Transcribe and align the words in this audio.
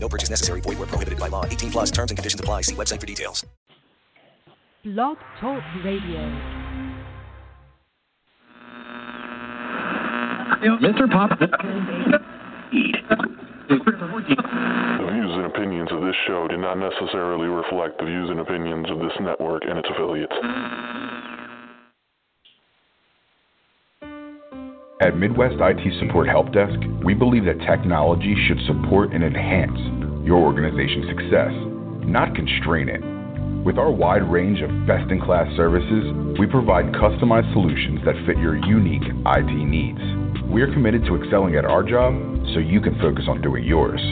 No 0.00 0.08
purchase 0.08 0.30
necessary. 0.30 0.60
Void 0.62 0.78
where 0.78 0.86
prohibited 0.86 1.18
by 1.18 1.28
law. 1.28 1.44
18 1.44 1.70
plus 1.70 1.90
terms 1.90 2.10
and 2.10 2.18
conditions 2.18 2.40
apply. 2.40 2.62
See 2.62 2.74
website 2.74 3.00
for 3.00 3.06
details. 3.06 3.44
Blog 4.84 5.18
Talk 5.40 5.62
Radio. 5.84 6.20
Mr. 10.80 11.10
Pop. 11.10 11.38
The 11.38 11.46
views 15.12 15.32
and 15.34 15.44
opinions 15.46 15.90
of 15.92 16.00
this 16.00 16.16
show 16.26 16.48
do 16.48 16.56
not 16.56 16.78
necessarily 16.78 17.48
reflect 17.48 17.98
the 17.98 18.06
views 18.06 18.30
and 18.30 18.40
opinions 18.40 18.90
of 18.90 18.98
this 18.98 19.12
network 19.20 19.64
and 19.68 19.78
its 19.78 19.88
affiliates. 19.90 20.34
At 25.00 25.16
Midwest 25.16 25.54
IT 25.60 25.94
Support 26.00 26.26
Help 26.26 26.50
Desk, 26.50 26.74
we 27.04 27.14
believe 27.14 27.44
that 27.44 27.60
technology 27.60 28.34
should 28.48 28.58
support 28.66 29.12
and 29.12 29.22
enhance 29.22 29.78
your 30.26 30.42
organization's 30.42 31.06
success, 31.06 31.54
not 32.02 32.34
constrain 32.34 32.88
it. 32.88 32.98
With 33.64 33.78
our 33.78 33.92
wide 33.92 34.28
range 34.28 34.60
of 34.60 34.70
best 34.88 35.08
in 35.12 35.20
class 35.22 35.46
services, 35.56 36.02
we 36.36 36.50
provide 36.50 36.90
customized 36.98 37.46
solutions 37.52 38.00
that 38.04 38.18
fit 38.26 38.38
your 38.38 38.58
unique 38.66 39.06
IT 39.06 39.54
needs. 39.54 40.02
We 40.50 40.62
are 40.62 40.72
committed 40.74 41.04
to 41.06 41.14
excelling 41.14 41.54
at 41.54 41.64
our 41.64 41.84
job 41.84 42.18
so 42.52 42.58
you 42.58 42.80
can 42.80 42.98
focus 42.98 43.26
on 43.28 43.40
doing 43.40 43.62
yours. 43.62 44.02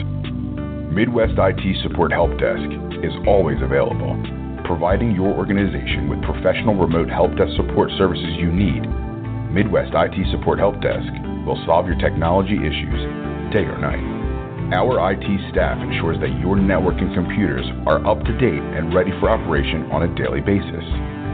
Midwest 0.95 1.35
IT 1.35 1.83
Support 1.83 2.13
Help 2.13 2.31
Desk 2.39 2.63
is 3.03 3.11
always 3.27 3.59
available, 3.61 4.15
providing 4.63 5.11
your 5.11 5.35
organization 5.35 6.07
with 6.07 6.23
professional 6.23 6.79
remote 6.79 7.09
help 7.09 7.35
desk 7.35 7.51
support 7.57 7.91
services 7.99 8.39
you 8.39 8.53
need. 8.53 8.87
Midwest 9.51 9.95
IT 9.95 10.27
Support 10.31 10.59
Help 10.59 10.81
Desk 10.81 11.07
will 11.47 11.57
solve 11.65 11.87
your 11.87 11.95
technology 11.97 12.59
issues 12.59 12.99
day 13.55 13.63
or 13.63 13.79
night. 13.79 14.03
Our 14.75 14.99
IT 15.15 15.23
staff 15.55 15.79
ensures 15.79 16.19
that 16.19 16.35
your 16.43 16.59
network 16.59 16.99
and 16.99 17.15
computers 17.15 17.63
are 17.87 18.03
up 18.03 18.19
to 18.27 18.37
date 18.43 18.59
and 18.59 18.93
ready 18.93 19.11
for 19.23 19.31
operation 19.31 19.87
on 19.87 20.03
a 20.03 20.13
daily 20.19 20.41
basis. 20.43 20.83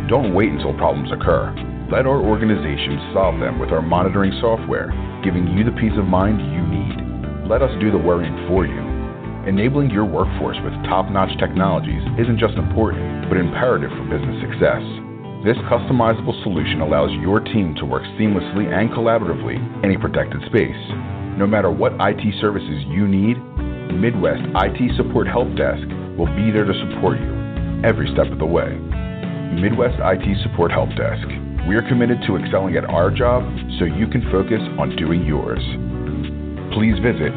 Don't 0.06 0.38
wait 0.38 0.54
until 0.54 0.78
problems 0.78 1.10
occur. 1.10 1.50
Let 1.90 2.06
our 2.06 2.22
organization 2.22 3.02
solve 3.18 3.42
them 3.42 3.58
with 3.58 3.74
our 3.74 3.82
monitoring 3.82 4.38
software, 4.40 4.94
giving 5.26 5.50
you 5.58 5.66
the 5.66 5.74
peace 5.82 5.98
of 5.98 6.06
mind 6.06 6.38
you 6.38 6.62
need. 6.70 7.50
Let 7.50 7.66
us 7.66 7.74
do 7.82 7.90
the 7.90 7.98
worrying 7.98 8.38
for 8.46 8.70
you. 8.70 8.82
Enabling 9.50 9.90
your 9.90 10.06
workforce 10.06 10.58
with 10.62 10.74
top 10.86 11.10
notch 11.10 11.34
technologies 11.42 12.06
isn't 12.22 12.38
just 12.38 12.62
important, 12.62 13.28
but 13.28 13.42
imperative 13.42 13.90
for 13.90 14.06
business 14.06 14.38
success. 14.46 15.03
This 15.44 15.60
customizable 15.68 16.40
solution 16.42 16.80
allows 16.80 17.12
your 17.20 17.42
team 17.42 17.76
to 17.76 17.84
work 17.84 18.04
seamlessly 18.16 18.72
and 18.72 18.90
collaboratively 18.90 19.60
in 19.84 19.94
a 19.94 20.00
protected 20.00 20.40
space. 20.48 20.80
No 21.36 21.46
matter 21.46 21.70
what 21.70 21.92
IT 22.00 22.24
services 22.40 22.86
you 22.88 23.10
need, 23.10 23.36
Midwest 23.92 24.40
IT 24.40 24.96
Support 24.96 25.28
Help 25.28 25.54
Desk 25.58 25.84
will 26.16 26.34
be 26.34 26.50
there 26.50 26.64
to 26.64 26.74
support 26.88 27.20
you 27.20 27.28
every 27.84 28.08
step 28.16 28.32
of 28.32 28.40
the 28.40 28.46
way. 28.46 28.72
Midwest 29.60 30.00
IT 30.00 30.24
Support 30.48 30.72
Help 30.72 30.96
Desk. 30.96 31.28
We 31.68 31.76
are 31.76 31.84
committed 31.90 32.24
to 32.26 32.38
excelling 32.38 32.78
at 32.78 32.86
our 32.86 33.12
job 33.12 33.44
so 33.80 33.84
you 33.84 34.08
can 34.08 34.22
focus 34.32 34.62
on 34.80 34.96
doing 34.96 35.26
yours. 35.26 35.60
Please 36.72 36.96
visit 37.04 37.34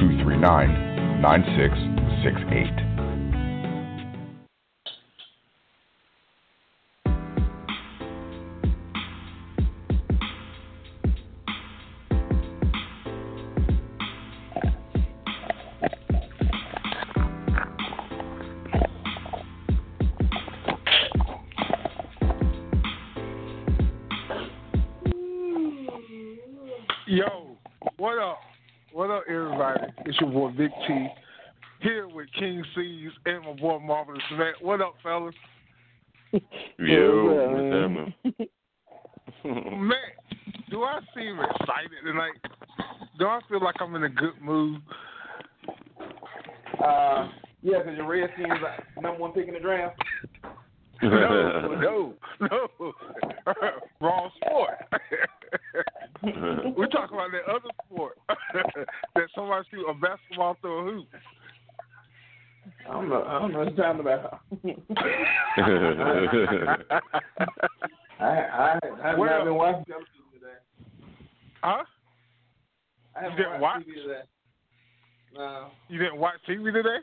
239 0.00 1.20
9668. 1.20 2.93
What 28.04 28.18
up? 28.18 28.40
What 28.92 29.10
up, 29.10 29.22
everybody? 29.30 29.80
It's 30.04 30.20
your 30.20 30.28
boy 30.28 30.50
Big 30.50 30.70
T 30.86 31.06
here 31.80 32.06
with 32.06 32.26
King 32.38 32.62
Cees 32.74 33.10
and 33.24 33.42
my 33.42 33.54
boy 33.54 33.78
Marvelous 33.78 34.20
Matt. 34.36 34.60
What 34.60 34.82
up, 34.82 34.96
fellas? 35.02 35.34
Yo, 36.78 37.24
what's 37.24 38.36
happening? 39.46 39.88
Matt, 39.88 40.68
do 40.68 40.82
I 40.82 41.00
seem 41.16 41.38
excited 41.38 42.04
tonight? 42.04 42.34
Do 43.18 43.24
I 43.24 43.40
feel 43.48 43.64
like 43.64 43.76
I'm 43.80 43.94
in 43.94 44.04
a 44.04 44.10
good 44.10 44.38
mood? 44.38 44.82
Uh, 46.86 47.30
yeah, 47.62 47.78
because 47.78 47.96
your 47.96 48.06
red 48.06 48.28
Redskins 48.36 48.60
are 48.66 49.00
number 49.00 49.18
one 49.18 49.32
pick 49.32 49.48
in 49.48 49.54
the 49.54 49.60
draft. 49.60 49.98
No, 51.02 51.74
no, 51.80 52.14
no. 52.42 52.92
Wrong 54.02 54.30
sport. 54.44 54.74
We're 56.76 56.86
talking 56.88 57.16
about 57.16 57.30
that 57.32 57.44
other 57.50 57.70
sport 57.86 58.18
that 59.14 59.28
somebody 59.34 59.66
shoot 59.70 59.86
a 59.88 59.94
basketball 59.94 60.56
through 60.60 60.78
a 60.78 60.82
hoop. 60.92 61.08
I 62.88 62.92
don't 62.92 63.08
know. 63.08 63.22
I 63.24 63.38
don't 63.40 63.52
know 63.52 63.58
what 63.60 63.76
you're 63.76 63.84
talking 63.84 64.00
about. 64.00 64.40
I 68.20 68.20
I 68.20 68.78
I 69.02 69.08
have 69.08 69.18
Well- 69.18 69.30
not 69.30 69.44
been 69.44 69.54
watching 69.54 69.84
television 69.84 70.24
today. 70.32 70.58
Huh? 71.62 71.84
I 73.16 73.20
haven't 73.22 73.36
didn't 73.36 73.60
watched 73.60 73.86
watch? 73.86 73.86
TV 73.86 73.94
today. 74.02 74.22
No, 75.34 75.66
You 75.88 75.98
didn't 75.98 76.18
watch 76.18 76.34
TV 76.48 76.72
today? 76.72 76.98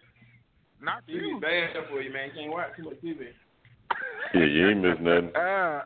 Not 0.81 1.03
TV 1.07 1.21
you. 1.21 1.39
bad 1.41 1.69
for 1.89 2.01
you, 2.01 2.11
man. 2.11 2.29
You 2.33 2.41
can't 2.41 2.51
watch 2.51 2.69
too 2.77 2.83
much 2.83 3.01
TV. 3.03 3.27
Yeah, 4.33 4.45
you 4.45 4.69
ain't 4.69 4.81
missed 4.81 5.01
nothing. 5.01 5.31
Ah. 5.37 5.83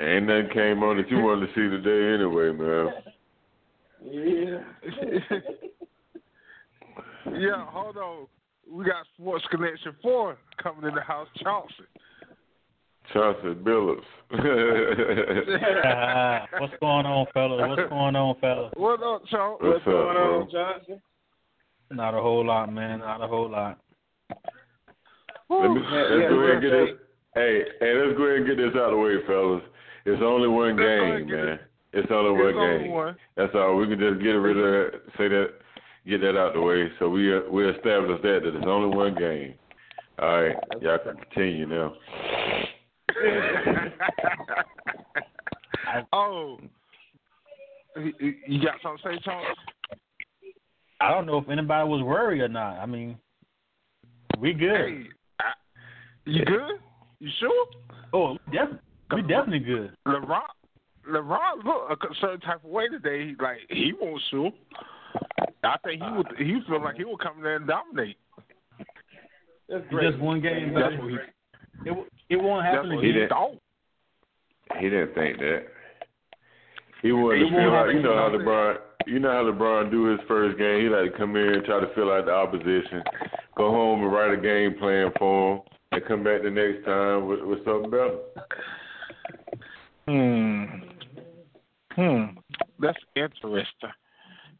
Ain't 0.00 0.26
nothing 0.26 0.48
came 0.52 0.82
on 0.84 0.96
that 0.98 1.10
you 1.10 1.18
wanted 1.18 1.46
to 1.46 1.52
see 1.52 1.68
today 1.68 2.14
anyway, 2.14 2.52
man. 2.52 2.92
Yeah. 4.04 4.60
yeah, 7.38 7.66
hold 7.66 7.96
on. 7.96 8.26
We 8.70 8.84
got 8.84 9.04
Sports 9.18 9.44
Connection 9.50 9.96
4 10.00 10.38
coming 10.62 10.88
in 10.88 10.94
the 10.94 11.00
house, 11.00 11.28
Charleston. 11.42 11.86
Chauncey 13.12 13.54
Billups. 13.60 14.00
Ah, 15.84 16.46
what's 16.58 16.72
going 16.80 17.04
on, 17.04 17.26
fellas? 17.34 17.60
What's 17.68 17.88
going 17.90 18.16
on, 18.16 18.36
fellas? 18.40 18.72
What 18.76 19.02
up, 19.02 19.22
Charles? 19.28 19.60
What's 19.60 19.74
What's 19.74 19.84
going 19.84 20.08
up, 20.08 20.14
bro? 20.14 20.40
on, 20.40 20.50
Johnson? 20.50 21.02
Not 21.90 22.14
a 22.14 22.22
whole 22.22 22.46
lot, 22.46 22.72
man. 22.72 23.00
Not 23.00 23.22
a 23.22 23.26
whole 23.26 23.50
lot. 23.50 23.78
Let 25.50 25.70
me, 25.70 25.80
Yeah, 25.82 25.90
let's 25.90 26.10
yeah, 26.22 26.28
go 26.28 26.38
ahead 26.40 26.54
and 26.54 26.62
get 26.62 26.70
birthday. 26.70 26.92
this. 26.92 27.00
Hey, 27.34 27.62
hey, 27.80 27.94
let's 27.94 28.16
go 28.18 28.24
ahead 28.24 28.36
and 28.38 28.46
get 28.46 28.56
this 28.56 28.74
out 28.76 28.92
of 28.92 28.92
the 28.92 28.96
way, 28.98 29.16
fellas. 29.26 29.62
It's 30.04 30.22
only 30.22 30.48
one 30.48 30.76
Let's 30.76 30.78
go 30.78 30.84
ahead 30.84 31.20
and 31.20 31.28
game, 31.28 31.46
man. 31.46 31.58
It's 31.92 32.10
only 32.10 32.30
one 32.32 32.48
It's 32.48 32.58
only 32.58 32.78
game. 32.84 32.92
one. 32.92 33.16
That's 33.36 33.54
all. 33.54 33.76
We 33.76 33.86
can 33.86 33.98
just 33.98 34.20
get 34.22 34.30
rid 34.30 34.56
of 34.56 34.64
that, 34.64 35.00
say 35.18 35.28
that, 35.28 35.48
get 36.06 36.20
that 36.22 36.36
out 36.38 36.48
of 36.48 36.54
the 36.54 36.60
way. 36.62 36.90
So 36.98 37.08
we 37.08 37.34
uh, 37.34 37.40
we 37.50 37.68
establish 37.68 38.20
that 38.22 38.40
that 38.44 38.56
it's 38.56 38.66
only 38.66 38.94
one 38.96 39.14
game. 39.14 39.54
All 40.18 40.42
right, 40.42 40.56
y'all 40.80 40.98
can 40.98 41.16
continue 41.16 41.66
now. 41.66 41.94
oh. 46.12 46.58
You- 47.96 48.12
You 48.20 48.34
you 48.46 48.62
got 48.62 48.80
something 48.82 49.02
to 49.04 49.16
say, 49.16 49.20
Charles? 49.24 49.56
I 51.00 51.10
don't 51.10 51.26
know 51.26 51.36
if 51.38 51.48
anybody 51.50 51.88
was 51.88 52.02
worried 52.02 52.40
or 52.40 52.48
not. 52.48 52.78
I 52.78 52.86
mean, 52.86 53.18
we 54.38 54.52
good. 54.54 54.70
Hey, 54.70 55.04
I, 55.04 55.08
you 56.24 56.44
good? 56.44 56.78
You 57.20 57.30
sure? 57.40 57.66
Oh, 58.12 58.36
def- 58.52 58.78
we 59.14 59.22
definitely 59.22 59.60
good. 59.60 59.96
LeBron, 60.06 60.40
LeBron 61.10 61.64
look 61.64 62.02
a 62.02 62.14
certain 62.20 62.40
type 62.40 62.64
of 62.64 62.70
way 62.70 62.88
today. 62.88 63.28
He, 63.28 63.34
like 63.42 63.58
he 63.68 63.92
won't 64.00 64.20
sue. 64.30 64.50
I 65.64 65.76
think 65.84 66.02
he 66.02 66.10
would. 66.16 66.26
He 66.38 66.58
feel 66.68 66.82
like 66.82 66.96
he 66.96 67.04
would 67.04 67.20
come 67.20 67.42
there 67.42 67.56
and 67.56 67.66
dominate. 67.66 68.16
That's 69.68 69.84
great. 69.90 70.10
just 70.10 70.22
one 70.22 70.40
game, 70.40 70.74
That's 70.74 70.94
what 70.98 71.10
he. 71.10 71.16
It, 71.90 72.06
It 72.30 72.36
won't 72.36 72.64
happen 72.64 72.88
That's 72.90 72.96
what 72.96 73.04
He 73.04 73.10
again. 73.10 73.20
didn't. 73.22 73.28
thought. 73.30 73.54
He 74.80 74.88
didn't 74.88 75.14
think 75.14 75.38
that. 75.38 75.62
He 77.02 77.12
wanted 77.12 77.38
He 77.42 77.44
to 77.44 77.50
feel 77.50 77.70
won't 77.70 77.72
like 77.74 77.86
have 77.86 77.94
you 77.96 78.02
know 78.02 78.16
how. 78.16 78.28
LeBron. 78.30 78.76
You 79.06 79.18
know 79.18 79.32
how 79.32 79.50
LeBron 79.50 79.90
do 79.90 80.04
his 80.04 80.20
first 80.28 80.56
game. 80.58 80.82
He 80.82 80.88
like 80.88 81.10
to 81.12 81.18
come 81.18 81.34
in 81.36 81.54
and 81.54 81.64
try 81.64 81.80
to 81.80 81.92
feel 81.94 82.10
out 82.10 82.26
the 82.26 82.32
opposition, 82.32 83.02
go 83.56 83.70
home 83.70 84.02
and 84.02 84.12
write 84.12 84.32
a 84.32 84.40
game 84.40 84.78
plan 84.78 85.10
for 85.18 85.56
him, 85.56 85.62
and 85.92 86.04
come 86.06 86.24
back 86.24 86.42
the 86.42 86.50
next 86.50 86.84
time 86.84 87.28
with, 87.28 87.40
with 87.42 87.64
something 87.64 87.90
better. 87.90 88.18
Hmm. 90.08 90.64
Hmm. 91.94 92.24
That's 92.80 92.98
interesting. 93.14 93.90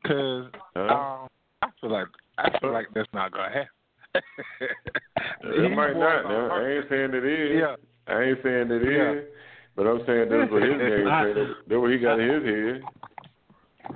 Cause 0.07 0.45
Huh? 0.77 0.81
um, 0.81 1.29
I 1.63 1.69
feel 1.81 1.91
like 1.91 2.07
I 2.39 2.59
feel 2.59 2.73
like 2.73 2.87
that's 2.95 3.09
not 3.15 3.33
gonna 3.33 3.51
happen. 3.51 3.69
it 5.43 5.71
might 5.77 5.95
not. 5.95 6.25
are 6.27 6.49
Now. 6.49 6.55
I 6.55 6.69
ain't 6.69 6.85
saying 6.91 7.11
it 7.15 7.25
is. 7.25 7.61
Yeah. 7.61 7.77
I 8.13 8.23
ain't 8.23 8.39
saying 8.43 8.71
it 8.71 8.83
is. 8.83 8.89
Yeah. 8.97 9.21
But 9.77 9.87
I'm 9.87 10.01
saying 10.07 10.29
that's 10.29 10.51
what 10.53 10.63
his 10.63 10.73
game 10.73 11.05
plan. 11.07 11.35
That's- 11.35 11.57
That's 11.69 11.81
what 11.81 11.91
he 11.93 11.99
got 11.99 12.21
in 12.21 12.29
his 12.29 12.45
head. 12.45 12.83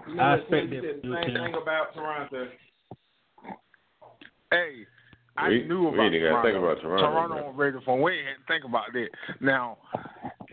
You 0.08 0.14
know, 0.14 0.22
I 0.22 0.30
what, 0.30 0.40
expect 0.40 0.70
Tim, 0.70 0.82
said 0.82 1.00
the 1.02 1.14
same 1.22 1.34
thing 1.34 1.54
about 1.60 1.94
Toronto. 1.94 2.48
Hey, 4.50 4.86
I 5.38 5.48
We- 5.48 5.64
knew 5.64 5.88
about 5.88 6.00
ain't 6.00 6.14
Toronto. 6.14 6.42
think 6.48 6.58
about 6.58 6.80
Toronto, 6.80 7.06
Toronto 7.10 7.48
on 7.48 7.56
ready 7.56 7.78
for. 7.84 8.00
We 8.00 8.12
ain't 8.12 8.26
had 8.26 8.34
to 8.36 8.46
think 8.48 8.64
about 8.64 8.92
that. 8.92 9.08
Now, 9.40 9.76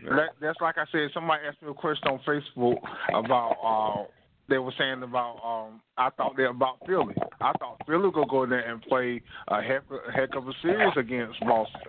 that, 0.04 0.30
that's 0.42 0.60
like 0.62 0.78
I 0.78 0.86
said. 0.92 1.10
Somebody 1.14 1.44
asked 1.48 1.62
me 1.62 1.70
a 1.70 1.74
question 1.74 2.08
on 2.10 2.20
Facebook 2.28 2.78
about. 3.14 3.58
Uh, 3.64 4.04
they 4.50 4.58
were 4.58 4.74
saying 4.78 5.02
about. 5.04 5.40
Um, 5.44 5.82
I 5.98 6.10
thought 6.12 6.36
they 6.36 6.44
about 6.46 6.80
Philly. 6.86 7.16
I 7.40 7.54
thought 7.60 7.78
Philly 7.88 8.10
would 8.14 8.28
go 8.30 8.44
in 8.44 8.50
there 8.50 8.60
and 8.70 8.82
play 8.82 9.22
a 9.48 9.62
heck, 9.62 9.84
a 9.90 10.12
heck 10.12 10.36
of 10.36 10.48
a 10.48 10.54
series 10.62 10.92
against 10.98 11.40
Boston. 11.42 11.80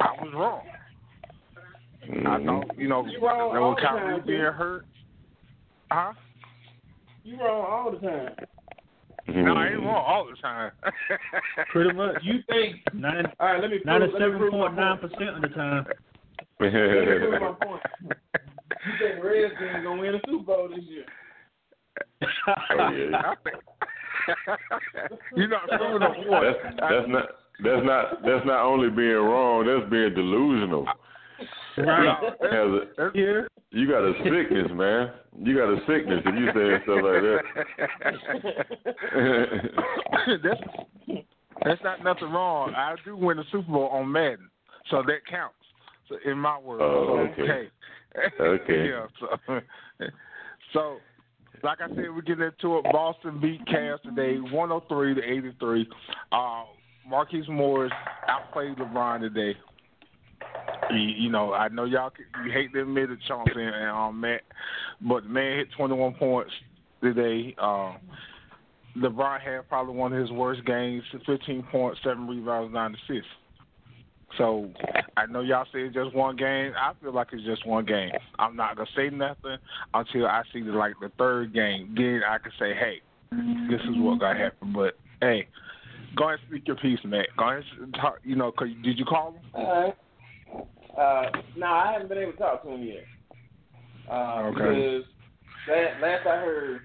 I 0.00 0.10
was 0.20 0.32
wrong. 0.34 0.62
I 2.02 2.06
Mhm. 2.08 2.44
thought 2.46 2.76
you 2.78 2.88
know 2.88 3.06
You 3.06 3.20
wrong 3.20 3.52
that 3.54 3.60
all 3.62 3.74
Kyrie 3.76 4.20
being 4.22 4.40
hurt. 4.40 4.84
Huh? 5.90 6.12
You 7.24 7.38
wrong 7.38 7.66
all 7.66 7.90
the 7.92 7.98
time. 7.98 8.34
No, 9.28 9.54
I 9.54 9.68
ain't 9.68 9.80
wrong 9.82 10.04
all 10.06 10.26
the 10.30 10.36
time. 10.40 10.70
Pretty 11.72 11.92
much. 11.92 12.16
You 12.22 12.40
think? 12.48 12.76
Ninety 12.94 13.28
All 13.40 13.46
right, 13.48 13.60
let 13.60 13.70
me 13.70 13.78
prove, 13.78 13.86
let 13.86 14.00
me 14.00 14.06
ninety-seven 14.06 14.38
prove 14.38 14.52
my 14.52 14.58
point 14.68 14.76
nine 14.76 14.98
point. 14.98 15.12
percent 15.12 15.36
of 15.36 15.42
the 15.42 15.48
time. 15.48 15.86
Let 16.60 16.72
me 16.72 16.78
prove 16.80 17.40
my 17.40 17.66
point. 17.66 17.82
You 18.86 18.92
think 19.14 19.24
Redskins 19.24 19.82
gonna 19.84 20.00
win 20.00 20.12
the 20.12 20.20
Super 20.26 20.44
Bowl 20.44 20.68
this 20.68 20.84
year? 20.84 21.04
Oh, 22.22 22.90
yeah. 22.90 23.16
I 23.16 23.34
think- 23.42 23.62
You're 25.36 25.48
not 25.48 25.68
proving 25.68 26.02
a 26.02 26.10
point. 26.14 26.28
That's 26.30 26.76
that's 26.80 27.08
not 27.08 27.26
that's 27.64 27.84
not 27.84 28.22
that's 28.22 28.46
not 28.46 28.64
only 28.64 28.90
being 28.90 29.14
wrong. 29.16 29.66
That's 29.66 29.90
being 29.90 30.14
delusional. 30.14 30.86
Right. 31.78 32.16
Has 32.40 32.52
a, 32.98 33.10
Here. 33.12 33.48
you 33.70 33.88
got 33.88 34.02
a 34.02 34.12
sickness, 34.24 34.68
man. 34.72 35.12
You 35.38 35.56
got 35.56 35.68
a 35.68 35.78
sickness 35.86 36.22
if 36.24 36.34
you 36.34 36.50
saying 36.54 36.80
stuff 36.84 37.02
like 37.02 37.22
that. 37.22 37.42
that's 40.42 40.62
that's 41.64 41.82
not 41.82 42.02
nothing 42.04 42.30
wrong. 42.32 42.74
I 42.74 42.94
do 43.04 43.16
win 43.16 43.36
the 43.38 43.44
Super 43.52 43.70
Bowl 43.70 43.88
on 43.88 44.10
Madden, 44.10 44.48
so 44.90 45.02
that 45.06 45.26
counts. 45.28 45.54
So 46.08 46.16
in 46.24 46.38
my 46.38 46.58
world, 46.58 46.82
Oh, 46.82 47.26
so, 47.36 47.42
okay. 47.42 47.68
Okay. 48.40 48.88
yeah. 48.90 49.06
So, 49.20 49.60
so 50.72 50.98
like 51.62 51.80
I 51.80 51.88
said, 51.88 52.04
we're 52.14 52.22
getting 52.22 52.44
into 52.44 52.78
it. 52.78 52.84
Boston 52.92 53.40
beat 53.40 53.64
Cavs 53.66 54.02
today, 54.02 54.38
103 54.38 55.14
to 55.14 55.22
83. 55.22 55.88
Uh, 56.32 56.64
Marcus 57.08 57.46
Morris 57.48 57.92
outplayed 58.28 58.76
LeBron 58.76 59.20
today. 59.20 59.58
You, 60.90 60.98
you 60.98 61.30
know, 61.30 61.52
I 61.52 61.68
know 61.68 61.84
y'all 61.84 62.12
you 62.44 62.52
hate 62.52 62.72
to 62.74 62.82
admit 62.82 63.10
it, 63.10 63.18
Chauncey 63.26 63.52
and 63.56 63.90
um, 63.90 64.20
Matt, 64.20 64.42
but 65.00 65.24
the 65.24 65.28
man 65.28 65.58
hit 65.58 65.68
21 65.76 66.14
points 66.14 66.52
today. 67.02 67.54
Um, 67.58 67.96
LeBron 68.96 69.40
had 69.40 69.68
probably 69.68 69.94
one 69.94 70.12
of 70.12 70.20
his 70.20 70.30
worst 70.30 70.64
games: 70.64 71.02
15 71.26 71.64
points, 71.70 72.00
seven 72.04 72.28
rebounds, 72.28 72.72
nine 72.72 72.94
assists. 72.94 73.28
So 74.38 74.70
I 75.16 75.26
know 75.26 75.40
y'all 75.40 75.64
say 75.72 75.80
it's 75.82 75.94
just 75.94 76.14
one 76.14 76.36
game. 76.36 76.72
I 76.78 76.92
feel 77.00 77.12
like 77.12 77.28
it's 77.32 77.44
just 77.44 77.66
one 77.66 77.84
game. 77.84 78.10
I'm 78.38 78.56
not 78.56 78.76
gonna 78.76 78.88
say 78.96 79.08
nothing 79.10 79.56
until 79.94 80.26
I 80.26 80.42
see 80.52 80.62
the, 80.62 80.72
like 80.72 80.94
the 81.00 81.10
third 81.18 81.54
game. 81.54 81.94
Then 81.96 82.22
I 82.28 82.38
can 82.38 82.52
say, 82.58 82.74
hey, 82.74 83.00
this 83.70 83.80
is 83.82 83.96
what 83.96 84.20
got 84.20 84.36
happened. 84.36 84.74
But 84.74 84.98
hey, 85.20 85.48
go 86.16 86.28
ahead 86.28 86.38
and 86.40 86.48
speak 86.48 86.66
your 86.66 86.76
piece, 86.76 86.98
Matt. 87.04 87.26
Go 87.36 87.48
ahead 87.50 87.64
and 87.80 87.94
talk. 87.94 88.18
You 88.24 88.36
know, 88.36 88.52
'cause 88.52 88.68
did 88.82 88.98
you 88.98 89.04
call 89.04 89.32
him? 89.32 89.40
All 89.54 89.82
right. 89.82 89.96
Uh, 90.98 91.24
no, 91.56 91.66
I 91.66 91.92
haven't 91.92 92.08
been 92.08 92.18
able 92.18 92.32
to 92.32 92.38
talk 92.38 92.62
to 92.62 92.70
him 92.70 92.82
yet. 92.82 93.04
Uh, 94.10 94.50
Okay. 94.50 94.54
Because 94.54 95.04
last, 95.68 96.02
last 96.02 96.26
I 96.26 96.36
heard, 96.36 96.80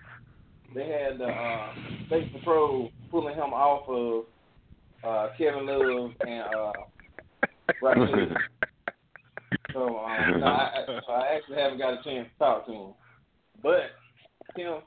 they 0.73 0.87
had 0.87 1.17
the 1.19 1.25
uh, 1.25 1.73
State 2.07 2.33
Patrol 2.33 2.91
pulling 3.09 3.35
him 3.35 3.53
off 3.53 3.87
of 3.87 4.25
uh, 5.03 5.29
Kevin 5.37 5.65
Love 5.65 6.11
and 6.21 6.43
uh, 6.55 6.71
Rakim. 7.81 8.35
So, 9.73 9.99
um, 9.99 10.39
no, 10.39 10.45
I, 10.45 10.49
I, 10.49 10.99
so 11.05 11.13
I 11.13 11.35
actually 11.35 11.55
haven't 11.57 11.77
got 11.77 11.93
a 11.93 12.03
chance 12.03 12.27
to 12.33 12.39
talk 12.39 12.65
to 12.65 12.73
him. 12.73 12.93
But, 13.63 13.91
Tim, 14.55 14.79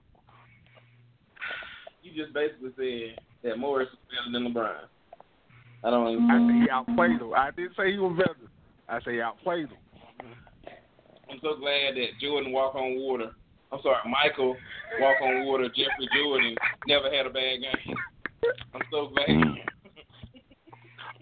you 2.02 2.12
just 2.14 2.34
basically 2.34 2.70
said 2.76 3.18
that 3.42 3.58
Morris 3.58 3.88
is 3.92 3.98
better 4.10 4.32
than 4.32 4.52
LeBron. 4.52 4.84
I 5.84 5.90
don't 5.90 6.12
even. 6.12 6.30
I 6.30 6.38
said 6.38 6.62
he 6.62 6.70
outplayed 6.70 7.20
him. 7.20 7.32
I 7.34 7.50
didn't 7.50 7.76
say 7.76 7.92
he 7.92 7.98
was 7.98 8.16
better. 8.18 8.36
I 8.88 9.00
say 9.02 9.20
outplayed 9.20 9.68
him. 9.68 9.78
I'm 11.30 11.38
so 11.42 11.56
glad 11.58 11.96
that 11.96 12.20
Jordan 12.20 12.52
walk 12.52 12.74
on 12.74 12.98
water. 12.98 13.30
I'm 13.72 13.80
sorry, 13.82 13.96
Michael 14.08 14.56
walk 15.00 15.16
on 15.22 15.46
water. 15.46 15.68
Jeffrey 15.68 16.08
Jordan 16.14 16.54
never 16.86 17.10
had 17.10 17.26
a 17.26 17.30
bad 17.30 17.60
game. 17.60 17.96
I'm 18.74 18.82
so 18.90 19.08
glad. 19.08 19.28
Mm. 19.28 19.54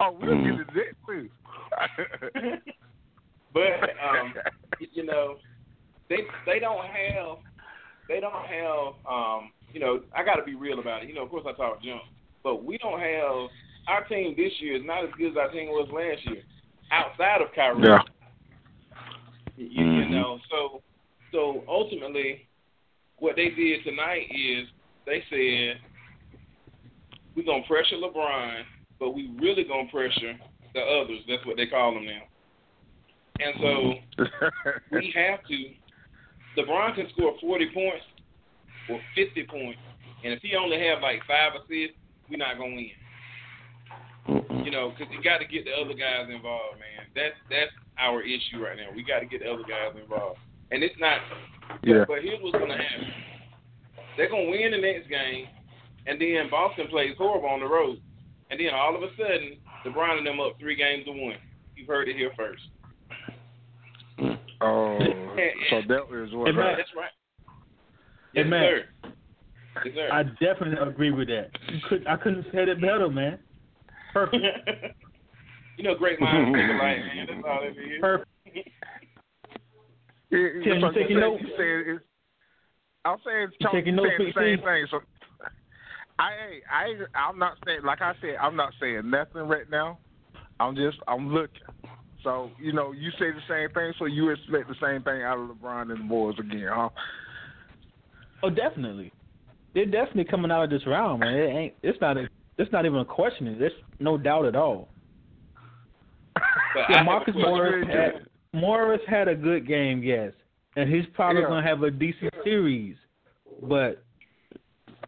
Oh, 0.01 0.19
we'll 0.21 0.43
get 0.43 0.59
to 0.59 0.75
that 0.75 0.95
too. 1.07 1.29
but 3.55 3.61
um, 3.63 4.35
you 4.93 5.05
know, 5.05 5.37
they 6.09 6.19
they 6.45 6.59
don't 6.59 6.85
have 6.85 7.39
they 8.09 8.21
don't 8.21 8.33
have 8.33 8.95
um, 9.09 9.53
you 9.73 9.81
know, 9.81 10.01
I 10.15 10.25
got 10.25 10.37
to 10.37 10.45
be 10.45 10.55
real 10.55 10.81
about 10.81 11.03
it. 11.05 11.09
You 11.09 11.15
know, 11.15 11.23
of 11.23 11.31
course 11.31 11.45
I 11.49 11.53
talk 11.53 11.83
junk, 11.83 12.03
but 12.43 12.65
we 12.65 12.79
don't 12.79 13.01
have 13.01 13.49
our 13.89 14.05
team 14.09 14.35
this 14.37 14.53
year 14.61 14.77
is 14.77 14.83
not 14.85 15.05
as 15.05 15.11
good 15.17 15.33
as 15.33 15.37
our 15.37 15.51
team 15.51 15.69
was 15.69 15.89
last 15.93 16.27
year. 16.27 16.43
Outside 16.93 17.41
of 17.41 17.49
Kyrie, 17.55 17.89
Yeah. 17.89 18.03
you, 19.57 19.67
you 19.67 19.83
Mhm. 19.83 20.11
know, 20.11 20.39
so 20.51 20.83
so 21.33 21.65
ultimately, 21.67 22.47
what 23.17 23.35
they 23.37 23.49
did 23.49 23.83
tonight 23.85 24.27
is 24.31 24.69
they 25.07 25.23
said 25.31 25.81
we're 27.35 27.45
gonna 27.45 27.63
pressure 27.65 27.97
LeBron, 27.97 28.67
but 28.99 29.15
we 29.15 29.31
really 29.41 29.65
gonna 29.65 29.89
pressure 29.89 30.39
the 30.75 30.85
others. 30.85 31.25
That's 31.27 31.45
what 31.47 31.57
they 31.57 31.67
call 31.67 31.95
them 31.95 32.05
now. 32.05 32.29
And 33.41 33.55
so 33.61 33.99
we 34.91 35.11
have 35.13 35.43
to. 35.45 35.75
LeBron 36.59 36.95
can 36.95 37.09
score 37.09 37.39
40 37.41 37.71
points 37.73 38.05
or 38.91 39.01
50 39.15 39.45
points, 39.45 39.81
and 40.25 40.35
if 40.35 40.43
he 40.43 40.55
only 40.57 40.79
have 40.87 41.01
like 41.01 41.25
five 41.25 41.55
assists, 41.55 41.97
we're 42.29 42.37
not 42.37 42.59
gonna 42.59 42.75
win. 42.75 42.91
Mm-mm. 44.29 44.65
You 44.65 44.71
know, 44.71 44.93
because 44.95 45.13
you 45.13 45.23
got 45.23 45.39
to 45.39 45.47
get 45.47 45.65
the 45.65 45.73
other 45.73 45.95
guys 45.95 46.31
involved, 46.31 46.79
man. 46.79 47.11
That's 47.15 47.35
that's 47.51 47.75
our 47.99 48.23
issue 48.23 48.63
right 48.63 48.77
now. 48.77 48.95
We 48.95 49.03
got 49.03 49.21
to 49.21 49.27
get 49.27 49.43
the 49.43 49.51
other 49.51 49.67
guys 49.67 49.99
involved, 50.01 50.39
and 50.71 50.83
it's 50.83 50.95
not. 50.99 51.19
Yeah. 51.83 52.05
But 52.07 52.23
here's 52.23 52.39
what's 52.41 52.57
gonna 52.57 52.79
happen: 52.79 53.11
they're 54.17 54.31
gonna 54.31 54.51
win 54.51 54.71
the 54.71 54.79
next 54.79 55.09
game, 55.09 55.47
and 56.07 56.21
then 56.21 56.51
Boston 56.51 56.87
plays 56.89 57.15
horrible 57.19 57.49
on 57.49 57.61
the 57.61 57.67
road, 57.67 57.99
and 58.51 58.61
then 58.61 58.71
all 58.75 58.95
of 58.95 59.03
a 59.03 59.11
sudden, 59.17 59.59
LeBron 59.87 60.19
and 60.19 60.27
them 60.27 60.41
up 60.41 60.55
three 60.61 60.77
games 60.77 61.05
to 61.07 61.13
one. 61.13 61.37
You've 61.75 61.89
heard 61.89 62.09
it 62.09 62.17
here 62.17 62.31
first. 62.37 62.63
Mm. 64.19 64.39
Oh, 64.65 64.97
so 65.71 65.81
that 65.89 66.25
is 66.25 66.33
what. 66.33 66.47
Hey, 66.47 66.53
Matt. 66.53 66.77
That's 66.77 66.95
right. 66.97 67.11
Hey, 68.33 68.43
Yes, 68.43 68.47
sir. 68.49 68.85
Yes, 69.85 69.95
sir. 69.97 70.09
I 70.13 70.23
definitely 70.23 70.77
agree 70.89 71.11
with 71.11 71.27
that. 71.27 71.51
You 71.69 71.81
could, 71.89 72.07
I 72.07 72.17
couldn't 72.17 72.45
have 72.45 72.53
said 72.53 72.69
it 72.69 72.81
better, 72.81 73.09
man. 73.09 73.41
Perfect. 74.13 74.45
you 75.79 75.85
know, 75.85 75.95
great 75.95 76.21
minds 76.21 76.57
think 76.57 76.71
alike, 76.71 76.99
man. 76.99 77.27
That's 77.29 77.45
all 77.47 77.61
it 77.63 77.71
is. 77.71 78.01
Perfect. 78.01 78.29
Yeah, 80.31 80.49
Tim, 80.65 80.81
you 80.81 80.93
taking 80.95 81.21
notes? 81.21 81.43
I'm 83.05 83.19
saying 83.27 83.49
You 83.59 83.67
Chauncey 83.67 83.79
taking 83.79 83.97
notes, 83.97 84.11
saying 84.19 84.33
the 84.35 84.41
same 84.41 84.59
PC? 84.59 84.65
thing. 84.65 84.87
So 84.91 85.01
I, 86.19 86.31
I, 86.71 87.19
I'm 87.19 87.39
not 87.39 87.55
saying 87.67 87.81
like 87.85 88.01
I 88.01 88.13
said, 88.21 88.37
I'm 88.41 88.57
not 88.57 88.73
saying 88.81 89.11
nothing 89.11 89.43
right 89.43 89.69
now. 89.71 89.99
I'm 90.61 90.77
just, 90.77 90.99
I'm 91.09 91.33
looking. 91.35 91.61
So 92.23 92.51
you 92.61 92.73
know, 92.73 92.93
you 92.93 93.11
say 93.19 93.31
the 93.31 93.43
same 93.49 93.75
thing, 93.75 93.93
so 93.99 94.07
you 94.07 94.31
expect 94.31 94.69
the 94.69 94.77
same 94.81 95.03
thing 95.03 95.23
out 95.23 95.39
of 95.39 95.57
LeBron 95.57 95.91
and 95.91 96.05
the 96.05 96.09
boys 96.09 96.37
again, 96.39 96.69
huh? 96.71 96.89
Oh, 98.43 98.51
definitely. 98.51 99.13
They're 99.75 99.87
definitely 99.87 100.25
coming 100.25 100.51
out 100.51 100.65
of 100.65 100.71
this 100.71 100.87
round, 100.87 101.21
man. 101.21 101.35
It 101.35 101.49
ain't. 101.49 101.75
It's 101.83 102.01
not. 102.01 102.17
A, 102.17 102.29
it's 102.59 102.71
not 102.73 102.87
even 102.87 102.99
a 103.01 103.05
question. 103.05 103.57
There's 103.59 103.73
no 103.99 104.17
doubt 104.19 104.45
at 104.47 104.57
all. 104.57 104.89
Yeah, 106.89 107.03
Marcus. 107.03 107.35
Morris 107.37 107.87
had 107.87 108.27
Morris 108.55 109.01
had 109.07 109.29
a 109.29 109.35
good 109.35 109.67
game, 109.67 110.03
yes, 110.03 110.33
and 110.77 110.89
he's 110.93 111.05
probably 111.15 111.43
Yeah. 111.43 111.49
gonna 111.49 111.67
have 111.67 111.83
a 111.83 111.91
decent 111.91 112.33
series, 112.45 112.97
but 113.63 114.03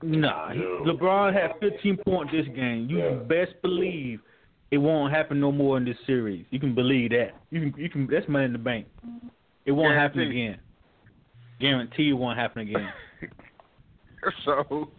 nah, 0.02 0.50
he, 0.50 0.60
LeBron 0.60 1.32
had 1.32 1.52
15 1.60 1.96
points 1.98 2.32
this 2.32 2.46
game. 2.48 2.88
You 2.88 2.98
can 2.98 3.28
best 3.28 3.52
believe 3.62 4.20
it 4.70 4.78
won't 4.78 5.12
happen 5.12 5.40
no 5.40 5.52
more 5.52 5.76
in 5.76 5.84
this 5.84 5.96
series. 6.06 6.44
You 6.50 6.60
can 6.60 6.74
believe 6.74 7.10
that. 7.10 7.32
You 7.50 7.70
can, 7.70 7.80
you 7.80 7.88
can. 7.88 8.06
That's 8.06 8.28
money 8.28 8.46
in 8.46 8.52
the 8.52 8.58
bank. 8.58 8.86
It 9.64 9.72
won't 9.72 9.94
happen 9.94 10.20
again. 10.20 10.58
Guarantee 11.60 12.10
it 12.10 12.14
won't 12.14 12.38
happen 12.38 12.62
again. 12.62 12.90
so 14.45 14.90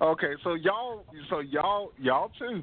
okay, 0.00 0.32
so 0.44 0.54
y'all, 0.54 1.04
so 1.30 1.40
y'all, 1.40 1.92
y'all 1.98 2.30
too. 2.38 2.62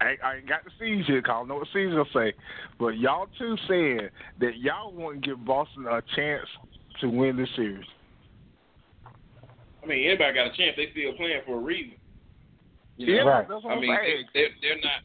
I, 0.00 0.16
I 0.24 0.36
ain't 0.36 0.48
got 0.48 0.64
the 0.64 0.70
seeds 0.78 1.06
here, 1.06 1.22
I 1.24 1.28
don't 1.28 1.48
know 1.48 1.56
what 1.56 1.68
seeds 1.74 1.92
will 1.92 2.06
say, 2.14 2.32
but 2.78 2.96
y'all 2.98 3.26
too 3.38 3.56
said 3.68 4.10
that 4.40 4.56
y'all 4.58 4.92
want 4.92 5.22
to 5.22 5.28
give 5.28 5.44
Boston 5.44 5.86
a 5.86 6.02
chance 6.16 6.46
to 7.00 7.08
win 7.08 7.36
this 7.36 7.48
series. 7.54 7.84
I 9.82 9.86
mean, 9.86 10.06
anybody 10.08 10.34
got 10.34 10.46
a 10.46 10.56
chance. 10.56 10.76
They 10.76 10.88
still 10.92 11.16
playing 11.16 11.40
for 11.46 11.56
a 11.56 11.62
reason. 11.62 11.96
You 12.96 13.14
Yeah, 13.14 13.24
know? 13.24 13.30
Right. 13.30 13.48
that's 13.48 13.64
what 13.64 13.72
I 13.72 13.74
I'm 13.76 13.80
mean, 13.80 13.96
they, 13.96 14.24
they're, 14.34 14.48
they're 14.60 14.80
not 14.82 15.00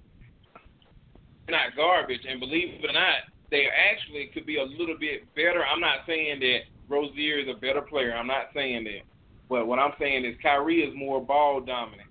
they're 1.48 1.58
not 1.58 1.76
garbage, 1.76 2.22
and 2.28 2.40
believe 2.40 2.76
it 2.84 2.90
or 2.90 2.94
not, 2.94 3.24
they 3.52 3.68
actually 3.72 4.30
could 4.34 4.46
be 4.46 4.58
a 4.58 4.64
little 4.64 4.98
bit 5.00 5.34
better. 5.36 5.64
I'm 5.64 5.80
not 5.80 6.00
saying 6.08 6.40
that 6.40 6.60
Rozier 6.90 7.40
is 7.40 7.48
a 7.48 7.60
better 7.60 7.82
player. 7.82 8.14
I'm 8.16 8.28
not 8.28 8.48
saying 8.54 8.84
that, 8.86 9.06
but 9.50 9.68
what 9.68 9.80
I'm 9.80 9.94
saying 10.00 10.26
is 10.26 10.36
Kyrie 10.42 10.82
is 10.82 10.94
more 10.96 11.24
ball 11.24 11.62
dominant. 11.62 12.10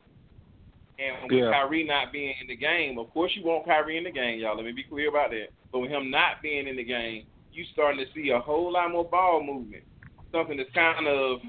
And 0.98 1.22
with 1.24 1.32
Yeah. 1.32 1.50
Kyrie 1.50 1.84
not 1.84 2.12
being 2.12 2.34
in 2.40 2.46
the 2.46 2.56
game, 2.56 2.98
of 2.98 3.10
course 3.10 3.34
you 3.34 3.42
want 3.42 3.66
Kyrie 3.66 3.96
in 3.96 4.04
the 4.04 4.12
game, 4.12 4.38
y'all. 4.38 4.56
Let 4.56 4.64
me 4.64 4.72
be 4.72 4.84
clear 4.84 5.08
about 5.08 5.30
that. 5.30 5.48
But 5.72 5.80
with 5.80 5.90
him 5.90 6.10
not 6.10 6.40
being 6.40 6.68
in 6.68 6.76
the 6.76 6.84
game, 6.84 7.26
you 7.52 7.64
starting 7.72 8.04
to 8.04 8.12
see 8.12 8.30
a 8.30 8.38
whole 8.38 8.72
lot 8.72 8.92
more 8.92 9.04
ball 9.04 9.42
movement. 9.42 9.84
Something 10.30 10.56
that's 10.56 10.70
kind 10.72 11.06
of 11.06 11.40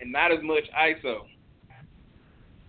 and 0.00 0.12
not 0.12 0.32
as 0.32 0.38
much 0.42 0.64
ISO. 0.70 1.26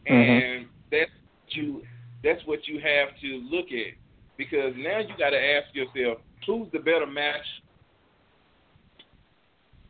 Mm-hmm. 0.09 0.13
And 0.13 0.67
that's 0.91 1.11
what 1.11 1.55
you 1.55 1.83
that's 2.23 2.45
what 2.45 2.67
you 2.67 2.79
have 2.79 3.09
to 3.21 3.27
look 3.49 3.67
at. 3.67 3.93
Because 4.37 4.73
now 4.77 4.99
you 4.99 5.13
gotta 5.17 5.39
ask 5.39 5.73
yourself, 5.73 6.19
who's 6.45 6.67
the 6.71 6.79
better 6.79 7.05
match? 7.05 7.45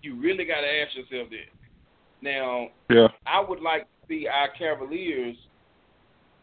You 0.01 0.19
really 0.19 0.45
gotta 0.45 0.67
ask 0.67 0.95
yourself 0.95 1.29
that. 1.29 1.58
Now, 2.21 2.69
Yeah. 2.89 3.07
I 3.25 3.39
would 3.39 3.61
like 3.61 3.83
to 3.83 4.07
see 4.07 4.27
our 4.27 4.49
Cavaliers 4.49 5.37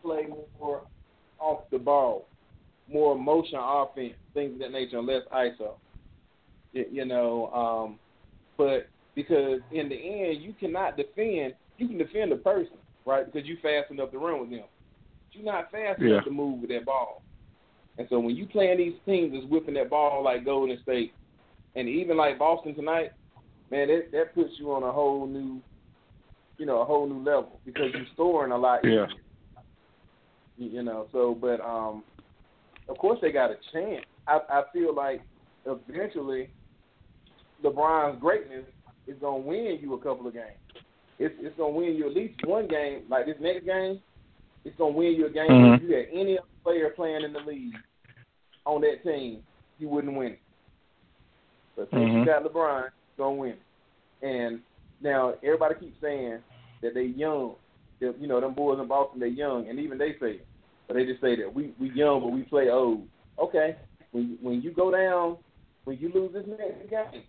play 0.03 0.27
more 0.59 0.83
off 1.39 1.69
the 1.71 1.79
ball, 1.79 2.29
more 2.89 3.17
motion 3.19 3.59
offense, 3.59 4.15
things 4.35 4.53
of 4.55 4.59
that 4.61 4.73
nature, 4.73 4.99
and 4.99 5.07
less 5.07 5.25
ISO. 5.33 5.77
You 6.73 7.05
know, 7.05 7.51
um, 7.53 8.01
but 8.59 8.89
because 9.15 9.61
in 9.71 9.89
the 9.89 9.97
end, 9.97 10.43
you 10.43 10.53
cannot 10.53 10.97
defend. 10.97 11.55
You 11.79 11.89
can 11.89 11.99
defend 11.99 12.33
a 12.33 12.37
person, 12.37 12.77
right? 13.07 13.25
Because 13.25 13.49
you 13.49 13.57
fast 13.63 13.91
enough 13.91 14.11
to 14.11 14.19
run 14.19 14.41
with 14.41 14.51
them. 14.51 14.65
But 15.25 15.35
you're 15.39 15.45
not 15.53 15.71
fast 15.71 16.01
Yeah. 16.01 16.09
enough 16.11 16.25
to 16.25 16.31
move 16.31 16.61
with 16.61 16.71
that 16.71 16.85
ball. 16.85 17.23
And 17.99 18.07
so 18.11 18.19
when 18.19 18.37
you 18.37 18.47
playing 18.47 18.79
these 18.79 19.01
teams 19.07 19.33
that's 19.33 19.47
whipping 19.47 19.75
that 19.75 19.89
ball 19.89 20.23
like 20.23 20.45
Golden 20.45 20.79
State, 20.83 21.15
and 21.75 21.89
even 21.89 22.17
like 22.17 22.39
Boston 22.39 22.75
tonight, 22.75 23.13
man, 23.71 23.89
that 23.89 24.11
that 24.13 24.35
puts 24.35 24.51
you 24.59 24.73
on 24.73 24.83
a 24.83 24.93
whole 24.93 25.27
new, 25.27 25.61
you 26.59 26.67
know, 26.67 26.81
a 26.81 26.85
whole 26.85 27.07
new 27.09 27.19
level 27.23 27.61
because 27.65 27.87
you're 27.93 28.07
scoring 28.15 28.53
a 28.53 28.59
lot 28.59 28.81
Yeah. 28.85 28.91
easier. 29.07 29.09
You, 30.59 30.69
you 30.69 30.83
know, 30.83 31.07
so 31.13 31.35
but 31.35 31.61
um, 31.61 32.03
of 32.89 32.97
course 32.99 33.19
they 33.21 33.33
got 33.33 33.51
a 33.51 33.57
chance. 33.73 34.05
I 34.27 34.41
I 34.49 34.63
feel 34.73 34.95
like 34.95 35.21
eventually 35.67 36.49
LeBron's 37.63 38.21
greatness 38.21 38.65
is 39.07 39.17
gonna 39.21 39.39
win 39.39 39.79
you 39.81 39.95
a 39.95 39.99
couple 39.99 40.27
of 40.27 40.35
games. 40.35 40.59
It's 41.19 41.35
it's 41.41 41.57
gonna 41.57 41.71
win 41.75 41.95
you 41.95 42.07
at 42.09 42.15
least 42.15 42.45
one 42.45 42.69
game. 42.69 43.03
Like 43.09 43.27
this 43.27 43.37
next 43.41 43.65
game, 43.65 44.01
it's 44.65 44.77
gonna 44.77 44.93
win 44.97 45.15
you 45.15 45.27
a 45.27 45.31
game. 45.31 45.51
Mhm. 45.51 45.77
If 45.77 45.83
you 45.83 45.95
had 45.97 46.07
any 46.13 46.39
other 46.39 46.49
player 46.63 46.91
playing 46.91 47.25
in 47.25 47.33
the 47.33 47.41
league 47.41 47.75
on 48.65 48.81
that 48.83 49.03
team, 49.03 49.43
you 49.79 49.89
wouldn't 49.89 50.17
win 50.17 50.33
it. 50.33 50.41
But 51.77 51.91
since 51.91 52.03
you 52.13 52.19
Mhm. 52.21 52.27
got 52.27 52.45
LeBron, 52.45 52.91
gonna 53.17 53.37
win. 53.37 53.55
And 54.23 54.61
now 55.01 55.35
everybody 55.43 55.75
keeps 55.79 56.01
saying 56.01 56.39
that 56.83 56.95
they 56.95 57.05
young. 57.05 57.55
That, 58.01 58.21
you 58.21 58.29
know, 58.29 58.41
them 58.41 58.55
boys 58.55 58.79
in 58.79 58.89
Boston, 58.89 59.21
they 59.21 59.29
young, 59.29 59.69
and 59.69 59.79
even 59.79 59.97
they 59.97 60.13
say 60.21 60.33
it. 60.33 60.47
But 60.87 60.95
they 60.95 61.05
just 61.05 61.21
say 61.21 61.37
that 61.37 61.53
we 61.53 61.73
we 61.81 61.91
young, 61.93 62.21
but 62.21 62.29
we 62.29 62.43
play 62.43 62.69
old. 62.69 63.07
Okay, 63.39 63.77
when 64.13 64.39
when 64.41 64.63
you 64.63 64.71
go 64.71 64.91
down, 64.91 65.39
when 65.85 65.99
you 65.99 66.11
lose 66.15 66.33
this 66.33 66.45
next 66.47 66.91
game, 66.91 67.23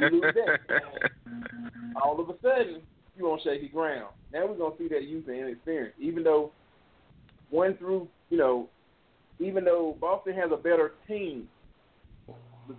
you 0.00 0.08
lose 0.10 0.34
that. 0.34 0.80
all 2.02 2.20
of 2.20 2.28
a 2.28 2.34
sudden 2.42 2.82
you 3.16 3.26
on 3.26 3.38
shaky 3.44 3.68
ground. 3.68 4.08
Now 4.32 4.46
we're 4.46 4.56
gonna 4.56 4.74
see 4.78 4.88
that 4.88 5.04
youth 5.04 5.24
and 5.28 5.36
inexperience. 5.36 5.94
Even 6.00 6.22
though 6.22 6.52
one 7.50 7.76
through 7.76 8.08
you 8.30 8.38
know, 8.38 8.68
even 9.38 9.64
though 9.64 9.96
Boston 10.00 10.34
has 10.34 10.50
a 10.52 10.56
better 10.56 10.92
team, 11.06 11.48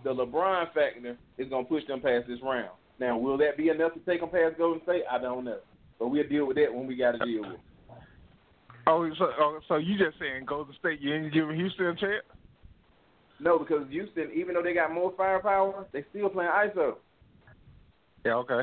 the 0.04 0.13
LeBron 0.13 0.74
factor 0.74 1.18
is 1.38 1.50
gonna 1.50 1.65
push 1.65 1.86
them 1.88 2.01
past 2.01 2.27
this 2.27 2.39
round. 2.44 2.70
Now, 3.00 3.18
will 3.18 3.38
that 3.38 3.58
be 3.58 3.70
enough 3.70 3.94
to 3.94 4.00
take 4.00 4.22
them 4.22 4.30
past 4.30 4.58
Golden 4.58 4.82
State? 4.84 5.04
I 5.12 5.18
don't 5.18 5.44
know, 5.44 5.60
but 6.00 6.08
we'll 6.08 6.27
deal 6.27 6.48
with 6.48 6.58
that 6.58 6.74
when 6.74 6.88
we 6.88 6.96
got 6.96 7.12
to 7.12 7.25
deal 7.25 7.42
with. 7.42 7.54
it. 7.54 7.60
Oh, 8.88 9.10
so 9.18 9.32
oh, 9.39 9.60
so 9.68 9.75
you 9.77 9.98
just 9.98 10.20
saying 10.20 10.46
Golden 10.46 10.75
State? 10.80 11.01
You 11.01 11.13
ain't 11.13 11.34
giving 11.34 11.56
Houston 11.56 11.88
a 11.88 11.96
chance? 11.96 12.24
No, 13.39 13.60
because 13.60 13.86
Houston, 13.89 14.32
even 14.34 14.54
though 14.54 14.63
they 14.63 14.74
got 14.74 14.94
more 14.94 15.13
firepower, 15.18 15.88
they 15.92 16.06
still 16.12 16.30
playing 16.30 16.51
ISO. 16.51 16.96
Yeah. 18.24 18.36
Okay. 18.36 18.62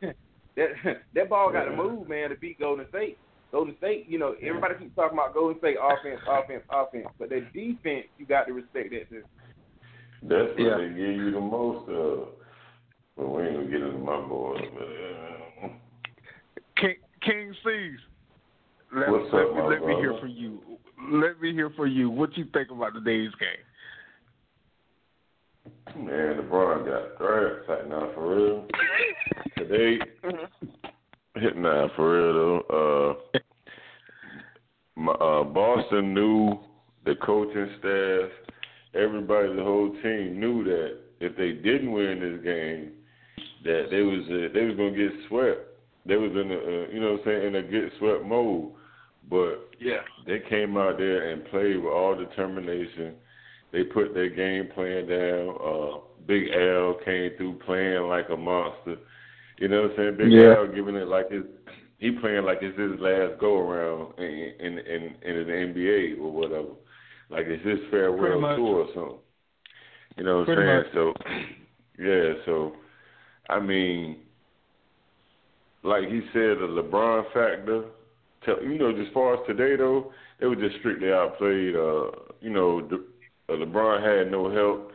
that 0.56 0.68
that 1.14 1.28
ball 1.28 1.52
got 1.52 1.64
to 1.64 1.76
move, 1.76 2.08
man, 2.08 2.30
to 2.30 2.36
beat 2.36 2.58
Golden 2.58 2.88
State. 2.88 3.18
Golden 3.52 3.76
State, 3.76 4.06
you 4.08 4.18
know, 4.18 4.34
everybody 4.42 4.74
keeps 4.78 4.96
talking 4.96 5.18
about 5.18 5.34
Golden 5.34 5.58
State 5.58 5.76
offense, 5.80 6.20
offense, 6.28 6.64
offense, 6.70 7.06
but 7.18 7.28
their 7.28 7.42
defense, 7.52 8.06
you 8.18 8.24
got 8.26 8.46
to 8.46 8.54
respect 8.54 8.90
that 8.90 9.10
too. 9.10 9.22
That's 10.22 10.48
what 10.50 10.58
Yeah. 10.58 10.76
they 10.78 10.88
give 10.88 11.16
you 11.16 11.30
the 11.32 11.40
most 11.40 11.88
of. 11.88 12.28
But 13.16 13.28
we 13.28 13.42
ain't 13.42 13.54
gonna 13.54 13.66
get 13.66 13.82
into 13.82 13.98
my 13.98 14.20
boys. 14.20 14.62
But, 14.74 15.66
uh, 15.66 15.68
King, 16.76 16.96
King 17.20 17.54
Cees. 17.64 18.00
Let, 18.94 19.10
What's 19.10 19.32
let, 19.32 19.46
up, 19.46 19.54
me, 19.54 19.62
let 19.62 19.86
me 19.86 19.94
hear 19.96 20.14
from 20.18 20.30
you. 20.30 20.60
Let 21.10 21.40
me 21.40 21.52
hear 21.52 21.70
from 21.70 21.90
you. 21.90 22.10
What 22.10 22.36
you 22.36 22.44
think 22.52 22.70
about 22.70 22.94
today's 22.94 23.32
game? 23.34 23.64
man, 25.96 26.36
LeBron 26.36 26.86
got 26.86 27.18
thrashed 27.18 27.68
right 27.68 27.88
now 27.88 28.10
for 28.14 28.34
real. 28.34 28.66
Today, 29.58 29.98
hit 31.36 31.56
nah 31.56 31.88
for 31.96 32.18
real 32.18 32.32
though. 32.68 33.16
Uh, 33.34 33.38
my, 34.96 35.12
uh, 35.12 35.44
Boston 35.44 36.14
knew 36.14 36.58
the 37.04 37.14
coaching 37.16 37.68
staff, 37.78 38.30
everybody, 38.94 39.54
the 39.54 39.62
whole 39.62 39.90
team 40.02 40.38
knew 40.40 40.64
that 40.64 40.98
if 41.20 41.36
they 41.36 41.52
didn't 41.52 41.92
win 41.92 42.20
this 42.20 42.42
game, 42.44 42.92
that 43.64 43.88
they 43.90 44.02
was 44.02 44.24
uh, 44.28 44.52
they 44.52 44.64
was 44.66 44.76
gonna 44.76 44.90
get 44.96 45.12
swept. 45.28 45.60
They 46.04 46.16
was 46.16 46.32
in 46.32 46.50
a 46.50 46.56
uh, 46.56 46.92
you 46.92 47.00
know 47.00 47.12
what 47.12 47.20
I'm 47.20 47.24
saying 47.26 47.46
in 47.48 47.54
a 47.56 47.62
get 47.62 47.92
swept 47.98 48.24
mode, 48.24 48.72
but 49.30 49.70
Yeah. 49.78 50.00
they 50.26 50.40
came 50.40 50.76
out 50.76 50.98
there 50.98 51.30
and 51.30 51.44
played 51.46 51.76
with 51.76 51.92
all 51.92 52.16
determination. 52.16 53.14
They 53.72 53.84
put 53.84 54.12
their 54.14 54.28
game 54.28 54.68
plan 54.74 55.06
down. 55.06 55.56
Uh, 55.64 55.98
Big 56.26 56.50
Al 56.50 56.94
came 57.04 57.30
through 57.36 57.54
playing 57.64 58.02
like 58.08 58.28
a 58.30 58.36
monster. 58.36 58.96
You 59.58 59.68
know 59.68 59.82
what 59.82 59.90
I'm 59.92 59.96
saying? 59.96 60.16
Big 60.16 60.32
Yeah. 60.32 60.56
L 60.58 60.66
giving 60.66 60.96
it 60.96 61.06
like 61.08 61.30
his 61.30 61.44
he 61.98 62.10
playing 62.10 62.44
like 62.44 62.58
it's 62.62 62.76
his 62.76 62.98
last 62.98 63.38
go 63.38 63.58
around 63.58 64.18
in 64.18 64.26
in 64.58 64.78
in, 64.78 65.02
in 65.22 65.46
the 65.46 65.52
NBA 65.52 66.18
or 66.20 66.32
whatever. 66.32 66.74
Like 67.32 67.46
it's 67.46 67.64
his 67.66 67.78
farewell 67.90 68.40
tour 68.56 68.84
or 68.84 68.86
something. 68.94 69.18
You 70.16 70.24
know 70.24 70.40
what 70.40 70.48
I'm 70.50 70.56
saying? 70.56 70.76
much. 70.76 70.86
So 70.94 71.12
yeah, 71.98 72.32
so 72.44 72.72
I 73.48 73.58
mean 73.60 74.18
like 75.82 76.04
he 76.08 76.20
said, 76.32 76.58
the 76.58 76.68
LeBron 76.68 77.24
factor. 77.32 77.84
Tell, 78.44 78.62
you 78.62 78.78
know, 78.78 78.90
as 78.90 79.12
far 79.12 79.34
as 79.34 79.40
today 79.46 79.76
though, 79.76 80.12
they 80.40 80.46
were 80.46 80.56
just 80.56 80.76
strictly 80.80 81.12
outplayed. 81.12 81.74
Uh, 81.74 82.10
you 82.40 82.50
know, 82.50 82.86
the, 82.86 83.04
uh, 83.48 83.56
LeBron 83.56 84.02
had 84.02 84.30
no 84.30 84.52
help. 84.52 84.92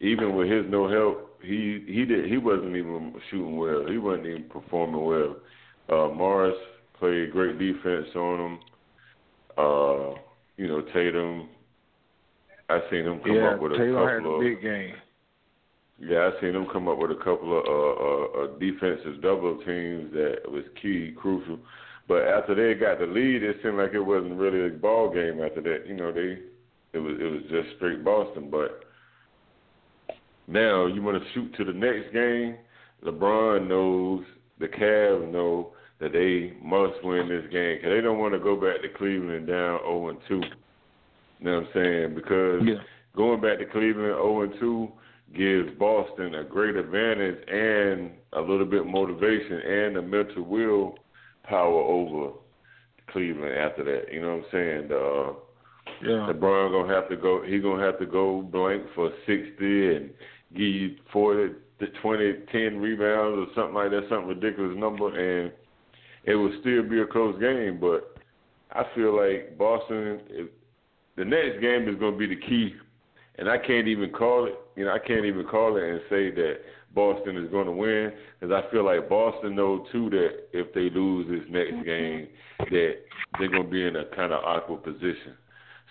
Even 0.00 0.34
with 0.34 0.50
his 0.50 0.64
no 0.68 0.88
help, 0.90 1.38
he 1.42 1.84
he 1.86 2.04
did 2.04 2.26
he 2.26 2.36
wasn't 2.36 2.76
even 2.76 3.14
shooting 3.30 3.56
well. 3.56 3.86
He 3.88 3.98
wasn't 3.98 4.26
even 4.26 4.44
performing 4.44 5.04
well. 5.04 5.36
Uh, 5.88 6.12
Morris 6.12 6.56
played 6.98 7.30
great 7.30 7.58
defense 7.58 8.08
on 8.16 8.40
him. 8.40 8.58
Uh, 9.56 10.14
you 10.56 10.66
know, 10.66 10.82
Tatum. 10.92 11.48
I 12.72 12.90
seen 12.90 13.04
him 13.04 13.20
come 13.20 13.34
yeah, 13.34 13.50
up 13.50 13.60
with 13.60 13.72
a 13.72 13.76
Taylor 13.76 14.14
had 14.14 14.24
a 14.24 14.28
of 14.28 14.40
big 14.40 14.62
game. 14.62 14.94
yeah, 15.98 16.30
I 16.30 16.40
seen 16.40 16.52
them 16.52 16.66
come 16.72 16.88
up 16.88 16.98
with 16.98 17.10
a 17.10 17.16
couple 17.16 17.58
of 17.58 17.64
uh, 17.66 17.72
uh, 17.72 18.44
uh, 18.44 18.58
defensive 18.58 19.22
double 19.22 19.58
teams 19.58 20.12
that 20.12 20.40
was 20.48 20.64
key, 20.80 21.12
crucial. 21.16 21.58
But 22.08 22.22
after 22.22 22.54
they 22.54 22.78
got 22.78 22.98
the 22.98 23.06
lead, 23.06 23.42
it 23.42 23.56
seemed 23.62 23.76
like 23.76 23.94
it 23.94 24.00
wasn't 24.00 24.38
really 24.38 24.66
a 24.66 24.70
ball 24.70 25.12
game. 25.12 25.40
After 25.40 25.60
that, 25.62 25.86
you 25.86 25.94
know, 25.94 26.12
they 26.12 26.38
it 26.92 26.98
was 26.98 27.16
it 27.20 27.30
was 27.30 27.42
just 27.50 27.76
straight 27.76 28.04
Boston. 28.04 28.50
But 28.50 28.84
now 30.46 30.86
you 30.86 31.02
want 31.02 31.22
to 31.22 31.28
shoot 31.32 31.54
to 31.56 31.64
the 31.64 31.72
next 31.72 32.12
game. 32.12 32.56
LeBron 33.04 33.68
knows, 33.68 34.24
the 34.58 34.68
Cavs 34.68 35.30
know 35.32 35.72
that 36.00 36.12
they 36.12 36.52
must 36.64 37.02
win 37.04 37.28
this 37.28 37.50
game 37.52 37.76
because 37.76 37.90
they 37.90 38.00
don't 38.00 38.18
want 38.18 38.34
to 38.34 38.40
go 38.40 38.56
back 38.56 38.82
to 38.82 38.88
Cleveland 38.96 39.46
down 39.46 39.78
0 39.80 40.08
and 40.08 40.18
2. 40.28 40.42
You 41.42 41.50
know 41.50 41.58
what 41.58 41.66
I'm 41.66 41.72
saying? 41.82 42.14
Because 42.14 42.62
Yeah. 42.62 42.80
going 43.16 43.40
back 43.40 43.58
to 43.58 43.64
Cleveland 43.66 44.14
0 44.14 44.42
and 44.42 44.54
2 44.60 44.92
gives 45.34 45.72
Boston 45.72 46.36
a 46.36 46.44
great 46.44 46.76
advantage 46.76 47.42
and 47.48 48.12
a 48.32 48.40
little 48.40 48.66
bit 48.66 48.86
motivation 48.86 49.58
and 49.58 49.96
a 49.96 50.02
mental 50.02 50.44
will 50.44 50.98
power 51.42 51.82
over 51.82 52.32
Cleveland 53.08 53.56
after 53.56 53.82
that. 53.82 54.12
You 54.12 54.20
know 54.20 54.36
what 54.36 54.44
I'm 54.44 54.50
saying? 54.52 54.92
Uh, 54.92 55.32
Yeah. 56.00 56.28
LeBron 56.28 56.70
gonna 56.70 56.94
have 56.94 57.08
to 57.08 57.16
go. 57.16 57.42
He 57.42 57.58
gonna 57.58 57.82
have 57.82 57.98
to 57.98 58.06
go 58.06 58.42
blank 58.42 58.88
for 58.94 59.12
sixty 59.26 59.96
and 59.96 60.14
give 60.54 60.60
you 60.66 60.96
forty 61.10 61.54
to 61.80 61.86
20, 61.88 62.32
10 62.52 62.80
rebounds 62.80 63.38
or 63.38 63.54
something 63.54 63.74
like 63.74 63.90
that, 63.90 64.08
something 64.08 64.28
ridiculous 64.28 64.76
number, 64.76 65.08
and 65.08 65.52
it 66.24 66.36
will 66.36 66.52
still 66.60 66.84
be 66.84 67.00
a 67.00 67.06
close 67.06 67.36
game. 67.40 67.78
But 67.80 68.16
I 68.70 68.84
feel 68.94 69.16
like 69.16 69.58
Boston, 69.58 70.20
if, 70.30 70.48
the 71.16 71.24
next 71.24 71.60
game 71.60 71.88
is 71.88 71.96
gonna 71.96 72.16
be 72.16 72.26
the 72.26 72.36
key, 72.36 72.74
and 73.38 73.48
I 73.48 73.58
can't 73.58 73.88
even 73.88 74.10
call 74.10 74.46
it. 74.46 74.54
You 74.76 74.86
know, 74.86 74.92
I 74.92 74.98
can't 74.98 75.24
even 75.24 75.44
call 75.46 75.76
it 75.76 75.82
and 75.82 76.00
say 76.08 76.30
that 76.30 76.56
Boston 76.94 77.36
is 77.36 77.50
going 77.50 77.66
to 77.66 77.72
win 77.72 78.12
because 78.38 78.52
I 78.52 78.70
feel 78.70 78.84
like 78.84 79.08
Boston 79.08 79.54
know 79.54 79.86
too 79.92 80.10
that 80.10 80.48
if 80.52 80.72
they 80.74 80.90
lose 80.90 81.26
this 81.28 81.48
next 81.50 81.72
mm-hmm. 81.72 81.82
game, 81.82 82.28
that 82.58 82.94
they're 83.38 83.48
gonna 83.48 83.64
be 83.64 83.86
in 83.86 83.96
a 83.96 84.04
kind 84.16 84.32
of 84.32 84.44
awkward 84.44 84.82
position. 84.82 85.36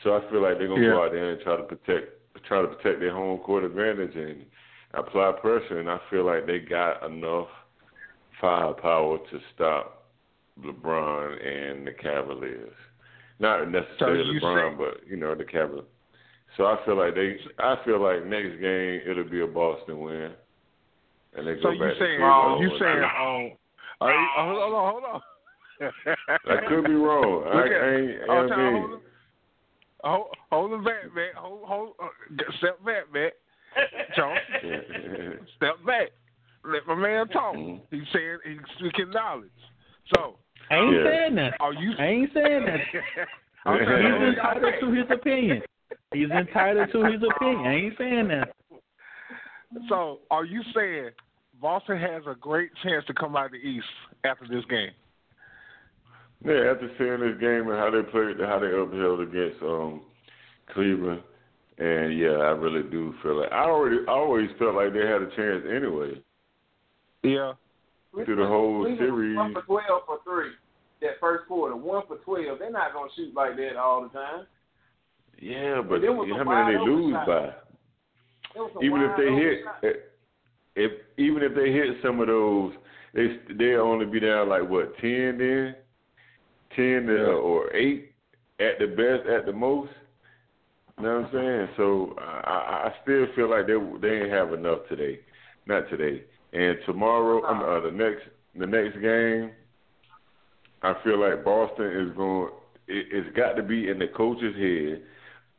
So 0.04 0.16
I 0.16 0.30
feel 0.30 0.42
like 0.42 0.58
they're 0.58 0.68
gonna 0.68 0.82
Yeah. 0.82 0.92
go 0.92 1.04
out 1.06 1.12
there 1.12 1.32
and 1.32 1.42
try 1.42 1.58
to 1.58 1.64
protect 1.64 2.18
try 2.46 2.62
to 2.62 2.68
protect 2.68 3.00
their 3.00 3.14
home 3.14 3.40
court 3.40 3.64
advantage 3.64 4.16
and 4.16 4.46
apply 4.94 5.32
pressure. 5.34 5.80
And 5.80 5.90
I 5.90 6.00
feel 6.10 6.26
like 6.26 6.46
they 6.46 6.60
got 6.60 7.04
enough 7.04 7.50
firepower 8.40 9.20
to 9.20 9.40
stop 9.54 10.08
LeBron 10.60 11.46
and 11.46 11.86
the 11.86 11.92
Cavaliers. 11.92 12.74
Not 13.42 13.72
necessarily 13.72 14.36
you 14.36 14.40
LeBron, 14.40 14.78
but 14.78 15.02
you 15.10 15.18
know 15.18 15.34
the 15.34 15.44
Cavaliers. 15.44 15.86
So 16.58 16.66
I 16.66 16.78
feel 16.86 16.96
like 16.96 17.16
they. 17.16 17.38
I 17.58 17.76
feel 17.84 18.00
like 18.00 18.24
next 18.28 18.62
game 18.62 19.02
it'll 19.10 19.24
be 19.24 19.42
a 19.42 19.48
Boston 19.48 20.00
win, 20.00 20.32
and 21.34 21.48
they 21.48 21.56
go 21.56 21.62
So 21.64 21.70
back 21.72 21.80
you 21.80 21.88
to 21.88 21.96
saying 22.00 22.20
Cleveland 22.20 22.62
you 22.62 22.70
saying 22.78 22.98
you, 22.98 23.04
oh, 23.04 23.50
hold 24.00 24.74
on, 24.74 24.92
hold 24.92 25.04
on. 25.12 25.22
I 25.82 26.70
could 26.70 26.86
be 26.86 26.94
wrong. 26.94 27.44
I, 27.48 27.58
I 27.58 27.96
ain't. 27.98 28.12
oh, 28.30 28.46
I 28.46 28.48
time, 28.48 28.74
mean, 28.74 29.00
hold, 30.04 30.28
hold 30.52 30.74
it 30.74 30.86
back, 30.86 31.16
man. 31.16 31.30
Hold, 31.36 31.62
hold, 31.66 31.94
uh, 32.00 32.44
step 32.60 32.86
back, 32.86 33.12
man. 33.12 33.32
Jones, 34.16 34.40
step 35.58 35.84
back. 35.84 36.10
Let 36.64 36.86
my 36.86 36.94
man 36.94 37.28
talk. 37.30 37.56
Mhm. 37.56 37.82
He's 37.90 38.04
saying 38.14 38.38
he's 38.46 38.60
speaking 38.78 39.10
knowledge. 39.10 39.50
So, 40.14 40.36
I 40.72 40.76
ain't 40.78 40.94
Yeah. 40.96 41.04
saying 41.04 41.36
that. 41.36 41.54
are 41.60 41.74
you? 41.74 41.94
I 42.00 42.06
ain't 42.06 42.34
saying 42.34 42.66
that. 42.66 42.80
He's 43.76 44.36
entitled 44.38 44.74
to 44.80 44.92
his 44.92 45.06
opinion. 45.12 45.62
He's 46.14 46.30
entitled 46.30 46.92
to 46.94 47.04
his 47.04 47.22
opinion. 47.22 47.68
I 47.68 47.74
ain't 47.74 47.98
saying 47.98 48.28
that. 48.30 48.54
So, 49.90 50.20
are 50.32 50.46
you 50.46 50.64
saying 50.74 51.10
Boston 51.62 51.98
has 52.00 52.24
a 52.26 52.36
great 52.36 52.72
chance 52.84 53.06
to 53.08 53.14
come 53.14 53.36
out 53.36 53.48
of 53.48 53.52
the 53.52 53.58
East 53.58 53.86
after 54.24 54.48
this 54.48 54.64
game? 54.66 54.92
Yeah, 56.44 56.72
after 56.72 56.90
seeing 56.98 57.20
this 57.20 57.40
game 57.40 57.70
and 57.70 57.78
how 57.78 57.92
they 57.92 58.02
played, 58.10 58.40
how 58.40 58.58
they 58.58 58.68
upheld 58.72 59.22
against 59.22 59.62
um 59.62 60.02
Cleveland, 60.74 61.22
and 61.78 62.18
yeah, 62.18 62.30
I 62.30 62.52
really 62.52 62.90
do 62.90 63.14
feel 63.22 63.42
like 63.42 63.52
I 63.52 63.66
already, 63.66 63.98
I 64.08 64.12
always 64.12 64.50
felt 64.58 64.76
like 64.76 64.94
they 64.94 65.06
had 65.06 65.22
a 65.22 65.30
chance 65.36 65.66
anyway 65.70 66.22
Yeah. 67.24 67.54
Through 68.14 68.36
the 68.36 68.48
whole 68.48 68.84
Cleveland 68.84 69.00
series. 69.00 69.38
One 69.38 69.54
for 69.54 69.62
twelve 69.64 70.02
for 70.06 70.20
three. 70.24 70.52
That 71.02 71.20
first 71.20 71.48
quarter, 71.48 71.76
one 71.76 72.04
for 72.08 72.18
twelve. 72.18 72.60
They're 72.60 72.72
not 72.72 72.94
gonna 72.94 73.10
shoot 73.16 73.34
like 73.34 73.56
that 73.58 73.76
all 73.78 74.04
the 74.04 74.10
time. 74.10 74.46
Yeah, 75.40 75.82
but 75.82 76.02
how 76.04 76.44
many 76.44 76.78
they 76.78 76.84
lose 76.84 77.14
by? 77.14 77.26
shot. 77.26 77.68
There 78.54 78.64
was 78.64 78.72
some 78.74 78.84
Even 78.84 79.02
if 79.02 79.18
they 79.18 79.34
hit, 79.34 79.64
eh, 79.84 80.00
if 80.76 80.92
even 81.18 81.44
if 81.44 81.56
they 81.56 81.72
hit 81.72 81.98
some 82.04 82.20
of 82.20 82.28
those, 82.28 82.74
they 83.14 83.38
they 83.58 83.76
only 83.76 84.06
be 84.06 84.20
down 84.20 84.50
like 84.50 84.70
what 84.70 84.96
ten 84.98 85.38
then, 85.38 85.76
ten 86.76 87.06
to, 87.08 87.14
Yeah. 87.14 87.34
or 87.34 87.74
eight 87.76 88.12
at 88.60 88.78
the 88.80 88.88
best, 88.88 89.28
at 89.28 89.46
the 89.46 89.54
most. 89.54 89.92
You 90.98 91.06
know 91.08 91.22
what 91.22 91.26
I'm 91.28 91.34
saying? 91.34 91.68
So 91.78 92.16
I, 92.20 92.22
I 92.22 92.88
I 92.90 92.94
still 93.02 93.26
feel 93.36 93.50
like 93.50 93.66
they 93.66 93.78
they 94.02 94.22
ain't 94.24 94.32
have 94.32 94.54
enough 94.54 94.80
today, 94.90 95.20
not 95.66 95.90
today. 95.90 96.24
And 96.54 96.78
tomorrow, 96.86 97.42
uh, 97.44 97.82
the 97.82 97.92
next 97.92 98.24
the 98.58 98.68
next 98.68 99.00
game, 99.00 99.52
I 100.82 100.96
feel 101.04 101.20
like 101.20 101.46
Boston 101.46 101.86
is 101.86 102.16
going. 102.16 102.50
It, 102.88 103.08
it's 103.12 103.38
got 103.38 103.54
to 103.54 103.64
be 103.64 103.90
in 103.90 104.00
the 104.00 104.08
coach's 104.08 104.56
head. 104.56 105.04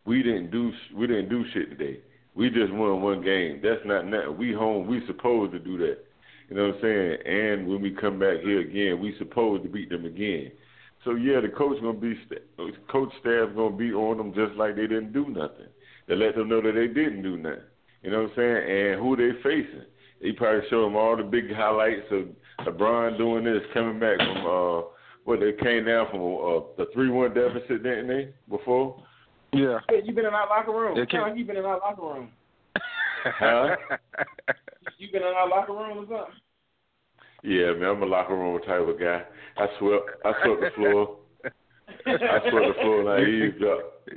We 0.05 0.22
didn't 0.22 0.50
do 0.50 0.72
we 0.94 1.07
didn't 1.07 1.28
do 1.28 1.44
shit 1.52 1.70
today. 1.70 2.00
We 2.35 2.50
just 2.50 2.72
won 2.72 3.02
one 3.02 3.22
game. 3.22 3.61
That's 3.62 3.81
not 3.85 4.07
nothing. 4.07 4.37
We 4.37 4.52
home. 4.52 4.87
We 4.87 5.02
supposed 5.07 5.52
to 5.52 5.59
do 5.59 5.78
that. 5.78 5.98
You 6.48 6.57
know 6.57 6.66
what 6.68 6.76
I'm 6.76 6.81
saying? 6.83 7.16
And 7.24 7.68
when 7.68 7.81
we 7.81 7.90
come 7.90 8.18
back 8.18 8.40
here 8.42 8.61
again, 8.61 9.00
we 9.00 9.16
supposed 9.18 9.62
to 9.62 9.68
beat 9.70 9.88
them 9.88 10.05
again. 10.05 10.52
So 11.05 11.14
yeah, 11.14 11.40
the 11.40 11.48
coach 11.48 11.81
gonna 11.81 11.98
be 11.98 12.14
coach 12.90 13.11
staff 13.20 13.55
gonna 13.57 13.76
be 13.76 13.92
on 13.92 14.18
them 14.18 14.35
just 14.35 14.57
like 14.57 14.76
they 14.76 14.87
didn't 14.87 15.12
do 15.12 15.28
nothing. 15.28 15.66
They 16.07 16.14
let 16.14 16.35
them 16.35 16.48
know 16.48 16.61
that 16.61 16.74
they 16.74 16.88
didn't 16.88 17.22
do 17.22 17.37
nothing. 17.37 17.61
You 18.02 18.11
know 18.11 18.22
what 18.22 18.31
I'm 18.31 18.37
saying? 18.37 18.70
And 18.70 19.00
who 19.00 19.16
they 19.16 19.31
facing? 19.42 19.87
They 20.23 20.33
probably 20.33 20.63
showed 20.71 20.87
him 20.87 20.97
all 20.97 21.17
the 21.17 21.25
big 21.25 21.53
highlights 21.53 22.07
of 22.11 22.29
LeBron 22.67 23.19
doing 23.19 23.45
this, 23.45 23.63
coming 23.75 23.99
back 23.99 24.19
from 24.19 24.47
uh 24.47 24.83
what 25.25 25.39
they 25.41 25.53
came 25.53 25.85
down 25.85 26.07
from 26.11 26.21
uh, 26.21 26.61
the 26.77 26.87
three 26.93 27.09
one 27.11 27.33
deficit, 27.35 27.83
didn't 27.83 28.09
they? 28.09 28.29
Before, 28.49 29.03
Yeah. 29.53 29.79
Hey, 29.89 30.03
you 30.05 30.13
been 30.13 30.27
in 30.27 30.35
our 30.35 30.49
locker 30.49 30.73
room. 30.73 30.95
They 30.97 31.01
Sound 31.03 31.11
can't- 31.27 31.37
you 31.39 31.45
been 31.45 31.57
in 31.57 31.65
our 31.65 31.79
locker 31.79 32.03
room. 32.03 32.31
Huh? 33.25 33.77
You 34.99 35.11
been 35.13 35.23
in 35.23 35.29
our 35.29 35.49
locker 35.49 35.73
room 35.73 35.99
or 35.99 36.07
something? 36.07 36.35
yeah, 37.45 37.73
man, 37.73 37.91
I'm 37.91 38.03
a 38.03 38.07
locker 38.07 38.35
room 38.37 38.61
type 38.63 38.87
of 38.87 38.99
guy. 39.01 39.23
I 39.57 39.67
swept, 39.79 40.11
I 40.25 40.33
swept 40.45 40.61
the 40.61 40.71
floor. 40.77 41.17
I 41.45 42.39
swept 42.51 42.67
the 42.67 42.75
floor 42.81 43.01
and 43.01 43.09
I 43.11 43.21
eavesdropped. 43.29 44.11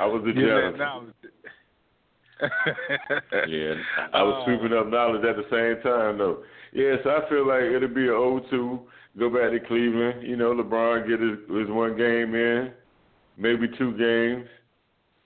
I 0.00 0.06
was 0.06 0.22
a 0.22 0.26
Give 0.26 0.36
that 0.36 0.74
janitor. 0.78 1.12
Yeah, 3.48 3.74
oh. 4.12 4.18
I 4.18 4.22
was 4.22 4.44
sweeping 4.44 4.76
up 4.76 4.88
knowledge 4.88 5.24
at 5.24 5.36
the 5.36 5.44
same 5.50 5.82
time, 5.82 6.18
though. 6.18 6.42
Yeah, 6.72 6.96
so 7.02 7.10
I 7.10 7.28
feel 7.28 7.46
like 7.46 7.62
it'll 7.62 7.88
be 7.88 8.06
an 8.06 8.14
0-2. 8.14 8.80
Go 9.18 9.28
back 9.28 9.50
to 9.50 9.60
Cleveland. 9.66 10.22
You 10.22 10.36
know, 10.36 10.54
LeBron 10.54 11.08
get 11.08 11.20
his, 11.20 11.38
his 11.58 11.68
one 11.68 11.96
game 11.96 12.34
in, 12.34 12.70
maybe 13.36 13.66
two 13.76 13.92
games, 13.98 14.48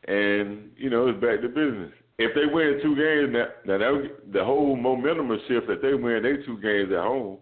and 0.08 0.70
you 0.76 0.88
know 0.88 1.08
it's 1.08 1.20
back 1.20 1.42
to 1.42 1.48
business. 1.48 1.92
If 2.18 2.34
they 2.34 2.46
win 2.46 2.78
two 2.82 2.94
games, 2.94 3.32
now, 3.32 3.46
now 3.66 3.78
that, 3.78 4.32
the 4.32 4.44
whole 4.44 4.76
momentum 4.76 5.28
will 5.28 5.40
shift. 5.48 5.66
That 5.66 5.82
they 5.82 5.94
win 5.94 6.22
they 6.22 6.36
two 6.46 6.58
games 6.60 6.92
at 6.92 7.02
home, 7.02 7.38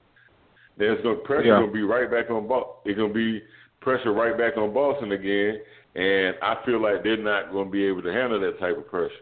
there's 0.79 1.03
no 1.05 1.17
pressure 1.17 1.47
Yeah. 1.47 1.61
gonna 1.61 1.71
be 1.73 1.83
right 1.83 2.11
back 2.11 2.31
on 2.31 2.49
Boston. 2.49 2.75
It's 2.87 2.99
gonna 2.99 3.13
be 3.13 3.43
pressure 3.81 4.13
right 4.13 4.37
back 4.37 4.57
on 4.57 4.73
Boston 4.73 5.13
again, 5.13 5.61
and 5.95 6.37
I 6.43 6.57
feel 6.65 6.81
like 6.81 7.05
they're 7.05 7.17
not 7.19 7.53
gonna 7.53 7.71
be 7.71 7.85
able 7.85 8.03
to 8.03 8.13
handle 8.13 8.41
that 8.41 8.59
type 8.59 8.79
of 8.79 8.89
pressure. 8.89 9.13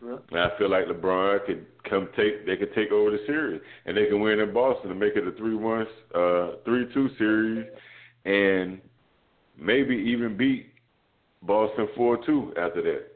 And 0.00 0.40
I 0.40 0.56
feel 0.58 0.70
like 0.70 0.86
LeBron 0.86 1.46
could 1.46 1.66
come 1.88 2.08
take 2.16 2.46
they 2.46 2.56
could 2.56 2.74
take 2.74 2.92
over 2.92 3.10
the 3.10 3.18
series 3.26 3.60
and 3.84 3.96
they 3.96 4.06
can 4.06 4.20
win 4.20 4.38
in 4.38 4.52
Boston 4.52 4.90
and 4.90 5.00
make 5.00 5.16
it 5.16 5.26
a 5.26 5.32
three 5.32 5.56
one 5.56 5.86
uh 6.14 6.52
three 6.64 6.86
two 6.94 7.08
series 7.18 7.66
and 8.24 8.80
maybe 9.58 9.94
even 9.96 10.36
beat 10.36 10.72
Boston 11.42 11.88
four 11.96 12.24
two 12.24 12.52
after 12.56 12.82
that. 12.82 13.06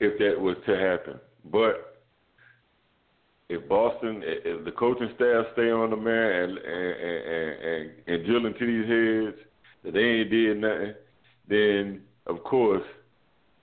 If 0.00 0.18
that 0.18 0.40
was 0.40 0.56
to 0.66 0.76
happen. 0.78 1.20
But 1.50 2.02
if 3.50 3.68
Boston 3.68 4.22
if 4.24 4.64
the 4.64 4.72
coaching 4.72 5.10
staff 5.16 5.46
stay 5.52 5.70
on 5.70 5.90
the 5.90 5.96
man 5.96 6.32
and 6.32 6.58
and 6.58 6.94
and, 6.96 7.64
and, 7.64 7.90
and 8.06 8.26
drill 8.26 8.46
into 8.46 8.66
these 8.66 8.88
heads 8.88 9.46
that 9.84 9.92
they 9.92 10.00
ain't 10.00 10.30
did 10.30 10.56
nothing, 10.58 10.94
then 11.46 12.00
of 12.26 12.42
course 12.44 12.84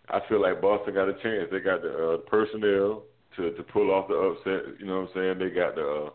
I 0.10 0.22
feel 0.30 0.42
like 0.42 0.62
Boston 0.62 0.94
got 0.94 1.10
a 1.10 1.14
chance. 1.14 1.50
They 1.52 1.60
got 1.60 1.82
the 1.82 2.14
uh, 2.14 2.18
personnel 2.30 3.04
to 3.36 3.52
to 3.52 3.64
pull 3.64 3.92
off 3.92 4.08
the 4.08 4.16
upset. 4.16 4.80
You 4.80 4.86
know 4.86 5.02
what 5.02 5.10
I'm 5.10 5.38
saying? 5.38 5.40
They 5.40 5.54
got 5.54 5.76
the 5.76 6.06
uh, 6.06 6.10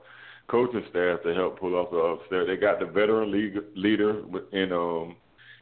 coaching 0.49 0.85
staff 0.91 1.23
to 1.25 1.35
help 1.35 1.59
pull 1.59 1.75
off 1.75 1.91
the 1.91 1.99
upset. 1.99 2.47
They 2.47 2.57
got 2.57 2.81
the 2.81 2.87
veteran 2.87 3.31
league, 3.31 3.59
leader 3.75 4.23
in 4.53 4.73
um 4.73 5.17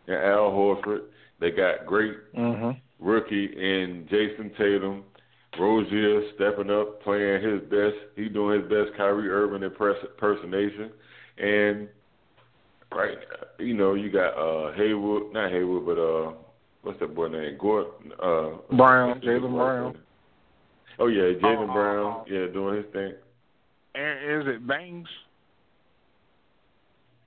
in 0.07 0.14
Al 0.14 0.51
Horford. 0.51 1.03
They 1.40 1.51
got 1.51 1.87
great 1.87 2.14
mhm. 2.37 2.81
rookie 2.99 3.47
in 3.47 4.07
Jayson 4.11 4.57
Tatum. 4.57 5.05
Rozier 5.59 6.23
stepping 6.37 6.71
up, 6.71 7.03
playing 7.03 7.43
his 7.43 7.61
best. 7.62 7.97
He 8.14 8.29
doing 8.29 8.61
his 8.61 8.71
best 8.71 8.97
Kyrie 8.97 9.29
Irving 9.29 9.64
impersonation, 9.64 10.93
and 11.38 11.88
right, 12.95 13.19
you 13.59 13.75
know, 13.75 13.95
you 13.95 14.11
got 14.11 14.35
uh 14.35 14.73
Haywood, 14.75 15.33
not 15.33 15.51
Haywood, 15.51 15.85
but 15.85 15.99
uh, 15.99 16.33
what's 16.83 16.99
that 17.01 17.14
boy 17.14 17.29
name? 17.29 17.57
Gordon 17.59 18.12
uh, 18.23 18.77
Brown, 18.77 19.21
Jaylen 19.21 19.53
Brown. 19.53 19.99
Oh 20.99 21.07
yeah, 21.07 21.38
Jaylen 21.40 21.69
Oh, 21.69 21.73
Brown, 21.73 22.25
yeah, 22.29 22.47
doing 22.53 22.77
his 22.77 22.93
thing. 22.93 23.14
And 23.95 24.43
is 24.43 24.55
it 24.55 24.66
Bangs? 24.66 25.09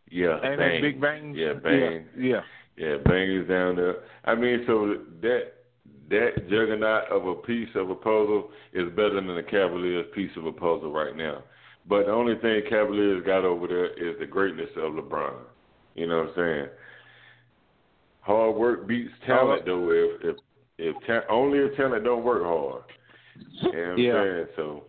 Yeah, 0.10 0.40
Ain't 0.44 0.60
Bang. 0.60 0.82
Big 0.82 1.02
Bangs? 1.02 1.36
Yeah, 1.38 1.54
Bang. 1.54 2.06
Yeah. 2.18 2.42
Yeah, 2.78 2.98
Bang 3.06 3.32
is 3.32 3.48
down 3.48 3.76
there. 3.76 3.98
I 4.26 4.36
mean, 4.36 4.64
so 4.68 4.98
that 5.22 5.54
that 6.10 6.50
juggernaut 6.50 7.10
of 7.12 7.28
a 7.28 7.36
piece 7.36 7.70
of 7.76 7.90
a 7.90 7.96
puzzle 7.96 8.52
is 8.74 8.90
better 8.90 9.16
than 9.16 9.28
the 9.36 9.44
Cavaliers 9.44 10.06
piece 10.14 10.32
of 10.38 10.46
a 10.46 10.52
puzzle 10.52 10.92
right 10.92 11.16
now. 11.16 11.44
But 11.88 12.06
the 12.06 12.12
only 12.12 12.36
thing 12.36 12.62
Cavaliers 12.70 13.26
got 13.26 13.44
over 13.44 13.68
there 13.68 13.94
is 13.94 14.18
the 14.20 14.26
greatness 14.26 14.70
of 14.78 14.94
LeBron. 14.94 15.36
You 15.96 16.08
know 16.08 16.20
what 16.20 16.30
I'm 16.30 16.36
saying? 16.36 16.68
Hard 18.24 18.56
work 18.56 18.88
beats 18.88 19.12
talent, 19.26 19.66
though. 19.66 19.92
If 19.92 20.22
if 20.24 20.36
if 20.78 20.96
ta- 21.06 21.28
only 21.30 21.60
if 21.60 21.76
talent 21.76 22.06
don't 22.06 22.24
work 22.24 22.44
hard. 22.44 22.84
You 23.46 23.52
know 23.52 23.68
what 23.68 23.76
I'm 23.76 24.00
Yeah. 24.00 24.14
saying? 24.14 24.48
So 24.56 24.84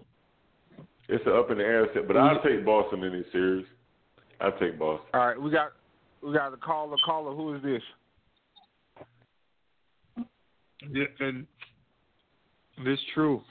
it's 1.09 1.27
an 1.27 1.33
up 1.33 1.51
in 1.51 1.59
the 1.59 1.65
air 1.65 1.93
set. 1.93 2.07
But 2.07 2.17
I'll 2.17 2.41
take 2.43 2.65
Boston 2.65 3.03
in 3.03 3.13
this 3.13 3.33
series. 3.33 3.67
I'll 4.41 4.57
take 4.59 4.79
Boston. 4.79 5.09
All 5.15 5.27
right, 5.27 5.41
we 5.41 5.51
got 5.51 5.73
we 6.23 6.33
got 6.33 6.53
a 6.53 6.57
caller. 6.57 6.97
Caller, 7.05 7.35
who 7.35 7.55
is 7.55 7.63
this? 7.63 7.83
Yeah, 10.93 11.05
and 11.21 11.47
it's 12.79 13.03
true. 13.15 13.43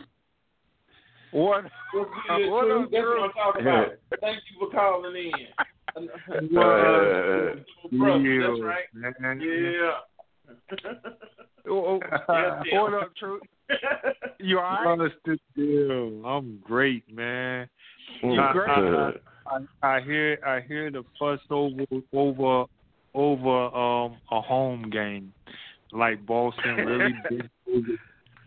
What? 1.32 1.65
What's 1.93 2.10
good, 2.28 2.48
uh, 2.48 2.52
What 2.52 2.65
True? 2.65 2.84
up, 2.84 2.91
That's 2.91 3.04
True? 3.04 3.19
what 3.19 3.26
I'm 3.26 3.32
talking 3.32 3.62
about. 3.62 3.88
Thank 4.22 4.38
you 4.50 4.60
for 4.60 4.72
calling 4.72 5.13
in. 5.97 6.10
Uh, 6.58 7.56
Brother, 7.91 8.41
that's 8.41 8.62
right. 8.62 8.86
Man. 8.93 9.41
Yeah. 9.41 9.91
Oh, 11.69 11.86
oh, 11.86 11.99
Yeah, 12.29 12.62
yeah. 12.65 12.82
what 12.82 12.93
up, 12.93 13.15
True? 13.15 13.39
You 14.39 14.60
all 14.60 14.63
right? 14.86 14.97
What's 14.97 15.13
the 15.25 15.38
deal? 15.56 16.25
I'm 16.25 16.60
great, 16.63 17.03
man. 17.13 17.69
You 18.21 18.39
I, 18.41 18.51
great? 18.51 18.69
I, 18.69 19.12
I, 19.47 19.97
I 19.97 20.01
hear 20.01 20.39
I 20.45 20.62
hear 20.62 20.91
the 20.91 21.03
fuss 21.17 21.39
over 21.49 21.86
over 22.13 22.65
over 23.13 23.75
um 23.75 24.17
a 24.32 24.41
home 24.41 24.89
game. 24.89 25.34
Like 25.91 26.25
Boston 26.25 26.75
really 26.75 27.13
didn't, 27.29 27.99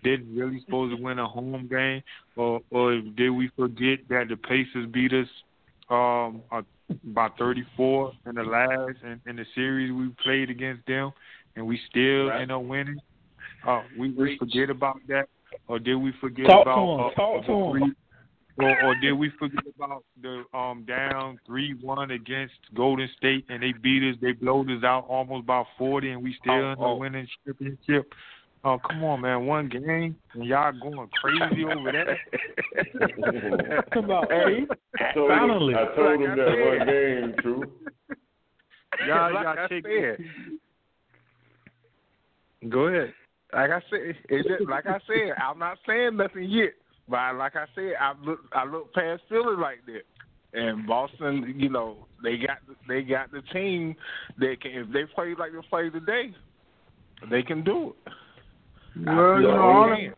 didn't 0.04 0.36
really 0.36 0.60
supposed 0.64 0.96
to 0.96 1.02
win 1.02 1.18
a 1.18 1.26
home 1.26 1.68
game, 1.70 2.02
or 2.36 2.60
or 2.70 3.00
did 3.00 3.30
we 3.30 3.50
forget 3.56 4.00
that 4.08 4.28
the 4.28 4.36
Pacers 4.36 4.88
beat 4.92 5.12
us 5.12 5.28
um 5.88 6.42
uh, 6.50 6.62
by 7.04 7.28
34 7.38 8.12
in 8.26 8.34
the 8.36 8.42
last 8.42 8.96
in, 9.02 9.20
in 9.26 9.36
the 9.36 9.44
series 9.54 9.92
we 9.92 10.08
played 10.22 10.50
against 10.50 10.86
them, 10.86 11.12
and 11.56 11.66
we 11.66 11.78
still 11.90 12.28
Right. 12.28 12.42
end 12.42 12.52
up 12.52 12.62
winning? 12.62 12.98
Uh, 13.66 13.82
we, 13.98 14.10
we 14.12 14.36
forget 14.38 14.70
about 14.70 14.98
that, 15.08 15.28
or 15.66 15.78
did 15.78 15.96
we 15.96 16.12
forget 16.20 16.46
Talk 16.46 16.64
to 16.64 16.70
about 16.70 16.94
him. 16.94 17.00
uh, 17.06 17.10
Talk 17.14 17.46
to 17.46 17.52
him. 17.52 17.70
three- 17.72 17.94
or, 18.58 18.84
or 18.86 18.94
did 19.02 19.12
we 19.12 19.28
forget 19.38 19.64
about 19.76 20.02
the 20.22 20.42
um 20.54 20.84
down 20.88 21.38
three 21.46 21.74
one 21.82 22.10
against 22.12 22.54
Golden 22.74 23.06
State 23.18 23.44
and 23.50 23.62
they 23.62 23.72
beat 23.82 24.02
us, 24.08 24.16
they 24.22 24.32
blowed 24.32 24.70
us 24.70 24.82
out 24.82 25.04
almost 25.08 25.44
by 25.46 25.62
forty 25.76 26.10
and 26.12 26.22
we 26.22 26.34
still 26.40 26.54
Oh, 26.54 26.70
end 26.70 26.72
up 26.72 26.78
oh. 26.80 26.96
winning 26.96 27.26
championship. 27.44 28.14
Oh 28.66 28.80
come 28.84 29.04
on 29.04 29.20
man, 29.20 29.46
one 29.46 29.68
game 29.68 30.16
and 30.34 30.44
y'all 30.44 30.72
going 30.72 31.08
crazy 31.22 31.64
over 31.64 31.92
that. 31.92 32.18
Come 33.92 34.10
on, 34.10 34.26
Hey, 34.28 34.64
Steve. 34.64 35.14
told 35.14 35.30
Finally. 35.30 35.74
Him, 35.74 35.78
I 35.78 35.94
told 35.94 36.20
Like 36.20 36.20
him 36.20 36.30
I 36.32 36.36
that 36.36 36.48
said. 36.48 36.66
one 36.66 36.86
game, 36.86 37.34
true. 37.42 37.72
Y'all 39.06 39.32
like 39.32 39.44
y'all 39.44 39.58
I 39.58 39.66
take 39.68 39.84
said, 39.84 40.18
Go 42.70 42.86
ahead. 42.88 43.12
like 43.54 43.70
I 43.70 43.80
said, 43.88 44.16
it's 44.30 44.48
just, 44.48 44.68
like 44.68 44.86
I 44.86 44.98
said, 45.06 45.34
I'm 45.40 45.60
not 45.60 45.78
saying 45.86 46.16
nothing 46.16 46.50
yet, 46.50 46.70
but 47.08 47.18
I- 47.18 47.30
like 47.32 47.54
I 47.54 47.66
said, 47.76 47.92
I 48.00 48.14
look 48.24 48.40
I 48.52 48.64
look 48.64 48.92
past 48.94 49.22
Philly 49.28 49.54
like 49.56 49.78
that, 49.86 50.58
and 50.60 50.84
Boston, 50.88 51.54
you 51.56 51.68
know, 51.68 52.08
they 52.20 52.36
got 52.36 52.58
they 52.88 53.02
got 53.02 53.30
the 53.30 53.42
team 53.52 53.94
that 54.38 54.60
can 54.60 54.72
if 54.72 54.88
they 54.92 55.04
play 55.14 55.34
like 55.38 55.52
they 55.52 55.68
play 55.70 55.88
today, 55.88 56.34
they 57.30 57.42
can 57.44 57.62
do 57.62 57.90
it. 58.06 58.12
I 59.06 59.16
Well, 59.16 59.36
you 59.36 59.42
know, 59.42 59.68
I 59.68 59.88
don't. 59.88 60.14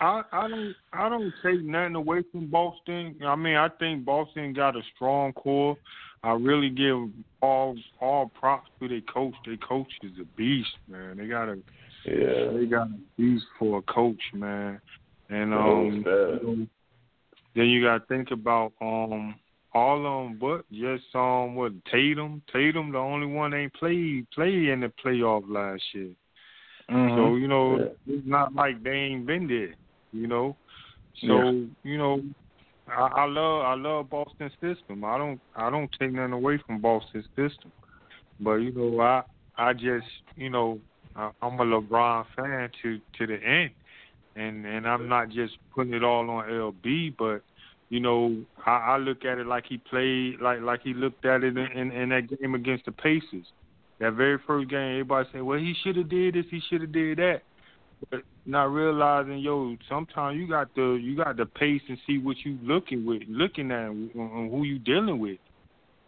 I, 0.00 0.22
I 0.32 0.48
don't 0.48 0.74
I 0.92 1.08
don't 1.08 1.32
take 1.44 1.62
nothing 1.62 1.94
away 1.94 2.24
from 2.32 2.48
Boston. 2.48 3.16
I 3.24 3.36
mean, 3.36 3.54
I 3.54 3.68
think 3.68 4.04
Boston 4.04 4.52
got 4.52 4.74
a 4.74 4.80
strong 4.96 5.32
core. 5.32 5.76
I 6.24 6.32
really 6.32 6.70
give 6.70 7.08
all 7.40 7.76
all 8.00 8.28
props 8.28 8.68
to 8.80 8.88
their 8.88 9.00
coach. 9.02 9.34
Their 9.46 9.56
coach 9.58 9.86
is 10.02 10.12
a 10.20 10.24
beast, 10.36 10.70
man. 10.88 11.18
They 11.18 11.28
got 11.28 11.48
a 11.48 11.58
Yeah. 12.04 12.52
they 12.52 12.66
got 12.66 12.88
a 12.88 12.98
beast 13.16 13.44
for 13.58 13.78
a 13.78 13.82
coach, 13.82 14.20
man. 14.34 14.80
And 15.28 15.54
um, 15.54 15.92
you 15.94 16.02
know, 16.02 16.66
then 17.54 17.66
you 17.66 17.82
got 17.82 17.98
to 17.98 18.06
think 18.06 18.32
about 18.32 18.72
um 18.80 19.36
all 19.72 19.98
of 19.98 20.30
them, 20.30 20.38
but 20.38 20.68
just 20.72 21.04
um 21.14 21.54
what 21.54 21.72
Tatum. 21.92 22.42
Tatum, 22.52 22.90
the 22.90 22.98
only 22.98 23.26
one 23.26 23.54
ain't 23.54 23.74
played 23.74 24.28
played 24.30 24.68
in 24.68 24.80
the 24.80 24.92
playoff 25.04 25.44
last 25.48 25.82
year. 25.94 26.10
Mm-hmm. 26.90 27.16
So 27.16 27.36
you 27.36 27.48
know, 27.48 27.78
Yeah. 27.78 28.14
it's 28.14 28.26
not 28.26 28.54
like 28.54 28.82
they 28.82 28.90
ain't 28.90 29.26
been 29.26 29.46
there. 29.46 29.74
You 30.12 30.26
know, 30.26 30.56
so 31.20 31.66
you 31.82 31.98
know, 31.98 32.22
I, 32.88 33.00
I 33.00 33.24
love 33.26 33.64
I 33.64 33.74
love 33.74 34.10
Boston 34.10 34.50
system. 34.60 35.04
I 35.04 35.16
don't 35.18 35.40
I 35.56 35.70
don't 35.70 35.90
take 35.98 36.12
nothing 36.12 36.32
away 36.32 36.58
from 36.66 36.80
Boston 36.80 37.24
system, 37.36 37.72
but 38.40 38.56
you 38.56 38.72
know 38.72 39.00
I 39.00 39.22
I 39.56 39.72
just 39.72 40.06
you 40.36 40.50
know 40.50 40.80
I, 41.16 41.30
I'm 41.40 41.58
a 41.60 41.64
LeBron 41.64 42.26
fan 42.36 42.70
to 42.82 43.00
to 43.18 43.26
the 43.26 43.42
end, 43.42 43.70
and 44.36 44.66
and 44.66 44.86
I'm 44.86 45.08
not 45.08 45.30
just 45.30 45.54
putting 45.74 45.94
it 45.94 46.04
all 46.04 46.28
on 46.28 46.44
LB, 46.44 47.14
but 47.16 47.42
you 47.88 48.00
know 48.00 48.36
I, 48.66 48.70
I 48.70 48.96
look 48.98 49.24
at 49.24 49.38
it 49.38 49.46
like 49.46 49.64
he 49.66 49.78
played 49.78 50.40
like 50.40 50.60
like 50.60 50.82
he 50.82 50.92
looked 50.92 51.24
at 51.24 51.44
it 51.44 51.56
in, 51.56 51.66
in, 51.72 51.92
in 51.92 52.08
that 52.10 52.38
game 52.38 52.54
against 52.54 52.84
the 52.84 52.92
Pacers. 52.92 53.46
That 54.00 54.14
very 54.14 54.38
first 54.46 54.68
game, 54.68 55.00
everybody 55.00 55.28
saying, 55.32 55.44
"Well, 55.44 55.58
he 55.58 55.74
should 55.82 55.96
have 55.96 56.08
did 56.08 56.34
this, 56.34 56.46
he 56.50 56.60
should 56.68 56.80
have 56.80 56.92
did 56.92 57.18
that," 57.18 57.42
but 58.10 58.22
not 58.44 58.72
realizing, 58.72 59.38
yo, 59.38 59.76
sometimes 59.88 60.38
you 60.38 60.48
got 60.48 60.74
to 60.74 60.96
you 60.96 61.16
got 61.16 61.36
to 61.36 61.46
pace 61.46 61.82
and 61.88 61.98
see 62.06 62.18
what 62.18 62.36
you 62.44 62.58
looking 62.62 63.04
with, 63.06 63.22
looking 63.28 63.70
at, 63.70 63.90
and 63.90 64.50
who 64.50 64.64
you 64.64 64.78
dealing 64.78 65.18
with. 65.18 65.38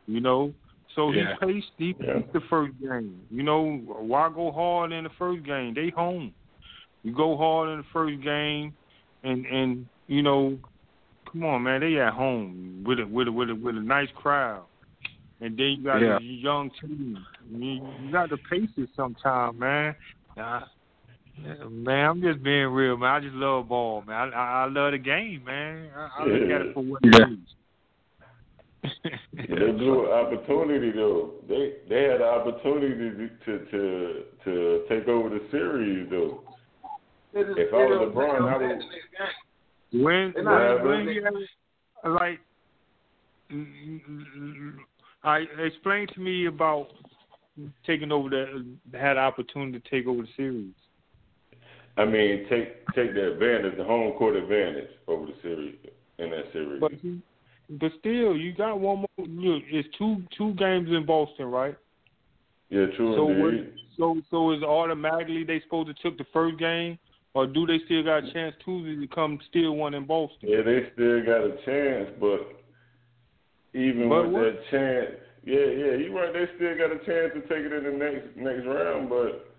You 0.07 0.21
know, 0.21 0.53
so 0.95 1.13
Yeah. 1.13 1.37
he 1.41 1.47
paced 1.47 1.73
he 1.79 1.97
Yeah. 2.01 2.15
paced 2.15 2.33
the 2.33 2.41
first 2.43 2.79
game. 2.81 3.27
You 3.31 3.43
know, 3.43 3.77
why 3.77 4.29
go 4.29 4.51
hard 4.51 4.93
in 4.93 5.05
the 5.05 5.11
first 5.11 5.45
game? 5.45 5.75
They 5.75 5.91
home. 5.91 6.35
You 7.05 7.13
go 7.13 7.37
hard 7.37 7.71
in 7.71 7.79
the 7.79 7.85
first 7.93 8.21
game, 8.23 8.75
and 9.23 9.47
and 9.47 9.87
you 10.09 10.23
know, 10.23 10.59
come 11.31 11.45
on, 11.45 11.63
man, 11.63 11.81
they 11.81 11.99
at 12.01 12.13
home 12.13 12.83
with 12.85 12.99
a 13.01 13.07
with 13.07 13.29
a 13.29 13.33
with 13.33 13.51
a 13.51 13.55
with 13.55 13.77
a 13.77 13.81
nice 13.81 14.11
crowd. 14.17 14.65
And 15.41 15.57
then 15.59 15.67
you 15.67 15.85
got 15.85 16.01
Yeah. 16.01 16.17
a 16.17 16.21
young 16.21 16.71
team. 16.81 17.19
You, 17.51 17.97
you 18.01 18.13
got 18.13 18.31
to 18.31 18.37
pace 18.37 18.71
it 18.77 18.89
sometime, 18.97 19.59
man. 19.59 19.95
Nah, 20.37 20.63
man, 21.69 22.09
I'm 22.09 22.23
just 22.23 22.43
being 22.43 22.69
real, 22.69 22.97
man. 22.97 23.11
I 23.11 23.21
just 23.21 23.35
love 23.35 23.69
ball, 23.69 24.03
man. 24.07 24.33
I, 24.33 24.37
I, 24.37 24.63
I 24.63 24.67
love 24.67 24.93
the 24.93 24.99
game, 24.99 25.45
man. 25.45 25.91
I, 25.97 26.09
I 26.19 26.25
look 26.27 26.51
at 26.51 26.61
it 26.63 26.75
for 26.75 26.83
what 26.83 27.01
Yeah. 27.05 27.27
it 27.27 27.33
is. 27.33 27.55
But 29.49 29.59
they 29.59 29.71
blew 29.73 30.07
an 30.07 30.13
opportunity 30.13 30.91
though. 30.91 31.35
They 31.49 31.75
they 31.89 32.03
had 32.05 32.21
an 32.21 32.29
opportunity 32.29 33.31
to 33.45 33.59
to 33.71 34.23
to 34.45 34.85
take 34.89 35.09
over 35.09 35.29
the 35.31 35.41
series 35.51 36.09
though. 36.11 36.43
If 37.35 37.73
I 37.73 37.77
was 37.77 38.13
LeBron, 38.15 38.49
I 38.49 38.57
would. 38.57 40.03
when 40.05 40.33
They're 40.35 40.85
when, 40.85 41.07
when 41.07 41.09
you 41.09 41.25
have, 41.25 42.13
like, 42.13 42.41
I 45.25 45.45
explain 45.59 46.07
to 46.15 46.21
me 46.21 46.47
about 46.47 46.89
taking 47.87 48.13
over 48.13 48.29
the 48.29 48.65
had 48.97 49.15
the 49.15 49.21
opportunity 49.21 49.81
to 49.81 49.91
take 49.91 50.07
over 50.07 50.23
the 50.23 50.29
series. 50.37 50.75
I 51.97 52.05
mean, 52.05 52.47
take 52.51 52.87
take 52.95 53.15
the 53.15 53.33
advantage, 53.33 53.77
the 53.77 53.85
home 53.85 54.13
court 54.19 54.37
advantage 54.37 54.91
over 55.07 55.27
the 55.27 55.35
series 55.43 55.77
in 56.19 56.31
that 56.31 56.53
series. 56.53 56.81
But 56.81 56.93
but 57.81 57.93
still, 58.01 58.37
you 58.37 58.53
got 58.55 58.79
one 58.79 58.99
more. 58.99 59.27
Look, 59.27 59.63
it's 59.69 59.89
two 59.97 60.23
two 60.37 60.55
games 60.55 60.91
in 60.91 61.07
Boston, 61.07 61.47
right? 61.47 61.77
yeah, 62.71 62.87
true 62.97 63.15
So 63.17 63.25
what, 63.25 63.55
so 63.97 64.21
so 64.31 64.51
is 64.53 64.63
automatically 64.63 65.45
they 65.45 65.61
supposed 65.61 65.89
to 65.89 66.03
took 66.03 66.19
the 66.19 66.27
first 66.33 66.59
game, 66.59 66.99
or 67.35 67.47
do 67.47 67.67
they 67.67 67.79
still 67.85 68.03
got 68.03 68.25
a 68.25 68.33
chance 68.33 68.55
Tuesday 68.65 69.01
to 69.01 69.15
come 69.15 69.39
steal 69.49 69.77
one 69.77 69.95
in 69.95 70.05
Boston? 70.05 70.49
Yeah, 70.49 70.63
they 70.63 70.89
still 70.93 71.25
got 71.25 71.45
a 71.45 71.57
chance, 71.65 72.11
but 72.21 72.64
even 73.75 74.09
But 74.09 74.27
with 74.27 74.33
what- 74.33 74.43
that 74.43 74.67
chance, 74.71 75.11
yeah, 75.45 75.67
yeah, 75.67 75.93
you 75.95 76.17
right. 76.17 76.33
They 76.33 76.47
still 76.57 76.79
got 76.79 76.93
a 76.93 76.99
chance 77.05 77.35
to 77.35 77.41
take 77.43 77.67
it 77.67 77.73
in 77.73 77.85
the 77.85 77.91
next 77.93 78.37
next 78.37 78.65
round, 78.67 79.09
but 79.11 79.51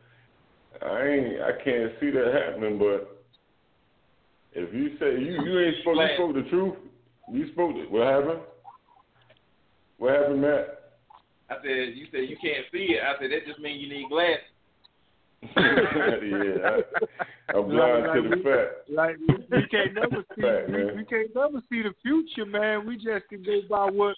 I 0.82 1.08
ain't, 1.08 1.41
I 1.41 1.51
can't 1.63 1.91
see 1.99 2.10
that 2.12 2.34
happening. 2.34 2.80
But 2.80 3.21
if 4.54 4.73
you 4.73 4.97
say 4.97 5.19
you 5.19 5.43
you 5.43 5.60
ain't 5.60 5.78
spoke, 5.82 5.97
you 5.97 6.08
spoke 6.15 6.34
the 6.34 6.49
truth. 6.49 6.75
You 7.32 7.51
spoke 7.51 7.75
it. 7.75 7.91
What 7.91 8.08
happened? 8.08 8.41
What 9.97 10.13
happened, 10.15 10.41
Matt? 10.41 10.82
I 11.49 11.56
said, 11.62 11.93
you 11.95 12.08
said 12.12 12.30
you 12.30 12.38
can't 12.41 12.65
see 12.71 12.97
it. 12.97 13.01
I 13.04 13.19
said 13.19 13.30
that 13.32 13.45
just 13.45 13.60
means 13.60 13.82
you 13.82 13.89
need 13.89 14.10
glasses. 14.10 14.49
Yeah, 15.58 16.79
I, 17.49 17.58
I'm 17.58 17.69
blind 17.69 18.03
like, 18.08 18.13
to 18.15 18.21
the 18.29 18.36
we, 18.36 18.43
fact. 18.43 18.89
Like 18.89 19.15
we, 19.19 19.58
we 19.58 19.67
can't 19.67 19.93
never 20.01 20.23
see 20.36 20.41
Fact, 20.41 20.69
we, 20.69 20.86
we 20.97 21.05
can't 21.05 21.36
never 21.36 21.62
see 21.69 21.81
the 21.81 21.93
future, 22.01 22.45
man. 22.45 22.86
We 22.88 22.95
just 22.95 23.27
can 23.29 23.43
go 23.43 23.60
by 23.69 23.86
what 23.91 24.15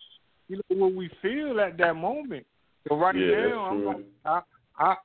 you 0.47 0.57
know 0.69 0.77
what 0.85 0.93
we 0.95 1.09
feel 1.21 1.59
at 1.59 1.77
that 1.77 1.95
moment. 1.95 2.45
So 2.87 2.95
right 2.95 3.15
Yeah, 3.15 3.47
now, 3.49 3.65
I'm 3.65 3.85
like, 3.85 4.05
I 4.25 4.41
I 4.77 4.95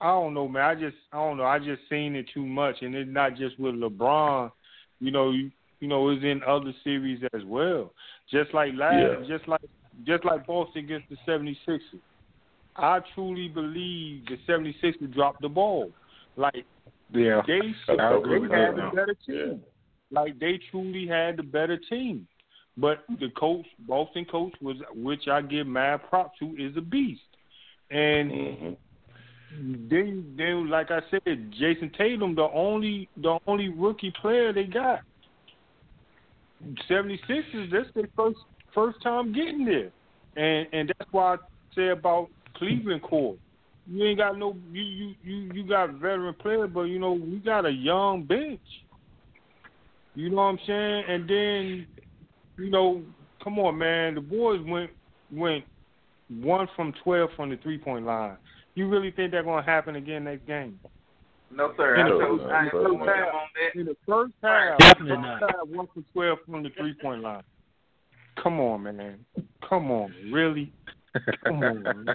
I 0.00 0.06
don't 0.08 0.34
know, 0.34 0.48
man. 0.48 0.62
I 0.64 0.74
just 0.74 0.96
I 1.12 1.16
don't 1.16 1.36
know. 1.38 1.44
I 1.44 1.58
just 1.58 1.82
seen 1.88 2.14
it 2.16 2.26
too 2.34 2.44
much, 2.46 2.76
and 2.82 2.94
it's 2.94 3.10
not 3.10 3.36
just 3.36 3.58
with 3.58 3.74
LeBron. 3.74 4.50
You 5.00 5.10
know, 5.10 5.30
you, 5.30 5.50
you 5.80 5.88
know, 5.88 6.08
it's 6.10 6.22
in 6.24 6.42
other 6.46 6.72
series 6.82 7.22
as 7.34 7.42
well. 7.44 7.92
Just 8.30 8.52
like 8.54 8.72
last, 8.74 8.94
Yeah. 8.96 9.36
just 9.36 9.48
like 9.48 9.60
just 10.04 10.24
like 10.24 10.46
Boston 10.46 10.84
against 10.84 11.08
the 11.08 11.16
76ers. 11.26 11.80
I 12.76 13.00
truly 13.14 13.48
believe 13.48 14.26
the 14.26 14.38
76ers 14.48 15.12
dropped 15.14 15.42
the 15.42 15.48
ball. 15.48 15.92
Like 16.36 16.64
Yeah. 17.12 17.42
they 17.46 17.60
I 17.88 17.96
they 17.96 18.40
had 18.50 18.76
the 18.76 18.90
better 18.94 19.16
team. 19.26 19.62
Like 20.10 20.38
they 20.38 20.60
truly 20.70 21.06
had 21.06 21.36
the 21.36 21.42
better 21.42 21.76
team. 21.76 22.26
But 22.76 23.04
the 23.20 23.30
coach, 23.36 23.66
Boston 23.80 24.24
coach, 24.24 24.52
was 24.60 24.76
which 24.94 25.28
I 25.28 25.42
give 25.42 25.66
mad 25.66 26.00
props 26.08 26.38
to, 26.40 26.56
is 26.58 26.76
a 26.76 26.80
beast. 26.80 27.22
And 27.90 28.30
Mhm. 28.30 28.76
then, 29.88 30.34
then, 30.36 30.68
like 30.68 30.90
I 30.90 31.00
said, 31.10 31.52
Jayson 31.52 31.90
Tatum, 31.90 32.34
the 32.34 32.50
only 32.50 33.08
the 33.16 33.38
only 33.46 33.68
rookie 33.68 34.10
player 34.10 34.52
they 34.52 34.64
got. 34.64 35.02
76ers, 36.88 37.70
that's 37.70 37.92
their 37.94 38.08
first 38.16 38.38
first 38.72 39.00
time 39.02 39.32
getting 39.32 39.64
there, 39.64 39.92
and 40.36 40.66
and 40.72 40.88
that's 40.88 41.12
why 41.12 41.34
I 41.34 41.36
say 41.74 41.88
about 41.88 42.28
Cleveland 42.56 43.02
core. 43.02 43.36
You 43.86 44.04
ain't 44.04 44.18
got 44.18 44.38
no 44.38 44.56
you 44.72 44.82
you 44.82 45.14
you 45.22 45.36
you 45.52 45.62
got 45.68 45.90
veteran 45.94 46.34
players, 46.34 46.70
but 46.72 46.82
you 46.84 46.98
know 46.98 47.12
we 47.12 47.36
got 47.38 47.66
a 47.66 47.70
young 47.70 48.24
bench. 48.24 48.60
You 50.14 50.30
know 50.30 50.36
what 50.36 50.42
I'm 50.42 50.58
saying? 50.66 51.04
And 51.08 51.28
then, 51.28 51.86
you 52.56 52.70
know, 52.70 53.02
come 53.42 53.58
on, 53.58 53.76
man, 53.78 54.14
the 54.14 54.20
boys 54.20 54.60
went 54.66 54.90
went 55.32 55.64
one 56.28 56.68
from 56.76 56.92
twelve 57.02 57.30
from 57.36 57.50
the 57.50 57.56
three 57.58 57.78
point 57.78 58.06
line. 58.06 58.36
You 58.74 58.88
really 58.88 59.10
think 59.10 59.32
that's 59.32 59.44
gonna 59.44 59.62
happen 59.62 59.96
again 59.96 60.24
next 60.24 60.46
game? 60.46 60.78
No, 61.50 61.72
sir. 61.76 61.96
In 61.96 62.06
I 62.06 62.08
the 62.10 62.18
told 62.18 62.40
first- 62.40 62.52
I 62.52 62.58
in 62.60 62.64
the 62.64 62.70
told 62.70 62.98
first 63.00 63.10
half. 63.16 63.34
on 63.34 63.40
that. 63.54 63.80
In 63.80 63.86
the 63.86 63.96
first 64.08 64.32
half, 64.42 64.78
Definitely 64.78 65.16
not. 65.18 65.40
half, 65.40 65.68
one 65.68 65.86
from 65.92 66.04
twelve 66.12 66.38
from 66.46 66.62
the 66.62 66.70
three 66.70 66.94
point 66.94 67.20
line. 67.22 67.42
Come 68.42 68.60
on, 68.60 68.82
man. 68.84 69.18
Come 69.68 69.90
on, 69.90 70.12
really? 70.32 70.72
Come 71.44 71.62
on, 71.62 71.82
man. 71.82 72.06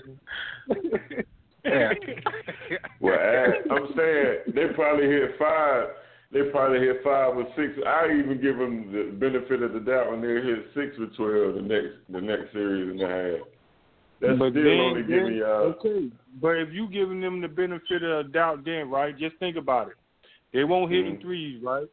Yeah. 1.65 1.89
Well, 3.01 3.17
I, 3.17 3.73
I'm 3.73 3.87
saying 3.95 4.53
they 4.55 4.73
probably 4.75 5.07
hit 5.07 5.31
five. 5.39 5.87
They 6.31 6.43
probably 6.51 6.79
hit 6.79 6.97
five 7.03 7.35
or 7.35 7.45
six. 7.55 7.73
I 7.87 8.05
even 8.19 8.39
give 8.41 8.57
them 8.57 8.91
the 8.91 9.11
benefit 9.17 9.61
of 9.63 9.73
the 9.73 9.79
doubt 9.79 10.11
when 10.11 10.21
they 10.21 10.27
hit 10.27 10.65
six 10.75 10.95
or 10.99 11.07
twelve 11.17 11.55
the 11.55 11.61
next 11.61 11.95
the 12.09 12.21
next 12.21 12.51
series 12.53 12.89
and 12.91 13.01
a 13.01 13.07
half. 13.07 13.47
That's 14.21 14.37
but 14.39 14.51
still 14.51 14.63
then, 14.63 14.79
only 14.79 15.01
giving 15.03 15.25
then- 15.25 15.33
y'all. 15.35 15.73
okay. 15.79 16.09
But 16.41 16.57
if 16.57 16.69
you 16.73 16.87
giving 16.89 17.21
them 17.21 17.41
the 17.41 17.47
benefit 17.47 18.03
of 18.03 18.25
the 18.27 18.31
doubt, 18.31 18.63
then 18.65 18.89
right, 18.89 19.17
just 19.17 19.37
think 19.37 19.55
about 19.57 19.87
it. 19.89 19.95
They 20.53 20.63
won't 20.65 20.91
hit 20.91 21.05
in 21.07 21.17
Mhm. 21.17 21.21
threes, 21.21 21.63
right? 21.63 21.87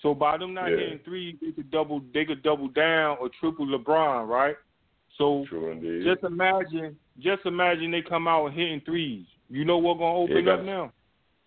So 0.00 0.14
by 0.14 0.36
them 0.38 0.54
not 0.54 0.70
Yeah. 0.70 0.76
hitting 0.78 0.98
threes, 1.00 1.36
they 1.40 1.50
could 1.52 1.70
double 1.70 2.00
they 2.14 2.24
could 2.24 2.42
double 2.42 2.68
down 2.68 3.18
or 3.20 3.28
triple 3.40 3.66
LeBron, 3.66 4.28
right? 4.28 4.56
So 5.18 5.44
True 5.48 5.70
indeed. 5.72 6.04
just 6.04 6.24
imagine 6.24 6.96
just 7.20 7.44
imagine 7.44 7.90
they 7.90 8.02
come 8.02 8.26
out 8.26 8.52
hitting 8.52 8.80
threes. 8.84 9.26
You 9.50 9.64
know 9.64 9.78
what's 9.78 9.98
gonna 9.98 10.14
open 10.16 10.44
Yeah, 10.46 10.52
up 10.52 10.58
got- 10.60 10.64
now? 10.66 10.92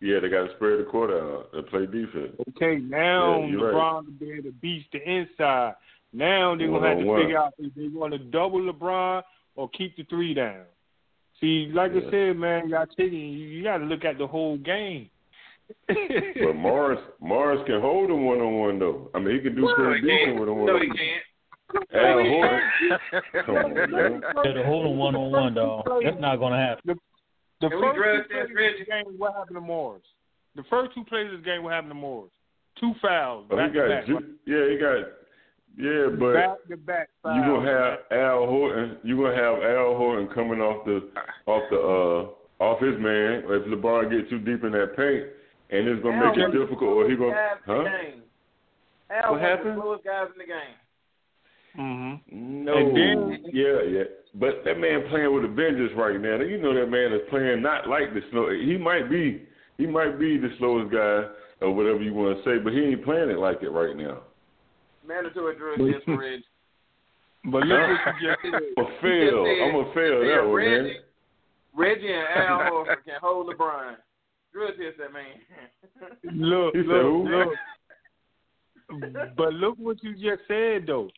yeah, 0.01 0.19
they 0.19 0.29
got 0.29 0.47
to 0.47 0.53
spread 0.55 0.79
the 0.79 0.83
court 0.83 1.09
out 1.09 1.49
and 1.53 1.65
play 1.67 1.85
defense. 1.87 2.35
Okay, 2.55 2.77
now 2.77 3.39
Yeah, 3.39 3.45
you're 3.47 3.61
LeBron 3.73 3.93
right. 3.95 4.05
will 4.05 4.11
be 4.19 4.31
able 4.33 4.43
to 4.43 4.51
beast 4.53 4.87
the 4.91 5.01
inside. 5.09 5.73
Now 6.13 6.55
they're 6.55 6.67
gonna 6.67 6.87
have 6.87 6.97
to 6.99 7.03
One-on-one. 7.05 7.21
figure 7.21 7.37
out 7.39 7.53
if 7.57 7.73
they 7.73 7.87
want 7.87 8.13
to 8.13 8.19
double 8.19 8.61
LeBron 8.61 9.23
or 9.55 9.69
keep 9.69 9.95
the 9.97 10.03
three 10.03 10.33
down. 10.33 10.65
See, 11.41 11.69
like 11.73 11.91
I 11.91 12.09
said, 12.11 12.37
man, 12.37 12.69
y'all 12.69 12.85
taking 12.85 13.13
you, 13.19 13.47
you 13.47 13.63
got 13.63 13.79
to 13.79 13.85
look 13.85 14.05
at 14.05 14.17
the 14.17 14.25
whole 14.27 14.57
game. 14.57 15.09
But 15.87 16.55
Morris 16.55 16.99
Morris 17.19 17.59
can 17.65 17.81
hold 17.81 18.09
him 18.11 18.23
one 18.23 18.39
on 18.39 18.53
one 18.59 18.79
though. 18.79 19.09
I 19.15 19.19
mean, 19.19 19.35
he 19.35 19.41
can 19.41 19.55
do 19.55 19.61
No, 19.63 19.73
pretty 19.75 20.01
decent 20.07 20.39
with 20.39 20.47
him 20.47 20.55
one 20.57 20.65
No, 20.67 20.75
on 20.75 20.81
he 20.81 20.87
one. 20.87 20.97
can't. 20.97 21.23
Al 21.73 22.17
Horford. 22.17 22.59
Come 23.45 23.55
on, 23.55 23.73
man. 23.73 24.21
Yeah, 24.43 24.65
hold 24.65 24.85
him 24.85 24.97
one 24.97 25.15
on 25.15 25.31
one, 25.31 25.53
dog. 25.53 25.85
That's 26.03 26.19
not 26.19 26.37
gonna 26.37 26.57
happen. 26.57 26.99
The 27.61 27.69
Can 27.69 27.79
we 27.81 27.87
first 27.95 28.29
two 28.29 28.35
plays 28.35 28.49
of 28.49 28.55
Reggie? 28.55 28.77
this 28.79 28.87
game, 28.87 29.13
what 29.17 29.33
happened 29.35 29.55
to 29.55 29.61
Morris? 29.61 30.03
The 30.55 30.63
first 30.69 30.93
two 30.93 31.03
plays 31.05 31.27
of 31.31 31.39
this 31.39 31.45
game, 31.45 31.63
what 31.63 31.73
happened 31.73 31.91
to 31.91 31.95
Morris? 31.95 32.31
Two 32.79 32.93
fouls, 33.01 33.47
Oh, 33.49 33.55
he 33.57 33.63
back 33.63 33.71
to 33.73 33.79
got 33.79 33.87
back, 33.89 34.05
ju- 34.05 34.35
yeah, 34.45 34.69
he 34.69 34.77
got 34.77 34.97
yeah, 35.77 36.07
but 36.19 36.33
back 36.33 36.57
to 36.69 36.77
back 36.77 37.09
fouls. 37.23 37.35
you 37.35 37.41
gonna 37.43 37.71
have 37.71 37.99
Al 38.11 38.45
Horton. 38.47 38.97
You 39.03 39.15
gonna 39.17 39.35
have 39.35 39.55
Al 39.63 39.95
Horton 39.95 40.27
coming 40.35 40.59
off 40.61 40.85
the 40.85 41.09
off 41.47 41.63
the 41.71 41.79
uh 41.79 42.63
off 42.63 42.79
his 42.81 42.95
man. 42.99 43.43
If 43.47 43.65
LeBron 43.67 44.11
get 44.11 44.29
too 44.29 44.39
deep 44.39 44.63
in 44.63 44.71
that 44.73 44.95
paint, 44.95 45.25
and 45.71 45.87
it's 45.87 46.03
gonna 46.03 46.17
Al 46.23 46.35
make 46.35 46.37
it 46.45 46.51
difficult. 46.51 46.91
Or 46.91 47.09
he 47.09 47.15
gonna 47.15 47.35
huh? 47.65 47.83
the 47.83 47.83
game. 47.89 48.21
Al 49.09 49.31
What 49.31 49.41
was 49.41 49.49
happened? 49.49 49.77
the 49.77 49.81
slowest 49.81 50.03
guys 50.03 50.27
in 50.33 50.37
the 50.39 50.45
game. 50.47 50.75
Mm-hmm. 51.79 52.65
No, 52.65 52.77
And 52.77 52.95
then- 52.97 53.43
yeah, 53.53 53.81
yeah. 53.89 54.03
But 54.37 54.63
that 54.65 54.77
man 54.79 55.03
playing 55.09 55.33
with 55.33 55.45
a 55.45 55.47
vengeance 55.47 55.91
right 55.95 56.19
now. 56.19 56.35
You 56.41 56.57
know 56.61 56.73
that 56.73 56.87
man 56.89 57.13
is 57.13 57.21
playing 57.29 57.61
not 57.61 57.87
like 57.87 58.13
the 58.13 58.19
slow. 58.31 58.49
He 58.51 58.75
might 58.77 59.09
be, 59.09 59.43
he 59.77 59.85
might 59.85 60.19
be 60.19 60.37
the 60.37 60.49
slowest 60.59 60.91
guy 60.91 61.23
or 61.61 61.73
whatever 61.73 62.01
you 62.01 62.13
want 62.13 62.37
to 62.37 62.43
say, 62.43 62.57
but 62.61 62.73
he 62.73 62.79
ain't 62.81 63.03
playing 63.05 63.29
it 63.29 63.37
like 63.39 63.63
it 63.63 63.69
right 63.69 63.95
now. 63.95 64.23
Mandatory 65.07 65.55
drug 65.55 65.77
But- 65.79 65.91
test 65.91 66.03
for 66.05 66.17
Reggie. 66.17 66.43
But 67.45 67.63
look 67.67 67.79
what 67.79 68.15
you 68.21 68.29
just 68.29 68.41
said. 68.41 68.51
I'm 68.77 68.85
a 68.85 68.87
fail. 69.01 69.45
I'm 69.45 69.71
gonna 69.71 69.93
fail 69.93 70.19
that 70.21 70.47
one, 70.49 70.65
man. 70.65 70.83
Reggie, 70.83 70.99
Reggie 71.75 72.13
and 72.13 72.27
Al 72.35 72.59
Horford 72.71 73.03
can 73.05 73.19
hold 73.21 73.47
LeBron. 73.47 73.95
Drug 74.51 74.75
test 74.77 74.97
that 74.97 75.13
man. 75.13 75.39
Look, 76.33 76.73
He 76.75 76.81
said 76.81 76.87
look, 76.87 77.01
who? 77.03 77.27
look. 77.29 77.53
But 79.37 79.53
look 79.53 79.77
what 79.77 80.03
you 80.03 80.13
just 80.13 80.41
said 80.47 80.85
though. 80.87 81.09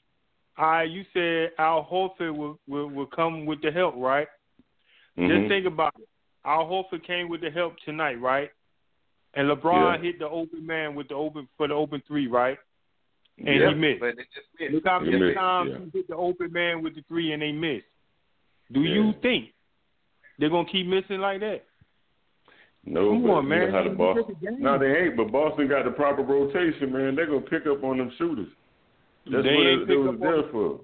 All 0.58 0.66
right, 0.68 0.90
you 0.90 1.04
said 1.14 1.52
Al 1.60 1.86
Horford 1.86 2.36
will, 2.36 2.60
will 2.68 2.88
will 2.90 3.06
come 3.06 3.46
with 3.46 3.62
the 3.62 3.72
help, 3.72 3.96
right? 3.98 4.28
Mhm. 5.18 5.28
Just 5.28 5.48
think 5.50 5.66
about 5.68 5.94
it. 6.00 6.08
Al 6.46 6.66
Horford 6.66 7.04
came 7.06 7.30
with 7.30 7.42
the 7.42 7.52
help 7.52 7.76
tonight, 7.86 8.20
right? 8.20 8.50
And 9.36 9.50
LeBron 9.50 9.98
Yeah. 9.98 10.02
hit 10.02 10.20
the 10.20 10.28
open 10.30 10.66
man 10.66 10.96
with 10.96 11.10
the 11.10 11.16
open 11.16 11.48
for 11.58 11.68
the 11.68 11.74
open 11.76 12.02
three, 12.08 12.28
right? 12.28 12.58
And 13.38 13.48
Yeah. 13.60 13.70
he 13.70 13.76
missed. 13.76 14.00
But 14.00 14.16
they 14.16 14.24
just 14.34 14.48
missed. 14.60 14.74
Look 14.74 14.88
how 14.88 15.00
many 15.00 15.34
times 15.36 15.72
yeah. 15.72 15.78
he 15.80 15.90
hit 16.00 16.08
the 16.08 16.16
open 16.16 16.52
man 16.52 16.82
with 16.82 16.96
the 16.96 17.02
three 17.04 17.34
and 17.34 17.42
they 17.42 17.52
missed. 17.52 17.86
Do 18.72 18.82
Yeah. 18.82 18.96
you 18.96 19.14
think 19.22 19.54
they're 20.40 20.50
gonna 20.50 20.68
keep 20.68 20.88
missing 20.88 21.20
like 21.22 21.42
that? 21.42 21.66
No, 22.84 23.12
Come 23.12 23.24
but 23.24 23.30
on, 23.32 23.44
you 23.44 23.50
man. 23.50 23.72
know 23.72 23.78
how 23.78 23.84
the 23.84 23.90
Boston. 23.92 24.38
the. 24.42 24.52
No, 24.52 24.78
they 24.78 24.98
ain't. 25.04 25.18
But 25.18 25.32
Boston 25.32 25.68
got 25.68 25.86
the 25.86 25.92
proper 25.92 26.24
rotation, 26.24 26.92
man. 26.92 27.16
They're 27.16 27.26
gonna 27.28 27.42
pick 27.42 27.68
up 27.68 27.84
on 27.84 27.98
them 27.98 28.10
shooters. 28.12 28.48
That's 29.32 29.44
They 29.44 29.56
what 29.56 29.68
ain't 29.68 29.82
it, 29.82 29.88
they 29.88 29.94
pick 29.96 29.98
was 30.04 30.14
up 30.14 30.20
there 30.20 30.36
on- 30.38 30.52
for 30.52 30.82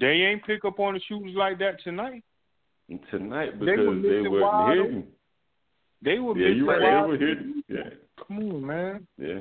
They 0.00 0.06
ain't 0.06 0.44
pick 0.44 0.64
up 0.64 0.78
on 0.80 0.94
the 0.94 1.00
shooters 1.08 1.34
like 1.34 1.58
that 1.58 1.80
tonight. 1.82 2.22
tonight 3.10 3.58
They 3.58 3.66
were 3.66 3.76
because 3.76 4.02
they, 4.02 4.08
missing 4.08 4.30
wasn't 4.32 4.42
wide 4.52 4.76
hitting. 4.78 5.06
They 6.02 6.18
were 6.18 6.36
Yeah, 6.38 6.48
missing 6.48 6.56
you 6.58 6.70
right. 6.70 6.82
wide 6.82 7.02
They 7.04 7.08
were 7.08 7.18
hitting. 7.18 7.62
Yeah, 7.68 7.90
Come 8.26 8.38
on, 8.38 8.66
man. 8.66 9.06
yeah. 9.18 9.40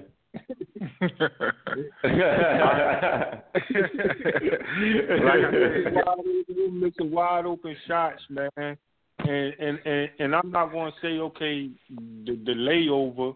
like 5.23 5.41
I 5.41 5.51
said, 5.51 5.93
wide 5.93 6.17
they 6.47 6.54
were 6.62 6.69
missing 6.71 7.12
wide 7.12 7.45
open 7.45 7.75
shots, 7.88 8.21
man. 8.30 8.49
And 9.19 9.54
and 9.60 9.80
and, 9.86 10.10
and 10.19 10.36
I'm 10.36 10.51
not 10.51 10.71
going 10.71 10.91
to 10.91 10.97
say 11.01 11.17
okay, 11.19 11.69
the, 11.89 12.36
the 12.45 12.51
layover. 12.54 13.36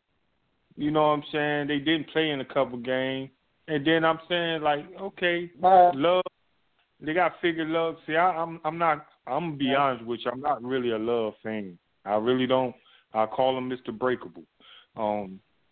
You 0.76 0.92
know 0.92 1.02
what 1.02 1.08
I'm 1.08 1.24
saying? 1.32 1.68
They 1.68 1.80
didn't 1.80 2.10
play 2.10 2.30
in 2.30 2.39
a 2.42 2.46
couple 2.46 2.78
games, 2.78 3.30
and 3.70 3.86
then 3.86 4.04
I'm 4.04 4.20
saying 4.28 4.62
like, 4.62 4.86
okay, 5.00 5.52
love. 5.62 6.24
They 7.02 7.14
got 7.14 7.40
figure 7.42 7.66
love. 7.66 7.96
See, 8.06 8.16
I, 8.16 8.32
I'm 8.32 8.60
I'm 8.66 8.78
not. 8.78 9.06
I'm 9.26 9.52
gonna 9.52 9.58
be 9.58 9.74
honest 9.74 10.06
with 10.06 10.20
you. 10.26 10.32
I'm 10.32 10.42
not 10.42 10.62
really 10.64 10.92
a 10.92 10.98
love 10.98 11.34
fan. 11.42 11.78
I 12.04 12.16
really 12.16 12.48
don't. 12.48 12.76
I 13.14 13.26
call 13.26 13.58
him 13.58 13.70
Mr. 13.70 13.98
Breakable. 13.98 14.44
Um, 14.98 15.40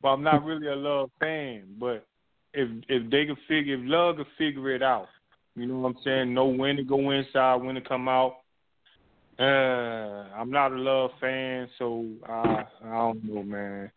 but 0.00 0.08
I'm 0.08 0.22
not 0.22 0.44
really 0.44 0.68
a 0.68 0.76
love 0.76 1.10
fan. 1.20 1.64
But 1.78 2.06
if 2.54 2.68
if 2.88 3.10
they 3.10 3.26
can 3.26 3.36
figure, 3.48 3.74
if 3.74 3.80
love 3.82 4.16
can 4.16 4.26
figure 4.38 4.74
it 4.74 4.82
out, 4.82 5.08
you 5.56 5.66
know 5.66 5.80
what 5.80 5.90
I'm 5.90 5.96
saying? 6.04 6.32
Know 6.32 6.46
when 6.46 6.76
to 6.76 6.84
go 6.84 7.10
inside, 7.10 7.56
when 7.56 7.74
to 7.74 7.80
come 7.80 8.08
out. 8.08 8.36
Uh, 9.38 10.28
I'm 10.36 10.50
not 10.50 10.72
a 10.72 10.76
love 10.76 11.10
fan, 11.20 11.68
so 11.78 12.06
I 12.26 12.64
I 12.84 12.90
don't 12.90 13.24
know, 13.24 13.42
man. 13.42 13.90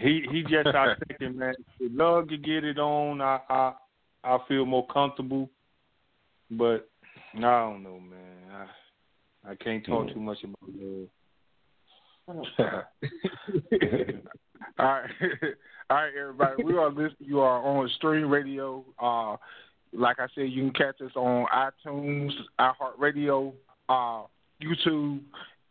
He 0.00 0.24
he 0.30 0.42
just 0.42 0.74
I 0.74 0.94
thinking, 1.08 1.38
man. 1.38 1.54
If 1.78 1.92
love 1.94 2.28
could 2.28 2.44
get 2.44 2.64
it 2.64 2.78
on, 2.78 3.20
I 3.20 3.38
I 3.48 3.72
I 4.24 4.38
feel 4.48 4.64
more 4.64 4.86
comfortable. 4.86 5.50
But 6.50 6.88
I 7.36 7.40
don't 7.40 7.82
know, 7.82 8.00
man. 8.00 8.66
I 9.44 9.50
I 9.50 9.54
can't 9.56 9.84
talk 9.84 10.08
too 10.12 10.20
much 10.20 10.38
about 10.42 10.74
love. 10.74 11.08
All 14.78 14.86
right, 14.86 15.10
all 15.90 15.96
right, 15.96 16.12
everybody. 16.18 16.62
We 16.62 16.76
are 16.76 16.88
listening. 16.90 17.16
You 17.28 17.40
are 17.40 17.62
on 17.62 17.90
Stream 17.96 18.30
Radio. 18.30 18.84
Uh, 19.02 19.36
like 19.92 20.20
I 20.20 20.26
said, 20.34 20.50
you 20.50 20.62
can 20.62 20.72
catch 20.72 21.00
us 21.00 21.10
on 21.16 21.46
iTunes, 21.52 22.30
iHeartRadio, 22.58 23.52
uh, 23.88 24.22
YouTube, 24.62 25.20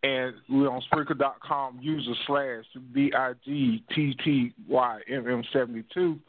and 0.03 0.33
we're 0.49 0.69
on 0.69 0.81
Spreaker.com. 0.91 1.79
User 1.81 2.13
slash 2.25 2.63
B 2.93 3.11
I 3.15 3.33
G 3.45 3.83
T 3.93 4.15
T 4.23 4.53
Y 4.67 4.99
M 5.09 5.27
M 5.27 5.43
seventy 5.51 5.83
two, 5.93 6.19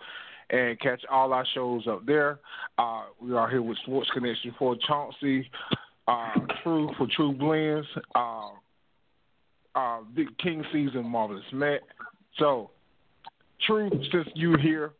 and 0.51 0.79
catch 0.81 1.03
all 1.11 1.33
our 1.33 1.47
shows 1.55 1.87
up 1.89 2.05
there. 2.07 2.41
Uh, 2.79 3.05
we 3.21 3.33
are 3.35 3.49
here 3.49 3.63
with 3.63 3.79
Sports 3.79 4.11
Connection 4.13 4.55
for 4.59 4.77
Chauncey, 4.87 5.49
uh, 6.09 6.33
True 6.63 6.91
for 6.99 7.07
True 7.15 7.33
Blends. 7.33 7.87
Uh, 8.15 8.49
uh, 9.75 10.01
King 10.43 10.65
Cees, 10.73 10.91
Marvelous 10.95 11.45
Matt. 11.53 11.81
So, 12.39 12.71
True, 13.67 13.91
since 14.11 14.27
you're 14.35 14.59
here 14.59 14.93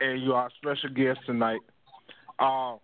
and 0.00 0.22
you 0.22 0.32
are 0.32 0.46
a 0.46 0.50
special 0.56 0.88
guest 0.94 1.20
tonight, 1.26 1.60
uh, 2.38 2.76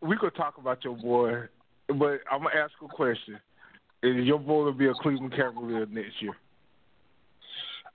we 0.00 0.16
could 0.16 0.34
talk 0.34 0.56
about 0.58 0.82
your 0.84 0.96
boy, 0.96 1.42
but 1.88 2.20
I'm 2.30 2.42
gonna 2.42 2.56
ask 2.56 2.72
a 2.82 2.88
question: 2.88 3.38
your 4.02 4.38
boy 4.38 4.64
will 4.64 4.72
be 4.72 4.86
a 4.86 4.94
Cleveland 4.94 5.34
Cavalier 5.34 5.86
next 5.86 6.20
year? 6.20 6.36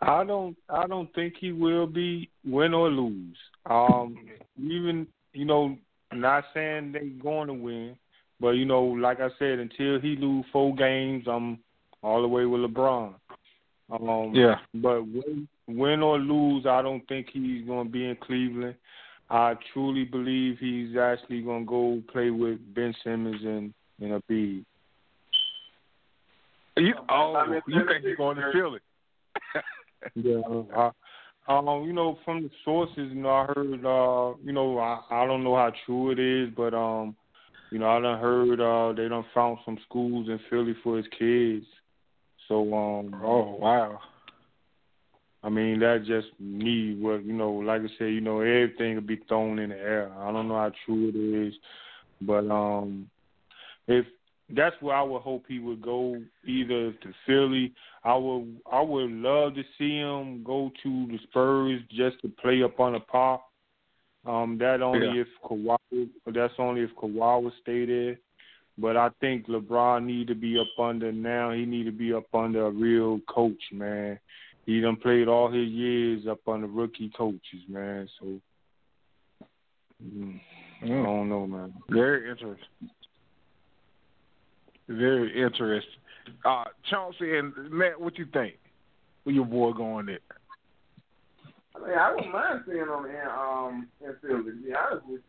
I 0.01 0.23
don't 0.23 0.57
I 0.69 0.87
don't 0.87 1.13
think 1.13 1.35
he 1.39 1.51
will 1.51 1.87
be 1.87 2.29
win 2.45 2.73
or 2.73 2.89
lose. 2.89 3.37
Um 3.65 4.17
even 4.57 5.07
you 5.33 5.45
know, 5.45 5.77
not 6.13 6.45
saying 6.53 6.91
they 6.91 7.07
going 7.21 7.47
to 7.47 7.53
win, 7.53 7.95
but 8.39 8.51
you 8.51 8.65
know, 8.65 8.83
like 8.83 9.19
I 9.19 9.29
said, 9.39 9.59
until 9.59 9.99
he 9.99 10.15
lose 10.15 10.45
four 10.51 10.75
games, 10.75 11.25
I'm 11.27 11.59
all 12.01 12.21
the 12.21 12.27
way 12.27 12.45
with 12.45 12.61
LeBron. 12.61 13.13
Um, 13.91 14.31
yeah. 14.33 14.55
But 14.73 15.03
win, 15.07 15.47
win 15.67 16.01
or 16.01 16.19
lose, 16.19 16.65
I 16.65 16.81
don't 16.81 17.07
think 17.07 17.27
he's 17.31 17.65
going 17.65 17.87
to 17.87 17.91
be 17.91 18.05
in 18.05 18.15
Cleveland. 18.17 18.75
I 19.29 19.55
truly 19.73 20.03
believe 20.03 20.57
he's 20.59 20.97
actually 20.97 21.41
going 21.41 21.63
to 21.63 21.69
go 21.69 22.03
play 22.11 22.29
with 22.29 22.59
Ben 22.73 22.93
Simmons 23.03 23.41
and 23.43 23.73
and 23.99 24.21
Embiid. 24.21 24.65
You, 26.77 26.93
oh, 27.09 27.45
you 27.67 27.81
think 27.87 28.05
he's 28.05 28.17
going 28.17 28.37
to 28.37 28.51
Philly? 28.51 28.79
yeah. 30.15 30.91
I, 31.47 31.57
um, 31.57 31.83
you 31.83 31.93
know, 31.93 32.17
from 32.23 32.43
the 32.43 32.49
sources, 32.63 32.95
you 32.97 33.15
know, 33.15 33.29
I 33.29 33.45
heard, 33.45 33.85
uh, 33.85 34.37
you 34.43 34.53
know, 34.53 34.79
I, 34.79 35.01
I 35.11 35.25
don't 35.27 35.43
know 35.43 35.55
how 35.55 35.71
true 35.85 36.11
it 36.11 36.19
is, 36.19 36.49
but 36.55 36.73
um, 36.73 37.15
you 37.73 37.79
know, 37.79 37.89
I 37.89 37.99
done 37.99 38.19
heard 38.19 38.61
uh 38.61 38.93
they 38.93 39.09
done 39.09 39.25
found 39.33 39.57
some 39.65 39.79
schools 39.89 40.29
in 40.29 40.39
Philly 40.47 40.75
for 40.83 40.97
his 40.97 41.07
kids. 41.17 41.65
So 42.47 42.61
um 42.71 43.19
oh 43.23 43.57
wow. 43.59 43.99
I 45.41 45.49
mean 45.49 45.79
that's 45.79 46.05
just 46.05 46.27
me. 46.39 46.95
What 46.99 47.25
you 47.25 47.33
know, 47.33 47.51
like 47.51 47.81
I 47.81 47.87
said, 47.97 48.13
you 48.13 48.21
know, 48.21 48.41
everything 48.41 48.93
will 48.93 49.01
be 49.01 49.21
thrown 49.27 49.57
in 49.57 49.71
the 49.71 49.75
air. 49.75 50.11
I 50.19 50.31
don't 50.31 50.47
know 50.47 50.53
how 50.53 50.71
true 50.85 51.09
it 51.09 51.15
is, 51.47 51.55
but 52.21 52.47
um, 52.51 53.09
if 53.87 54.05
that's 54.55 54.75
where 54.81 54.95
I 54.95 55.01
would 55.01 55.21
hope 55.21 55.45
he 55.47 55.59
would 55.59 55.81
go, 55.81 56.21
either 56.45 56.91
to 56.91 57.13
Philly. 57.25 57.73
I 58.03 58.15
would 58.15 58.59
I 58.71 58.81
would 58.81 59.11
love 59.11 59.55
to 59.55 59.63
see 59.77 59.97
him 59.97 60.43
go 60.43 60.71
to 60.83 61.07
the 61.07 61.17
Spurs 61.23 61.81
just 61.89 62.21
to 62.21 62.29
play 62.41 62.63
up 62.63 62.79
on 62.79 62.95
a 62.95 62.99
pop. 62.99 63.49
Um, 64.25 64.57
that 64.59 64.81
only 64.81 65.07
Yeah. 65.07 65.21
if 65.21 65.27
Kawhi. 65.43 66.09
That's 66.27 66.53
only 66.57 66.81
if 66.81 66.95
Kawhi 66.95 67.43
would 67.43 67.53
stay 67.61 67.85
there. 67.85 68.19
But 68.77 68.97
I 68.97 69.09
think 69.21 69.47
LeBron 69.47 70.05
need 70.05 70.27
to 70.27 70.35
be 70.35 70.57
up 70.57 70.79
under 70.79 71.11
now. 71.11 71.51
He 71.51 71.65
need 71.65 71.83
to 71.83 71.91
be 71.91 72.13
up 72.13 72.33
under 72.33 72.65
a 72.65 72.71
real 72.71 73.19
coach, 73.27 73.61
man. 73.71 74.19
He 74.65 74.79
done 74.81 74.95
played 74.95 75.27
all 75.27 75.51
his 75.51 75.67
years 75.67 76.25
up 76.25 76.47
under 76.47 76.67
rookie 76.67 77.11
coaches, 77.15 77.61
man. 77.67 78.09
So 78.19 78.39
mm, 80.03 80.39
I 80.81 80.87
don't 80.87 81.29
know, 81.29 81.45
man. 81.45 81.73
Very 81.89 82.31
interesting. 82.31 82.89
Very 84.87 85.41
interesting. 85.41 85.91
Uh, 86.45 86.65
Chauncey 86.89 87.37
and 87.37 87.53
Matt, 87.71 87.99
what 87.99 88.17
you 88.17 88.25
think? 88.33 88.55
Where 89.23 89.35
your 89.35 89.45
boy 89.45 89.73
going 89.73 90.05
there? 90.05 90.19
I 91.75 91.79
mean, 91.79 91.97
I 91.97 92.11
don't 92.11 92.31
mind 92.31 92.61
seeing 92.65 92.79
him 92.79 93.05
in 93.05 93.27
um 93.27 93.89
in 94.01 94.15
Philly. 94.21 94.43
To 94.43 94.51
be 94.63 94.73
honest 94.73 95.05
with 95.07 95.21
you, 95.21 95.23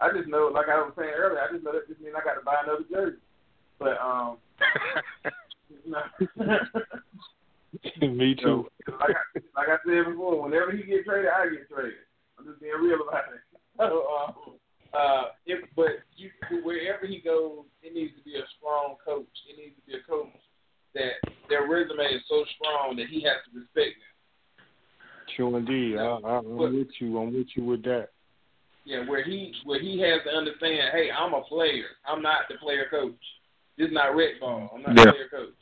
I 0.00 0.12
just 0.12 0.28
know, 0.28 0.50
like 0.52 0.68
I 0.68 0.76
was 0.76 0.92
saying 0.98 1.14
earlier, 1.16 1.40
I 1.40 1.50
just 1.52 1.64
know 1.64 1.72
that 1.72 1.88
just 1.88 2.00
means 2.00 2.14
I 2.16 2.20
got 2.24 2.34
to 2.34 2.44
buy 2.44 2.56
another 2.62 2.84
jersey. 2.90 3.16
But 3.78 3.98
um. 4.00 4.38
Me 8.00 8.34
too. 8.34 8.66
So, 8.86 8.92
like 9.00 9.10
I, 9.10 9.14
like 9.56 9.68
I 9.68 9.76
said 9.86 10.06
before, 10.10 10.42
whenever 10.42 10.72
he 10.72 10.82
get 10.84 11.04
traded, 11.04 11.30
I 11.30 11.48
get 11.48 11.68
traded. 11.68 11.94
I'm 12.38 12.46
just 12.46 12.60
being 12.60 12.72
real 12.80 13.02
about 13.06 13.24
it. 13.34 13.40
So, 13.78 14.06
um, 14.08 14.34
uh, 14.96 15.24
if 15.44 15.60
but 15.76 16.00
you 16.16 16.30
wherever 16.64 17.06
he 17.06 17.20
goes, 17.20 17.64
it 17.82 17.94
needs 17.94 18.14
to 18.16 18.22
be 18.22 18.36
a 18.36 18.44
strong 18.56 18.96
coach. 19.04 19.26
It 19.50 19.58
needs 19.58 19.76
to 19.76 19.82
be 19.86 19.98
a 19.98 20.02
coach 20.08 20.32
that 20.94 21.20
their 21.48 21.68
resume 21.68 22.04
is 22.06 22.22
so 22.28 22.44
strong 22.56 22.96
that 22.96 23.08
he 23.08 23.20
has 23.22 23.36
to 23.44 23.60
respect 23.60 24.00
them. 24.00 24.66
True 25.36 25.56
indeed. 25.56 25.98
I, 25.98 26.04
I, 26.04 26.38
I'm 26.38 26.56
with 26.56 26.88
you. 26.98 27.18
I'm 27.18 27.34
with 27.34 27.48
you 27.54 27.64
with 27.64 27.82
that. 27.84 28.08
Yeah, 28.84 29.06
where 29.08 29.24
he 29.24 29.52
where 29.64 29.80
he 29.80 30.00
has 30.00 30.20
to 30.24 30.30
understand, 30.30 30.94
hey, 30.94 31.10
I'm 31.10 31.34
a 31.34 31.42
player. 31.42 31.98
I'm 32.06 32.22
not 32.22 32.48
the 32.48 32.56
player 32.56 32.86
coach. 32.88 33.18
This 33.76 33.88
is 33.88 33.92
not 33.92 34.16
red 34.16 34.40
ball. 34.40 34.70
I'm 34.74 34.82
not 34.82 34.96
Yeah. 34.96 35.04
the 35.06 35.10
player 35.12 35.28
coach. 35.28 35.60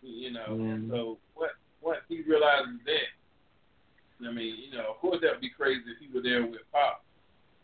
You 0.00 0.32
know, 0.32 0.58
Mhm. 0.58 0.90
so 0.90 1.18
what 1.34 1.52
once 1.80 2.00
he 2.08 2.22
realizes 2.22 2.80
that, 2.86 4.26
I 4.26 4.32
mean, 4.32 4.56
you 4.56 4.76
know, 4.76 4.90
of 4.90 4.96
course 4.96 5.20
that 5.20 5.30
would 5.32 5.40
be 5.40 5.50
crazy 5.50 5.84
if 5.86 5.98
he 5.98 6.08
were 6.12 6.22
there 6.22 6.44
with 6.44 6.68
Pop, 6.72 7.04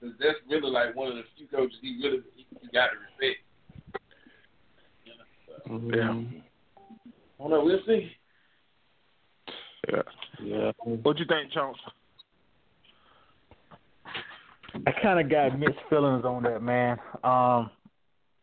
because 0.01 0.15
that's 0.19 0.39
really 0.49 0.71
like 0.71 0.95
one 0.95 1.09
of 1.09 1.15
the 1.15 1.23
few 1.37 1.47
coaches 1.49 1.77
he 1.81 1.99
really 2.03 2.21
he, 2.37 2.47
he 2.61 2.69
got 2.69 2.89
to 2.89 2.97
respect. 2.99 3.41
You 5.05 5.13
know, 5.17 5.25
so. 5.47 6.43
I 7.39 7.43
don't 7.43 7.51
know. 7.51 7.65
We'll 7.65 7.81
see. 7.87 8.11
Yeah. 9.93 10.03
Yeah. 10.43 10.73
What 10.85 11.19
you 11.19 11.25
think, 11.27 11.53
Chauncey? 11.53 11.81
I 14.87 14.93
kind 15.03 15.21
of 15.21 15.31
got 15.31 15.59
mixed 15.59 15.81
feelings 15.91 16.25
on 16.25 16.43
that, 16.45 16.63
man. 16.63 16.99
Um, 17.25 17.71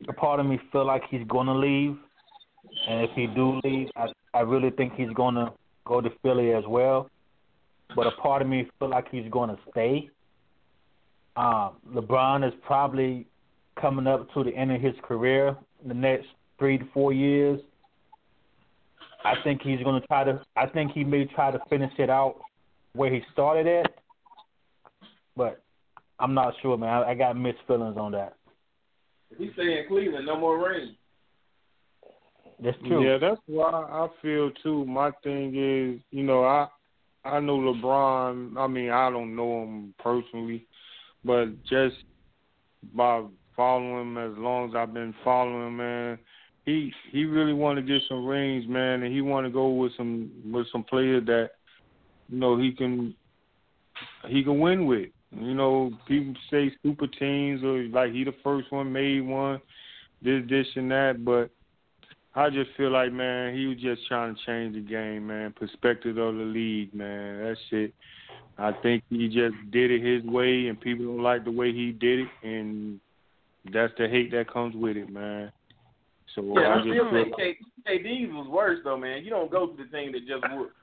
a 0.08 0.13
part 0.13 0.39
of 0.39 0.46
me 0.46 0.60
feel 0.72 0.86
like 0.86 1.04
he's 1.10 1.26
gonna 1.28 1.56
leave, 1.56 1.98
and 2.88 3.04
if 3.04 3.12
he 3.15 3.28
do 3.28 3.60
leave, 3.63 3.88
I 3.96 4.08
I 4.34 4.41
really 4.41 4.72
think 4.72 4.94
he's 4.96 5.12
gonna 5.15 5.54
go 5.86 6.02
to 6.02 6.10
Philly 6.22 6.54
as 6.54 6.63
well. 6.68 7.10
But 7.96 8.08
a 8.08 8.12
part 8.12 8.41
of 8.41 8.48
me 8.48 8.68
feel 8.80 8.89
like 8.89 9.10
he's 9.10 9.30
gonna 9.32 9.58
stay. 9.72 10.10
Um, 11.38 11.74
LeBron 11.93 12.48
is 12.48 12.54
probably 12.65 13.28
coming 13.80 14.08
up 14.08 14.32
to 14.34 14.43
the 14.43 14.56
end 14.56 14.71
of 14.71 14.82
his 14.82 14.93
career 15.04 15.56
in 15.82 15.89
the 15.89 15.93
next 15.93 16.28
three 16.58 16.78
to 16.78 16.86
four 16.93 17.12
years. 17.12 17.60
I 19.24 19.34
think 19.43 19.62
he's 19.62 19.82
gonna 19.84 20.02
try 20.02 20.24
to. 20.24 20.41
I 20.56 20.67
think 20.67 20.91
he 20.91 21.04
may 21.04 21.26
try 21.26 21.52
to 21.52 21.60
finish 21.69 21.91
it 21.98 22.10
out 22.10 22.36
where 22.93 23.13
he 23.13 23.21
started 23.34 23.67
at, 23.67 23.95
but 25.36 25.62
I'm 26.19 26.34
not 26.34 26.54
sure, 26.62 26.78
man. 26.78 26.89
I, 26.89 27.12
I 27.12 27.15
got 27.15 27.36
mixed 27.36 27.62
feelings 27.67 27.98
on 27.98 28.12
that. 28.13 28.36
He's 29.38 29.48
he 29.48 29.54
stay 29.54 29.80
in 29.80 29.86
Cleveland, 29.88 30.28
no 30.28 30.39
more 30.39 30.63
rain. 30.63 30.95
That's 32.63 32.78
true. 32.88 33.06
Yeah, 33.06 33.17
that's 33.17 33.41
why 33.48 33.69
I 33.69 34.08
feel 34.21 34.52
too. 34.63 34.86
My 34.86 35.12
thing 35.24 35.50
is, 35.56 36.00
you 36.12 36.24
know, 36.24 36.45
I 36.45 36.67
I 37.26 37.39
know 37.39 37.58
LeBron. 37.58 38.58
I 38.58 38.67
mean, 38.67 38.91
I 38.91 39.10
don't 39.10 39.36
know 39.36 39.64
him 39.64 39.93
personally, 39.99 40.66
but 41.26 41.63
just 41.63 41.95
by 42.93 43.23
following 43.55 44.15
him 44.15 44.17
as 44.17 44.38
long 44.38 44.69
as 44.69 44.76
I've 44.76 44.93
been 44.93 45.13
following 45.23 45.67
him, 45.67 45.78
man, 45.78 46.19
he 46.65 46.93
he 47.11 47.26
really 47.26 47.53
want 47.53 47.78
to 47.78 47.84
get 47.84 48.01
some 48.07 48.26
rings, 48.26 48.65
man, 48.67 49.03
and 49.03 49.13
he 49.13 49.21
want 49.21 49.45
to 49.45 49.51
go 49.51 49.69
with 49.69 49.91
some 49.97 50.32
with 50.51 50.67
some 50.71 50.84
players 50.84 51.26
that 51.26 51.51
you 52.30 52.39
know 52.39 52.57
he 52.57 52.71
can 52.71 53.15
he 54.28 54.43
can 54.43 54.59
win 54.59 54.86
with. 54.86 55.09
You 55.32 55.53
know, 55.53 55.91
people 56.07 56.34
say 56.49 56.71
super 56.84 57.07
teams 57.07 57.63
or 57.63 57.84
like 57.84 58.11
he 58.11 58.23
the 58.23 58.34
first 58.43 58.71
one 58.71 58.91
made 58.91 59.21
one, 59.21 59.61
this 60.21 60.43
this 60.49 60.67
and 60.76 60.89
that, 60.91 61.26
but 61.26 61.49
I 62.36 62.49
just 62.49 62.71
feel 62.78 62.91
like 62.91 63.11
man, 63.11 63.55
he 63.55 63.65
was 63.67 63.78
just 63.78 64.07
trying 64.07 64.36
to 64.36 64.41
change 64.45 64.76
the 64.76 64.82
game, 64.82 65.28
man. 65.28 65.53
Perspective 65.53 66.17
of 66.17 66.36
the 66.36 66.43
league, 66.43 66.93
man. 66.93 67.43
That's 67.43 67.59
it. 67.71 67.93
I 68.58 68.72
think 68.82 69.03
he 69.10 69.28
just 69.28 69.56
did 69.72 69.91
it 69.91 70.01
his 70.01 70.24
way, 70.24 70.68
and 70.68 70.80
people 70.80 71.06
don't 71.06 71.22
like 71.24 71.43
the 71.43 71.51
way 71.51 71.74
he 71.74 71.91
did 71.91 72.20
it, 72.20 72.28
and 72.43 72.99
that's 73.74 73.93
the 73.97 74.08
hate 74.08 74.32
that 74.32 74.51
comes 74.51 74.76
with 74.76 74.95
it, 74.95 75.10
man. 75.10 75.51
So 76.36 76.41
Yeah, 76.60 76.70
I 76.70 76.74
I 76.76 76.78
just 76.78 76.89
still 76.89 77.10
feel 77.10 77.24
think 77.38 77.38
K- 77.38 77.58
KD's 77.88 78.34
was 78.34 78.47
worse 78.47 78.80
though, 78.84 78.97
man. 78.97 79.24
You 79.24 79.30
don't 79.30 79.51
go 79.51 79.68
to 79.68 79.76
the 79.78 79.89
team 79.97 80.12
that 80.14 80.26
just 80.28 80.43
whooped. 80.53 80.74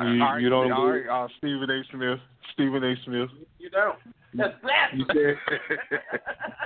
You, 0.00 0.22
all 0.22 0.32
right, 0.32 0.40
you 0.40 0.50
don't. 0.50 0.72
all 0.72 0.90
right, 0.90 1.06
uh, 1.08 1.28
Stephen 1.38 1.70
A. 1.70 1.82
Smith. 1.92 2.18
Stephen 2.52 2.82
A. 2.82 2.94
Smith. 3.04 3.30
You 3.58 3.70
don't. 3.70 3.96
That's 4.34 4.54
You 4.94 5.04
blasphemy. 5.06 5.36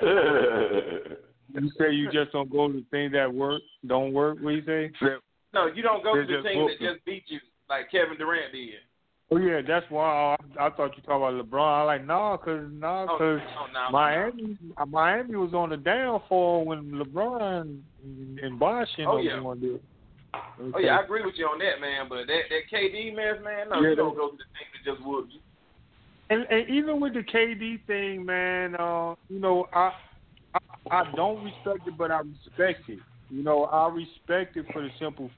said 0.03 1.17
You 1.55 1.71
say 1.79 1.91
you 1.93 2.11
just 2.11 2.33
don't 2.33 2.51
go 2.51 2.69
to 2.69 2.83
things 2.91 3.13
that 3.13 3.33
work, 3.33 3.63
don't 3.87 4.13
work. 4.13 4.39
What 4.41 4.51
do 4.51 4.57
you 4.57 4.65
say? 4.65 4.91
No, 5.53 5.67
you 5.67 5.83
don't 5.83 6.03
go 6.03 6.15
to 6.15 6.23
the 6.23 6.33
just 6.33 6.47
team 6.47 6.67
that 6.67 6.79
booked 6.79 6.95
just 6.95 7.05
beat 7.05 7.25
you 7.27 7.41
like 7.71 7.91
Kevin 7.91 8.19
Durant 8.19 8.53
did. 8.53 8.75
Oh 9.33 9.37
yeah, 9.37 9.61
that's 9.67 9.87
why 9.91 10.37
I, 10.59 10.67
I 10.67 10.71
thought 10.71 10.97
you 10.97 11.03
talking 11.05 11.39
about 11.39 11.47
LeBron. 11.47 11.81
I 11.81 11.83
like 11.85 12.07
nah, 12.07 12.37
cause 12.37 12.67
nah, 12.73 13.05
Oh, 13.05 13.17
cause 13.17 13.41
oh, 13.61 13.67
no, 13.73 13.93
Miami, 13.93 14.59
Miami 14.89 15.37
was 15.37 15.55
on 15.55 15.71
the 15.71 15.77
downfall 15.77 16.65
when 16.65 16.91
LeBron 16.91 17.81
and 18.43 18.59
Bosh 18.59 18.89
and 18.99 19.07
Oh, 19.07 19.19
yeah. 19.19 19.39
going 19.39 19.61
there. 19.61 19.79
Oh 20.75 20.79
yeah, 20.79 20.99
I 20.99 21.05
agree 21.05 21.25
with 21.25 21.35
you 21.37 21.47
on 21.47 21.59
that, 21.61 21.81
man. 21.81 22.07
But 22.09 22.27
that 22.27 22.43
that 22.51 22.77
KD 22.77 23.15
mess, 23.15 23.37
man, 23.43 23.69
no, 23.71 23.81
Yeah, 23.81 23.91
you 23.91 23.97
don't 23.97 24.17
go 24.17 24.31
to 24.31 24.37
the 24.37 24.45
team 24.45 24.69
that 24.85 24.93
just 24.93 25.07
whoop 25.07 25.29
you. 25.31 25.41
And, 26.29 26.47
and 26.51 26.69
even 26.69 27.01
with 27.01 27.15
the 27.15 27.23
KD 27.23 27.85
thing, 27.87 28.25
man, 28.25 28.75
uh, 28.77 29.15
you 29.29 29.41
know, 29.41 29.67
I, 29.73 29.93
I 30.55 30.59
I 30.91 31.13
don't 31.17 31.43
respect 31.43 31.87
it, 31.87 31.97
but 31.97 32.11
I 32.11 32.19
respect 32.19 32.89
it. 32.89 32.99
You 33.31 33.43
know, 33.43 33.65
I 33.65 33.89
respect 33.89 34.57
it 34.57 34.67
for 34.73 34.83
the 34.83 34.91
simple 34.99 35.31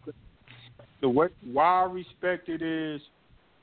the 1.03 1.09
what 1.09 1.33
why 1.53 1.83
I 1.83 1.85
respect 1.85 2.49
it 2.49 2.63
is 2.63 3.03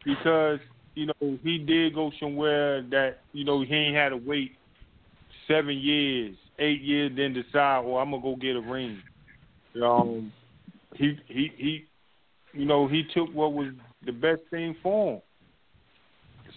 because 0.06 0.60
you 0.94 1.08
know 1.08 1.38
he 1.42 1.58
did 1.58 1.96
go 1.96 2.12
somewhere 2.20 2.84
that 2.84 3.22
you 3.34 3.46
know 3.46 3.64
he 3.64 3.74
ain't 3.74 3.96
had 3.96 4.10
to 4.10 4.18
wait 4.18 4.52
seven 5.48 5.78
years, 5.78 6.36
eight 6.60 6.82
years, 6.82 7.12
then 7.16 7.34
decide, 7.34 7.80
well, 7.80 7.98
I'm 7.98 8.12
gonna 8.12 8.22
go 8.22 8.36
get 8.36 8.56
a 8.56 8.62
ring. 8.62 9.02
Um, 9.84 10.32
he 10.96 11.18
he 11.28 11.52
he, 11.58 11.86
you 12.54 12.66
know, 12.66 12.88
he 12.88 13.04
took 13.14 13.34
what 13.34 13.54
was 13.54 13.70
the 14.06 14.12
best 14.12 14.42
thing 14.52 14.76
for 14.84 15.14
him. 15.14 15.22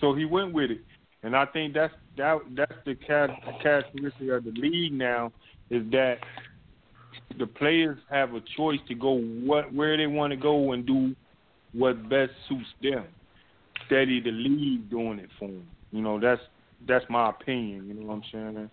So 0.01 0.15
he 0.15 0.25
went 0.25 0.53
with 0.53 0.71
it, 0.71 0.81
and 1.23 1.37
I 1.37 1.47
think 1.47 1.75
that's 1.75 1.95
that 2.17 2.39
that's 2.55 2.75
the 2.85 2.97
cha- 3.07 3.39
characteristic 3.63 4.29
of 4.29 4.45
the 4.45 4.53
league 4.57 4.93
now 4.93 5.33
is 5.71 5.91
that 5.93 6.19
the 7.39 7.47
players 7.47 7.99
have 8.11 8.35
a 8.35 8.41
choice 8.57 8.81
to 8.89 8.95
go 8.95 9.21
what 9.21 9.73
where 9.73 9.97
they 9.97 10.07
want 10.07 10.33
to 10.33 10.37
go 10.37 10.73
and 10.73 10.87
do 10.87 11.15
what 11.73 12.09
best 12.09 12.33
suits 12.49 12.67
them. 12.83 13.05
Steady 13.87 14.21
the 14.21 14.31
league 14.31 14.89
doing 14.91 15.19
it 15.19 15.31
for 15.39 15.49
them. 15.49 15.67
You 15.91 16.03
know 16.03 16.21
that's 16.21 16.41
that's 16.87 17.05
my 17.09 17.31
opinion. 17.31 17.87
You 17.89 17.95
know 17.95 18.07
what 18.07 18.15
I'm 18.15 18.23
saying? 18.33 18.71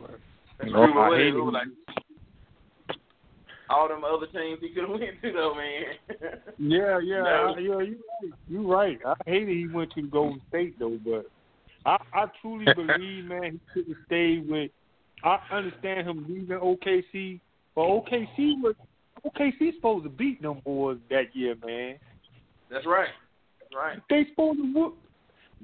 But, 0.00 0.10
That's 0.58 0.68
you 0.68 0.72
know, 0.76 0.86
true, 0.86 1.00
I 1.00 1.16
hate 1.16 1.26
it 1.28 1.36
it. 1.36 1.52
like 1.52 1.68
all 3.70 3.88
them 3.88 4.04
other 4.04 4.26
teams 4.26 4.58
he 4.60 4.68
could 4.70 4.82
have 4.82 4.90
went 5.00 5.22
to 5.22 5.32
though, 5.32 5.54
man. 5.54 6.40
Yeah, 6.58 6.98
yeah, 7.02 7.22
No. 7.22 7.54
I, 7.56 7.60
yeah. 7.60 7.80
You 7.80 7.98
right. 8.22 8.32
You 8.48 8.72
right. 8.72 8.98
I 9.06 9.14
hated 9.26 9.56
he 9.56 9.68
went 9.68 9.92
to 9.94 10.02
Golden 10.02 10.40
State 10.48 10.78
though, 10.78 10.98
but 11.04 11.26
I 11.86 11.96
I 12.12 12.26
truly 12.40 12.66
believe, 12.76 13.24
man, 13.24 13.52
he 13.52 13.60
could 13.72 13.88
have 13.88 14.04
stayed 14.06 14.48
with. 14.48 14.70
I 15.24 15.38
understand 15.50 16.06
him 16.06 16.26
leaving 16.28 16.58
OKC, 16.58 17.40
but 17.74 17.82
OKC 17.82 18.62
was 18.62 18.74
OKC 19.24 19.74
supposed 19.74 20.04
to 20.04 20.10
beat 20.10 20.42
them 20.42 20.60
boys 20.64 20.98
that 21.08 21.34
year, 21.34 21.54
man. 21.64 21.96
That's 22.70 22.86
right. 22.86 23.08
That's 23.58 23.74
right. 23.74 23.98
They 24.10 24.26
supposed 24.30 24.58
to 24.58 24.72
whoop, 24.74 24.98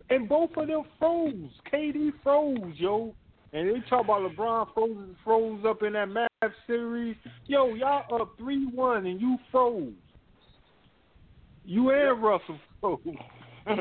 and 0.09 0.29
both 0.29 0.51
of 0.57 0.67
them 0.67 0.85
froze. 0.99 1.51
KD 1.71 2.13
froze, 2.23 2.75
yo. 2.77 3.15
And 3.53 3.69
they 3.69 3.81
talk 3.89 4.05
about 4.05 4.31
LeBron 4.31 4.73
froze 4.73 5.09
froze 5.25 5.65
up 5.69 5.83
in 5.83 5.93
that 5.93 6.09
Mavs 6.09 6.53
series. 6.67 7.17
Yo, 7.47 7.75
y'all 7.75 8.21
up 8.21 8.33
three 8.39 8.67
one 8.67 9.07
and 9.07 9.21
you 9.21 9.37
froze. 9.51 9.93
You 11.65 11.91
and 11.91 12.23
Russell 12.23 12.59
froze. 12.81 13.01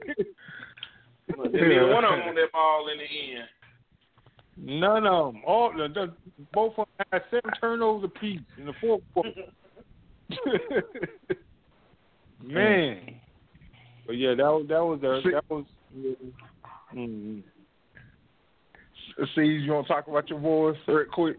Didn't 1.28 1.54
even 1.54 1.90
one 1.90 2.04
of 2.04 2.10
them 2.10 2.28
on 2.28 2.34
that 2.34 2.52
ball 2.52 2.88
in 2.92 2.98
the 2.98 3.04
end. 3.04 4.80
None 4.80 5.06
of 5.06 5.32
them. 5.32 5.42
All 5.46 5.72
the, 5.72 5.88
the 5.88 6.12
both 6.52 6.74
of 6.78 6.86
them 6.98 7.06
had 7.12 7.22
seven 7.30 7.50
turnovers 7.60 8.10
apiece 8.14 8.40
in 8.58 8.66
the 8.66 8.72
fourth 8.80 9.02
quarter. 9.12 9.30
Man, 12.44 13.20
but 14.06 14.12
yeah, 14.12 14.34
that 14.34 14.44
was 14.44 14.66
that 14.68 14.84
was 14.84 14.98
a, 15.02 15.30
that 15.30 15.50
was. 15.50 15.64
Yeah. 15.96 16.12
Mm. 16.94 17.42
See, 19.34 19.42
you 19.42 19.72
want 19.72 19.86
to 19.86 19.92
talk 19.92 20.08
about 20.08 20.28
your 20.28 20.40
boys 20.40 20.76
real 20.88 21.04
quick? 21.12 21.36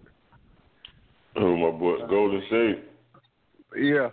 Oh, 1.35 1.57
my 1.57 1.77
boy, 1.77 2.07
Golden 2.07 2.41
State. 2.47 2.83
Yeah. 3.77 4.09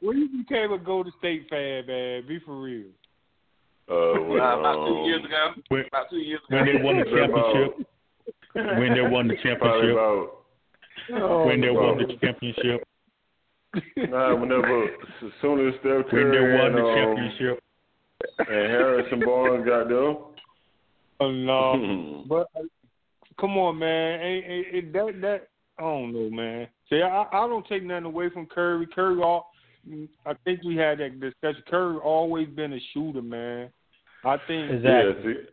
When, 0.00 0.18
you 0.18 0.28
became, 0.28 0.38
when 0.38 0.38
you 0.38 0.44
became 0.44 0.72
a 0.72 0.78
Golden 0.78 1.12
State 1.18 1.46
fan, 1.48 1.86
man, 1.86 2.26
be 2.26 2.38
for 2.40 2.60
real. 2.60 2.86
Uh, 3.90 4.20
when, 4.20 4.40
Uh, 4.40 4.58
about 4.58 4.86
two 4.86 4.96
um, 4.98 5.04
years 5.04 5.24
ago. 5.24 5.54
When, 5.68 5.84
About 5.86 6.10
two 6.10 6.16
years 6.16 6.40
ago. 6.48 6.56
when 6.56 6.66
they 6.66 6.82
won 6.82 6.98
the 6.98 7.04
championship. 7.04 7.86
When 8.54 8.94
they 8.94 9.00
won 9.02 9.28
the 9.28 9.36
championship. 9.42 9.90
about 9.92 11.46
When 11.46 11.60
they 11.60 11.70
won 11.70 11.98
the 11.98 12.16
championship. 12.20 12.84
nah, 14.10 14.34
whenever 14.34 14.84
as 14.84 15.32
soon 15.42 15.68
as 15.68 15.74
Steph 15.80 16.12
When 16.12 16.30
they 16.30 16.40
won 16.40 16.66
and, 16.66 16.76
the 16.76 16.82
um, 16.82 16.94
championship. 16.96 17.62
and 18.38 18.48
Harrison 18.48 19.20
Barnes 19.20 19.66
got 19.66 19.88
there. 19.88 20.14
Oh, 21.20 21.30
no, 21.30 22.24
but 22.28 22.48
uh, 22.56 22.64
come 23.40 23.56
on, 23.58 23.78
man, 23.78 24.20
ain't, 24.20 24.44
ain't, 24.46 24.66
ain't 24.74 24.92
that 24.92 25.20
that 25.20 25.48
I 25.78 25.82
don't 25.82 26.12
know, 26.12 26.30
man. 26.30 26.68
See, 26.88 27.02
I 27.02 27.24
I 27.32 27.46
don't 27.46 27.66
take 27.66 27.84
nothing 27.84 28.04
away 28.04 28.30
from 28.30 28.46
Curry. 28.46 28.86
Curry, 28.86 29.20
all 29.22 29.50
I 30.26 30.34
think 30.44 30.62
we 30.64 30.76
had 30.76 30.98
that 30.98 31.20
discussion. 31.20 31.62
Curry 31.68 31.96
always 31.98 32.48
been 32.48 32.72
a 32.72 32.78
shooter, 32.92 33.22
man. 33.22 33.70
I 34.24 34.36
think 34.46 34.70
Exactly. 34.72 35.32
Yeah, 35.32 35.34
see, 35.34 35.48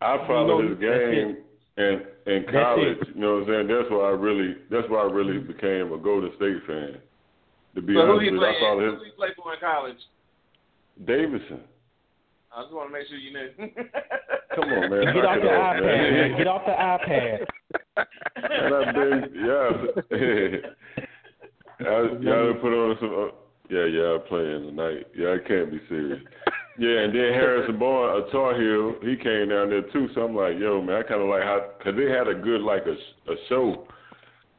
I 0.00 0.16
followed 0.26 0.58
You 0.58 0.64
know, 0.64 0.70
his 0.70 0.78
game 0.80 1.36
in 1.76 2.34
in 2.34 2.44
college. 2.50 2.98
You 3.14 3.20
know 3.20 3.34
what 3.38 3.48
I'm 3.48 3.48
saying? 3.48 3.66
That's 3.68 3.90
why 3.90 4.04
I 4.08 4.10
really 4.10 4.56
that's 4.70 4.88
why 4.88 5.00
I 5.02 5.10
really 5.10 5.38
became 5.38 5.92
a 5.92 5.98
Golden 5.98 6.30
State 6.36 6.58
fan. 6.66 6.98
To 7.74 7.82
be 7.82 7.94
So 7.94 8.00
honest 8.00 8.22
he 8.24 8.30
with 8.30 8.40
you, 8.40 8.46
I 8.46 8.50
played? 8.50 8.60
followed 8.60 8.84
Who 8.84 8.94
his 8.94 9.04
he 9.04 9.10
played 9.16 9.32
for 9.36 9.54
in 9.54 9.60
college? 9.60 9.98
Davidson. 11.06 11.60
I 12.54 12.62
just 12.62 12.72
want 12.74 12.88
to 12.88 12.92
make 12.92 13.06
sure 13.06 13.18
you 13.18 13.30
knew. 13.32 13.50
Come 14.56 14.64
on, 14.72 14.90
man. 14.90 15.14
Get 15.14 15.22
knock 15.22 15.36
off 15.36 15.42
the 15.42 15.48
off, 15.52 15.76
iPad, 15.76 15.82
man. 15.84 16.12
man. 16.12 16.38
Get 16.38 16.46
off 16.48 16.62
the 16.66 16.72
iPad. 16.72 17.46
and 18.36 18.74
I've 18.74 18.94
been, 18.94 19.20
yeah. 19.46 19.70
I, 21.80 21.90
y'all 22.20 22.54
put 22.54 22.72
on 22.72 22.96
some, 22.98 23.14
uh, 23.14 23.30
yeah, 23.68 23.84
y'all 23.86 24.18
playing 24.18 24.66
tonight. 24.66 25.06
Yeah, 25.16 25.36
I 25.36 25.46
can't 25.46 25.70
be 25.70 25.80
serious. 25.88 26.20
Yeah, 26.80 27.00
and 27.00 27.12
then 27.12 27.34
Harrison 27.34 27.76
Barnes, 27.76 28.26
a 28.28 28.30
Tar 28.30 28.54
Heel, 28.54 28.94
he 29.02 29.16
came 29.16 29.48
down 29.48 29.70
there 29.70 29.82
too. 29.90 30.08
So 30.14 30.22
I'm 30.22 30.36
like, 30.36 30.60
yo, 30.60 30.80
man, 30.80 31.02
I 31.02 31.02
kind 31.02 31.20
of 31.20 31.28
like 31.28 31.42
how, 31.42 31.72
cause 31.82 31.94
they 31.96 32.08
had 32.08 32.28
a 32.28 32.34
good 32.34 32.60
like 32.60 32.84
a 32.86 32.94
a 33.28 33.34
show. 33.48 33.88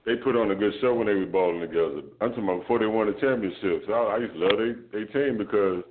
They 0.05 0.17
put 0.17 0.35
on 0.35 0.51
a 0.51 0.55
good 0.55 0.73
show 0.81 0.93
when 0.95 1.07
they 1.07 1.13
were 1.13 1.25
balling 1.25 1.61
together. 1.61 2.01
I'm 2.19 2.31
talking 2.31 2.43
about 2.43 2.59
before 2.59 2.79
they 2.79 2.87
won 2.87 3.07
the 3.07 3.13
championship. 3.21 3.87
So 3.87 3.93
I, 3.93 4.15
I 4.15 4.17
used 4.17 4.33
to 4.33 4.39
love 4.39 4.59
they 4.59 4.99
they 4.99 5.05
team 5.13 5.37
because 5.37 5.81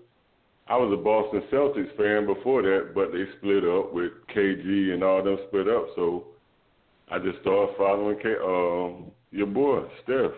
I 0.69 0.77
was 0.77 0.93
a 0.93 1.03
Boston 1.03 1.43
Celtics 1.51 1.97
fan 1.97 2.27
before 2.27 2.61
that, 2.61 2.93
but 2.95 3.11
they 3.11 3.25
split 3.39 3.65
up 3.65 3.95
with 3.95 4.13
KG 4.29 4.93
and 4.93 5.03
all 5.03 5.25
them 5.25 5.39
split 5.49 5.67
up. 5.67 5.87
So 5.97 6.27
I 7.11 7.19
just 7.19 7.41
started 7.41 7.75
following 7.79 8.19
K, 8.21 8.35
um, 8.45 9.11
your 9.31 9.47
boy 9.47 9.89
Steph, 10.05 10.37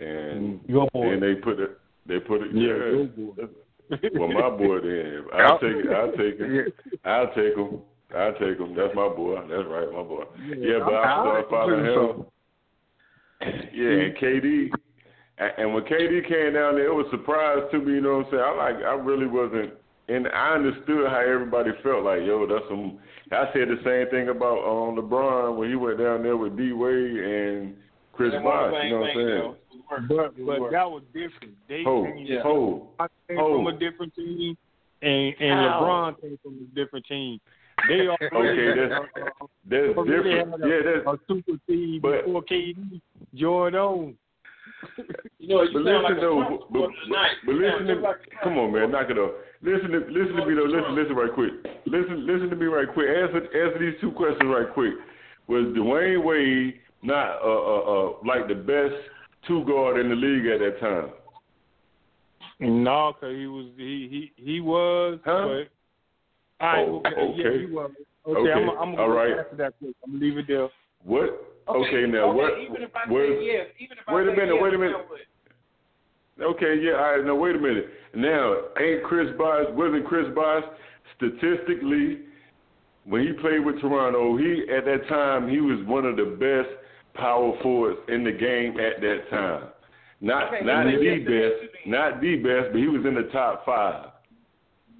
and 0.00 0.60
Your 0.66 0.88
boy. 0.92 1.10
then 1.10 1.20
they 1.20 1.34
put 1.34 1.60
it. 1.60 1.78
They 2.06 2.18
put 2.18 2.42
it. 2.42 2.54
Yeah, 2.54 3.06
Yeah. 3.38 3.46
well, 4.14 4.28
my 4.28 4.50
boy. 4.50 4.80
Then 4.80 5.24
I'll 5.34 5.58
take 5.58 5.76
it. 5.76 5.90
I'll 5.90 6.12
take 6.12 6.36
it. 6.38 6.74
I'll 7.04 7.34
take 7.34 7.56
him. 7.56 7.80
I'll 8.16 8.32
take 8.34 8.58
him. 8.58 8.74
That's 8.74 8.94
my 8.94 9.08
boy. 9.08 9.40
That's 9.48 9.66
right, 9.68 9.90
my 9.92 10.02
boy. 10.02 10.24
Yeah, 10.58 10.78
but 10.84 10.94
I 10.94 11.02
I 11.02 11.22
started 11.22 11.30
like 11.32 11.44
him 11.44 11.50
following 11.50 11.84
too, 11.84 12.00
him. 12.10 12.26
Yeah, 13.72 13.90
and 13.90 14.16
KD. 14.16 14.70
And 15.38 15.52
and 15.58 15.74
when 15.74 15.84
KD 15.84 16.28
came 16.28 16.54
down 16.54 16.74
there, 16.74 16.86
it 16.86 16.94
was 16.94 17.06
a 17.08 17.10
surprise 17.16 17.62
to 17.72 17.78
me. 17.78 17.94
You 17.94 18.00
know 18.00 18.18
what 18.18 18.26
I'm 18.26 18.30
saying? 18.32 18.42
I 18.44 18.54
like. 18.56 18.76
I 18.84 18.94
really 18.94 19.26
wasn't. 19.26 19.74
And 20.08 20.26
I 20.28 20.54
understood 20.54 21.08
how 21.08 21.22
everybody 21.24 21.70
felt. 21.84 22.04
Like, 22.04 22.22
yo, 22.22 22.46
that's 22.46 22.64
some. 22.68 22.98
I 23.32 23.46
said 23.52 23.68
the 23.68 23.78
same 23.84 24.10
thing 24.10 24.28
about 24.28 24.58
um, 24.58 24.96
LeBron 24.96 25.56
when 25.56 25.70
he 25.70 25.76
went 25.76 25.98
down 25.98 26.22
there 26.22 26.36
with 26.36 26.56
D 26.56 26.72
Wade 26.72 27.16
and 27.16 27.74
Chris 28.12 28.32
They 28.32 28.38
want 28.38 28.70
the 28.70 28.76
Bosh. 28.76 28.84
You 28.84 28.90
know 28.90 29.00
what 29.00 29.10
I'm 29.10 29.16
saying? 29.16 29.28
though. 29.28 29.56
But 30.08 30.34
but 30.46 30.70
that 30.70 30.90
was 30.90 31.02
different. 31.12 31.54
They 31.68 31.82
Ho, 31.84 32.04
came, 32.04 32.26
Yeah. 32.26 32.42
ho, 32.42 32.88
I 32.98 33.06
came 33.28 33.38
ho. 33.38 33.56
from 33.56 33.66
a 33.66 33.78
different 33.78 34.14
team, 34.14 34.56
and 35.02 35.34
and 35.40 35.50
How? 35.68 35.80
LeBron 35.82 36.20
came 36.20 36.38
from 36.42 36.54
a 36.70 36.74
different 36.74 37.06
team. 37.06 37.40
They 37.88 38.06
are 38.06 38.16
Okay, 38.32 38.80
that's 38.88 39.04
that's 39.68 39.96
already 39.98 40.30
different. 40.34 40.64
a, 40.64 40.68
Yeah, 40.68 40.80
that's 40.94 41.06
a 41.06 41.18
super 41.26 41.58
team 41.66 42.00
but- 42.02 42.24
before 42.24 42.42
KD. 42.44 43.00
Jordan. 43.34 44.16
You 45.38 45.48
know, 45.48 45.62
you 45.62 45.72
But 45.72 45.84
sound 45.84 46.02
like 46.04 46.12
listen 46.14 46.18
a 46.18 46.20
though, 46.20 46.40
but, 46.70 46.72
but, 46.72 46.88
tonight. 47.04 47.36
but 47.44 47.54
listen 47.54 47.86
to 47.86 47.94
just 47.94 48.02
like- 48.04 48.16
come 48.42 48.56
on, 48.58 48.72
man, 48.72 48.90
knock 48.92 49.10
it 49.10 49.18
off. 49.18 49.32
Listen 49.62 49.90
to 49.90 49.98
listen 50.08 50.36
to 50.36 50.46
me 50.46 50.54
though. 50.54 50.64
Listen, 50.70 50.94
listen 50.94 51.16
right 51.16 51.32
quick. 51.32 51.52
Listen, 51.86 52.26
listen 52.26 52.48
to 52.48 52.56
me 52.56 52.66
right 52.66 52.88
quick. 52.92 53.08
Answer 53.08 53.44
answer 53.44 53.78
these 53.78 54.00
two 54.00 54.12
questions 54.12 54.48
right 54.48 54.72
quick. 54.72 54.94
Was 55.48 55.64
Dwyane 55.76 56.24
Wade 56.24 56.80
not 57.02 57.40
uh, 57.42 57.48
uh, 57.48 57.82
uh, 57.82 58.12
like 58.24 58.48
the 58.48 58.54
best 58.54 58.94
two 59.46 59.64
guard 59.64 59.98
in 60.00 60.08
the 60.08 60.14
league 60.16 60.46
at 60.46 60.58
that 60.60 60.80
time? 60.80 61.10
No, 62.60 63.14
cause 63.18 63.34
he 63.34 63.46
was 63.46 63.66
he 63.76 64.30
he 64.36 64.42
he 64.44 64.60
was. 64.60 65.18
Huh? 65.24 65.48
But, 65.48 66.64
all 66.64 66.72
right, 66.72 66.88
Oh, 66.88 66.96
okay, 67.06 67.08
okay. 67.20 67.32
yeah, 67.36 67.66
he 67.66 67.72
was. 67.72 67.90
Okay, 68.28 68.38
Okay, 68.40 68.52
I'm, 68.52 68.68
I'm 68.70 68.76
gonna 68.94 69.02
all 69.02 69.08
go 69.08 69.14
right. 69.16 69.50
to 69.50 69.56
that. 69.56 69.74
Quick. 69.78 69.96
I'm 70.04 70.12
gonna 70.12 70.24
leave 70.24 70.36
it 70.38 70.46
there. 70.46 70.68
What? 71.04 71.46
Okay, 71.68 72.04
now 72.06 72.30
okay, 72.30 72.36
what? 72.36 72.58
Even 72.58 72.82
if 72.82 72.90
I 72.94 73.10
where's- 73.10 73.38
say 73.40 73.46
yes, 73.46 73.66
even 73.78 73.96
if 73.98 74.04
I 74.06 74.14
wait 74.14 74.28
a 74.28 74.32
minute, 74.32 74.54
yes, 74.54 74.62
wait 74.62 74.74
a 74.74 74.78
minute. 74.78 74.96
Okay, 76.42 76.74
yeah, 76.82 76.92
all 76.92 77.16
right, 77.16 77.24
now 77.24 77.34
wait 77.34 77.54
a 77.56 77.58
minute. 77.58 77.86
Now, 78.14 78.56
ain't 78.80 79.04
Chris 79.04 79.28
Bosh, 79.38 79.66
wasn't 79.72 80.06
Chris 80.06 80.26
Bosh 80.34 80.64
statistically, 81.16 82.20
when 83.04 83.26
he 83.26 83.32
played 83.34 83.64
with 83.64 83.80
Toronto, 83.80 84.36
he, 84.38 84.64
at 84.74 84.84
that 84.86 85.06
time, 85.08 85.48
he 85.48 85.60
was 85.60 85.84
one 85.86 86.06
of 86.06 86.16
the 86.16 86.24
best 86.40 86.74
power 87.20 87.52
forwards 87.62 88.00
in 88.08 88.24
the 88.24 88.32
game 88.32 88.78
at 88.80 89.00
that 89.00 89.28
time. 89.30 89.68
Not, 90.20 90.52
Okay, 90.52 90.64
not 90.66 90.84
the 90.84 90.96
said 91.00 91.24
best, 91.24 91.28
that, 91.28 91.60
you 91.62 91.68
mean. 91.72 91.92
not 91.92 92.20
the 92.20 92.36
best, 92.36 92.72
but 92.72 92.78
he 92.80 92.88
was 92.88 93.04
in 93.06 93.14
the 93.14 93.28
top 93.32 93.64
five. 93.64 94.10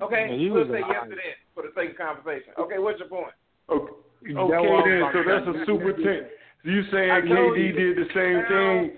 Okay, 0.00 0.28
Yeah, 0.30 0.36
he 0.36 0.48
we'll 0.50 0.64
was 0.64 0.72
say 0.72 0.80
yes 0.80 1.04
to 1.04 1.16
that 1.16 1.36
for 1.54 1.62
the 1.64 1.72
sake 1.76 1.90
of 1.92 1.96
conversation. 2.00 2.52
Okay, 2.58 2.78
what's 2.78 2.98
your 3.00 3.08
point? 3.08 3.34
Okay, 3.68 3.92
okay 4.32 4.36
was- 4.36 4.84
then, 4.88 5.02
so 5.12 5.18
that's 5.28 5.46
a 5.48 5.66
super 5.66 5.92
team. 5.92 6.24
You 6.64 6.82
saying 6.92 7.24
KD 7.28 7.56
you, 7.58 7.72
did 7.72 7.96
the 7.96 8.08
same 8.14 8.36
now, 8.36 8.48
thing? 8.48 8.92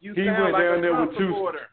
You 0.00 0.14
He 0.14 0.22
went 0.26 0.52
like 0.54 0.62
down 0.62 0.78
a 0.78 0.80
there 0.82 0.90
Trump 0.94 1.10
with 1.10 1.18
two- 1.18 1.28
supporter. 1.34 1.66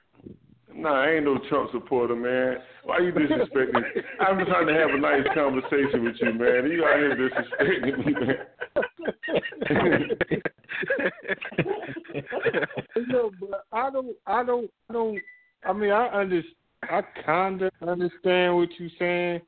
Nah, 0.73 1.01
I 1.01 1.09
ain't 1.13 1.25
no 1.25 1.37
Trump 1.49 1.71
supporter, 1.71 2.15
man. 2.15 2.57
Why 2.83 2.99
you 2.99 3.11
disrespecting? 3.11 3.73
Me? 3.81 4.01
I'm 4.19 4.37
just 4.37 4.49
trying 4.51 4.67
to 4.67 4.73
have 4.73 4.89
a 4.91 4.97
nice 4.97 5.25
conversation 5.33 6.03
with 6.03 6.15
you, 6.21 6.33
man. 6.33 6.69
You 6.69 6.85
out 6.85 6.97
here 6.97 7.15
disrespecting 7.17 8.05
me, 8.05 8.13
man. 8.13 8.37
no, 13.07 13.31
but 13.39 13.65
I 13.71 13.89
don't, 13.89 14.15
I 14.25 14.43
don't, 14.43 14.69
I 14.89 14.93
don't. 14.93 15.19
I 15.65 15.73
mean, 15.73 15.91
I 15.91 16.09
under, 16.13 16.41
I 16.83 17.01
kind 17.25 17.61
of 17.61 17.71
understand 17.81 18.55
what 18.55 18.69
you're 18.77 18.89
saying, 18.99 19.41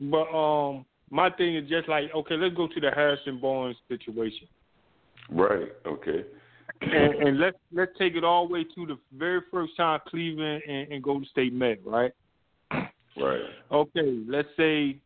but 0.00 0.28
um, 0.34 0.84
my 1.10 1.30
thing 1.30 1.56
is 1.56 1.68
just 1.68 1.88
like, 1.88 2.04
okay, 2.14 2.36
let's 2.36 2.54
go 2.54 2.68
to 2.68 2.80
the 2.80 2.90
Harrison 2.90 3.40
Barnes 3.40 3.76
situation, 3.88 4.48
right. 5.30 5.68
Okay. 5.86 6.24
and, 6.82 7.14
and 7.14 7.38
let's 7.38 7.56
let's 7.72 7.92
take 7.98 8.16
it 8.16 8.24
all 8.24 8.46
the 8.46 8.52
way 8.52 8.64
to 8.64 8.86
the 8.86 8.98
very 9.16 9.40
first 9.50 9.76
time 9.76 10.00
Cleveland 10.08 10.62
and, 10.68 10.92
and 10.92 11.02
Golden 11.02 11.26
State 11.28 11.52
met, 11.52 11.78
right? 11.84 12.12
Right. 13.18 13.40
Okay, 13.72 14.24
let's 14.28 14.48
say, 14.56 14.98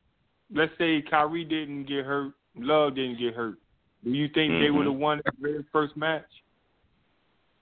let's 0.53 0.73
say 0.79 1.03
Kyrie 1.09 1.45
didn't 1.45 1.85
get 1.85 2.05
hurt, 2.05 2.33
Love 2.57 2.97
didn't 2.97 3.19
get 3.19 3.35
hurt. 3.35 3.57
Do 4.05 4.11
you 4.11 4.29
think 4.29 4.53
they 4.53 4.69
Mhm. 4.69 4.75
would 4.77 4.87
have 4.87 4.95
won 4.97 5.21
the 5.25 5.33
very 5.41 5.63
first 5.73 5.97
match? 5.97 6.27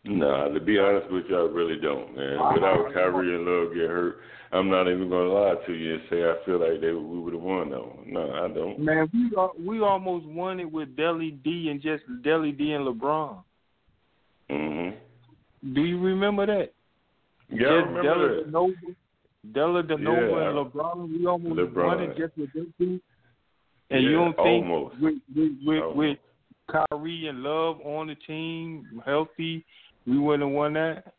Nah, 0.04 0.48
to 0.48 0.60
be 0.60 0.78
honest 0.78 1.10
with 1.10 1.28
you, 1.28 1.36
I 1.36 1.42
really 1.50 1.76
don't, 1.76 2.14
man. 2.16 2.38
Without 2.54 2.92
Kyrie 2.94 3.34
and 3.34 3.44
Love 3.44 3.74
get 3.74 3.90
hurt, 3.90 4.20
I'm 4.52 4.70
not 4.70 4.88
even 4.88 5.10
gonna 5.10 5.28
lie 5.28 5.56
to 5.66 5.72
you 5.74 5.94
and 5.94 6.02
say 6.08 6.22
I 6.30 6.36
feel 6.46 6.58
like 6.58 6.80
they 6.80 6.92
we 6.92 7.18
would 7.18 7.34
have 7.34 7.42
won 7.42 7.70
that 7.70 7.84
one. 7.84 8.04
No, 8.12 8.32
I 8.32 8.48
don't. 8.48 8.78
Man, 8.78 9.10
we 9.12 9.30
we 9.66 9.80
almost 9.80 10.24
won 10.26 10.60
it 10.60 10.70
with 10.70 10.94
Deli 10.96 11.32
D 11.32 11.68
and 11.70 11.80
just 11.80 12.04
Deli 12.22 12.52
D 12.52 12.72
and 12.72 12.86
LeBron. 12.86 13.42
Mm 14.48 14.68
Mhm. 14.70 14.94
Do 15.74 15.82
you 15.84 15.98
remember 15.98 16.46
that? 16.46 16.72
Yeah, 17.50 17.66
I 17.68 17.72
remember 17.74 18.02
Della 18.02 18.28
that. 18.28 18.52
DeNova, 18.52 18.96
Dellavedova 19.52 20.30
Yeah. 20.30 20.48
and 20.48 20.72
LeBron. 20.72 21.18
We 21.18 21.26
almost 21.26 21.56
LeBron. 21.60 21.86
won 21.86 22.00
it 22.02 22.16
just 22.16 22.36
with 22.38 22.52
them 22.52 22.72
two. 22.78 23.00
And 23.90 24.04
you 24.04 24.12
don't 24.12 24.36
think 24.36 24.64
almost. 24.64 24.98
with 25.00 25.14
with 25.34 25.52
with, 25.66 25.82
Almost. 25.82 25.96
with 25.98 26.18
Kyrie 26.70 27.28
and 27.28 27.42
Love 27.42 27.80
on 27.84 28.08
the 28.08 28.14
team, 28.14 29.02
healthy, 29.04 29.64
we 30.06 30.18
wouldn't 30.18 30.48
have 30.48 30.54
won 30.54 30.72
that? 30.74 31.12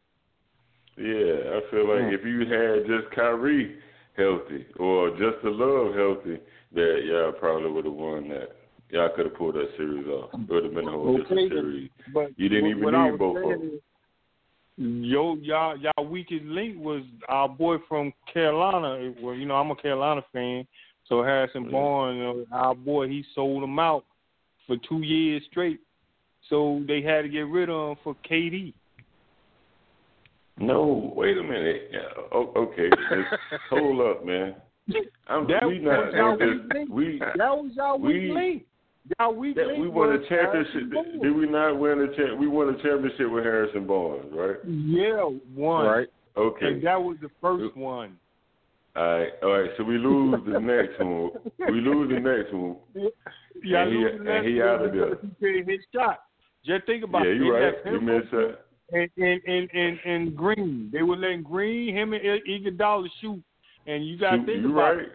Yeah, 0.97 1.57
I 1.57 1.71
feel 1.71 1.87
like 1.87 2.13
if 2.13 2.25
you 2.25 2.39
had 2.41 2.85
just 2.85 3.15
Kyrie 3.15 3.79
healthy 4.17 4.65
or 4.77 5.11
just 5.11 5.41
the 5.43 5.49
Love 5.49 5.95
healthy, 5.95 6.41
that 6.73 7.01
y'all 7.05 7.31
probably 7.31 7.71
would 7.71 7.85
have 7.85 7.93
won 7.93 8.29
that. 8.29 8.49
Y'all 8.89 9.09
could 9.15 9.25
have 9.25 9.35
pulled 9.35 9.55
that 9.55 9.69
series 9.77 10.07
off. 10.07 10.31
It 10.33 10.49
would 10.49 10.63
have 10.63 10.73
been 10.73 10.87
a 10.87 10.91
whole 10.91 11.17
different 11.17 11.49
series. 11.49 11.89
But 12.13 12.31
You 12.37 12.49
didn't 12.49 12.71
even 12.71 12.91
need 12.91 13.19
both 13.19 13.37
of 13.37 13.43
them. 13.43 13.79
Yo, 14.77 15.35
y'all, 15.35 15.77
y'all 15.77 16.05
weakest 16.05 16.45
link 16.45 16.77
was 16.79 17.03
our 17.27 17.49
boy 17.49 17.77
from 17.87 18.13
Carolina. 18.33 19.13
Well, 19.21 19.35
you 19.35 19.45
know, 19.45 19.55
I'm 19.55 19.71
a 19.71 19.75
Carolina 19.75 20.23
fan, 20.31 20.65
so 21.05 21.21
Harrison 21.21 21.65
Mhm. 21.65 21.71
Barnes, 21.71 22.47
uh, 22.51 22.55
our 22.55 22.75
boy, 22.75 23.07
he 23.09 23.23
sold 23.35 23.63
him 23.63 23.77
out 23.77 24.05
for 24.69 24.77
two 24.87 25.01
years 25.01 25.41
straight. 25.49 25.79
So 26.49 26.81
they 26.87 27.01
had 27.01 27.23
to 27.23 27.29
get 27.29 27.41
rid 27.47 27.69
of 27.69 27.89
him 27.89 27.95
for 28.03 28.15
KD. 28.29 28.73
No, 30.57 31.13
wait 31.15 31.37
a 31.37 31.43
minute. 31.43 31.89
Yeah, 31.91 31.99
o- 32.33 32.51
okay, 32.55 32.89
just 32.89 33.61
hold 33.69 34.01
up, 34.01 34.25
man. 34.25 34.55
I'm, 35.27 35.47
That 35.47 35.65
we 35.67 35.79
not 35.79 36.05
was 36.07 36.13
y'all 36.15 36.37
just- 36.37 36.73
weak 36.73 36.89
we 36.89 37.19
That 37.19 37.57
was 37.57 37.71
y'all 37.75 37.99
We- 37.99 38.31
link. 38.31 38.63
Y'all 39.19 39.33
weak 39.33 39.55
that 39.55 39.67
we 39.79 39.87
won 39.87 40.09
a 40.09 40.17
was 40.19 40.27
championship. 40.29 40.73
Harrison 40.73 40.89
Barnes. 40.93 41.21
Did 41.21 41.35
we 41.35 41.47
not 41.47 41.79
win 41.79 42.01
a 42.01 42.07
cha- 42.15 42.35
We 42.35 42.47
won 42.47 42.69
a 42.69 42.73
championship 42.83 43.31
with 43.31 43.43
Harrison 43.43 43.87
Barnes, 43.87 44.31
right? 44.33 44.57
Yeah, 44.67 45.21
one. 45.55 45.85
Right. 45.85 46.07
Okay. 46.37 46.65
And 46.67 46.83
that 46.85 47.01
was 47.01 47.17
the 47.21 47.29
first 47.41 47.75
one. 47.75 48.17
All 48.95 49.03
right, 49.03 49.29
all 49.41 49.49
right. 49.61 49.69
So 49.77 49.83
we 49.83 49.97
lose 49.97 50.39
the 50.45 50.59
next 50.59 50.99
one. 50.99 51.31
We 51.71 51.81
lose 51.81 52.09
the 52.09 52.19
next 52.19 52.53
one. 52.53 52.75
Yeah, 53.63 53.81
And 53.83 53.91
he- 53.91 53.97
losing 53.97 54.17
and 54.19 54.27
that 54.27 54.43
he 54.45 54.61
out 54.61 54.81
of 54.85 54.91
there. 54.93 55.09
because 55.15 55.29
He 55.39 55.45
couldn't 55.45 55.69
hit 55.69 55.81
shot. 55.93 56.19
Just 56.65 56.85
think 56.85 57.03
about 57.03 57.23
Yeah, 57.25 57.31
it. 57.31 57.35
you 57.35 57.43
They 57.43 57.49
right. 57.49 57.73
You 57.85 57.95
him 57.97 58.05
missed 58.05 58.31
that. 58.31 58.57
and 58.91 59.09
and 59.17 59.41
and 59.47 59.69
and, 59.73 59.99
and 60.05 60.35
Green. 60.35 60.89
They 60.91 61.03
were 61.03 61.15
letting 61.17 61.43
Green, 61.43 61.95
him 61.95 62.13
and 62.13 62.21
Iguodala 62.23 63.07
shoot. 63.21 63.41
And 63.87 64.05
you 64.07 64.17
got 64.17 64.31
to 64.31 64.45
think 64.45 64.61
you 64.61 64.71
about 64.73 64.97
right. 64.97 65.05
it. 65.05 65.11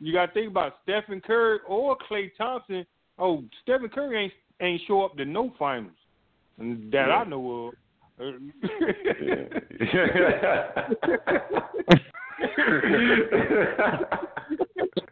You 0.00 0.12
got 0.12 0.26
to 0.26 0.32
think 0.32 0.48
about 0.50 0.74
Stephen 0.82 1.20
Curry 1.20 1.58
or 1.66 1.96
Klay 2.08 2.30
Thompson. 2.36 2.84
Oh, 3.18 3.44
Stephen 3.62 3.88
Curry 3.88 4.24
ain't 4.24 4.32
ain't 4.60 4.82
show 4.86 5.02
up 5.04 5.16
to 5.16 5.24
no 5.24 5.50
finals 5.58 5.92
that 6.58 6.90
Yeah. 7.08 7.16
I 7.16 7.24
know 7.24 7.68
of. 7.68 7.74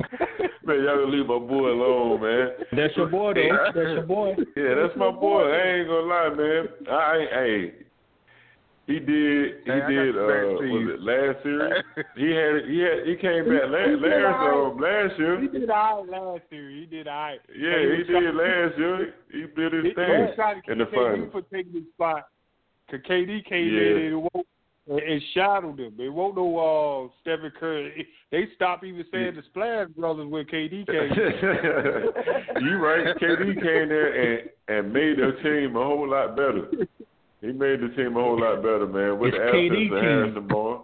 man, 0.64 0.82
y'all 0.84 0.96
gonna 0.98 1.06
leave 1.16 1.26
my 1.26 1.38
boy 1.38 1.68
alone, 1.70 2.20
man. 2.20 2.48
That's 2.72 2.96
your 2.96 3.08
boy, 3.08 3.34
though. 3.34 3.58
That's 3.74 3.76
your 3.76 4.02
boy. 4.02 4.34
Yeah, 4.56 4.74
that's 4.82 4.96
my 4.96 5.10
boy. 5.10 5.42
I 5.42 5.78
ain't 5.78 5.88
gonna 5.88 6.06
lie, 6.06 6.28
man. 6.36 6.68
I 6.90 7.16
ain't. 7.16 7.30
Hey, 7.30 7.74
he 8.86 9.00
did. 9.00 9.64
He 9.64 9.70
Hey, 9.72 9.82
I 9.82 9.88
did. 9.90 10.16
Uh, 10.16 10.22
was 10.22 10.94
it 10.94 11.00
last 11.02 11.42
series? 11.42 11.82
he 12.16 12.30
had. 12.30 12.70
He 12.70 12.78
had. 12.78 13.06
He 13.06 13.16
came 13.16 13.44
back 13.50 13.66
last 13.68 13.88
did 13.88 14.02
last 14.02 14.40
all 14.42 14.66
um, 14.70 14.78
last 14.78 15.14
he 15.16 15.22
year. 15.22 15.48
did 15.48 15.70
all 15.70 16.04
right 16.06 16.22
last 16.22 16.42
year. 16.50 16.70
He 16.70 16.86
did 16.86 17.08
all 17.08 17.14
right. 17.14 17.40
Yeah, 17.50 17.96
he 17.96 18.02
did 18.04 18.34
last 18.34 18.78
year. 18.78 19.14
He 19.32 19.40
did 19.56 19.72
his 19.72 19.84
He, 19.86 19.94
thing 19.94 20.26
he 20.30 20.34
tried 20.36 20.62
to 20.64 20.72
in 20.72 20.78
the 20.78 20.84
keep 20.86 20.94
KD 20.94 21.12
finals. 21.14 21.32
for 21.32 21.42
taking 21.42 21.72
his 21.74 21.82
spot. 21.94 22.28
Cause 22.88 23.00
KD 23.10 23.44
came 23.48 23.74
Yeah. 23.74 23.80
in 23.80 24.12
and 24.12 24.22
it 24.86 24.90
and, 24.92 25.00
and 25.00 25.22
shadowed 25.34 25.78
him. 25.80 25.94
They 25.96 26.08
won't 26.08 26.36
know 26.36 26.58
uh, 26.58 27.08
Stephen 27.20 27.52
Curry. 27.58 28.06
They 28.30 28.44
stopped 28.54 28.84
even 28.84 29.04
saying 29.12 29.36
the 29.36 29.42
Splash 29.50 29.88
Brothers 29.96 30.26
when 30.28 30.44
KD 30.46 30.86
came. 30.86 30.94
you 32.64 32.76
right. 32.78 33.16
KD 33.16 33.54
came 33.54 33.88
there 33.88 34.38
and 34.38 34.50
and 34.68 34.92
made 34.92 35.16
the 35.18 35.32
team 35.42 35.76
a 35.76 35.84
whole 35.84 36.08
lot 36.10 36.36
better. 36.36 36.68
He 37.40 37.48
made 37.52 37.80
the 37.80 37.88
team 37.96 38.16
a 38.16 38.20
whole 38.20 38.40
lot 38.40 38.56
better, 38.62 38.86
man. 38.86 39.18
With 39.18 39.34
It's 39.34 39.38
the 39.38 39.58
KD 39.58 39.86
absence 39.86 39.92
of 39.92 40.00
team. 40.00 40.02
Harrison 40.02 40.48
Barnes. 40.48 40.82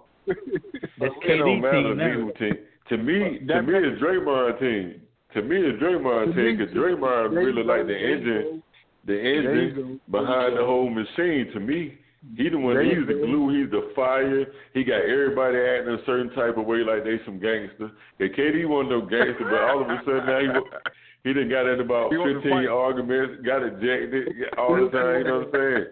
That's 1.01 1.15
It 1.25 1.39
don't 1.39 1.61
KD 1.61 1.63
matter 1.63 1.83
team 1.83 1.97
now. 1.99 2.13
who 2.13 2.33
team. 2.39 2.59
To 2.91 2.97
me, 2.99 3.39
to 3.41 3.47
That 3.47 3.63
me, 3.67 3.75
it's 3.75 4.03
Draymond 4.03 4.61
team. 4.61 5.01
To 5.35 5.43
me, 5.43 5.57
it's 5.57 5.83
Draymond 5.83 6.35
team 6.35 6.57
because 6.59 6.75
Draymond 6.75 7.31
There 7.31 7.41
you 7.41 7.47
really 7.47 7.63
go, 7.63 7.69
like 7.73 7.87
the 7.87 7.93
there 7.95 8.09
you 8.09 8.17
engine, 8.17 8.63
the 9.07 9.13
There 9.15 9.25
you 9.35 9.51
engine 9.71 10.01
go. 10.11 10.21
behind 10.21 10.57
the 10.59 10.65
whole 10.65 10.91
machine. 10.91 11.51
To 11.55 11.61
me, 11.61 11.99
he 12.37 12.49
the 12.49 12.59
one. 12.59 12.85
He's 12.85 13.07
the 13.07 13.15
glue. 13.15 13.51
He's 13.63 13.71
the 13.71 13.93
fire. 13.95 14.47
He 14.75 14.85
got 14.85 15.03
everybody 15.03 15.59
acting 15.59 15.95
a 15.95 16.05
certain 16.07 16.31
type 16.31 16.57
of 16.57 16.67
way, 16.67 16.79
like 16.79 17.05
they 17.05 17.19
some 17.25 17.39
gangster. 17.41 17.91
Okay, 18.21 18.33
KD 18.35 18.67
wasn't 18.69 18.91
no 18.91 19.01
gangster, 19.03 19.45
but 19.45 19.61
all 19.61 19.83
of 19.83 19.89
a 19.91 19.99
sudden 20.05 20.27
now 20.27 20.41
he 20.41 20.49
wa- 20.49 20.79
he 21.25 21.33
done 21.33 21.49
got 21.49 21.67
in 21.67 21.81
about 21.81 22.13
He 22.13 22.19
fifteen 22.23 22.69
arguments, 22.69 23.43
got 23.45 23.63
ejected 23.63 24.29
all 24.57 24.75
the 24.75 24.91
time. 24.91 25.19
You 25.19 25.25
know 25.25 25.39
what 25.41 25.49
I'm 25.49 25.53
saying? 25.53 25.87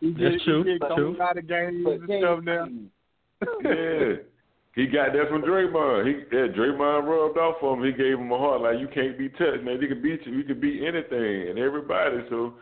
He 0.00 0.10
did, 0.12 0.32
That's 0.32 0.44
true, 0.44 0.62
He 0.64 0.72
did 0.78 0.82
true. 0.96 1.16
a 1.16 1.18
lot 1.18 1.36
of 1.38 1.46
games 1.48 1.86
and 1.86 2.04
stuff 2.04 2.40
now. 2.44 2.68
Yeah. 3.64 4.12
He 4.74 4.86
got 4.86 5.12
that 5.12 5.28
from 5.28 5.42
Draymond. 5.42 6.06
He 6.06 6.12
yeah, 6.36 6.48
Draymond 6.48 7.06
rubbed 7.06 7.38
off 7.38 7.62
on 7.62 7.78
him. 7.78 7.84
He 7.84 7.92
gave 7.92 8.18
him 8.18 8.32
a 8.32 8.38
heart 8.38 8.60
like 8.60 8.78
you 8.80 8.88
can't 8.88 9.16
be 9.16 9.28
touched, 9.28 9.62
man. 9.62 9.80
He 9.80 9.86
can 9.86 10.02
beat 10.02 10.26
you. 10.26 10.32
You 10.32 10.42
can 10.44 10.58
beat 10.60 10.82
anything 10.82 11.48
and 11.48 11.58
everybody. 11.58 12.18
So 12.28 12.54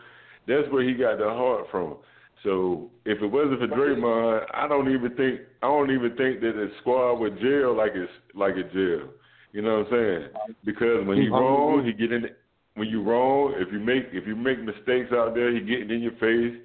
that's 0.47 0.69
where 0.69 0.83
he 0.87 0.93
got 0.93 1.17
the 1.17 1.25
heart 1.29 1.65
from. 1.71 1.95
So 2.43 2.89
if 3.05 3.21
it 3.21 3.27
wasn't 3.27 3.59
for 3.59 3.67
Draymond, 3.67 4.45
I 4.53 4.67
don't 4.67 4.93
even 4.93 5.15
think 5.15 5.41
I 5.61 5.67
don't 5.67 5.91
even 5.91 6.15
think 6.17 6.41
that 6.41 6.53
the 6.55 6.71
squad 6.81 7.15
would 7.15 7.39
jail 7.39 7.75
like 7.75 7.91
it's 7.95 8.11
like 8.35 8.55
a 8.55 8.63
jail. 8.63 9.09
You 9.53 9.61
know 9.61 9.79
what 9.79 9.87
I'm 9.87 9.91
saying? 9.91 10.55
Because 10.65 11.07
when 11.07 11.17
he 11.21 11.29
wrong, 11.29 11.85
he 11.85 11.93
get 11.93 12.11
in 12.11 12.27
when 12.75 12.87
you 12.87 13.03
wrong, 13.03 13.53
if 13.57 13.71
you 13.71 13.79
make 13.79 14.07
if 14.11 14.27
you 14.27 14.35
make 14.35 14.59
mistakes 14.59 15.11
out 15.13 15.35
there, 15.35 15.53
he 15.53 15.61
getting 15.61 15.91
in 15.91 16.01
your 16.01 16.13
face. 16.13 16.59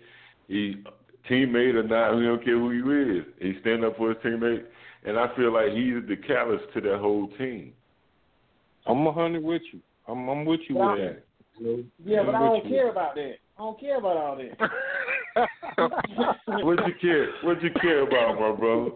He 0.48 0.82
teammate 1.30 1.74
or 1.74 1.82
not, 1.82 2.18
he 2.18 2.26
don't 2.26 2.42
care 2.42 2.58
who 2.58 2.72
you 2.72 3.18
is. 3.18 3.24
He 3.38 3.60
stand 3.60 3.84
up 3.84 3.96
for 3.98 4.08
his 4.08 4.18
teammate, 4.18 4.64
and 5.04 5.18
I 5.18 5.34
feel 5.36 5.52
like 5.52 5.72
he's 5.72 6.08
the 6.08 6.16
catalyst 6.26 6.64
to 6.74 6.80
that 6.80 6.98
whole 6.98 7.28
team. 7.38 7.72
I'm 8.86 9.06
a 9.06 9.12
hundred 9.12 9.44
with 9.44 9.62
you. 9.72 9.80
I'm 10.08 10.28
I'm 10.28 10.44
with 10.44 10.60
you 10.68 10.76
with 10.76 10.98
that. 10.98 11.22
Yeah, 12.04 12.22
but 12.24 12.34
I 12.34 12.38
don't 12.38 12.64
with 12.64 12.72
care 12.72 12.90
about 12.90 13.14
that. 13.16 13.34
I 13.58 13.60
don't 13.60 13.78
care 13.78 13.98
about 13.98 14.16
all 14.16 14.36
that. 14.36 14.58
what 16.64 16.86
you 16.86 16.94
care? 17.00 17.28
What 17.42 17.62
you 17.62 17.70
care 17.80 18.00
about, 18.02 18.38
my 18.40 18.52
brother? 18.58 18.90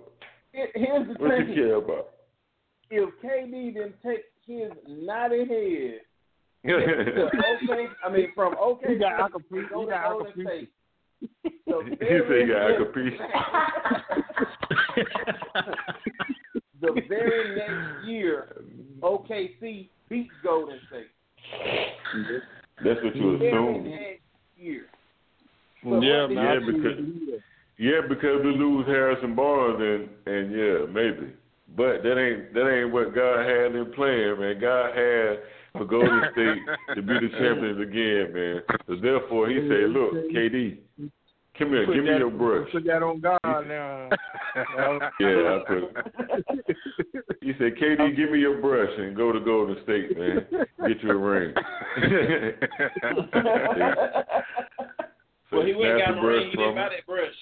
Here's 0.52 1.06
the 1.08 1.14
What 1.22 1.38
you 1.38 1.44
thing: 1.46 1.54
care 1.54 1.74
about? 1.76 2.08
if 2.90 3.08
KD 3.24 3.72
didn't 3.74 3.94
take 4.04 4.24
his 4.46 4.70
naughty 4.86 5.46
head 5.46 6.00
OK, 6.64 7.88
I 8.04 8.08
mean 8.12 8.28
from 8.34 8.54
OK, 8.60 8.86
He 8.92 8.98
got 8.98 9.16
to 9.16 9.24
Acapulco. 9.24 9.68
go 9.74 9.80
He 9.80 9.86
to 9.86 9.90
got 9.90 10.02
Golden 10.10 10.26
Acapulco. 10.28 10.50
State. 10.50 10.70
The 11.66 11.76
He 11.84 11.90
said 12.00 12.40
he 12.40 12.46
got 12.46 12.92
very 12.92 13.18
the 16.80 16.90
very 17.08 17.56
next 17.56 18.06
year, 18.06 18.62
OKC 19.00 19.88
beat 20.08 20.28
Golden 20.44 20.78
State. 20.88 21.10
That's 22.84 23.00
what 23.02 23.16
you 23.16 23.38
Very 23.38 23.48
assume. 23.48 23.84
next 23.90 24.20
year. 25.84 26.02
Yeah, 26.02 26.26
man. 26.26 26.36
Yeah, 26.36 26.58
because 26.66 26.98
yeah, 27.78 28.00
because 28.08 28.42
we 28.44 28.50
lose 28.50 28.86
Harrison 28.86 29.34
Barnes 29.34 29.80
and 29.80 30.08
and 30.34 30.52
yeah, 30.52 30.84
maybe. 30.92 31.32
But 31.76 32.02
that 32.02 32.18
ain't 32.18 32.52
that 32.54 32.68
ain't 32.68 32.92
what 32.92 33.14
God 33.14 33.46
had 33.46 33.74
in 33.74 33.92
plan, 33.94 34.38
man. 34.38 34.60
God 34.60 34.94
had 34.96 35.38
for 35.72 35.86
Golden 35.86 36.22
State 36.32 36.58
to 36.94 37.02
be 37.02 37.14
the 37.14 37.28
champions 37.38 37.80
again, 37.80 38.32
man. 38.32 38.62
So 38.86 38.96
therefore, 39.00 39.48
he 39.48 39.66
said, 39.68 39.90
"Look, 39.90 40.12
KD, 40.30 40.78
come 41.58 41.70
here, 41.70 41.86
Put 41.86 41.94
give 41.94 42.04
me 42.04 42.18
your 42.18 42.30
brush." 42.30 42.70
Put 42.72 42.84
that 42.84 43.02
on 43.02 43.20
God 43.20 43.40
now. 43.42 44.10
Yeah, 45.18 45.56
I 45.56 45.58
put. 45.66 45.84
He 47.40 47.54
said, 47.58 47.74
"KD, 47.80 48.14
give 48.14 48.30
me 48.30 48.38
your 48.38 48.60
brush 48.60 48.92
and 48.98 49.16
go 49.16 49.32
to 49.32 49.40
Golden 49.40 49.82
State, 49.82 50.14
man. 50.18 50.46
Get 50.86 51.02
you 51.02 51.10
a 51.10 51.16
ring." 51.16 51.54
So 55.52 55.58
well, 55.58 55.66
he 55.66 55.74
went 55.74 55.92
and 55.92 56.00
snatched 56.00 56.08
got 56.08 56.14
the 56.16 56.20
the 56.20 56.26
ring. 56.26 56.40
brush 56.40 56.50
He 56.50 56.56
from 56.56 56.64
didn't 56.64 56.74
buy 56.74 56.82
him. 56.82 56.92
that 56.96 57.06
brush. 57.06 57.38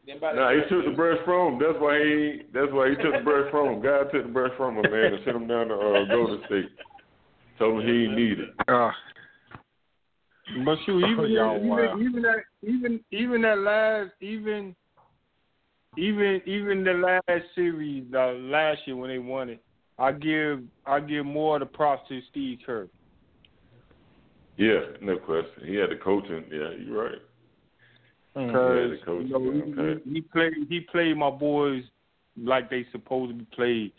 He 0.00 0.04
didn't 0.08 0.20
buy 0.20 0.32
that 0.32 0.40
Nah, 0.40 0.50
he 0.56 0.60
took 0.72 0.84
the 0.88 0.96
brush 0.96 1.18
from 1.24 1.40
him. 1.52 1.58
That's 1.60 1.78
why 1.78 1.94
he. 2.00 2.42
That's 2.56 2.72
why 2.72 2.84
he 2.88 2.96
took 2.96 3.12
the 3.12 3.24
brush 3.24 3.50
from 3.52 3.64
him. 3.68 3.82
God 3.84 4.08
took 4.10 4.24
the 4.24 4.32
brush 4.32 4.52
from 4.56 4.76
him, 4.80 4.88
man, 4.90 5.12
and 5.12 5.24
sent 5.24 5.36
him 5.36 5.46
down 5.46 5.68
to 5.68 5.74
uh, 5.76 6.04
Golden 6.08 6.40
State. 6.48 6.72
Told 7.58 7.80
him 7.80 7.86
he 7.86 7.92
didn't 7.92 8.16
need 8.16 8.38
it. 8.40 8.50
Uh, 8.66 8.90
but 10.64 10.78
shoot, 10.84 11.04
even 11.04 11.30
Y'all 11.30 11.56
even, 11.56 11.68
wild. 11.68 12.00
even 12.00 12.22
that 12.22 12.40
even 12.64 13.00
even 13.12 13.42
that 13.42 13.58
last 13.58 14.10
even 14.20 14.74
even 15.96 16.40
even 16.46 16.82
the 16.84 16.92
last 16.92 17.44
series 17.54 18.04
uh, 18.14 18.32
last 18.32 18.80
year 18.86 18.96
when 18.96 19.10
they 19.10 19.18
won 19.18 19.50
it, 19.50 19.62
I 19.98 20.12
give 20.12 20.62
I 20.86 21.00
give 21.00 21.26
more 21.26 21.56
of 21.56 21.60
the 21.60 21.66
props 21.66 22.08
to 22.08 22.20
Steve 22.30 22.58
Kerr. 22.64 22.88
Yeah, 24.56 24.80
no 25.00 25.16
question. 25.18 25.66
He 25.66 25.74
had 25.76 25.90
the 25.90 25.96
coaching. 25.96 26.44
Yeah, 26.50 26.70
you're 26.78 27.04
right. 27.04 27.18
Because 28.34 28.90
Yeah, 28.90 28.96
the 28.98 29.00
coach, 29.04 29.26
you 29.26 29.32
know, 29.32 29.52
he, 29.52 29.72
okay. 29.72 30.00
he, 30.04 30.14
he 30.14 30.20
played 30.20 30.52
he 30.68 30.80
played 30.80 31.16
my 31.16 31.30
boys 31.30 31.84
like 32.36 32.68
they 32.68 32.84
supposed 32.92 33.30
to 33.32 33.38
be 33.38 33.46
played. 33.54 33.92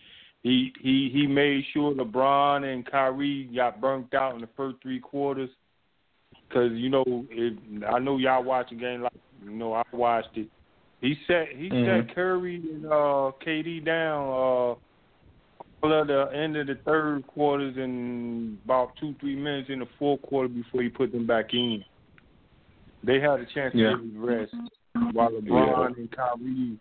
He 0.43 0.71
he 0.81 1.09
he 1.11 1.25
made 1.25 1.63
sure 1.73 1.93
LeBron 1.93 2.71
and 2.71 2.86
Kyrie 2.86 3.49
got 3.55 3.79
burnt 3.81 4.13
out 4.13 4.36
in 4.36 4.41
the 4.41 4.49
first 4.55 4.77
three 4.81 4.99
quarters. 4.99 5.49
Cause 6.51 6.71
you 6.73 6.89
know, 6.89 7.03
it, 7.07 7.57
I 7.89 7.97
know 7.99 8.17
y'all 8.17 8.43
watch 8.43 8.69
the 8.69 8.75
game 8.75 9.01
like 9.01 9.11
you 9.43 9.51
know 9.51 9.73
I 9.73 9.83
watched 9.91 10.38
it. 10.38 10.47
He 11.01 11.15
set 11.27 11.47
he 11.55 11.69
Mhm. 11.69 12.07
set 12.07 12.15
Curry 12.15 12.55
and 12.57 12.86
uh, 12.86 13.31
KD 13.45 13.83
down 13.83 14.27
uh, 14.29 14.75
all 15.83 15.93
of 16.01 16.07
the 16.07 16.29
end 16.33 16.55
of 16.57 16.67
the 16.67 16.75
third 16.86 17.25
quarters 17.27 17.75
and 17.77 18.57
about 18.65 18.95
two 18.99 19.15
three 19.19 19.36
minutes 19.36 19.69
in 19.69 19.79
the 19.79 19.88
fourth 19.97 20.21
quarter 20.21 20.49
before 20.49 20.81
he 20.81 20.89
put 20.89 21.11
them 21.11 21.25
back 21.25 21.53
in. 21.53 21.83
They 23.06 23.20
had 23.20 23.39
a 23.39 23.45
chance 23.53 23.74
to 23.74 23.78
Yeah. 23.80 23.95
get 23.95 24.20
rest 24.20 24.53
while 25.14 25.32
LeBron 25.32 25.97
and 25.97 26.12
Kyrie 26.12 26.78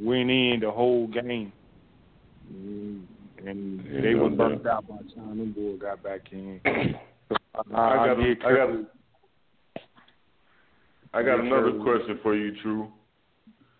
went 0.00 0.30
in 0.30 0.60
the 0.60 0.70
whole 0.70 1.06
game. 1.06 1.52
And 2.50 3.80
they 4.02 4.12
no 4.14 4.24
were 4.24 4.28
doubt. 4.30 4.38
burnt 4.38 4.66
out 4.66 4.88
by 4.88 4.96
the 4.98 5.14
time 5.14 5.38
them 5.38 5.52
boys 5.52 5.78
got 5.80 6.02
back 6.02 6.20
in. 6.32 6.60
So 7.30 7.36
I, 7.74 7.76
I 8.02 8.06
got. 8.08 8.14
give 8.16 8.26
A, 8.42 8.46
I 8.46 8.52
got. 8.56 8.70
A, 8.70 8.84
I 11.14 11.22
got 11.22 11.40
another 11.40 11.72
question 11.82 12.18
for 12.22 12.34
you, 12.34 12.54
True. 12.62 12.88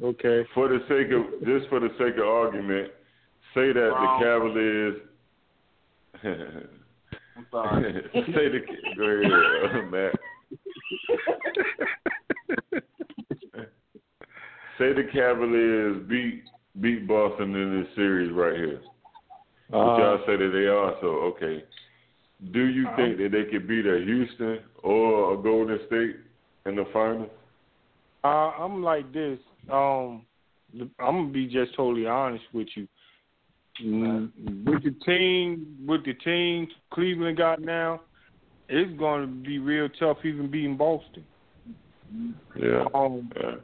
Okay. 0.03 0.47
For 0.55 0.69
the 0.69 0.79
sake 0.89 1.11
of 1.13 1.41
just 1.47 1.69
for 1.71 1.81
the 1.81 1.89
sake 1.99 2.17
of 2.19 2.27
argument, 2.27 2.89
say 3.55 3.73
that 3.73 3.81
Wrong. 3.81 4.21
the 4.21 4.25
Cavaliers. 4.25 4.97
I'm 7.37 7.47
sorry. 7.51 8.03
say 8.15 8.49
the 8.49 8.61
go 8.97 9.05
ahead, 9.69 9.85
Matt. 9.91 10.15
Say 14.79 14.93
the 14.93 15.05
Cavaliers 15.13 16.03
beat 16.09 16.45
beat 16.81 17.07
Boston 17.07 17.55
in 17.55 17.83
this 17.83 17.95
series 17.95 18.33
right 18.33 18.57
here. 18.57 18.81
But 19.71 19.79
Uh, 19.79 19.99
y'all 19.99 20.27
say 20.27 20.37
that 20.37 20.51
they 20.53 20.67
are 20.67 20.95
so 21.01 21.07
okay. 21.33 21.65
Do 22.53 22.65
you 22.65 22.89
think 22.97 23.19
that 23.19 23.31
they 23.33 23.45
could 23.45 23.69
beat 23.69 23.87
a 23.87 23.99
Houston 23.99 24.61
or 24.83 25.35
a 25.35 25.37
Golden 25.37 25.79
State 25.87 26.17
in 26.67 26.77
the 26.77 26.85
finals? 26.93 27.31
Uh, 28.25 28.51
I'm 28.59 28.83
like 28.83 29.13
this. 29.13 29.39
Um, 29.71 30.23
I'm 30.81 30.89
gonna 30.99 31.29
be 31.29 31.47
just 31.47 31.75
totally 31.75 32.07
honest 32.07 32.45
with 32.53 32.69
you. 32.75 32.89
Mm, 33.83 34.31
With 34.65 34.83
the 34.83 34.91
team, 35.05 35.79
with 35.87 36.05
the 36.05 36.15
team 36.15 36.69
Cleveland 36.93 37.39
got 37.39 37.61
now, 37.61 38.01
it's 38.69 38.99
going 38.99 39.23
to 39.23 39.27
be 39.27 39.59
real 39.59 39.89
tough 39.99 40.19
even 40.25 40.51
beating 40.51 40.77
Boston. 40.77 41.25
Yeah. 42.57 42.85
Um, 42.95 43.31
yeah. 43.37 43.55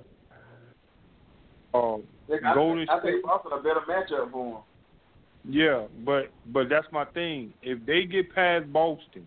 Uh, 1.74 1.96
I, 1.96 2.54
Golden 2.54 2.88
I 2.88 2.98
State. 2.98 3.12
think 3.12 3.24
Boston 3.24 3.52
a 3.52 3.62
better 3.62 3.80
matchup 3.88 4.30
for 4.32 4.56
him. 4.56 4.62
Yeah, 5.48 5.86
but 6.04 6.30
but 6.52 6.68
that's 6.68 6.86
my 6.92 7.04
thing. 7.06 7.52
If 7.62 7.84
they 7.86 8.04
get 8.04 8.34
past 8.34 8.70
Boston, 8.72 9.26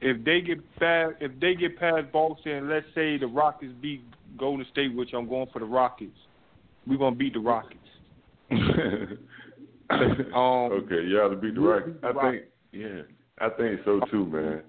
if 0.00 0.24
they 0.24 0.40
get 0.40 0.58
past 0.78 1.14
if 1.20 1.32
they 1.40 1.54
get 1.54 1.78
past 1.78 2.10
Boston, 2.12 2.52
and 2.52 2.68
let's 2.68 2.86
say 2.94 3.16
the 3.18 3.26
Rockets 3.26 3.72
beat 3.80 4.02
Golden 4.38 4.66
State, 4.72 4.94
which 4.94 5.10
I'm 5.14 5.28
going 5.28 5.48
for 5.52 5.58
the 5.60 5.66
Rockets, 5.66 6.16
we're 6.86 6.98
gonna 6.98 7.16
beat 7.16 7.34
the 7.34 7.40
Rockets. 7.40 7.80
Um, 9.88 10.72
okay, 10.72 11.04
y'all 11.06 11.30
to 11.30 11.36
beat 11.36 11.54
the 11.54 11.60
Rockets. 11.60 11.92
beat 11.92 12.02
the 12.02 12.18
I 12.18 12.30
think, 12.30 12.42
yeah, 12.72 13.02
I 13.38 13.48
think 13.50 13.80
so 13.84 14.00
too, 14.10 14.26
man. 14.26 14.62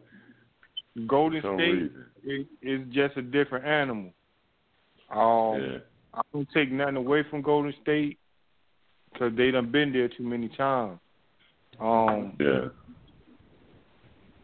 Golden 1.07 1.41
State 1.41 1.49
reason. 1.57 2.05
is, 2.23 2.45
is 2.61 2.93
just 2.93 3.17
a 3.17 3.23
different 3.23 3.65
animal. 3.65 4.11
Um, 5.09 5.61
Yeah. 5.61 5.77
I 6.13 6.21
don't 6.33 6.49
take 6.53 6.71
nothing 6.71 6.95
away 6.95 7.23
from 7.23 7.41
Golden 7.41 7.73
State 7.81 8.17
because 9.11 9.35
they 9.35 9.51
done 9.51 9.71
been 9.71 9.93
there 9.93 10.07
too 10.09 10.23
many 10.23 10.49
times. 10.49 10.99
Um, 11.79 12.35
Yeah. 12.39 12.69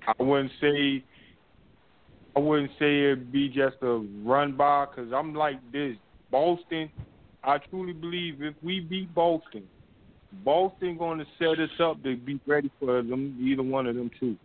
I 0.05 0.21
wouldn't 0.21 0.51
say 0.59 1.03
I 2.35 2.39
wouldn't 2.39 2.71
say 2.79 3.11
it'd 3.11 3.31
be 3.31 3.47
just 3.47 3.77
a 3.81 4.05
run 4.23 4.53
by 4.53 4.85
because 4.85 5.13
I'm 5.13 5.35
like 5.35 5.59
this. 5.71 5.95
Boston, 6.31 6.91
I 7.43 7.59
truly 7.59 7.93
believe 7.93 8.41
if 8.41 8.55
we 8.63 8.79
beat 8.79 9.13
Boston, 9.13 9.69
Boston 10.43 10.97
going 10.97 11.19
to 11.19 11.25
set 11.37 11.59
us 11.59 11.69
up 11.79 12.01
to 12.03 12.15
be 12.15 12.39
ready 12.47 12.71
for 12.79 13.03
them, 13.03 13.37
either 13.39 13.61
one 13.61 13.85
of 13.85 13.95
them 13.95 14.09
two. 14.19 14.35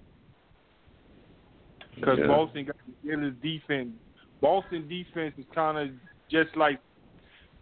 Because 1.95 2.19
Yeah. 2.19 2.27
Boston 2.27 2.67
got 2.67 2.77
the 3.03 3.31
defense. 3.43 3.95
Boston 4.41 4.89
defense 4.89 5.35
is 5.39 5.45
kind 5.55 5.79
of 5.79 5.89
just 6.31 6.57
like, 6.57 6.81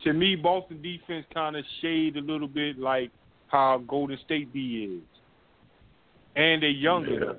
to 0.05 0.13
me, 0.13 0.37
Boston 0.37 0.83
defense 0.83 1.27
kind 1.33 1.57
of 1.57 1.65
shade 1.81 2.17
a 2.17 2.21
little 2.21 2.49
bit 2.49 2.79
like 2.79 3.11
how 3.49 3.83
Golden 3.87 4.19
State 4.25 4.53
D 4.53 4.99
is. 4.99 5.03
And 6.37 6.63
they're 6.63 6.71
younger. 6.71 7.39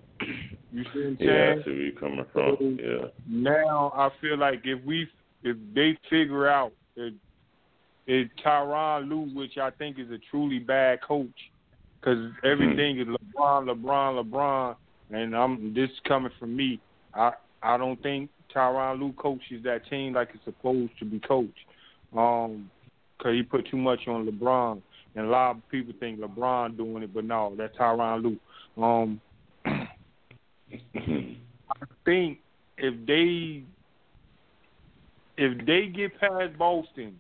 You 0.72 0.84
see 0.94 1.00
what 1.00 1.08
I'm 1.08 1.18
saying? 1.18 1.18
Yeah, 1.20 1.56
I 1.60 1.64
see 1.64 1.70
where 1.70 1.82
you're 1.82 2.00
coming 2.00 2.26
from. 2.34 2.80
Yeah. 2.82 3.08
Now 3.28 3.92
I 3.96 4.10
feel 4.22 4.38
like 4.38 4.62
if 4.64 4.84
we 4.84 5.08
if 5.44 5.56
they 5.76 5.98
figure 6.10 6.48
out 6.48 6.74
that 6.96 7.14
it 8.08 8.30
Tyron 8.44 9.10
Lue, 9.10 9.30
which 9.36 9.58
I 9.58 9.70
think 9.70 10.00
is 10.00 10.10
a 10.10 10.18
truly 10.32 10.60
bad 10.60 11.02
coach, 11.02 11.28
because 12.00 12.32
everything 12.44 12.98
mm-hmm. 12.98 13.12
is 13.12 13.18
LeBron, 13.36 13.70
LeBron, 13.70 14.26
LeBron, 14.26 14.76
and 15.12 15.36
I'm 15.36 15.74
this 15.74 15.90
is 15.90 15.98
coming 16.08 16.32
from 16.40 16.56
me. 16.56 16.80
I 17.14 17.34
I 17.62 17.78
don't 17.78 18.02
think 18.02 18.30
Tyron 18.56 19.00
Lue 19.00 19.14
coaches 19.14 19.64
that 19.64 19.88
team 19.90 20.14
like 20.14 20.30
it's 20.34 20.44
supposed 20.46 20.92
to 21.00 21.06
be 21.06 21.20
coached, 21.20 21.52
um, 22.16 22.70
because 23.18 23.34
he 23.34 23.44
put 23.44 23.68
too 23.70 23.78
much 23.78 24.08
on 24.08 24.26
LeBron, 24.26 24.82
and 25.16 25.26
a 25.26 25.30
lot 25.30 25.52
of 25.52 25.70
people 25.70 25.94
think 26.00 26.20
LeBron 26.20 26.78
doing 26.78 27.04
it, 27.04 27.14
but 27.14 27.26
no, 27.26 27.54
that's 27.58 27.76
Tyron 27.78 28.24
Lue. 28.24 28.84
Um, 28.84 29.22
I 29.66 29.88
think 32.06 32.40
if 32.78 32.94
they 33.06 33.64
if 35.38 35.66
they 35.66 35.88
get 35.88 36.20
past 36.20 36.58
Boston, 36.58 37.20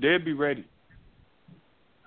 they'll 0.00 0.18
be 0.18 0.32
ready. 0.32 0.64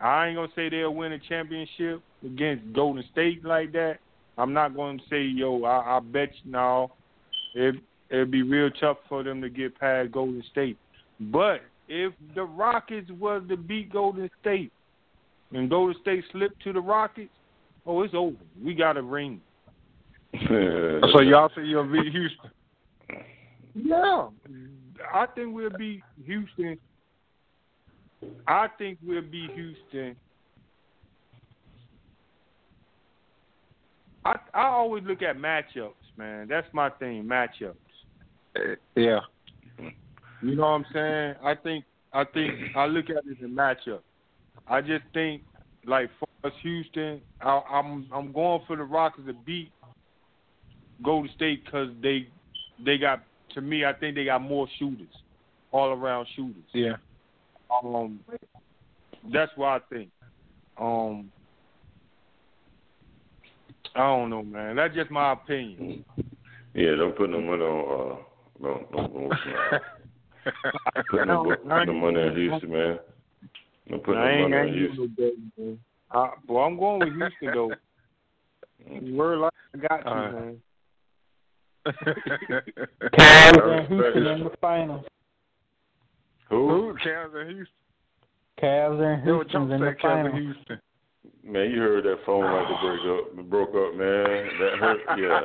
I 0.01 0.27
ain't 0.27 0.37
gonna 0.37 0.49
say 0.55 0.69
they'll 0.69 0.93
win 0.93 1.13
a 1.13 1.19
championship 1.19 2.01
against 2.25 2.73
Golden 2.73 3.03
State 3.11 3.43
like 3.43 3.71
that. 3.73 3.99
I'm 4.37 4.53
not 4.53 4.75
gonna 4.75 4.99
say 5.09 5.23
yo, 5.23 5.63
I, 5.63 5.97
I 5.97 5.99
bet 5.99 6.29
you 6.43 6.51
no. 6.51 6.91
It 7.53 7.75
it'd 8.09 8.31
be 8.31 8.43
real 8.43 8.69
tough 8.71 8.97
for 9.07 9.23
them 9.23 9.41
to 9.41 9.49
get 9.49 9.79
past 9.79 10.11
Golden 10.11 10.43
State. 10.51 10.77
But 11.19 11.61
if 11.87 12.13
the 12.35 12.43
Rockets 12.43 13.09
was 13.19 13.43
to 13.49 13.57
beat 13.57 13.91
Golden 13.91 14.29
State 14.41 14.71
and 15.51 15.69
Golden 15.69 15.99
State 16.01 16.23
slipped 16.31 16.61
to 16.63 16.73
the 16.73 16.79
Rockets, 16.79 17.31
oh 17.85 18.03
it's 18.03 18.13
over. 18.13 18.37
We 18.63 18.73
got 18.73 18.97
a 18.97 19.01
ring. 19.01 19.41
so 20.47 21.21
y'all 21.21 21.49
say 21.55 21.63
you'll 21.63 21.91
beat 21.91 22.11
Houston? 22.11 22.51
Yeah, 23.73 24.27
I 25.13 25.25
think 25.27 25.55
we'll 25.55 25.75
beat 25.77 26.01
Houston. 26.25 26.77
I 28.47 28.67
think 28.77 28.99
we'll 29.05 29.21
beat 29.21 29.51
Houston. 29.51 30.15
I 34.25 34.35
I 34.53 34.67
always 34.67 35.03
look 35.05 35.21
at 35.21 35.37
matchups, 35.37 35.93
man. 36.19 36.47
That's 36.47 36.67
my 36.73 36.89
thing, 36.91 37.23
matchups. 37.23 37.73
Yeah. 38.95 39.21
You 40.41 40.55
know 40.55 40.63
what 40.63 40.67
I'm 40.67 40.85
saying? 40.93 41.35
I 41.43 41.55
think 41.55 41.85
I 42.13 42.23
think 42.25 42.75
I 42.75 42.85
look 42.85 43.09
at 43.09 43.17
it 43.17 43.23
as 43.31 43.43
a 43.43 43.47
matchup. 43.47 44.01
I 44.67 44.81
just 44.81 45.03
think 45.13 45.41
like 45.85 46.09
for 46.19 46.27
us 46.47 46.53
Houston, 46.61 47.21
I, 47.41 47.61
I'm 47.71 48.07
I'm 48.13 48.31
going 48.31 48.61
for 48.67 48.75
the 48.75 48.83
Rockets 48.83 49.27
to 49.27 49.33
beat 49.33 49.71
Golden 51.03 51.31
State 51.35 51.65
because 51.65 51.89
they 52.03 52.27
they 52.85 52.97
got 52.97 53.23
to 53.55 53.61
me 53.61 53.85
I 53.85 53.93
think 53.93 54.15
they 54.15 54.25
got 54.25 54.41
more 54.41 54.67
shooters, 54.77 55.07
all 55.71 55.89
around 55.89 56.27
shooters. 56.35 56.63
Yeah. 56.73 56.97
Um, 57.83 58.19
that's 59.33 59.51
what 59.55 59.67
I 59.67 59.79
think. 59.89 60.09
Um, 60.77 61.31
I 63.95 63.99
don't 63.99 64.29
know, 64.29 64.43
man. 64.43 64.75
That's 64.75 64.95
just 64.95 65.11
my 65.11 65.33
opinion. 65.33 66.05
Yeah, 66.73 66.95
don't 66.95 67.15
put 67.17 67.29
no 67.29 67.41
money 67.41 67.63
on. 67.63 68.11
Uh, 68.11 68.15
don't 68.61 68.91
don't, 68.91 69.13
don't 69.13 69.29
put 71.09 71.27
no, 71.27 71.43
put 71.43 71.65
no 71.65 71.93
money 71.93 72.21
on 72.21 72.35
Houston, 72.35 72.71
man. 72.71 72.99
Don't 73.89 74.03
put 74.03 74.15
no 74.15 74.21
I 74.21 74.41
money 74.41 74.55
I 74.55 74.59
on 74.61 74.73
Houston. 74.73 75.15
no 75.17 75.25
bet, 75.25 75.33
man. 75.57 75.79
Uh, 76.11 76.27
well, 76.47 76.63
I'm 76.63 76.77
going 76.77 76.99
with 76.99 77.09
Houston 77.13 77.53
though. 77.53 77.71
Word 79.15 79.39
like 79.39 79.53
I 79.73 79.77
got 79.77 80.05
you, 80.05 80.11
All 80.11 80.31
man. 80.31 80.61
Cavs 83.19 83.79
and 83.79 83.87
Houston 83.87 84.27
in 84.27 84.43
the 84.43 84.51
finals. 84.61 85.05
Who? 86.49 86.69
Who? 86.69 86.97
Cavs 87.05 87.35
and 87.35 87.49
Houston. 87.49 87.75
Cavs 88.61 89.01
and 89.01 89.25
Yo, 89.25 89.35
Houston's 89.35 89.51
Trump 89.51 89.71
in 89.71 89.79
the 89.81 89.87
said 89.87 89.97
Cavs 89.99 90.25
and 90.25 90.33
finals. 90.33 90.55
Houston. 90.55 90.81
Man, 91.43 91.71
you 91.71 91.79
heard 91.79 92.03
that 92.03 92.17
phone 92.25 92.43
like 92.43 92.67
to 92.67 92.75
break 92.81 92.99
up, 93.05 93.49
broke 93.49 93.69
up, 93.69 93.95
man. 93.95 94.49
That 94.59 94.77
hurt. 94.79 94.99
Yeah, 95.17 95.41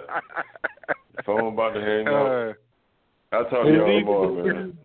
phone 1.25 1.53
about 1.53 1.75
to 1.75 1.81
hang 1.81 2.09
up. 2.09 2.27
Uh, 2.27 3.37
I'll 3.37 3.45
talk 3.51 3.65
to 3.65 3.73
y'all 3.73 4.01
tomorrow, 4.01 4.45
man. 4.45 4.79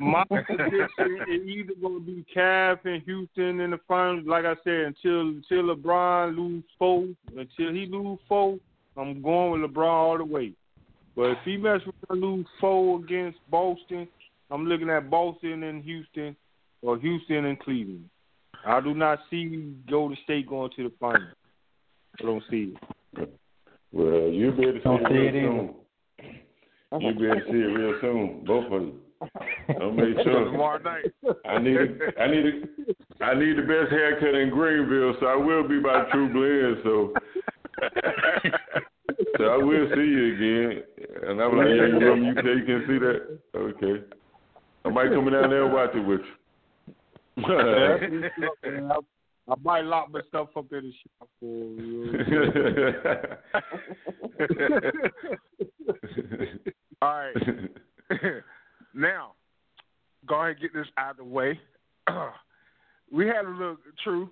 My 0.00 0.24
prediction 0.24 1.18
is 1.28 1.46
either 1.46 1.74
going 1.80 2.00
to 2.00 2.06
be 2.06 2.24
Cavs 2.34 2.84
and 2.84 3.02
Houston 3.02 3.60
in 3.60 3.72
the 3.72 3.80
finals. 3.86 4.24
Like 4.26 4.44
I 4.44 4.54
said, 4.64 4.94
until 4.94 5.20
until 5.20 5.74
LeBron 5.74 6.36
lose 6.36 6.64
four, 6.78 7.04
until 7.36 7.72
he 7.72 7.86
lose 7.86 8.18
four, 8.28 8.58
I'm 8.96 9.20
going 9.20 9.60
with 9.60 9.70
LeBron 9.70 9.86
all 9.86 10.18
the 10.18 10.24
way. 10.24 10.52
But 11.14 11.30
if 11.30 11.38
he 11.44 11.56
mess 11.56 11.80
with 11.84 11.94
lose 12.10 12.46
four 12.60 13.00
against 13.00 13.38
Boston, 13.50 14.08
I'm 14.50 14.66
looking 14.66 14.90
at 14.90 15.10
Boston 15.10 15.62
and 15.64 15.82
Houston, 15.84 16.36
or 16.82 16.98
Houston 16.98 17.44
and 17.46 17.58
Cleveland. 17.58 18.08
I 18.66 18.80
do 18.80 18.94
not 18.94 19.20
see 19.30 19.74
Golden 19.88 20.16
State 20.24 20.48
going 20.48 20.70
to 20.76 20.82
the 20.84 20.92
finals. 20.98 21.22
I 22.20 22.24
don't 22.24 22.42
see 22.50 22.74
it. 23.16 23.30
Well, 23.92 24.28
you 24.28 24.50
better 24.50 24.56
be 24.56 24.68
able 24.68 24.72
to 24.72 24.78
see 24.78 24.84
Don't 24.84 25.00
it 25.02 25.08
see 25.08 25.14
real 25.14 25.24
it 25.24 25.36
either. 25.36 25.46
soon. 25.46 27.00
You'll 27.00 27.18
be 27.18 27.26
able 27.26 27.36
to 27.36 27.46
see 27.46 27.58
it 27.58 27.72
real 27.78 27.98
soon, 28.00 28.44
both 28.44 28.72
of 28.72 28.82
you. 28.82 29.00
I'll 29.80 29.92
make 29.92 30.16
sure. 30.24 30.44
tomorrow 30.46 30.82
night. 30.82 31.04
I 31.48 31.58
need 31.58 31.76
a, 31.76 32.20
I 32.20 32.26
need 32.30 32.44
a, 32.46 33.24
I 33.24 33.34
need 33.38 33.56
the 33.56 33.62
best 33.62 33.90
haircut 33.92 34.34
in 34.34 34.50
Greenville, 34.50 35.14
so 35.20 35.26
I 35.26 35.36
will 35.36 35.66
be 35.66 35.78
by 35.78 36.04
True 36.12 36.28
Blend. 36.32 36.82
So, 36.84 37.14
so 39.38 39.44
I 39.44 39.56
will 39.56 39.88
see 39.94 40.00
you 40.02 40.34
again. 40.34 40.82
And 41.28 41.40
I'm 41.40 41.56
like, 41.56 41.68
yeah, 41.68 41.86
you 41.86 42.00
from 42.00 42.28
UK, 42.30 42.44
you 42.44 42.64
can 42.66 42.84
see 42.88 42.98
that. 42.98 43.38
Okay, 43.54 44.04
I 44.84 44.88
might 44.90 45.10
come 45.12 45.30
down 45.30 45.50
there 45.50 45.64
and 45.64 45.72
watch 45.72 45.94
it 45.94 46.00
with 46.06 46.20
you. 46.20 46.26
I, 47.38 48.98
I 49.48 49.54
might 49.62 49.84
lock 49.84 50.10
myself 50.10 50.48
up 50.56 50.72
in 50.72 50.82
the 50.82 50.92
shop 51.02 51.28
for 51.38 51.46
you. 51.46 52.12
All 57.02 57.14
right. 57.14 57.34
now, 58.94 59.32
go 60.26 60.36
ahead 60.36 60.52
and 60.52 60.60
get 60.60 60.72
this 60.74 60.86
out 60.98 61.12
of 61.12 61.16
the 61.18 61.24
way. 61.24 61.60
we 63.12 63.26
had 63.26 63.44
a 63.44 63.50
little 63.50 63.76
true. 64.02 64.30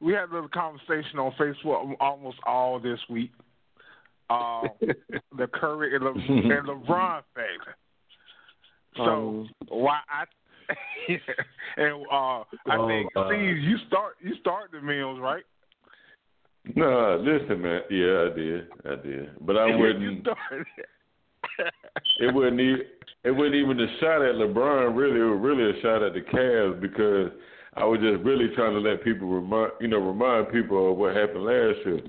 We 0.00 0.12
had 0.12 0.30
a 0.30 0.34
little 0.34 0.48
conversation 0.48 1.18
on 1.18 1.32
Facebook 1.32 1.94
almost 2.00 2.38
all 2.46 2.78
this 2.78 3.00
week. 3.10 3.32
Uh, 4.30 4.62
the 5.36 5.46
Curry 5.52 5.94
and, 5.94 6.04
Le- 6.04 6.12
and 6.12 6.68
LeBron 6.68 7.22
factor. 7.34 7.76
So 8.96 9.02
Um, 9.02 9.50
why 9.68 10.00
I 10.08 10.24
and 11.76 12.06
uh, 12.10 12.40
I 12.68 12.76
Oh, 12.78 12.88
think 12.88 13.12
God. 13.14 13.26
Steve, 13.32 13.58
you 13.58 13.76
start 13.88 14.16
you 14.22 14.34
start 14.40 14.70
the 14.72 14.80
meals 14.80 15.18
right? 15.20 15.44
no, 16.74 17.18
listen, 17.22 17.60
man. 17.60 17.82
Yeah, 17.90 18.30
I 18.30 18.34
did, 18.34 18.66
I 18.86 18.94
did, 19.02 19.30
but 19.46 19.56
I 19.58 19.66
you 19.68 19.78
wouldn't. 19.78 20.20
started. 20.26 20.66
It 22.20 22.34
wouldn't 22.34 22.60
even 22.60 22.80
it 23.24 23.30
wasn't 23.30 23.54
even 23.56 23.80
a 23.80 23.86
shot 24.00 24.22
at 24.22 24.34
LeBron. 24.36 24.96
Really, 24.96 25.20
it 25.20 25.24
was 25.24 25.40
really 25.40 25.78
a 25.78 25.82
shot 25.82 26.02
at 26.02 26.14
the 26.14 26.20
Cavs 26.20 26.80
because 26.80 27.30
I 27.74 27.84
was 27.84 28.00
just 28.00 28.22
really 28.24 28.48
trying 28.54 28.72
to 28.72 28.80
let 28.80 29.04
people 29.04 29.28
remind 29.28 29.72
you 29.80 29.88
know 29.88 29.98
remind 29.98 30.50
people 30.52 30.92
of 30.92 30.96
what 30.98 31.14
happened 31.14 31.44
last 31.44 31.78
year. 31.84 32.00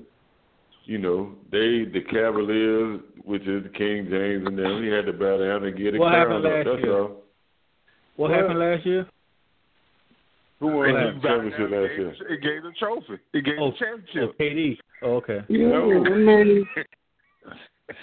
You 0.84 0.98
know, 0.98 1.32
they 1.50 1.84
the 1.84 2.00
Cavaliers, 2.10 3.00
which 3.24 3.42
is 3.42 3.64
King 3.76 4.06
James 4.08 4.46
and 4.46 4.56
them, 4.58 4.82
he 4.82 4.88
had 4.88 5.04
to 5.06 5.12
bow 5.12 5.36
down 5.38 5.64
and 5.64 5.76
get 5.76 5.94
a 5.94 5.98
What 5.98 6.10
crown 6.12 6.42
happened 6.42 6.44
last 6.44 6.66
That's 6.66 6.82
year? 6.84 6.98
all. 7.00 7.22
What 8.16 8.30
Well, 8.30 8.38
happened 8.40 8.58
last 8.58 8.86
year? 8.86 9.06
Who 10.60 10.68
won 10.68 10.92
the 10.94 11.20
championship 11.22 11.70
last 11.70 11.88
gave- 11.90 11.98
year? 11.98 12.14
It 12.30 12.40
gave 12.40 12.62
the 12.62 12.72
trophy. 12.78 13.18
It 13.34 13.44
gave 13.44 13.58
Oh, 13.60 13.70
the 13.70 13.76
championship. 13.76 14.30
Oh, 14.30 14.42
KD. 14.42 14.78
Oh, 15.02 15.12
okay. 15.16 15.44
No. 15.50 16.64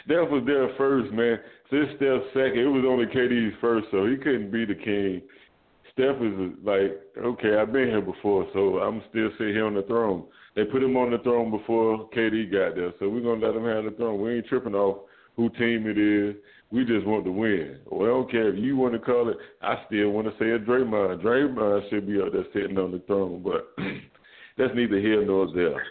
Steph 0.06 0.30
was 0.30 0.44
there 0.46 0.70
first, 0.78 1.12
man. 1.12 1.40
Since 1.70 1.90
Steph 1.98 2.22
second, 2.34 2.60
it 2.60 2.68
was 2.68 2.86
only 2.86 3.08
KD's 3.08 3.56
first, 3.60 3.90
so 3.92 4.06
he 4.06 4.16
couldn't 4.18 4.52
be 4.52 4.66
the 4.66 4.76
king. 4.76 5.22
Steph 5.92 6.22
is 6.22 6.54
like, 6.64 7.02
okay, 7.18 7.58
I've 7.58 7.74
been 7.74 7.90
here 7.90 8.02
before, 8.02 8.48
so 8.54 8.80
I'm 8.80 9.02
still 9.10 9.30
sitting 9.38 9.54
here 9.54 9.66
on 9.66 9.74
the 9.74 9.82
throne. 9.84 10.26
They 10.56 10.64
put 10.66 10.84
him 10.84 10.96
on 10.96 11.10
the 11.12 11.18
throne 11.20 11.50
before 11.52 12.08
KD 12.10 12.46
got 12.52 12.76
there, 12.76 12.94
so 13.00 13.10
we're 13.10 13.22
gonna 13.22 13.46
let 13.46 13.56
him 13.56 13.66
have 13.66 13.84
the 13.86 13.92
throne. 13.98 14.22
We 14.22 14.36
ain't 14.36 14.48
tripping 14.48 14.76
off 14.76 15.00
who 15.36 15.50
team 15.50 15.88
it 15.88 15.98
is. 15.98 16.36
We 16.74 16.84
just 16.86 17.06
want 17.06 17.24
to 17.26 17.32
win. 17.32 17.78
Well, 17.86 18.02
I 18.04 18.08
don't 18.08 18.32
care 18.32 18.50
if 18.52 18.58
you 18.58 18.76
want 18.76 18.94
to 18.94 19.00
call 19.00 19.30
it. 19.30 19.38
I 19.62 19.76
still 19.86 20.10
want 20.10 20.26
to 20.26 20.34
say 20.40 20.50
it 20.50 20.66
Draymond. 20.66 21.22
Draymond 21.22 21.88
should 21.92 22.08
be 22.08 22.20
up 22.20 22.34
there 22.34 22.46
sitting 22.52 22.80
on 22.80 22.92
the 22.92 23.00
throne, 23.06 23.44
but 23.44 23.72
that's 24.58 24.74
neither 24.74 25.00
here 25.00 25.24
nor 25.24 25.54
there. 25.54 25.86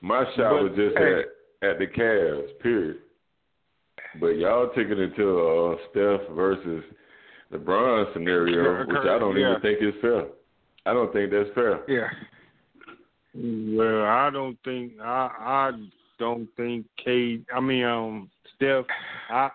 My 0.00 0.22
shot 0.36 0.52
But, 0.52 0.62
was 0.62 0.72
just 0.76 0.96
hey. 0.96 1.22
at 1.62 1.70
at 1.72 1.78
the 1.80 1.86
Cavs, 1.88 2.56
period. 2.62 2.98
But 4.20 4.36
y'all 4.36 4.68
take 4.76 4.86
it 4.88 4.98
into 4.98 5.40
uh, 5.40 5.76
Steph 5.90 6.28
versus 6.36 6.84
LeBron 7.52 8.12
scenario, 8.12 8.86
which 8.86 8.96
I 8.98 9.18
don't 9.18 9.36
Yeah. 9.36 9.50
even 9.50 9.62
think 9.62 9.78
is 9.82 10.00
fair. 10.00 10.26
I 10.86 10.92
don't 10.92 11.12
think 11.12 11.32
that's 11.32 11.50
fair. 11.54 11.80
Yeah. 11.88 12.08
Well, 13.34 14.04
I 14.04 14.30
don't 14.32 14.56
think 14.64 14.92
I 15.02 15.30
I 15.38 15.70
don't 16.18 16.48
think 16.56 16.86
K. 17.04 17.40
I 17.52 17.60
mean, 17.60 17.84
um, 17.84 18.30
Steph. 18.54 18.84
I 19.30 19.50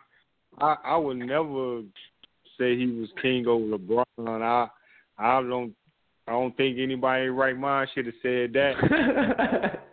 I 0.62 0.76
I 0.86 0.98
would 0.98 1.18
never 1.18 1.82
say 2.58 2.78
he 2.78 2.88
was 2.88 3.10
king 3.22 3.48
over 3.48 3.78
LeBron. 3.78 4.06
I 4.42 4.68
I 5.18 5.42
don't 5.42 5.74
I 6.28 6.32
don't 6.34 6.56
think 6.56 6.78
anybody 6.80 7.26
in 7.26 7.36
right 7.36 7.58
mind 7.58 7.90
should 7.94 8.06
have 8.06 8.16
said 8.22 8.54
that. 8.54 9.80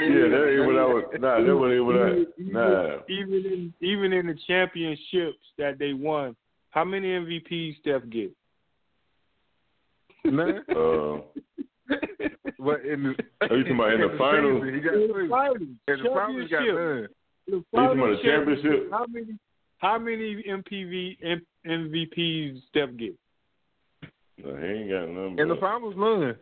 Yeah, 0.00 0.26
that 0.30 0.56
ain't 0.58 0.66
what 0.66 0.76
I 0.78 0.84
was. 0.86 1.04
Nah, 1.20 1.40
that 1.44 1.56
wasn't 1.56 1.84
what 1.84 1.96
I. 1.96 2.10
Even- 2.10 2.52
Nah. 2.52 2.96
Even 3.08 3.34
in 3.46 3.74
even 3.80 4.12
in 4.12 4.26
the 4.26 4.34
championships 4.48 5.38
that 5.58 5.78
they 5.78 5.92
won, 5.92 6.34
how 6.70 6.82
many 6.84 7.08
MVPs 7.08 7.78
Steph 7.80 8.02
get? 8.10 8.32
Man. 10.24 10.64
Uh, 10.70 11.20
but 12.58 12.80
in 12.86 13.02
the, 13.02 13.14
Oh, 13.50 13.54
you 13.54 13.62
talking 13.64 13.74
about 13.74 13.92
in 13.92 14.00
the 14.00 14.14
finals? 14.18 14.62
season, 14.62 14.74
he 14.74 14.80
got 14.80 14.94
In 14.94 15.00
the 15.08 15.12
three. 15.12 15.28
finals, 15.28 15.58
In 15.60 15.68
the 15.86 16.10
finals, 16.14 16.42
he 16.42 16.48
got 16.48 16.64
championship. 16.64 16.74
none. 16.74 17.08
The 17.46 17.52
You 17.52 17.64
talking 17.74 17.98
about 17.98 18.10
the 18.16 18.22
championship? 18.22 18.90
How 18.90 19.06
many? 19.06 19.38
How 19.82 19.98
many 19.98 20.44
MPV 20.48 21.16
M, 21.24 21.42
MVPs 21.66 22.62
Steph 22.68 22.90
get? 22.96 23.14
No, 24.38 24.56
he 24.56 24.64
ain't 24.64 24.90
got 24.90 25.08
none. 25.08 25.36
In 25.40 25.48
the 25.48 25.54
but- 25.54 25.60
finals, 25.60 25.94
none. 25.96 26.36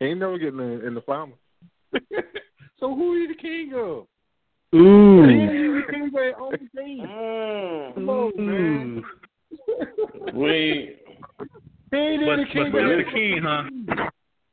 He 0.00 0.06
ain't 0.06 0.20
never 0.20 0.38
getting 0.38 0.56
none 0.56 0.80
in 0.86 0.94
the 0.94 1.02
finals. 1.02 1.38
so 2.80 2.94
who 2.94 3.14
is 3.22 3.28
the 3.28 3.34
king 3.40 3.72
of? 3.74 4.06
Ooh. 4.74 5.22
He 5.28 5.34
ain't 5.34 5.54
even 5.54 5.82
the 5.86 5.92
king 5.92 6.06
of 6.06 6.12
their 6.12 6.40
own 6.40 6.58
team. 6.74 7.06
Mm. 7.06 7.94
Come 7.94 8.08
on, 8.08 8.32
man. 8.36 9.04
We 10.34 10.50
ain't. 10.50 10.90
He 11.92 11.96
ain't 11.98 12.22
even 12.22 12.26
But, 12.26 12.36
the 12.48 12.52
king 12.52 12.72
but 12.72 12.78
of 12.78 12.86
you're 12.88 13.04
the 13.04 13.10
king, 13.12 13.40
huh? 13.44 13.62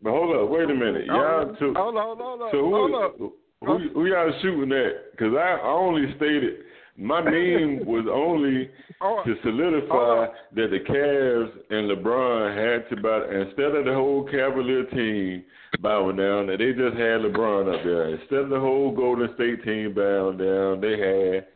But 0.04 0.12
hold 0.12 0.36
up, 0.38 0.50
wait 0.50 0.70
a 0.70 0.74
minute. 0.76 1.08
Y'all 1.08 1.48
took. 1.56 1.76
Hold 1.76 1.98
on, 1.98 2.18
hold 2.18 2.42
on, 2.44 2.50
So 2.52 2.62
hold 2.70 2.94
on. 2.94 3.12
who, 3.18 3.34
who, 3.66 3.90
who 3.96 4.06
y'all 4.06 4.32
shooting 4.42 4.72
at? 4.72 5.12
Because 5.12 5.34
I, 5.34 5.58
I 5.64 5.68
only 5.68 6.14
stated 6.16 6.60
my 6.98 7.24
name 7.24 7.86
was 7.86 8.06
only 8.12 8.70
Oh, 9.02 9.22
to 9.26 9.36
solidify 9.44 9.94
oh. 9.96 10.34
that 10.56 10.70
the 10.70 10.80
Cavs 10.80 11.52
and 11.72 11.90
LeBron 11.90 12.56
had 12.56 12.88
to 12.90 13.02
buy 13.02 13.26
Instead 13.34 13.76
of 13.76 13.86
the 13.86 13.94
whole 13.94 14.24
Cavalier 14.24 14.86
team 14.86 15.44
bowing 15.82 16.16
down, 16.18 16.48
that 16.48 16.60
they 16.60 16.72
just 16.72 16.96
had 16.96 17.22
LeBron 17.22 17.74
up 17.74 17.84
there. 17.84 18.10
Instead 18.16 18.40
of 18.40 18.50
the 18.50 18.60
whole 18.60 18.92
Golden 18.96 19.34
State 19.36 19.64
team 19.64 19.94
bowing 19.94 20.38
down, 20.38 20.80
they 20.82 20.98
had 21.00 21.48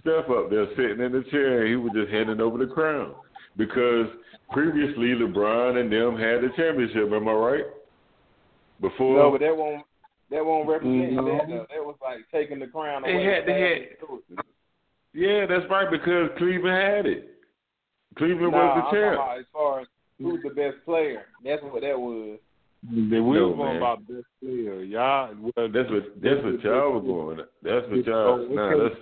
Steph 0.00 0.28
up 0.30 0.50
there 0.50 0.66
sitting 0.76 1.00
in 1.04 1.12
the 1.12 1.24
chair. 1.30 1.60
and 1.62 1.68
He 1.68 1.76
was 1.76 1.92
just 1.94 2.10
handing 2.12 2.40
over 2.40 2.58
the 2.58 2.66
crown 2.72 3.14
because 3.56 4.06
previously 4.52 5.08
LeBron 5.16 5.80
and 5.80 5.90
them 5.90 6.16
had 6.16 6.42
the 6.42 6.50
championship. 6.56 7.10
Am 7.12 7.28
I 7.28 7.32
right? 7.32 7.64
Before 8.80 9.16
No, 9.16 9.30
but 9.30 9.40
that 9.40 9.56
won't 9.56 9.84
that 10.30 10.44
won't 10.44 10.66
represent 10.68 11.12
No. 11.12 11.24
that. 11.26 11.48
though. 11.48 11.66
That 11.68 11.84
was 11.84 11.96
like 12.02 12.20
taking 12.32 12.58
the 12.58 12.66
crown 12.66 13.02
They 13.02 13.12
away. 13.14 13.24
had- 13.24 13.46
they 13.46 13.60
had- 13.60 13.88
Yeah, 15.14 15.46
that's 15.46 15.68
right 15.70 15.90
because 15.90 16.30
Cleveland 16.38 16.76
had 16.96 17.06
it. 17.06 17.28
Cleveland 18.16 18.52
nah, 18.52 18.74
was 18.76 18.84
the 18.92 18.96
champ. 18.98 19.20
as 19.40 19.44
far 19.52 19.80
as 19.80 19.86
who's 20.18 20.40
the 20.42 20.50
best 20.50 20.76
player. 20.84 21.22
That's 21.44 21.62
what 21.62 21.82
that 21.82 21.98
was. 21.98 22.38
They 22.90 23.20
will 23.20 23.50
No, 23.50 23.56
going 23.56 23.76
about 23.76 24.06
best 24.08 24.26
player. 24.42 24.82
Y'all, 24.82 25.34
well, 25.40 25.68
That's 25.72 25.88
what 25.90 26.20
that's 26.22 26.42
what 26.42 26.62
y'all 26.64 26.90
were 26.92 27.00
going. 27.00 27.38
That's 27.62 27.86
what 27.88 28.04
y'all. 28.06 28.40
Oh, 28.40 28.46
Nah, 28.50 28.82
that's 28.88 29.00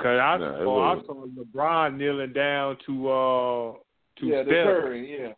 Cause 0.00 0.18
I 0.20 0.36
Nah, 0.38 0.60
it 0.60 0.64
saw 0.64 0.94
I 0.94 1.06
saw 1.06 1.26
LeBron 1.26 1.96
kneeling 1.96 2.32
down 2.32 2.76
to 2.86 3.08
uh 3.08 3.72
to 4.20 4.26
yeah, 4.26 4.42
the 4.42 4.50
Steph. 4.50 4.64
Curry. 4.66 5.18
Yeah. 5.20 5.32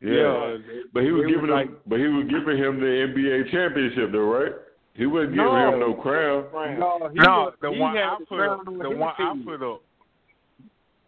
yeah. 0.00 0.56
But 0.92 1.02
he 1.02 1.10
was 1.12 1.22
It 1.22 1.26
was 1.26 1.34
giving 1.34 1.50
like- 1.50 1.68
him. 1.68 1.76
But 1.86 1.98
he 1.98 2.06
was 2.08 2.24
giving 2.28 2.56
him 2.56 2.80
the 2.80 2.86
NBA 2.86 3.50
championship, 3.50 4.12
though, 4.12 4.18
right? 4.20 4.52
He 4.98 5.06
wasn't 5.06 5.30
giving 5.34 5.46
No. 5.46 5.72
him 5.72 5.78
no 5.80 5.94
crown. 5.94 6.44
Crown. 6.50 6.78
No, 6.80 7.08
he 7.08 7.14
no, 7.22 7.30
was, 7.30 7.54
the 7.62 7.70
he 7.72 7.78
one 7.78 7.94
had 7.96 8.02
I 8.04 8.14
a 8.14 8.16
put 8.18 8.28
crown 8.28 8.50
up. 8.60 8.66
on 8.68 8.78
The 8.78 8.88
his 8.90 8.98
one 8.98 9.14
I 9.16 9.22
head. 9.22 9.44
put 9.46 9.62
up. 9.62 9.82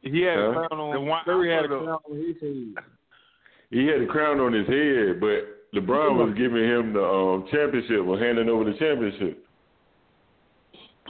He 0.03 0.21
had 0.23 0.37
Huh? 0.39 0.49
a 0.51 0.55
crown 0.69 0.81
on. 0.81 0.95
The 0.95 1.01
one 1.01 1.19
I 1.21 1.25
Curry 1.25 1.51
had 1.53 1.65
a 1.65 1.69
put 1.69 1.75
up. 1.77 1.85
crown 1.85 1.99
on 2.09 2.17
his 2.17 2.41
head. 2.41 2.85
He 3.71 3.87
had 3.87 4.01
a 4.01 4.07
crown 4.07 4.41
on 4.41 4.53
his 4.53 4.67
head, 4.67 5.21
but 5.21 5.41
LeBron 5.75 6.17
was 6.17 6.35
giving 6.39 6.65
him 6.65 6.93
the 6.95 7.03
um, 7.05 7.47
championship 7.51 8.07
or 8.07 8.19
handing 8.19 8.49
over 8.49 8.65
the 8.65 8.79
championship. 8.79 9.45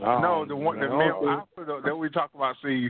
no, 0.00 0.44
the 0.48 0.56
one 0.56 0.80
the 0.80 0.86
I 0.86 0.96
man 0.96 1.12
think- 1.20 1.30
I 1.30 1.42
put 1.54 1.68
up 1.70 1.84
that 1.84 1.96
we 1.96 2.08
talk 2.10 2.30
about. 2.34 2.56
See, 2.64 2.88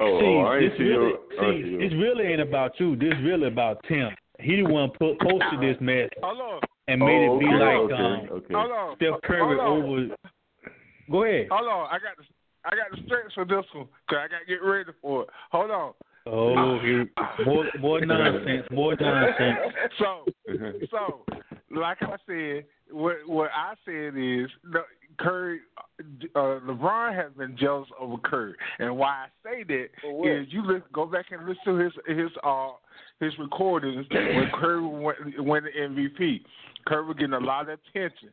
Oh, 0.00 0.18
see, 0.18 0.26
oh 0.26 0.40
I 0.46 0.56
ain't 0.58 0.70
this 0.72 0.78
see 0.78 0.84
really, 0.84 1.08
your. 1.08 1.18
I 1.38 1.52
see, 1.52 1.62
see 1.62 1.68
your- 1.70 1.80
this 1.80 1.92
really 1.92 2.24
ain't 2.32 2.40
about 2.40 2.80
you. 2.80 2.96
This 2.96 3.14
really 3.22 3.46
about 3.48 3.82
Tim. 3.86 4.10
He 4.42 4.56
the 4.56 4.64
one 4.64 4.90
put 4.90 5.20
posted 5.20 5.60
this 5.60 5.76
mess 5.80 6.10
and 6.88 7.00
made 7.00 7.28
oh, 7.28 7.36
it 7.36 7.40
be 7.40 7.46
okay, 7.46 7.56
like 7.56 7.78
okay, 7.78 7.94
um, 7.94 8.28
okay. 8.30 8.54
hold 8.54 8.96
Steph 8.96 9.22
Curry 9.22 9.56
hold 9.56 9.60
on. 9.60 9.82
over. 9.82 10.16
Go 11.10 11.24
ahead. 11.24 11.48
Hold 11.50 11.68
on, 11.68 11.86
I 11.90 11.98
got 11.98 12.16
the 12.16 12.24
I 12.64 12.70
got 12.70 12.90
the 12.90 13.02
stretch 13.06 13.32
for 13.34 13.44
this 13.44 13.64
one 13.74 13.88
because 14.06 14.22
I 14.24 14.28
got 14.28 14.40
to 14.40 14.46
get 14.46 14.62
ready 14.62 14.90
for 15.00 15.22
it. 15.22 15.28
Hold 15.50 15.70
on. 15.70 15.92
Oh, 16.26 16.78
here, 16.80 17.08
more 17.44 17.64
more 17.80 18.00
nonsense, 18.06 18.66
more 18.70 18.96
nonsense. 18.98 19.58
So, 19.98 20.24
so, 20.90 21.24
like 21.74 21.98
I 22.00 22.16
said, 22.26 22.64
what 22.90 23.16
what 23.26 23.50
I 23.54 23.74
said 23.84 24.16
is 24.16 24.48
the 24.72 24.82
Curry, 25.18 25.60
uh, 26.00 26.60
LeBron 26.66 27.14
has 27.14 27.32
been 27.36 27.56
jealous 27.58 27.88
over 27.98 28.16
Curry, 28.18 28.54
and 28.78 28.96
why 28.96 29.26
I 29.26 29.26
say 29.44 29.64
that 29.64 29.88
For 30.00 30.20
what? 30.20 30.30
is 30.30 30.46
you 30.50 30.64
listen, 30.64 30.84
go 30.92 31.06
back 31.06 31.26
and 31.30 31.46
listen 31.46 31.62
to 31.66 31.76
his 31.76 31.92
his 32.06 32.30
uh 32.44 32.70
his 33.22 33.38
recordings 33.38 34.06
when 34.10 34.50
Curry 34.54 34.86
went 34.86 35.44
went 35.44 35.64
the 35.64 35.80
MVP. 35.80 36.40
Curry 36.86 37.06
was 37.06 37.16
getting 37.16 37.34
a 37.34 37.40
lot 37.40 37.68
of 37.68 37.78
attention. 37.94 38.30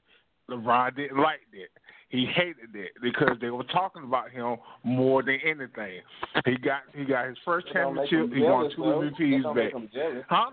LeBron 0.50 0.96
didn't 0.96 1.18
like 1.20 1.42
that. 1.52 1.70
He 2.10 2.26
hated 2.26 2.74
that 2.74 3.00
because 3.04 3.38
they 3.40 3.52
were 3.52 3.64
talking 3.66 4.04
about 4.04 4.32
him 4.32 4.58
more 4.84 5.22
than 5.22 5.38
anything. 5.46 6.02
He 6.46 6.58
got 6.58 6.82
he 6.96 7.06
got 7.06 7.28
his 7.28 7.38
first 7.46 7.68
That 7.74 7.82
don't 7.82 7.96
make 7.96 8.10
him 8.12 8.30
championship. 8.32 8.36
He 8.36 8.44
won 8.44 8.72
two 8.76 8.84
though. 8.84 9.24
MVPs 9.24 9.44
back. 9.44 9.56
make 9.56 9.74
him 9.74 9.90
jealous. 9.94 10.24
Huh? 10.28 10.52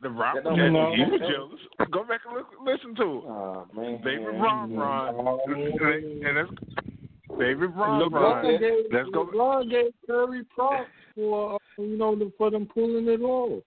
The 0.00 0.08
Rock, 0.10 0.34
That 0.36 0.44
don't 0.44 0.56
yeah, 0.56 0.70
make 0.70 0.94
he 0.96 1.02
was 1.04 1.20
jealous. 1.20 1.60
jealous. 1.78 1.90
Go 1.92 2.04
back 2.04 2.20
and 2.26 2.34
look, 2.36 2.46
listen 2.64 2.94
to 2.96 3.02
it. 3.02 3.24
Oh 3.28 3.66
man. 3.76 4.00
David 4.02 4.26
Ron 4.40 4.74
Ron. 4.74 5.38
And 5.46 6.36
that's 6.36 6.50
David 7.38 7.70
Ron 7.76 8.10
LeBron 8.10 8.12
Ron. 8.12 8.58
gave, 8.58 8.84
Let's 8.90 9.08
go. 9.10 9.26
LeBron 9.26 9.70
gave 9.70 9.92
Curry 10.06 10.44
props 10.54 10.88
for 11.14 11.58
you 11.78 11.96
know 11.96 12.14
the, 12.16 12.32
for 12.38 12.50
them 12.50 12.66
pulling 12.72 13.08
it 13.08 13.20
off. 13.22 13.62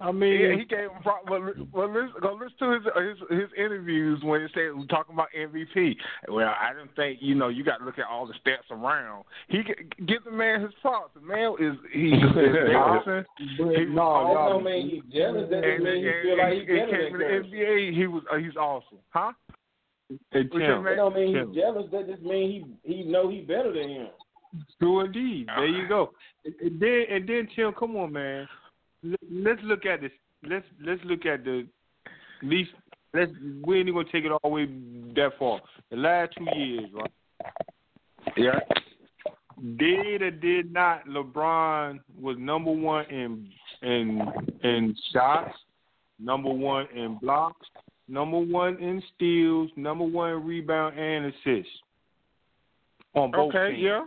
I 0.00 0.12
mean, 0.12 0.40
Yeah, 0.40 0.56
he 0.56 0.64
gave 0.64 0.78
him. 0.90 1.02
Pro- 1.02 1.24
well, 1.28 1.52
well, 1.72 1.88
listen, 1.92 2.12
go 2.22 2.38
listen 2.40 2.56
to 2.60 2.70
his 2.74 3.18
his 3.28 3.40
his 3.40 3.48
interviews 3.58 4.20
when 4.22 4.40
he 4.42 4.46
said 4.54 4.70
talking 4.88 5.12
about 5.14 5.26
MVP. 5.36 5.96
Well, 6.28 6.46
I 6.46 6.72
didn't 6.72 6.94
think 6.94 7.18
you 7.20 7.34
know 7.34 7.48
you 7.48 7.64
got 7.64 7.78
to 7.78 7.84
look 7.84 7.98
at 7.98 8.04
all 8.08 8.24
the 8.24 8.34
stats 8.34 8.70
around. 8.70 9.24
He 9.48 9.58
g- 9.64 9.74
give 10.06 10.22
the 10.22 10.30
man 10.30 10.60
his 10.60 10.70
props. 10.82 11.10
The 11.14 11.20
man 11.20 11.54
is 11.58 11.74
he 11.92 12.10
is 12.14 12.20
dancing. 12.20 13.24
but 13.58 13.66
no, 13.66 13.72
That 13.72 13.88
y'all- 13.90 14.50
don't 14.50 14.64
mean 14.64 14.88
he's 14.88 15.12
jealous. 15.12 15.50
That 15.50 15.64
And, 15.64 15.82
just 15.82 15.84
mean 15.84 16.06
and- 16.06 16.22
feel 16.22 16.38
like 16.38 16.52
he's 16.52 16.66
better 16.68 16.86
came 16.86 17.02
than 17.02 17.12
to 17.12 17.18
the 17.18 17.56
NBA. 17.56 17.96
He 17.96 18.06
was 18.06 18.22
uh, 18.32 18.36
he's 18.36 18.56
awesome, 18.56 18.98
huh? 19.10 19.32
Hey, 20.30 20.42
What 20.48 20.54
you 20.54 20.60
Tim, 20.60 20.84
That 20.84 20.94
don't 20.94 21.14
mean 21.16 21.34
Tim. 21.34 21.48
he's 21.52 21.56
jealous. 21.60 21.86
That 21.90 22.06
just 22.06 22.22
mean 22.22 22.76
he 22.84 22.94
he 22.94 23.02
know 23.02 23.28
he 23.28 23.40
better 23.40 23.72
than 23.72 23.88
him. 23.88 24.06
True 24.78 25.00
indeed. 25.00 25.48
There 25.56 25.66
you 25.66 25.86
go. 25.88 26.12
And 26.44 26.54
and 26.60 26.80
then 26.80 27.04
and 27.10 27.28
then 27.28 27.48
Tim, 27.54 27.72
come 27.78 27.96
on, 27.96 28.12
man. 28.12 28.48
Let- 29.02 29.18
Let's 29.30 29.60
look 29.62 29.86
at 29.86 30.00
this. 30.00 30.12
Let's 30.42 30.66
let's 30.84 31.00
look 31.04 31.26
at 31.26 31.44
the 31.44 31.66
least. 32.42 32.70
Let's 33.14 33.30
we 33.64 33.78
ain't 33.78 33.88
even 33.88 33.94
gonna 33.94 34.12
take 34.12 34.24
it 34.24 34.32
all 34.32 34.40
the 34.42 34.48
way 34.48 34.66
that 34.66 35.30
far. 35.38 35.60
The 35.90 35.96
last 35.96 36.32
two 36.36 36.46
years, 36.56 36.90
right? 36.92 37.10
Yeah. 38.36 38.60
Did 39.76 40.22
or 40.22 40.30
did 40.30 40.72
not 40.72 41.06
LeBron 41.06 42.00
was 42.20 42.36
number 42.38 42.70
one 42.70 43.06
in 43.06 43.48
in 43.82 44.20
in 44.62 44.96
shots, 45.12 45.54
number 46.20 46.50
one 46.50 46.86
in 46.94 47.18
blocks, 47.20 47.66
number 48.08 48.38
one 48.38 48.76
in 48.76 49.02
steals, 49.14 49.70
number 49.76 50.04
one 50.04 50.30
in 50.30 50.44
rebound 50.44 50.98
and 50.98 51.26
assists 51.26 51.72
on 53.14 53.30
both 53.32 53.54
Okay. 53.54 53.74
teams. 53.74 53.82
Yeah. 53.82 54.04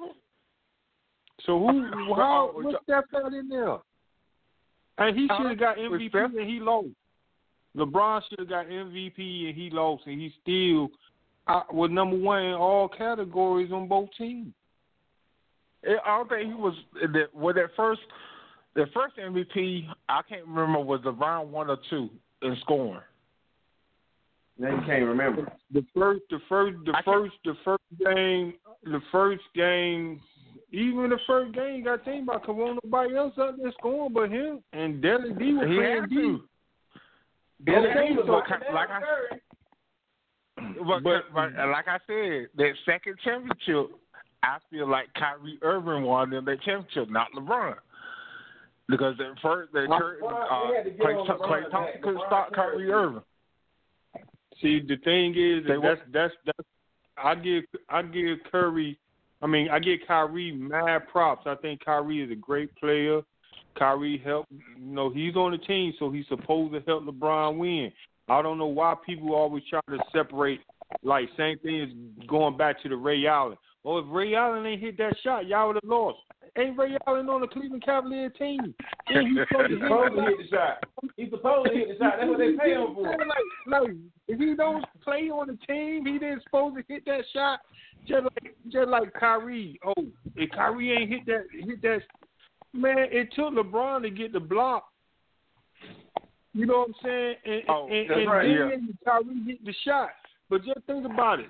So 1.45 1.59
who? 1.59 2.13
How? 2.15 2.49
Uh, 2.57 2.61
What's 2.61 2.85
that 2.87 3.03
got 3.11 3.33
in 3.33 3.47
there? 3.49 3.77
And 4.97 5.17
he 5.17 5.27
should 5.27 5.47
have 5.49 5.59
got 5.59 5.77
MVP 5.77 6.09
Steph? 6.09 6.31
and 6.37 6.49
he 6.49 6.59
lost. 6.59 6.87
LeBron 7.75 8.21
should 8.29 8.39
have 8.39 8.49
got 8.49 8.65
MVP 8.67 9.47
and 9.47 9.55
he 9.55 9.69
lost, 9.71 10.03
and 10.05 10.19
he 10.19 10.31
still 10.41 10.89
uh, 11.47 11.63
was 11.71 11.89
number 11.91 12.17
one 12.17 12.43
in 12.43 12.53
all 12.53 12.87
categories 12.89 13.71
on 13.71 13.87
both 13.87 14.09
teams. 14.17 14.53
Yeah, 15.87 15.95
I 16.05 16.17
don't 16.17 16.29
think 16.29 16.47
he 16.49 16.53
was 16.53 16.75
that. 17.13 17.33
Well, 17.33 17.53
that 17.55 17.69
first, 17.75 18.01
the 18.75 18.85
first 18.93 19.15
MVP, 19.17 19.87
I 20.09 20.21
can't 20.27 20.45
remember 20.45 20.79
was 20.79 20.99
LeBron 21.01 21.47
one 21.47 21.69
or 21.69 21.77
two 21.89 22.09
in 22.43 22.55
scoring. 22.61 23.01
Now 24.59 24.75
you 24.75 24.81
can't 24.85 25.05
remember. 25.05 25.51
The 25.73 25.83
first, 25.95 26.21
the 26.29 26.39
first, 26.47 26.77
the 26.85 26.91
I 26.91 27.01
can't- 27.01 27.05
first, 27.05 27.33
the 27.45 27.55
first 27.65 27.83
game, 28.03 28.53
the 28.83 29.01
first 29.11 29.41
game, 29.55 30.21
even 30.71 31.09
the 31.09 31.17
first 31.27 31.53
game 31.53 31.83
got 31.83 32.03
teamed 32.05 32.27
by 32.27 32.35
because 32.37 32.55
wasn't 32.55 32.79
nobody 32.83 33.15
else 33.15 33.33
out 33.37 33.57
there 33.57 33.71
scoring 33.77 34.13
but 34.13 34.29
him 34.31 34.59
and 34.73 35.01
Deli 35.01 35.33
D 35.33 35.53
was 35.53 35.67
He 35.67 35.75
playing 35.75 36.01
had 36.01 36.09
D. 36.09 36.15
to. 36.15 36.41
D 37.65 37.71
was 37.71 38.23
so 38.25 38.31
like, 38.33 38.47
ki- 38.47 38.73
like 38.73 38.89
I 38.89 39.01
Curry. 39.01 39.41
But, 40.87 41.03
But- 41.03 41.23
but, 41.33 41.53
like 41.69 41.87
I 41.87 41.97
said, 42.07 42.47
that 42.55 42.71
second 42.85 43.15
championship, 43.23 43.91
I 44.43 44.57
feel 44.69 44.87
like 44.89 45.07
Kyrie 45.13 45.57
Irving 45.61 46.03
won 46.03 46.29
them 46.29 46.45
that 46.45 46.61
championship, 46.63 47.09
not 47.09 47.27
LeBron. 47.35 47.75
Because 48.87 49.15
at 49.19 49.39
first, 49.41 49.71
that 49.73 49.87
Curry, 49.87 50.17
they 50.21 50.27
had 50.27 50.33
uh, 50.33 50.83
to 50.83 50.89
get 50.89 50.99
Klay, 50.99 51.29
on 51.29 51.39
Klay 51.39 51.71
Thompson 51.71 52.01
couldn't 52.01 52.21
stop 52.27 52.51
Kyrie 52.53 52.91
Irving. 52.91 53.21
See, 54.61 54.79
the 54.85 54.97
thing 54.97 55.31
is, 55.35 55.65
They 55.67 55.77
that's 55.81 56.01
that's 56.11 56.33
that's 56.45 56.67
I 57.17 57.35
give 57.35 57.63
I 57.89 58.01
give 58.03 58.39
Curry, 58.51 58.99
I 59.41 59.47
mean 59.47 59.69
I 59.69 59.79
get 59.79 60.07
Kyrie 60.07 60.51
mad 60.51 61.07
props. 61.11 61.43
I 61.45 61.55
think 61.55 61.83
Kyrie 61.83 62.21
is 62.21 62.31
a 62.31 62.35
great 62.35 62.75
player. 62.75 63.21
Kyrie 63.77 64.21
helped. 64.23 64.51
You 64.51 64.85
know, 64.85 65.09
he's 65.09 65.35
on 65.35 65.51
the 65.51 65.57
team, 65.57 65.93
so 65.97 66.11
he's 66.11 66.27
supposed 66.27 66.73
to 66.73 66.81
help 66.81 67.05
LeBron 67.05 67.57
win. 67.57 67.91
I 68.29 68.41
don't 68.41 68.57
know 68.57 68.67
why 68.67 68.95
people 69.05 69.33
always 69.33 69.63
try 69.69 69.79
to 69.89 69.99
separate. 70.13 70.59
Like 71.03 71.29
same 71.37 71.57
thing 71.59 71.81
as 71.81 72.27
going 72.27 72.57
back 72.57 72.81
to 72.83 72.89
the 72.89 72.97
Ray 72.97 73.25
Allen. 73.25 73.57
Oh, 73.83 73.97
if 73.97 74.05
Ray 74.09 74.35
Allen 74.35 74.65
ain't 74.65 74.81
hit 74.81 74.97
that 74.97 75.15
shot, 75.23 75.47
y'all 75.47 75.67
would 75.67 75.77
have 75.77 75.89
lost. 75.89 76.19
Ain't 76.57 76.77
Ray 76.77 76.97
Allen 77.07 77.29
on 77.29 77.41
the 77.41 77.47
Cleveland 77.47 77.83
Cavalier 77.83 78.29
team? 78.29 78.75
Yeah, 79.09 79.21
he's 79.21 79.37
supposed 79.49 79.69
to 79.69 79.75
He's 79.75 79.81
supposed 79.81 80.15
to 80.15 80.21
hit 80.21 80.37
the 80.37 80.55
shot. 80.55 80.83
He's 81.17 81.29
supposed 81.31 81.69
to 81.69 81.75
hit 81.75 81.87
the 81.87 82.03
shot. 82.03 82.13
That's 82.19 82.29
what 82.29 82.37
they 82.37 82.51
pay 82.59 82.73
him 82.73 82.93
for. 82.93 83.03
Like, 83.03 83.27
like, 83.67 83.91
if 84.27 84.39
he 84.39 84.55
don't 84.55 84.85
play 85.03 85.29
on 85.29 85.47
the 85.47 85.57
team, 85.65 86.05
he 86.05 86.19
didn't 86.19 86.43
supposed 86.43 86.75
to 86.75 86.83
hit 86.87 87.05
that 87.05 87.23
shot. 87.33 87.61
Just 88.07 88.23
like, 88.23 88.55
just 88.69 88.89
like 88.89 89.13
Kyrie. 89.13 89.79
Oh, 89.85 90.05
if 90.35 90.51
Kyrie 90.51 90.91
ain't 90.91 91.09
hit 91.09 91.25
that, 91.27 91.45
hit 91.51 91.81
that, 91.83 92.01
man, 92.73 93.07
it 93.11 93.29
took 93.33 93.53
LeBron 93.53 94.01
to 94.03 94.09
get 94.09 94.33
the 94.33 94.39
block. 94.39 94.85
You 96.53 96.65
know 96.65 96.79
what 96.79 96.89
I'm 96.89 96.95
saying? 97.03 97.35
And, 97.45 97.63
Oh, 97.69 97.87
and, 97.87 98.11
and 98.11 98.29
right, 98.29 98.47
then 98.47 98.97
Kyrie 99.05 99.43
hit 99.47 99.63
the 99.65 99.73
shot. 99.85 100.09
But 100.49 100.65
just 100.65 100.85
think 100.85 101.05
about 101.05 101.39
it. 101.39 101.49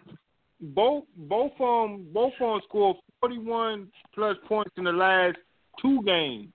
Both 0.62 1.06
both 1.16 1.54
um 1.60 2.06
both 2.14 2.34
of 2.40 2.54
them 2.54 2.62
scored 2.68 2.98
41 3.20 3.88
plus 4.14 4.38
points 4.48 4.72
in 4.78 4.84
the 4.84 4.92
last 4.92 5.38
two 5.82 6.02
games. 6.04 6.54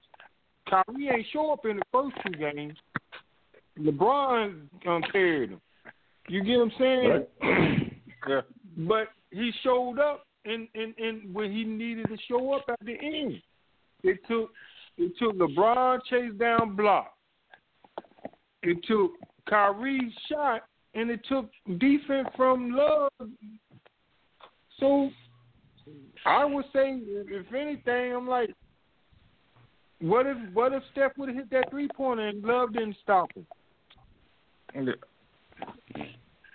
Kyrie 0.68 1.08
ain't 1.08 1.26
show 1.32 1.52
up 1.52 1.64
in 1.64 1.76
the 1.76 1.82
first 1.92 2.16
two 2.24 2.38
games. 2.38 2.74
LeBron 3.78 4.62
um, 4.86 5.02
carried 5.12 5.50
him. 5.50 5.60
You 6.28 6.42
get 6.42 6.56
what 6.56 6.64
I'm 6.64 6.72
saying? 6.78 7.92
yeah. 8.28 8.40
But 8.78 9.08
he 9.30 9.52
showed 9.62 9.98
up 9.98 10.26
and, 10.44 10.68
and, 10.74 10.94
and 10.98 11.34
when 11.34 11.52
he 11.52 11.64
needed 11.64 12.08
to 12.08 12.16
show 12.28 12.54
up 12.54 12.64
at 12.68 12.84
the 12.84 12.92
end. 12.92 13.40
It 14.02 14.18
took 14.28 14.50
it 14.98 15.12
took 15.18 15.36
LeBron 15.36 16.00
chase 16.08 16.32
down 16.38 16.76
block. 16.76 17.12
It 18.62 18.78
took 18.88 19.12
Kyrie's 19.48 20.12
shot 20.30 20.62
and 20.94 21.10
it 21.10 21.20
took 21.28 21.50
defense 21.78 22.28
from 22.36 22.70
Love. 22.70 23.10
So 24.78 25.10
I 26.24 26.44
would 26.44 26.64
say 26.72 27.00
if 27.04 27.52
anything, 27.52 28.14
I'm 28.14 28.28
like 28.28 28.50
what 30.00 30.26
if 30.26 30.36
what 30.52 30.72
if 30.72 30.82
Steph 30.92 31.12
would 31.16 31.28
have 31.30 31.36
hit 31.36 31.50
that 31.50 31.70
three 31.70 31.88
pointer 31.96 32.28
and 32.28 32.42
Love 32.42 32.72
didn't 32.72 32.96
stop 33.02 33.30
him? 33.32 33.46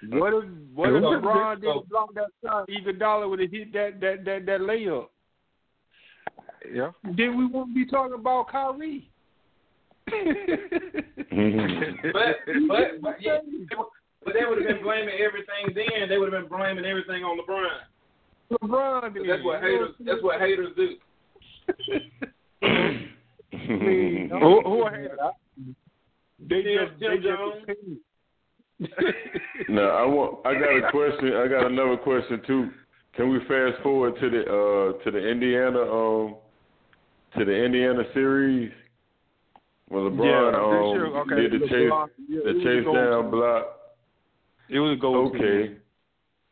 What 0.09 0.33
if 0.33 0.43
what 0.75 0.89
if 0.89 1.03
LeBron 1.03 1.61
didn't 1.61 1.89
block 1.89 2.13
that 2.13 2.27
shot? 2.43 2.69
Iguodala 2.69 3.29
would 3.29 3.39
have 3.39 3.51
hit 3.51 3.73
that 3.73 3.99
that 3.99 4.25
that 4.25 4.45
that 4.45 4.61
layup. 4.61 5.07
Yeah. 6.71 6.91
Then 7.03 7.37
we 7.37 7.45
wouldn't 7.47 7.73
be 7.73 7.85
talking 7.85 8.13
about 8.13 8.49
Kyrie. 8.49 9.09
But 11.31 12.35
but 12.67 13.01
but, 13.01 13.21
yeah, 13.21 13.37
but 14.23 14.33
they 14.33 14.45
would 14.45 14.57
have 14.57 14.67
been 14.67 14.83
blaming 14.83 15.15
everything 15.19 15.73
then. 15.73 16.09
They 16.09 16.17
would 16.17 16.31
have 16.33 16.41
been 16.41 16.49
blaming 16.57 16.85
everything 16.85 17.23
on 17.23 17.39
LeBron. 17.39 17.69
LeBron. 18.51 19.13
Did. 19.13 19.29
That's 19.29 19.43
what 19.43 19.61
haters. 19.61 19.95
That's 20.05 20.21
what 20.23 20.39
haters 20.39 20.69
do. 20.75 20.95
who, 23.51 24.61
who 24.65 24.81
are 24.83 24.91
haters? 24.91 25.19
They 26.49 26.63
just, 26.63 26.99
Tim 26.99 27.11
they 27.11 27.17
Jones. 27.27 27.65
just 27.67 27.79
now 29.69 29.89
I 29.89 30.05
want. 30.05 30.45
I 30.45 30.53
got 30.53 30.75
a 30.75 30.91
question. 30.91 31.33
I 31.35 31.47
got 31.47 31.67
another 31.67 31.97
question 31.97 32.41
too. 32.47 32.69
Can 33.15 33.29
we 33.29 33.39
fast 33.47 33.81
forward 33.83 34.15
to 34.19 34.29
the 34.29 34.41
uh 34.41 35.03
to 35.03 35.11
the 35.11 35.19
Indiana 35.29 35.81
um 35.81 36.35
to 37.37 37.45
the 37.45 37.53
Indiana 37.53 38.03
series 38.13 38.71
when 39.89 40.03
LeBron 40.03 40.25
Yeah, 40.25 40.57
um 40.59 40.93
this 40.97 41.13
okay. 41.21 41.35
did 41.47 41.61
the 41.61 41.67
chase 41.67 41.91
LeBron, 41.91 42.07
yeah, 42.27 42.39
the 42.43 42.53
chase 42.63 42.87
a 42.89 42.93
down 42.93 43.29
block? 43.29 43.65
It 44.69 44.79
was 44.79 44.97
a 44.97 44.99
goal 44.99 45.27
Okay. 45.27 45.37
team. 45.37 45.77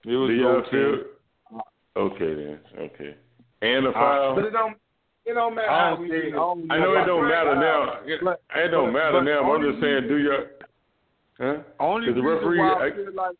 It 0.06 0.16
was 0.16 0.30
Do 0.30 0.34
a 0.34 0.38
y'all 0.38 0.62
goal 0.62 0.70
feel? 0.70 0.92
team. 0.98 1.04
Okay 2.00 2.34
then. 2.34 2.60
Okay. 2.78 3.16
And 3.62 3.86
a 3.86 3.90
Uh, 3.90 3.94
foul. 3.94 4.36
But 4.36 4.46
it 4.46 4.52
don't. 4.52 4.78
It 5.26 5.34
don't 5.34 5.54
matter 5.54 5.70
I 5.70 5.90
don't 5.92 6.00
we 6.02 6.08
do. 6.08 6.16
I 6.16 6.30
don't 6.32 6.72
I 6.72 6.78
know 6.80 6.94
it 6.96 7.06
don't 7.06 7.28
matter 7.28 7.56
now. 7.56 8.00
But- 8.24 8.42
It 8.56 8.68
don't 8.70 8.86
but- 8.94 9.00
matter 9.00 9.12
but 9.20 9.22
now. 9.24 9.42
But 9.44 9.50
I'm 9.50 9.56
only 9.56 9.70
just 9.72 9.82
saying, 9.84 10.08
do 10.08 10.18
your 10.18 10.46
huh? 11.38 11.58
Only 11.80 12.08
'Cause 12.08 12.16
the 12.16 12.22
reason 12.22 12.36
referee. 12.36 12.60
why 12.60 12.70
I 12.74 12.86
I- 12.86 12.92
feel 12.92 13.12
like 13.14 13.36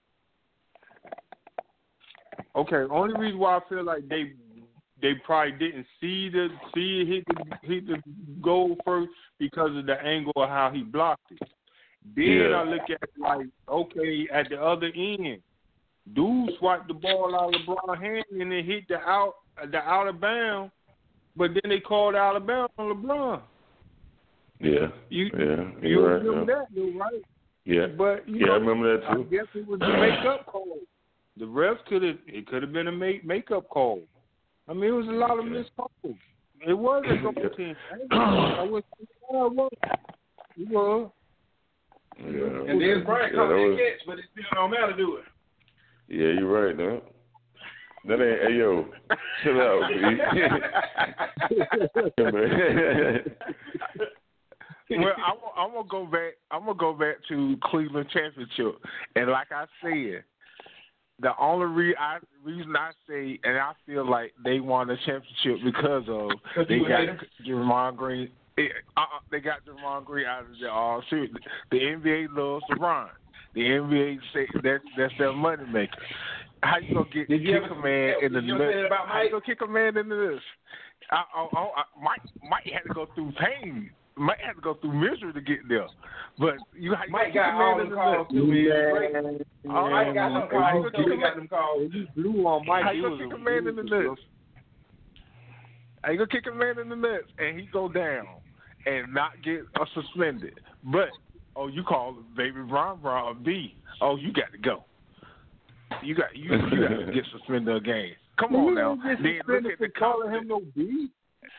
okay, 2.56 2.94
only 2.94 3.20
reason 3.20 3.40
why 3.40 3.58
I 3.58 3.60
feel 3.70 3.84
like 3.84 4.08
they 4.10 4.34
they 5.02 5.14
probably 5.26 5.54
didn't 5.54 5.88
see 6.02 6.30
the 6.30 6.50
see 6.76 7.02
it 7.02 7.08
hit 7.08 7.26
the 7.28 7.58
hit 7.68 7.88
the 7.88 8.02
goal 8.42 8.76
first 8.86 9.12
because 9.40 9.76
of 9.76 9.86
the 9.86 10.00
angle 10.04 10.34
of 10.36 10.50
how 10.50 10.70
he 10.74 10.84
blocked 10.84 11.32
it. 11.32 11.40
Then 12.16 12.26
Yeah. 12.52 12.58
I 12.58 12.64
look 12.64 12.82
at 12.90 13.02
it 13.02 13.10
like, 13.18 13.48
okay, 13.68 14.28
at 14.32 14.50
the 14.50 14.62
other 14.62 14.92
end, 14.96 15.42
dude 16.16 16.52
swiped 16.60 16.88
the 16.88 16.94
ball 16.94 17.36
out 17.36 17.54
of 17.56 17.62
LeBron's 17.62 18.02
hand 18.02 18.26
and 18.32 18.52
it 18.54 18.66
hit 18.66 18.88
the 18.88 18.98
out 18.98 19.34
the 19.72 19.78
out 19.78 20.08
of 20.08 20.20
bounds, 20.22 20.72
but 21.36 21.52
then 21.54 21.70
they 21.70 21.80
called 21.80 22.16
out 22.16 22.36
of 22.36 22.48
bounds 22.48 22.72
on 22.78 22.88
LeBron. 22.96 23.42
yeah. 24.60 24.88
You 25.10 25.26
yeah. 25.26 25.72
you 25.82 25.90
You're 25.90 26.14
right. 26.14 26.24
remember 26.26 26.52
yeah. 26.52 26.60
that, 26.60 26.68
though, 26.76 27.00
right? 27.00 27.22
Yeah. 27.66 27.88
But 27.88 28.28
you 28.28 28.38
Yeah, 28.40 28.46
know, 28.48 28.54
I 28.54 28.58
remember 28.58 28.98
that 28.98 29.14
too. 29.14 29.22
I 29.22 29.24
guess 29.32 29.46
it 29.54 29.68
was 29.68 29.80
the 29.80 29.88
makeup 29.88 30.46
call. 30.46 30.78
The 31.38 31.46
refs 31.46 31.84
could 31.88 32.04
have 32.04 32.18
it 32.28 32.48
could 32.48 32.62
have 32.64 32.74
been 32.74 32.88
a 32.88 32.92
make 32.92 33.26
makeup 33.26 33.70
call. 33.70 34.02
I 34.68 34.74
mean, 34.74 34.86
it 34.86 34.92
was 34.92 35.08
a 35.08 35.12
lot 35.12 35.38
of 35.40 35.46
missed 35.46 35.72
calls. 35.76 36.16
It 36.68 36.74
was 36.74 37.04
a 37.10 37.18
goal 37.22 37.50
team. 37.56 37.76
I 38.12 38.64
was 38.64 38.84
I 39.32 39.34
was. 39.34 39.72
It 40.58 40.70
was. 40.70 41.12
Yeah. 42.18 42.72
And 42.72 42.82
then 42.82 43.04
Bryant 43.06 43.34
yeah, 43.34 43.40
caught 43.40 43.50
that 43.50 43.56
that 43.56 43.70
was, 43.70 43.80
catch, 43.80 44.06
but 44.06 44.20
it 44.20 44.26
still 44.34 44.44
don't 44.54 44.72
matter, 44.72 44.94
do 44.98 45.18
it. 45.18 45.24
Yeah, 46.10 46.32
you're 46.40 46.48
right, 46.48 46.76
man. 46.78 47.02
That 48.06 48.22
ain't. 48.22 48.42
Hey, 48.52 48.58
yo, 48.58 48.86
chill 49.44 49.62
out, 49.62 49.90
B. 49.90 49.96
well, 54.98 55.14
I'm, 55.18 55.38
I'm 55.58 55.72
gonna 55.74 55.88
go 55.90 56.06
back. 56.06 56.34
I'm 56.52 56.62
gonna 56.66 56.78
go 56.78 56.94
back 56.94 57.18
to 57.30 57.58
Cleveland 57.64 58.10
championship, 58.12 58.82
and 59.16 59.30
like 59.30 59.52
I 59.52 59.66
said, 59.82 60.24
the 61.22 61.32
only 61.40 61.66
re- 61.66 61.96
I, 62.00 62.20
reason 62.44 62.76
I 62.76 62.92
say, 63.08 63.40
and 63.44 63.58
I 63.58 63.74
feel 63.86 64.10
like 64.10 64.34
they 64.44 64.60
won 64.60 64.88
the 64.88 64.96
championship 65.06 65.64
because 65.66 66.04
of 66.08 66.32
'Cause 66.56 66.66
they 66.68 66.76
you 66.76 66.86
a 66.86 66.90
got 66.90 67.00
hater? 67.02 67.28
Draymond 67.46 67.98
Green. 67.98 68.30
It, 68.58 68.72
uh, 68.98 69.06
they 69.32 69.40
got 69.40 69.66
Draymond 69.66 70.06
Green 70.06 70.26
out 70.26 70.42
of 70.44 70.48
the 70.60 70.72
uh, 70.72 71.02
series. 71.10 71.32
The 71.72 71.78
NBA 71.78 72.28
loves 72.32 72.64
LeBron. 72.72 73.10
The 73.56 73.62
NBA 73.62 74.18
say 74.34 74.48
that's 74.64 74.84
that's 74.98 75.14
their 75.18 75.34
money 75.34 75.66
maker. 75.72 75.98
How 76.62 76.78
you 76.78 76.94
gonna 76.94 77.10
get 77.14 77.28
Did 77.30 77.42
you 77.42 77.54
kick 77.54 77.64
ever- 77.72 77.80
a 77.80 77.84
man 77.84 78.14
in 78.26 78.34
the 78.34 78.42
did 78.42 78.48
you 78.48 78.56
ever 78.56 78.72
say 78.72 78.78
that 78.82 78.86
about 78.88 79.08
How 79.08 79.22
you 79.22 79.32
gonna 79.32 79.46
kick 79.46 79.60
a 79.62 79.68
man 79.68 79.98
into 79.98 80.16
this? 80.16 80.42
I, 81.12 81.24
I, 81.36 81.48
I, 81.56 81.60
I, 81.62 81.84
Mike 82.04 82.22
Mike 82.48 82.66
had 82.72 82.84
to 82.88 82.94
go 82.94 83.08
through 83.16 83.32
pain. 83.40 83.90
Mike 84.16 84.40
had 84.46 84.54
to 84.54 84.62
go 84.62 84.74
through 84.76 84.94
misery 84.94 85.32
to 85.34 85.42
get 85.42 85.60
there. 85.68 85.88
But 86.38 86.56
you, 86.78 86.94
how 86.94 87.06
you 87.06 87.12
Mike 87.12 87.34
gonna 87.34 87.34
kick 87.34 87.34
got 87.34 87.50
a 87.50 87.58
man 87.58 87.62
all 87.62 87.80
in 87.80 87.80
them 87.80 87.90
the 87.90 87.96
calls 87.96 88.18
nuts? 88.18 88.32
too, 88.34 88.46
man. 88.46 89.76
Oh, 89.78 89.90
Mike 89.90 90.14
got 90.14 90.30
them 90.30 90.50
calls 90.50 90.92
How 90.94 91.02
you 91.08 91.20
got 91.22 91.36
them 91.38 91.48
calls. 91.48 91.92
You 91.94 92.08
blew 92.16 92.46
on 92.46 92.68
Mike. 92.68 92.84
How 92.84 92.92
you 92.92 93.02
gonna 93.02 93.16
was 93.16 93.22
kick 93.24 93.32
a, 93.32 93.36
a 93.36 93.40
man 93.40 93.68
in 93.68 93.76
the 93.76 93.82
was 93.84 93.92
a- 93.92 94.04
nuts? 94.10 94.22
How 96.04 96.12
you 96.12 96.18
gonna 96.18 96.30
kick 96.30 96.46
a 96.52 96.56
man 96.56 96.80
in 96.80 96.90
the 96.90 96.96
nuts 96.96 97.28
and 97.40 97.60
he 97.60 97.66
go 97.68 97.90
down 97.90 98.26
and 98.86 99.14
not 99.14 99.32
get 99.44 99.62
uh, 99.80 99.86
suspended? 99.96 100.60
But 100.84 101.10
oh, 101.56 101.68
you 101.68 101.84
call 101.84 102.16
baby 102.36 102.62
Brown 102.62 103.00
Brown 103.02 103.32
a 103.32 103.40
B. 103.40 103.76
Oh, 104.02 104.16
you 104.18 104.32
got 104.34 104.52
to 104.52 104.58
go. 104.58 104.84
You 106.04 106.16
got 106.16 106.36
you 106.36 106.52
you 106.52 106.88
got 106.88 107.06
to 107.06 107.12
get 107.14 107.24
suspended 107.32 107.76
a 107.76 107.80
game. 107.80 108.14
Come 108.40 108.56
on 108.56 108.76
now. 108.76 108.96
He 108.96 109.10
didn't 109.10 109.24
Then 109.24 109.34
get 109.34 109.48
look 109.48 109.74
at 109.74 109.80
the 109.80 109.86
for 109.88 110.00
calling 110.00 110.32
him 110.32 110.48
confidence. 110.50 110.72
no 110.78 110.84
B. 110.84 111.08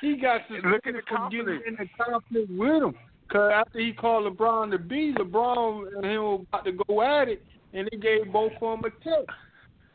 He 0.00 0.16
got 0.16 0.40
suspended 0.48 0.70
Look 0.72 0.86
at 0.86 0.92
the 0.94 1.02
for 1.08 1.28
getting 1.30 1.46
confidence. 1.46 1.62
in 1.68 1.74
the 1.76 2.04
conflict 2.04 2.50
with 2.50 2.82
him. 2.82 2.94
Cause 3.30 3.52
after 3.54 3.78
he 3.78 3.92
called 3.92 4.36
LeBron 4.36 4.70
the 4.72 4.78
B, 4.78 5.14
LeBron 5.16 5.96
and 5.96 6.04
him 6.04 6.22
were 6.22 6.34
about 6.34 6.64
to 6.64 6.72
go 6.88 7.02
at 7.02 7.28
it, 7.28 7.44
and 7.72 7.88
they 7.92 7.96
gave 7.96 8.32
both 8.32 8.52
of 8.60 8.80
them 8.82 8.90
a 8.90 9.04
text. 9.04 9.30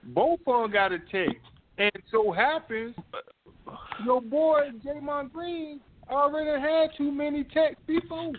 Both 0.04 0.40
of 0.48 0.62
them 0.62 0.72
got 0.72 0.92
a 0.94 1.00
text, 1.00 1.42
and 1.78 1.92
it 1.94 2.04
so 2.12 2.32
happens 2.32 2.96
your 4.06 4.22
boy 4.22 4.70
Draymond 4.86 5.32
Green 5.34 5.80
already 6.10 6.62
had 6.62 6.92
too 6.98 7.12
many 7.12 7.44
texts 7.44 7.82
before. 7.88 8.32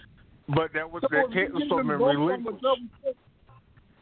But 0.48 0.72
that 0.74 0.90
was 0.90 1.02
So 1.02 1.08
that 1.10 1.24
if 1.26 1.32
text 1.32 1.48
you 1.48 1.54
was 1.54 1.62
give 1.62 1.68
so 1.70 1.76
them 1.78 1.86
many 1.88 1.98
both 1.98 2.10
of 2.10 2.14
them 2.16 2.22
a 2.22 2.26
relinquished. 2.26 2.62
double 2.62 2.88
text- 3.04 3.18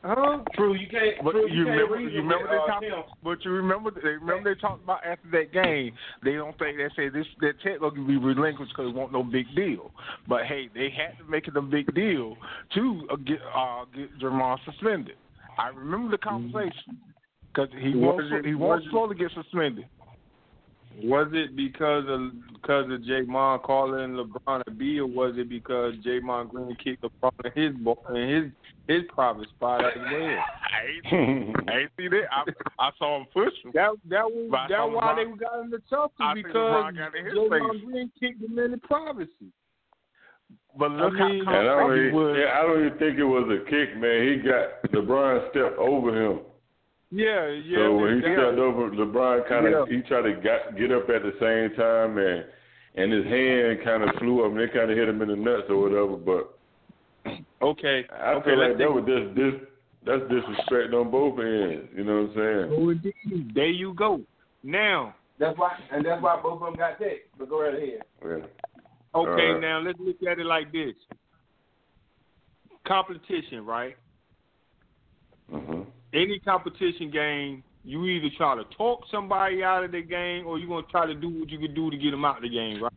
Huh? 0.05 0.45
True, 0.55 0.75
you 0.75 0.87
can't. 0.87 1.17
But 1.25 1.33
true, 1.33 1.49
you 1.49 1.65
can't 1.65 1.81
remember, 1.81 1.99
you 2.01 2.21
remember 2.21 2.45
with, 2.45 2.51
they 2.51 2.57
uh, 2.59 2.67
talked. 2.67 2.83
Tim. 2.85 3.03
But 3.25 3.43
you 3.43 3.51
remember, 3.53 3.91
they 3.91 4.09
remember 4.21 4.55
they 4.55 4.61
talked 4.61 4.85
about 4.85 5.01
after 5.03 5.31
that 5.33 5.51
game. 5.51 5.95
They 6.23 6.33
don't 6.35 6.53
think 6.59 6.77
they 6.77 6.89
say 6.95 7.09
this 7.09 7.25
that 7.41 7.55
check 7.63 7.81
gonna 7.81 8.05
be 8.05 8.19
relinquished 8.19 8.73
because 8.77 8.91
it 8.91 8.95
won't 8.95 9.13
no 9.13 9.23
big 9.23 9.47
deal. 9.57 9.93
But 10.29 10.45
hey, 10.45 10.69
they 10.75 10.91
had 10.91 11.17
to 11.17 11.25
make 11.31 11.49
it 11.49 11.57
a 11.57 11.63
big 11.63 11.95
deal 11.95 12.37
to 12.75 13.09
uh, 13.11 13.17
get 13.17 13.39
uh, 13.57 13.87
get 13.97 14.19
Draymond 14.21 14.59
suspended. 14.67 15.17
I 15.57 15.69
remember 15.69 16.11
the 16.11 16.19
conversation 16.19 17.01
because 17.51 17.71
he 17.81 17.95
Was 17.97 18.21
won't 18.21 18.35
it- 18.35 18.45
he 18.45 18.55
was 18.55 18.81
won't 18.83 18.91
slowly 18.91 19.17
get 19.17 19.31
suspended. 19.35 19.87
Was 21.03 21.29
it 21.33 21.57
because 21.57 22.05
of 22.09 22.31
because 22.55 22.85
of 22.91 23.01
Draymond 23.01 23.63
calling 23.63 24.13
LeBron 24.15 24.63
a 24.67 24.71
B, 24.71 25.01
or 25.01 25.07
was 25.07 25.35
it 25.37 25.49
because 25.49 25.95
Draymond 26.07 26.51
Green 26.51 26.77
kicked 26.83 27.03
LeBron 27.03 27.33
in 27.57 27.63
his 27.63 27.75
ball, 27.83 27.99
in 28.15 28.29
his 28.29 28.53
his 28.87 29.03
private 29.13 29.49
spot 29.51 29.85
as 29.85 29.93
well? 29.97 30.13
I 30.15 31.09
ain't, 31.11 31.57
I 31.69 31.79
ain't 31.81 31.91
see 31.97 32.09
that. 32.09 32.25
I, 32.31 32.87
I 32.87 32.91
saw 32.99 33.19
him 33.19 33.27
push 33.33 33.53
him. 33.65 33.73
That 33.75 33.91
that 34.09 34.25
was 34.25 34.49
But 34.51 34.69
that 34.69 34.89
why 34.91 35.15
LeBron- 35.15 35.33
they 35.39 35.45
got 35.45 35.61
in 35.65 35.71
the 35.71 35.79
tussle 35.91 36.11
because 36.35 36.53
LeBron 36.55 36.97
got 36.97 37.13
Draymond. 37.13 37.85
Green 37.85 38.11
kicked 38.21 38.43
him 38.43 38.59
in 38.59 38.71
the 38.71 38.79
privacy. 38.79 39.53
But 40.79 40.91
look 40.93 41.15
I 41.21 41.29
mean- 41.29 41.45
how 41.45 41.59
And 41.59 41.69
I 41.69 41.81
don't, 41.81 41.95
he 41.97 42.01
even, 42.07 42.15
was. 42.15 42.37
yeah, 42.39 42.59
I 42.59 42.63
don't 42.63 42.87
even 42.87 42.99
think 42.99 43.19
it 43.19 43.25
was 43.25 43.47
a 43.51 43.69
kick, 43.71 43.97
man. 43.97 44.29
He 44.29 44.37
got 44.49 44.83
LeBron 44.93 45.51
stepped 45.51 45.79
over 45.79 46.11
him. 46.15 46.41
Yeah, 47.15 47.47
yeah. 47.49 47.79
so 47.79 47.97
when 47.97 48.15
he 48.17 48.21
that- 48.23 48.35
stepped 48.37 48.59
over, 48.59 48.91
LeBron 48.91 49.49
kind 49.49 49.67
of 49.67 49.89
Yeah. 49.89 49.97
he 49.97 50.03
tried 50.03 50.23
to 50.23 50.33
get, 50.43 50.77
get 50.77 50.91
up 50.91 51.09
at 51.09 51.23
the 51.23 51.33
same 51.39 51.77
time, 51.79 52.19
and 52.19 52.45
and 52.97 53.13
his 53.13 53.25
hand 53.27 53.79
kind 53.85 54.03
of 54.03 54.15
flew 54.19 54.45
up, 54.45 54.51
and 54.53 54.61
it 54.61 54.73
kind 54.73 54.91
of 54.91 54.97
hit 54.97 55.09
him 55.09 55.21
in 55.23 55.29
the 55.29 55.37
nuts 55.37 55.69
or 55.69 55.79
whatever. 55.79 56.17
But 56.17 56.59
Okay. 57.63 58.05
I 58.11 58.33
okay, 58.35 58.45
feel 58.51 58.59
let's 58.59 58.71
like 58.71 58.79
that 58.79 58.93
was 58.93 59.05
just 59.07 59.35
this 59.37 59.55
that's 60.05 60.23
disrespect 60.29 60.93
on 60.93 61.11
both 61.11 61.39
ends. 61.39 61.89
You 61.97 62.05
know 62.05 62.23
what 62.23 62.31
I'm 62.31 62.35
saying? 62.35 62.79
Oh, 62.79 62.91
indeed. 62.91 63.53
There 63.55 63.69
you 63.71 63.95
go. 63.95 64.21
Now, 64.63 65.15
That's 65.39 65.57
why, 65.59 65.73
and 65.91 66.05
that's 66.05 66.23
why 66.23 66.41
both 66.43 66.61
of 66.63 66.67
them 66.67 66.75
got 66.77 66.99
text. 66.99 67.29
But 67.39 67.49
go 67.49 67.63
right 67.63 67.75
ahead. 67.75 68.03
Yeah. 68.23 68.29
okay, 68.35 68.47
Alright. 69.15 69.61
now 69.61 69.79
let's 69.81 69.99
look 69.99 70.17
at 70.29 70.39
it 70.39 70.47
like 70.47 70.71
this. 70.73 70.95
Competition, 72.87 73.65
right? 73.65 73.97
Any 76.15 76.39
competition 76.39 77.11
game, 77.11 77.65
you 77.83 78.05
either 78.07 78.29
try 78.37 78.55
to 78.55 78.65
talk 78.77 79.01
somebody 79.11 79.65
out 79.65 79.85
of 79.85 79.93
the 79.93 80.01
game 80.01 80.47
or 80.47 80.59
you're 80.59 80.69
going 80.69 80.85
to 80.85 80.91
try 80.91 81.07
to 81.07 81.15
do 81.15 81.29
what 81.29 81.51
you 81.51 81.59
can 81.59 81.75
do 81.75 81.91
to 81.91 81.97
get 81.97 82.13
them 82.13 82.25
out 82.25 82.37
of 82.37 82.43
the 82.45 82.49
game, 82.49 82.83
right? 82.83 82.93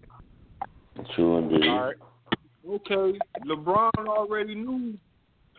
True 1.15 1.39
indeed. 1.39 1.67
All 1.67 1.85
right. 1.85 1.95
Okay. 2.69 3.19
LeBron 3.45 3.89
already 4.07 4.55
knew, 4.55 4.93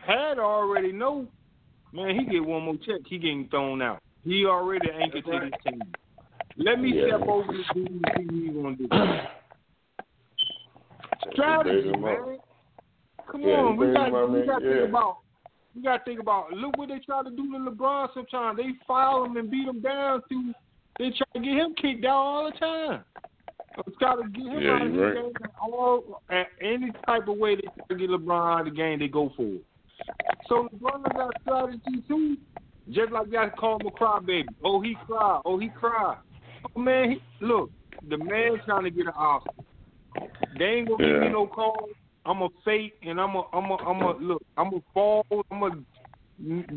had 0.05 0.39
already 0.39 0.91
know, 0.93 1.27
man, 1.91 2.17
he 2.17 2.25
get 2.25 2.45
one 2.45 2.63
more 2.63 2.77
check. 2.85 3.01
He 3.07 3.17
getting 3.17 3.47
thrown 3.49 3.81
out. 3.81 3.99
He 4.23 4.45
already 4.45 4.89
anchored 4.91 5.25
to 5.25 5.39
this 5.39 5.51
team. 5.65 5.91
Let 6.57 6.79
me 6.79 6.93
Yeah. 6.95 7.17
step 7.17 7.27
over 7.27 7.51
this 7.51 7.67
dude 7.73 7.89
and 7.89 8.05
see 8.15 8.23
what 8.25 8.33
he's 8.33 8.53
going 8.53 8.77
to 8.77 8.87
do. 8.87 8.93
Strategy, 11.33 11.91
man. 11.97 12.39
Come 13.31 13.41
Yeah, 13.41 13.57
on, 13.57 13.77
we 13.77 13.87
bait 13.87 13.93
got 13.93 14.07
him 14.07 14.15
up, 14.15 14.29
we 14.29 14.41
got 14.41 14.59
to 14.59 14.65
Yeah. 14.65 14.79
think 14.81 14.89
about 14.89 15.17
we 15.79 15.83
got 15.83 15.99
to 15.99 16.03
think 16.03 16.19
about 16.19 16.51
look 16.51 16.77
what 16.77 16.89
they 16.89 16.99
try 16.99 17.23
to 17.23 17.29
do 17.29 17.51
to 17.53 17.71
LeBron. 17.71 18.09
Sometimes 18.13 18.57
they 18.57 18.71
foul 18.85 19.25
him 19.25 19.37
and 19.37 19.49
beat 19.49 19.67
him 19.67 19.79
down. 19.81 20.21
Through 20.27 20.53
they 20.97 21.11
try 21.11 21.25
to 21.33 21.39
get 21.39 21.53
him 21.53 21.73
kicked 21.81 22.03
out 22.05 22.11
all 22.11 22.51
the 22.51 22.57
time. 22.57 23.03
Try 23.97 24.15
to 24.17 24.29
get 24.29 24.41
him 24.41 24.61
Yeah, 24.61 24.71
out 24.71 24.87
of 24.87 24.93
the 24.93 24.99
right. 24.99 25.15
game. 25.15 25.31
All 25.61 26.21
at 26.29 26.47
any 26.61 26.91
type 27.05 27.27
of 27.29 27.37
way 27.37 27.55
they 27.55 27.61
try 27.61 27.85
to 27.89 27.95
get 27.95 28.09
LeBron 28.09 28.53
out 28.53 28.67
of 28.67 28.73
the 28.73 28.77
game, 28.77 28.99
they 28.99 29.07
go 29.07 29.31
for 29.37 29.45
it. 29.45 29.63
So 30.47 30.67
LeBron 30.75 31.13
got 31.15 31.33
strategy 31.41 32.03
too. 32.07 32.37
Just 32.89 33.11
like 33.11 33.29
that, 33.31 33.55
call 33.55 33.79
him 33.79 33.87
a 33.87 33.91
crybaby. 33.91 34.47
Oh, 34.63 34.81
he 34.81 34.95
cried. 35.07 35.41
Oh, 35.45 35.59
he 35.59 35.69
cried. 35.69 36.17
Oh 36.75 36.79
man, 36.79 37.11
he, 37.11 37.45
look, 37.45 37.71
the 38.09 38.17
man 38.17 38.59
trying 38.65 38.83
to 38.83 38.89
get 38.89 39.05
an 39.05 39.13
Oscar. 39.15 39.51
They 40.57 40.65
ain't 40.65 40.89
gonna 40.89 41.07
give 41.07 41.21
me 41.21 41.29
no 41.29 41.47
call. 41.47 41.87
I'm 42.25 42.41
a 42.41 42.49
fake, 42.65 42.93
and 43.01 43.19
I'm 43.19 43.35
a, 43.35 43.43
I'm 43.53 43.71
a, 43.71 43.75
I'm 43.75 44.01
a 44.01 44.17
look. 44.17 44.43
I'm 44.57 44.73
a 44.73 44.79
fall. 44.93 45.25
I'm 45.51 45.63
a 45.63 45.69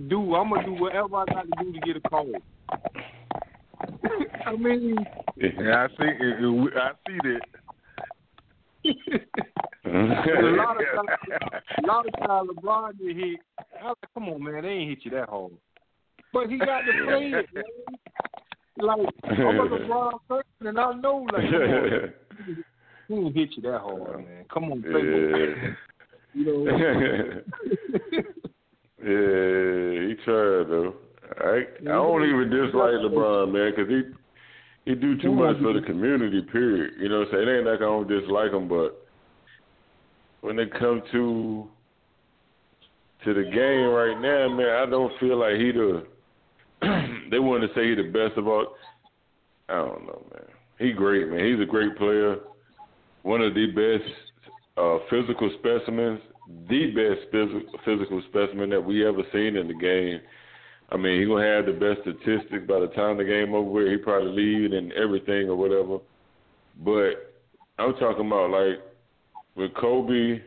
do. 0.08 0.34
I'm 0.34 0.50
gonna 0.50 0.64
do 0.64 0.72
whatever 0.72 1.16
I 1.16 1.24
got 1.26 1.42
to 1.42 1.64
do 1.64 1.72
to 1.72 1.80
get 1.80 1.96
a 1.96 2.00
call. 2.00 2.32
I 4.46 4.56
mean, 4.56 4.96
Yeah, 5.36 5.84
I 5.84 5.88
see. 5.88 6.04
It, 6.04 6.44
it, 6.44 6.72
I 6.76 6.90
see 7.06 7.18
that. 7.24 7.40
a 9.84 9.88
lot 10.56 10.76
of 10.76 10.82
times, 10.96 11.08
a 11.82 11.86
lot 11.86 12.06
of 12.06 12.12
times 12.26 12.50
LeBron 12.50 12.98
get 12.98 13.16
hit. 13.16 13.40
I 13.80 13.86
was 13.86 13.96
like, 14.02 14.14
come 14.14 14.28
on, 14.28 14.42
man, 14.42 14.62
they 14.62 14.68
ain't 14.68 14.90
hit 14.90 15.04
you 15.04 15.10
that 15.12 15.28
hard. 15.28 15.52
But 16.32 16.48
he 16.48 16.58
got 16.58 16.80
to 16.80 16.92
play 17.04 17.32
it, 17.32 17.46
man. 17.54 17.64
Like 18.78 19.08
I'm 19.24 19.60
a 19.60 19.68
LeBron 19.68 20.12
person, 20.28 20.66
and 20.66 20.80
I 20.80 20.92
know, 20.94 21.26
like, 21.32 21.44
he 23.12 23.26
ain't 23.26 23.36
hit 23.36 23.50
you 23.56 23.62
that 23.62 23.80
hard, 23.80 24.02
oh, 24.14 24.18
man. 24.18 24.44
Come 24.52 24.72
on, 24.72 24.82
play 24.82 25.02
Yeah. 25.02 25.74
You 26.34 26.46
know. 26.46 26.64
yeah, 29.04 30.08
he 30.08 30.14
tried 30.24 30.64
though. 30.70 30.94
I 31.38 31.64
I 31.80 31.84
don't 31.84 32.24
even 32.24 32.48
dislike 32.48 32.94
LeBron, 33.04 33.52
man, 33.52 33.72
because 33.76 33.90
he 33.90 34.02
he 34.86 34.94
do 34.94 35.20
too 35.20 35.32
much 35.32 35.58
for 35.60 35.74
the 35.74 35.82
community. 35.82 36.40
Period. 36.40 36.94
You 36.98 37.10
know, 37.10 37.18
what 37.20 37.28
I'm 37.28 37.34
saying 37.34 37.48
it 37.48 37.56
ain't 37.58 37.66
like 37.66 37.76
I 37.76 37.84
don't 37.84 38.08
dislike 38.08 38.52
him, 38.52 38.66
but 38.66 39.06
when 40.40 40.58
it 40.58 40.72
come 40.72 41.02
to 41.12 41.68
to 43.24 43.34
the 43.34 43.44
game 43.44 43.90
right 43.90 44.18
now, 44.20 44.48
man, 44.48 44.70
I 44.70 44.86
don't 44.88 45.12
feel 45.20 45.38
like 45.38 45.56
he 45.56 45.72
the. 45.72 46.06
they 47.30 47.38
want 47.38 47.62
to 47.62 47.68
say 47.74 47.90
he 47.90 47.94
the 47.94 48.10
best 48.10 48.38
of 48.38 48.48
all. 48.48 48.74
I 49.68 49.74
don't 49.74 50.06
know, 50.06 50.24
man. 50.32 50.44
He 50.78 50.92
great, 50.92 51.28
man. 51.28 51.44
He's 51.44 51.60
a 51.60 51.70
great 51.70 51.96
player. 51.96 52.38
One 53.22 53.40
of 53.40 53.54
the 53.54 53.66
best 53.66 54.10
uh, 54.76 54.98
physical 55.10 55.50
specimens, 55.58 56.20
the 56.68 56.86
best 56.90 57.32
phys- 57.32 57.84
physical 57.84 58.22
specimen 58.28 58.70
that 58.70 58.84
we 58.84 59.06
ever 59.06 59.22
seen 59.32 59.56
in 59.56 59.68
the 59.68 59.74
game. 59.74 60.20
I 60.90 60.96
mean, 60.96 61.20
he 61.20 61.26
gonna 61.26 61.46
have 61.46 61.66
the 61.66 61.72
best 61.72 62.02
statistics 62.02 62.66
by 62.68 62.80
the 62.80 62.88
time 62.88 63.16
the 63.16 63.24
game 63.24 63.54
over. 63.54 63.90
He 63.90 63.96
probably 63.96 64.32
lead 64.32 64.72
and 64.72 64.92
everything 64.92 65.48
or 65.48 65.56
whatever. 65.56 65.98
But 66.84 67.32
I'm 67.78 67.94
talking 67.94 68.26
about 68.26 68.50
like 68.50 68.80
with 69.54 69.74
Kobe. 69.74 70.42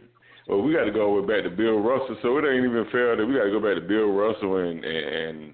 Well, 0.48 0.62
we 0.62 0.74
got 0.74 0.84
to 0.84 0.92
go 0.92 1.20
back 1.26 1.44
to 1.44 1.50
Bill 1.50 1.80
Russell, 1.80 2.18
so 2.22 2.38
it 2.38 2.46
ain't 2.46 2.66
even 2.66 2.86
fair 2.92 3.16
that 3.16 3.26
we 3.26 3.34
got 3.34 3.46
to 3.46 3.52
go 3.52 3.60
back 3.60 3.82
to 3.82 3.88
Bill 3.88 4.12
Russell 4.12 4.58
and 4.58 4.84
and 4.86 5.54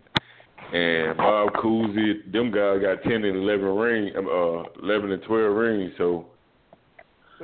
and 0.73 1.17
Bob 1.17 1.53
Cousy. 1.53 2.31
Them 2.31 2.51
guys 2.51 2.81
got 2.81 3.03
ten 3.03 3.23
and 3.23 3.37
eleven 3.37 3.75
ring, 3.75 4.11
uh, 4.15 4.63
eleven 4.83 5.11
and 5.11 5.23
twelve 5.23 5.55
rings. 5.55 5.93
So, 5.97 6.25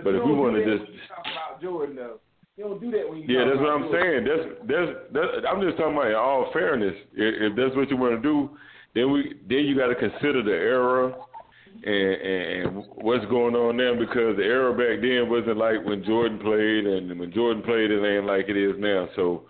but 0.04 0.12
you 0.12 0.22
if 0.22 0.26
we 0.26 0.34
want 0.34 0.56
to 0.56 0.64
just 0.66 0.92
talk 1.08 1.26
about 1.26 1.62
Jordan, 1.62 1.96
though. 1.96 2.20
You 2.58 2.64
don't 2.64 2.82
do 2.82 2.90
that 2.90 3.08
when 3.08 3.20
you 3.20 3.26
yeah, 3.30 3.46
that's 3.46 3.62
what 3.62 3.70
I'm 3.70 3.86
Jordan. 3.86 4.02
saying. 4.02 4.22
That's 4.26 4.46
that's 4.66 4.92
that's. 5.14 5.32
I'm 5.46 5.62
just 5.62 5.78
talking 5.78 5.94
about 5.94 6.10
in 6.10 6.16
all 6.16 6.50
fairness. 6.52 6.96
If, 7.14 7.52
if 7.52 7.56
that's 7.56 7.76
what 7.76 7.90
you 7.90 7.98
want 7.98 8.18
to 8.18 8.22
do, 8.22 8.50
then 8.96 9.12
we 9.12 9.38
then 9.48 9.66
you 9.66 9.78
got 9.78 9.88
to 9.88 9.96
consider 9.96 10.42
the 10.42 10.58
era 10.58 11.14
and, 11.86 11.94
and 11.94 12.44
and 12.66 12.84
what's 12.98 13.26
going 13.26 13.54
on 13.54 13.78
now 13.78 13.94
because 13.94 14.38
the 14.38 14.44
era 14.44 14.74
back 14.74 15.02
then 15.06 15.30
wasn't 15.30 15.58
like 15.58 15.86
when 15.86 16.04
Jordan 16.04 16.40
played, 16.40 16.86
and 16.86 17.20
when 17.20 17.32
Jordan 17.32 17.62
played, 17.62 17.92
it 17.92 18.02
ain't 18.02 18.26
like 18.26 18.50
it 18.50 18.58
is 18.58 18.74
now. 18.80 19.08
So 19.16 19.44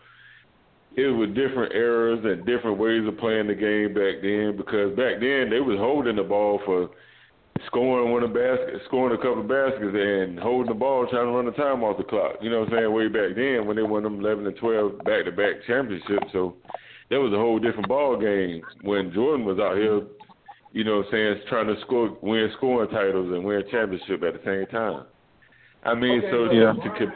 it 0.98 1.08
was 1.08 1.30
different 1.30 1.74
eras 1.74 2.20
and 2.26 2.46
different 2.46 2.78
ways 2.78 3.08
of 3.08 3.18
playing 3.20 3.48
the 3.48 3.56
game 3.56 3.94
back 3.94 4.20
then 4.22 4.58
because 4.58 4.98
back 4.98 5.22
then 5.22 5.50
they 5.50 5.62
was 5.62 5.78
holding 5.80 6.18
the 6.18 6.24
ball 6.24 6.60
for 6.66 6.90
scoring 7.66 8.12
one 8.12 8.24
of 8.24 8.34
basket, 8.34 8.82
scoring 8.86 9.18
a 9.18 9.22
couple 9.22 9.42
of 9.42 9.48
baskets, 9.48 9.96
and 9.96 10.40
holding 10.40 10.68
the 10.70 10.78
ball, 10.78 11.08
trying 11.10 11.26
to 11.26 11.32
run 11.32 11.46
the 11.46 11.52
time 11.52 11.84
off 11.84 11.98
the 11.98 12.04
clock. 12.04 12.36
You 12.42 12.50
know 12.50 12.62
what 12.62 12.74
I'm 12.74 12.80
saying? 12.80 12.94
Way 12.94 13.08
back 13.08 13.36
then, 13.36 13.66
when 13.66 13.76
they 13.76 13.84
won 13.84 14.04
them 14.04 14.20
11 14.20 14.46
and 14.48 14.56
12 14.58 15.00
back-to-back 15.04 15.66
championships, 15.66 16.28
so 16.32 16.56
that 17.10 17.20
was 17.20 17.34
a 17.34 17.38
whole 17.38 17.60
different 17.60 17.88
ball 17.88 18.20
game. 18.20 18.62
When 18.82 19.14
Jordan 19.14 19.46
was 19.46 19.60
out 19.60 19.78
here, 19.78 20.02
you 20.74 20.84
know 20.84 20.98
what 20.98 21.06
I'm 21.08 21.12
saying, 21.12 21.42
trying 21.50 21.68
to 21.68 21.80
score, 21.82 22.18
win 22.22 22.52
scoring 22.58 22.90
titles 22.90 23.34
and 23.34 23.44
win 23.44 23.60
a 23.60 23.72
championship 23.72 24.24
at 24.24 24.34
the 24.34 24.42
same 24.46 24.68
time. 24.68 25.06
I 25.84 25.96
mean, 25.96 26.20
Okay, 26.20 26.32
so 26.32 26.48
so 26.48 26.54
to, 26.54 27.00
to 27.00 27.12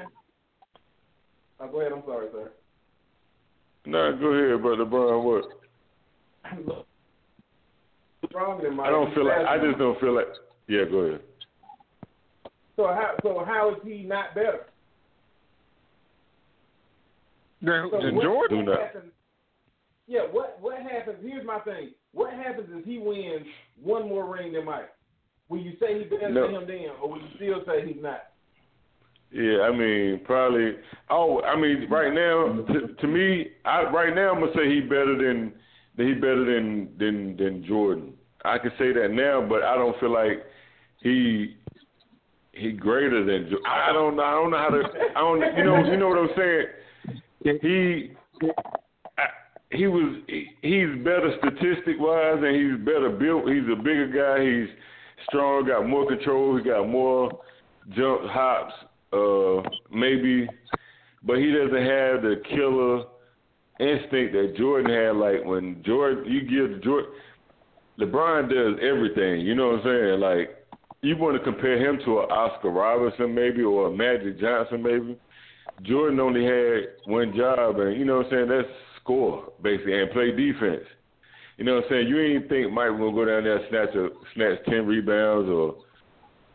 Oh, 1.59 1.65
uh, 1.65 1.68
go 1.68 1.81
ahead. 1.81 1.91
I'm 1.91 2.03
sorry, 2.05 2.27
sir. 2.31 2.51
nah, 3.85 4.11
go 4.13 4.27
ahead, 4.27 4.61
brother 4.61 4.85
Brian. 4.85 5.23
What? 5.23 5.45
Stronger 8.32 8.64
than 8.68 8.76
Mike. 8.78 8.88
I 8.88 8.90
don't 8.90 9.14
feel 9.14 9.26
like. 9.28 9.45
I 9.48 9.58
just 9.58 9.78
don't 9.78 9.99
feel 9.99 10.16
like. 10.16 10.28
Yeah, 10.68 10.86
go 10.90 10.98
ahead. 10.99 11.22
So 12.76 12.88
how 12.88 13.16
so 13.22 13.44
how 13.45 13.72
is 13.76 13.78
he 13.84 14.03
not 14.03 14.34
better? 14.34 14.66
Then, 17.62 17.90
So 17.91 17.99
then 18.02 18.20
Jordan. 18.22 18.66
what 18.66 18.80
happens? 18.80 19.12
Yeah, 20.08 20.22
what 20.32 20.58
what 20.60 20.82
happens? 20.82 21.18
Here's 21.22 21.45
my 21.45 21.60
thing. 21.60 21.91
What 22.14 22.34
happens 22.34 22.68
if 22.72 22.86
he 22.86 22.98
wins 22.98 23.45
one 23.82 24.10
more 24.10 24.34
ring 24.34 24.53
than 24.53 24.66
Mike? 24.66 24.90
Will 25.49 25.60
you 25.60 25.74
say 25.80 25.99
he's 26.02 26.10
better 26.10 26.30
No. 26.30 26.48
than 26.48 26.56
him 26.56 26.68
then, 26.68 26.86
or 27.02 27.10
will 27.12 27.20
you 27.20 27.28
still 27.36 27.64
say 27.66 27.86
he's 27.86 28.02
not? 28.02 28.24
Yeah, 29.32 29.62
I 29.62 29.72
mean, 29.72 30.22
probably. 30.26 30.76
Oh, 31.10 31.41
I 31.44 31.56
mean, 31.56 31.88
right 31.90 32.14
now, 32.14 32.64
to, 32.74 32.88
to 32.99 33.08
me, 33.08 33.52
I 33.64 33.84
right 33.84 34.14
now 34.14 34.34
I'm 34.34 34.40
gonna 34.41 34.52
say 34.56 34.70
he 34.70 34.82
better 34.82 35.16
than 35.16 35.53
that 35.98 36.06
he 36.06 36.14
better 36.14 36.44
than 36.45 36.90
than 36.98 37.38
than 37.38 37.64
Jordan. 37.66 38.14
I 38.43 38.57
can 38.57 38.72
say 38.77 38.91
that 38.93 39.11
now, 39.11 39.45
but 39.47 39.63
I 39.63 39.76
don't 39.76 39.99
feel 39.99 40.11
like 40.11 40.43
he 41.01 41.55
he 42.53 42.72
greater 42.72 43.23
than. 43.23 43.51
I 43.68 43.93
don't 43.93 44.15
know. 44.15 44.23
I 44.23 44.31
don't 44.31 44.51
know 44.51 44.57
how 44.57 44.69
to. 44.69 44.84
I 45.15 45.19
don't. 45.19 45.57
You 45.57 45.63
know. 45.63 45.91
You 45.91 45.97
know 45.97 46.09
what 46.09 46.18
I'm 46.18 46.30
saying? 46.35 47.59
He. 47.61 48.11
He 49.73 49.88
was 49.88 50.22
he, 50.27 50.47
he's 50.61 50.97
better 51.01 51.34
statistic 51.38 51.95
wise 51.97 52.39
and 52.43 52.53
he's 52.53 52.85
better 52.85 53.09
built. 53.09 53.47
He's 53.47 53.63
a 53.72 53.76
bigger 53.77 54.07
guy. 54.07 54.43
He's 54.43 54.77
strong, 55.27 55.68
got 55.68 55.88
more 55.88 56.07
control, 56.07 56.57
he 56.57 56.63
got 56.63 56.88
more 56.88 57.31
jump 57.95 58.22
hops, 58.30 58.73
uh, 59.13 59.61
maybe, 59.91 60.47
but 61.23 61.38
he 61.38 61.51
doesn't 61.51 61.73
have 61.73 62.22
the 62.22 62.41
killer 62.49 63.03
instinct 63.80 64.34
that 64.34 64.55
Jordan 64.57 64.91
had. 64.91 65.15
Like 65.15 65.45
when 65.45 65.81
Jordan, 65.85 66.31
you 66.31 66.41
give 66.41 66.84
Jordan, 66.84 67.11
LeBron 67.99 68.49
does 68.49 68.80
everything. 68.81 69.41
You 69.41 69.55
know 69.55 69.68
what 69.68 69.80
I'm 69.80 69.84
saying? 69.85 70.19
Like 70.19 70.61
you 71.01 71.18
want 71.18 71.38
to 71.38 71.43
compare 71.43 71.77
him 71.77 71.99
to 72.05 72.19
an 72.19 72.31
Oscar 72.31 72.69
Robertson 72.69 73.34
maybe 73.34 73.63
or 73.63 73.88
a 73.88 73.91
Magic 73.91 74.39
Johnson 74.39 74.84
maybe. 74.84 75.18
Jordan 75.84 76.19
only 76.19 76.43
had 76.43 77.11
one 77.11 77.35
job, 77.35 77.80
and 77.80 77.97
you 77.97 78.05
know 78.05 78.18
what 78.18 78.27
I'm 78.27 78.31
saying? 78.31 78.49
That's 78.49 78.68
score 79.01 79.51
basically 79.61 79.99
and 79.99 80.11
play 80.11 80.31
defense. 80.31 80.85
You 81.57 81.65
know 81.65 81.76
what 81.76 81.85
I'm 81.85 81.89
saying? 81.89 82.07
You 82.07 82.19
ain't 82.22 82.49
think 82.49 82.72
Mike 82.72 82.97
will 82.97 83.13
go 83.13 83.26
down 83.26 83.43
there 83.43 83.57
and 83.57 83.65
snatch 83.69 83.95
a 83.95 84.09
snatch 84.35 84.65
ten 84.65 84.85
rebounds 84.85 85.49
or 85.49 85.76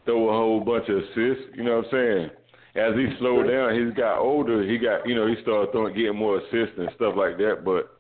throw 0.05 0.29
a 0.29 0.33
whole 0.33 0.61
bunch 0.61 0.89
of 0.89 0.99
assists. 0.99 1.55
You 1.55 1.65
know 1.65 1.77
what 1.79 1.87
I'm 1.87 1.91
saying? 1.93 2.31
As 2.77 2.95
he 2.95 3.07
slowed 3.19 3.49
down, 3.49 3.75
he's 3.75 3.97
got 3.97 4.21
older. 4.21 4.63
He 4.69 4.79
got 4.79 5.09
you 5.09 5.15
know 5.15 5.27
he 5.27 5.35
started 5.43 5.73
throwing 5.73 5.95
getting 5.95 6.17
more 6.17 6.39
assists 6.39 6.79
and 6.79 6.89
stuff 6.95 7.15
like 7.17 7.37
that. 7.39 7.63
But 7.65 7.96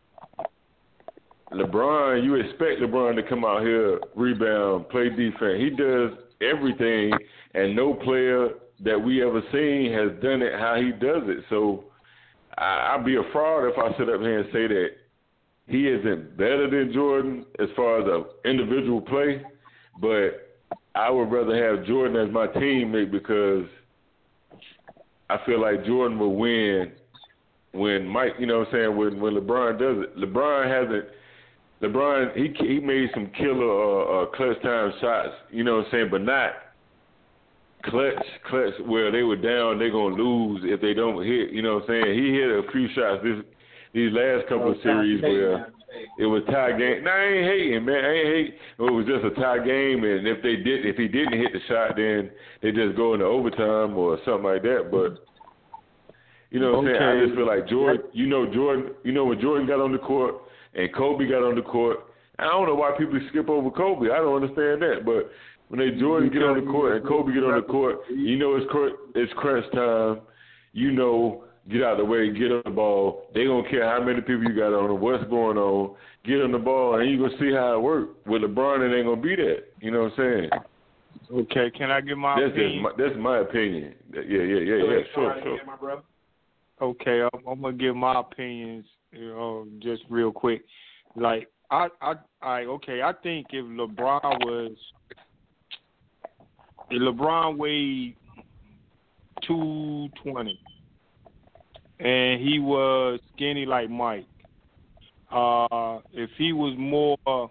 LeBron, 1.53 2.25
you 2.25 2.35
expect 2.35 2.81
LeBron 2.81 3.15
to 3.17 3.23
come 3.23 3.45
out 3.45 3.63
here, 3.63 4.01
rebound, 4.15 4.89
play 4.89 5.09
defense. 5.09 5.59
He 5.59 5.71
does 5.71 6.11
everything, 6.41 7.13
and 7.55 7.77
no 7.77 7.95
player 7.95 8.49
that 8.85 8.99
we 8.99 9.23
ever 9.23 9.41
seen 9.53 9.93
has 9.93 10.11
done 10.23 10.43
it 10.43 10.53
how 10.59 10.77
he 10.77 10.91
does 10.91 11.23
it. 11.27 11.45
So 11.49 11.85
I, 12.59 12.95
I'd 12.95 13.05
be 13.05 13.17
a 13.17 13.23
fraud 13.33 13.73
if 13.73 13.79
I 13.79 13.97
sit 13.97 14.09
up 14.09 14.21
here 14.21 14.41
and 14.41 14.49
say 14.53 14.67
that 14.67 14.89
he 15.69 15.89
isn't 15.89 16.37
better 16.37 16.69
than 16.69 16.93
Jordan 16.93 17.47
as 17.59 17.69
far 17.75 18.01
as 18.01 18.07
an 18.45 18.51
individual 18.51 19.01
play, 19.01 19.43
but 20.01 20.61
I 20.95 21.11
would 21.11 21.31
rather 21.31 21.55
have 21.57 21.87
Jordan 21.87 22.17
as 22.27 22.33
my 22.33 22.47
teammate 22.47 23.11
because 23.11 23.67
I 25.29 25.39
feel 25.45 25.61
like 25.61 25.85
Jordan 25.85 26.19
will 26.19 26.37
win 26.37 26.93
when 27.73 28.07
Mike, 28.07 28.33
you 28.39 28.47
know 28.47 28.61
what 28.61 28.69
I'm 28.69 28.75
saying, 28.75 28.97
when 28.97 29.21
when 29.21 29.35
LeBron 29.35 29.79
does 29.79 30.05
it. 30.05 30.17
LeBron 30.17 30.69
hasn't 30.69 31.09
LeBron 31.83 32.35
he 32.37 32.55
he 32.67 32.81
made 32.81 33.11
some 33.13 33.31
killer 33.37 34.23
uh, 34.23 34.23
uh 34.23 34.27
clutch 34.27 34.61
time 34.63 34.93
shots, 35.01 35.35
you 35.51 35.65
know 35.65 35.77
what 35.77 35.87
I'm 35.87 35.91
saying, 35.93 36.09
but 36.11 36.23
not 36.23 36.53
clutch 37.85 38.15
clutch 38.49 38.75
where 38.87 39.13
they 39.13 39.23
were 39.23 39.37
down, 39.37 39.79
they're 39.79 39.91
gonna 39.91 40.15
lose 40.15 40.63
if 40.65 40.81
they 40.81 40.95
don't 40.95 41.25
hit, 41.25 41.51
you 41.51 41.63
know 41.63 41.75
what 41.75 41.91
I'm 41.91 42.03
saying? 42.03 42.19
He 42.19 42.33
hit 42.33 42.49
a 42.49 42.63
few 42.73 42.89
shots 42.95 43.23
this 43.23 43.45
these 43.93 44.13
last 44.13 44.49
couple 44.49 44.73
of 44.73 44.77
series 44.83 45.23
where 45.23 45.73
it 46.19 46.27
was 46.27 46.43
tie 46.51 46.73
game. 46.73 47.05
No, 47.05 47.11
I 47.11 47.25
ain't 47.25 47.47
hating, 47.47 47.85
man. 47.85 48.05
I 48.05 48.13
ain't 48.13 48.29
hating. 48.29 48.53
It 48.79 48.93
was 48.93 49.07
just 49.07 49.25
a 49.25 49.41
tie 49.41 49.65
game, 49.65 50.05
and 50.05 50.27
if 50.27 50.43
they 50.43 50.57
did, 50.57 50.85
if 50.85 50.97
he 50.97 51.09
didn't 51.09 51.41
hit 51.41 51.53
the 51.53 51.61
shot, 51.69 51.97
then 51.97 52.31
they 52.63 52.73
just 52.73 52.97
go 52.97 53.15
into 53.15 53.25
overtime 53.25 53.97
or 53.97 54.19
something 54.25 54.45
like 54.45 54.63
that. 54.63 54.89
But 54.91 55.25
you 56.51 56.61
know 56.61 56.73
what 56.73 56.79
I'm 56.81 56.87
saying? 56.87 57.03
I 57.03 57.25
just 57.25 57.37
feel 57.37 57.47
like 57.47 57.69
Jordan. 57.69 58.03
You 58.13 58.27
know 58.27 58.53
Jordan. 58.53 58.93
You 59.05 59.13
know 59.13 59.25
when 59.25 59.41
Jordan 59.41 59.67
got 59.67 59.81
on 59.81 59.93
the 59.93 59.99
court 59.99 60.35
and 60.77 60.95
Kobe 60.95 61.29
got 61.29 61.43
on 61.43 61.57
the 61.57 61.63
court. 61.63 61.99
I 62.39 62.45
don't 62.45 62.67
know 62.67 62.75
why 62.75 62.93
people 62.97 63.19
skip 63.31 63.49
over 63.49 63.71
Kobe. 63.71 64.11
I 64.11 64.19
don't 64.19 64.43
understand 64.43 64.83
that, 64.83 65.03
but 65.05 65.31
when 65.69 65.81
they 65.81 65.99
Jordan 65.99 66.31
get 66.31 66.43
on 66.43 66.65
the 66.65 66.71
court 66.71 66.97
and 66.97 67.09
Kobe 67.09 67.33
get 67.33 67.43
on 67.43 67.61
the 67.61 67.67
court, 67.67 67.99
you 68.11 68.37
know 68.37 68.57
it's 68.57 68.67
it's 69.15 69.33
crunch 69.35 69.65
time. 69.73 70.21
You 70.73 70.93
know 70.93 71.45
get 71.71 71.83
out 71.83 71.93
of 71.93 71.99
the 71.99 72.05
way, 72.05 72.33
get 72.33 72.53
on 72.53 72.63
the 72.65 72.71
ball. 72.71 73.27
They 73.35 73.45
don't 73.45 73.69
care 73.69 73.89
how 73.89 74.05
many 74.05 74.21
people 74.21 74.45
you 74.45 74.55
got 74.55 74.73
on 74.73 74.91
or 74.91 74.95
what's 74.95 75.25
going 75.25 75.57
on. 75.57 75.97
Get 76.25 76.43
on 76.43 76.53
the 76.53 76.59
ball, 76.59 77.01
and 77.01 77.11
you 77.11 77.19
gonna 77.19 77.39
see 77.39 77.53
how 77.53 77.77
it 77.77 77.83
work. 77.83 78.11
With 78.27 78.43
LeBron, 78.43 78.89
it 78.89 78.97
ain't 78.97 79.07
gonna 79.07 79.21
be 79.21 79.37
that. 79.37 79.65
You 79.81 79.91
know 79.91 80.05
what 80.05 80.13
I'm 80.19 80.51
saying? 80.51 80.51
Okay, 81.33 81.71
can 81.77 81.91
I 81.91 82.01
give 82.01 82.19
my 82.19 82.41
that's 82.41 82.53
opinion? 82.53 82.83
My, 82.83 82.91
that's 82.97 83.17
my 83.19 83.39
opinion. 83.39 83.95
Yeah, 84.13 84.23
yeah, 84.23 84.43
yeah, 84.43 84.75
yeah. 84.77 84.99
Sure, 85.15 85.37
sure. 85.43 86.03
Okay, 86.81 87.23
I'm, 87.23 87.47
I'm 87.47 87.63
gonna 87.63 87.77
give 87.77 87.97
my 87.97 88.21
opinions. 88.21 88.85
You 89.13 89.29
know, 89.29 89.67
just 89.81 90.03
real 90.09 90.33
quick. 90.33 90.65
Like 91.15 91.49
I, 91.71 91.89
I, 92.01 92.15
I. 92.43 92.61
Okay, 92.63 93.03
I 93.03 93.13
think 93.23 93.47
if 93.51 93.65
LeBron 93.65 94.23
was, 94.45 94.73
if 96.91 97.03
LeBron 97.03 97.57
weighed 97.57 98.17
two 99.47 100.09
twenty 100.23 100.61
and 101.99 102.41
he 102.41 102.59
was 102.59 103.21
skinny 103.35 103.67
like 103.67 103.91
Mike. 103.91 104.27
Uh, 105.31 105.99
if 106.13 106.31
he 106.39 106.53
was 106.53 106.75
more 106.79 107.51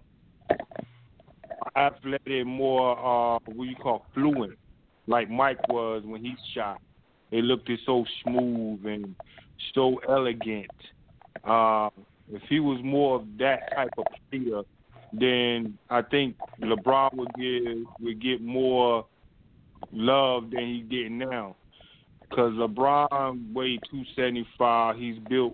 athletic, 1.76 2.46
more 2.46 2.98
uh, 2.98 3.40
what 3.54 3.66
you 3.66 3.76
call 3.76 4.06
fluent, 4.14 4.58
like 5.08 5.30
Mike 5.30 5.68
was 5.68 6.04
when 6.06 6.24
he 6.24 6.34
shot, 6.54 6.82
it 7.32 7.44
looked 7.44 7.70
so 7.86 8.06
smooth 8.24 8.86
and 8.86 9.16
so 9.74 10.00
elegant. 10.08 10.72
Uh, 11.44 11.90
if 12.32 12.42
he 12.50 12.60
was 12.60 12.80
more 12.84 13.18
of 13.18 13.26
that 13.38 13.72
type 13.76 13.94
of 13.98 14.06
player, 14.30 14.62
then 15.14 15.78
I 15.90 16.02
think 16.02 16.36
LeBron 16.62 17.14
would 17.14 17.34
get 17.36 17.86
would 18.02 18.22
get 18.22 18.42
more 18.42 19.06
love 19.92 20.52
than 20.52 20.66
he 20.66 20.82
get 20.82 21.12
now. 21.12 21.56
Because 22.22 22.54
LeBron 22.54 23.54
weighed 23.54 23.82
275. 23.92 24.98
He's 24.98 25.18
built 25.30 25.54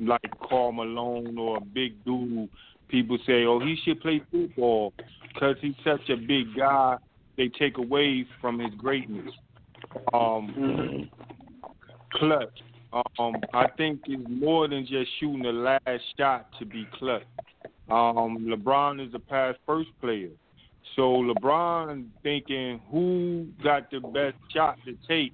like 0.00 0.22
Karl 0.48 0.72
Malone 0.72 1.38
or 1.38 1.58
a 1.58 1.60
big 1.60 2.02
dude. 2.04 2.48
People 2.88 3.18
say, 3.26 3.44
oh, 3.44 3.58
he 3.60 3.76
should 3.84 4.00
play 4.00 4.22
football 4.30 4.92
because 5.34 5.56
he's 5.60 5.74
such 5.84 6.08
a 6.08 6.16
big 6.16 6.46
guy. 6.56 6.96
They 7.36 7.48
take 7.48 7.78
away 7.78 8.26
from 8.40 8.58
his 8.58 8.72
greatness. 8.76 9.32
Um, 10.14 11.10
clutch. 12.12 12.60
Um, 13.18 13.36
I 13.52 13.68
think 13.76 14.00
it's 14.06 14.22
more 14.28 14.68
than 14.68 14.86
just 14.86 15.10
shooting 15.18 15.42
the 15.42 15.52
last 15.52 16.02
shot 16.18 16.48
to 16.58 16.64
be 16.64 16.86
clutch. 16.98 17.22
Um, 17.88 18.48
LeBron 18.48 19.06
is 19.06 19.14
a 19.14 19.18
pass 19.18 19.54
first 19.66 19.90
player. 20.00 20.30
So 20.94 21.02
LeBron 21.02 22.06
thinking 22.22 22.80
who 22.90 23.48
got 23.62 23.90
the 23.90 24.00
best 24.00 24.36
shot 24.52 24.78
to 24.86 24.96
take 25.06 25.32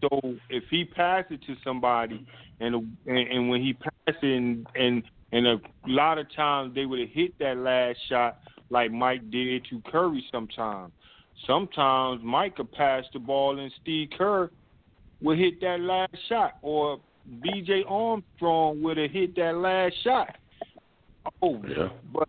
so 0.00 0.20
if 0.48 0.64
he 0.70 0.84
passes 0.84 1.32
it 1.32 1.42
to 1.46 1.56
somebody, 1.64 2.24
and 2.60 2.74
and, 3.06 3.18
and 3.18 3.48
when 3.48 3.62
he 3.62 3.74
passes 3.74 4.20
and, 4.22 4.66
and 4.74 5.02
and 5.32 5.46
a 5.46 5.60
lot 5.86 6.18
of 6.18 6.26
times 6.34 6.74
they 6.74 6.86
would 6.86 7.00
have 7.00 7.10
hit 7.10 7.38
that 7.38 7.56
last 7.56 7.98
shot 8.08 8.38
like 8.70 8.90
Mike 8.90 9.30
did 9.30 9.66
to 9.70 9.82
Curry. 9.90 10.24
Sometimes, 10.30 10.92
sometimes 11.46 12.20
Mike 12.22 12.56
could 12.56 12.70
pass 12.72 13.04
the 13.12 13.18
ball 13.18 13.58
and 13.58 13.72
Steve 13.82 14.08
Kerr 14.16 14.50
would 15.20 15.38
hit 15.38 15.60
that 15.60 15.80
last 15.80 16.14
shot, 16.28 16.54
or 16.62 17.00
B.J. 17.42 17.84
Armstrong 17.88 18.82
would 18.82 18.96
have 18.96 19.10
hit 19.10 19.36
that 19.36 19.56
last 19.56 19.94
shot. 20.02 20.36
Oh, 21.42 21.62
yeah. 21.68 21.88
but 22.12 22.28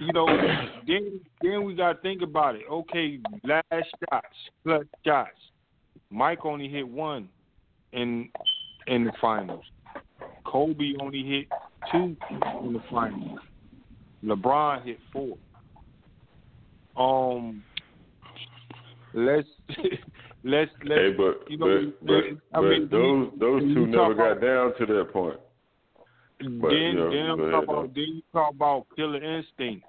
you 0.00 0.12
know, 0.12 0.26
then 0.86 1.20
then 1.42 1.64
we 1.64 1.74
got 1.74 1.94
to 1.94 2.00
think 2.00 2.22
about 2.22 2.56
it. 2.56 2.62
Okay, 2.70 3.18
last 3.44 3.88
shots, 4.08 4.26
clutch 4.62 4.86
shots. 5.04 5.30
Mike 6.10 6.44
only 6.44 6.68
hit 6.68 6.88
one 6.88 7.28
in 7.92 8.28
in 8.86 9.04
the 9.04 9.12
finals. 9.20 9.64
Kobe 10.44 10.94
only 11.00 11.22
hit 11.22 11.48
two 11.92 12.16
in 12.62 12.72
the 12.72 12.82
finals. 12.90 13.40
LeBron 14.24 14.84
hit 14.84 14.98
four. 15.12 15.36
Um, 16.96 17.62
let's 19.14 19.48
let's 20.44 20.70
let's. 20.84 21.00
Hey, 21.00 21.12
but 21.16 21.50
you 21.50 21.58
know, 21.58 21.92
but 22.00 22.06
but, 22.06 22.24
I 22.58 22.60
but 22.60 22.68
mean, 22.68 22.88
those 22.90 23.32
those 23.38 23.62
you 23.62 23.74
two 23.74 23.86
never 23.86 24.14
got 24.14 24.38
about, 24.38 24.42
down 24.42 24.86
to 24.86 24.94
that 24.94 25.12
point. 25.12 25.40
But, 26.38 26.68
then 26.68 26.78
you 26.78 26.94
know, 26.94 27.10
then 27.10 27.48
ahead, 27.48 27.64
about 27.64 27.94
then 27.94 28.04
you 28.04 28.22
talk 28.32 28.54
about 28.54 28.86
killer 28.96 29.22
instinct. 29.22 29.84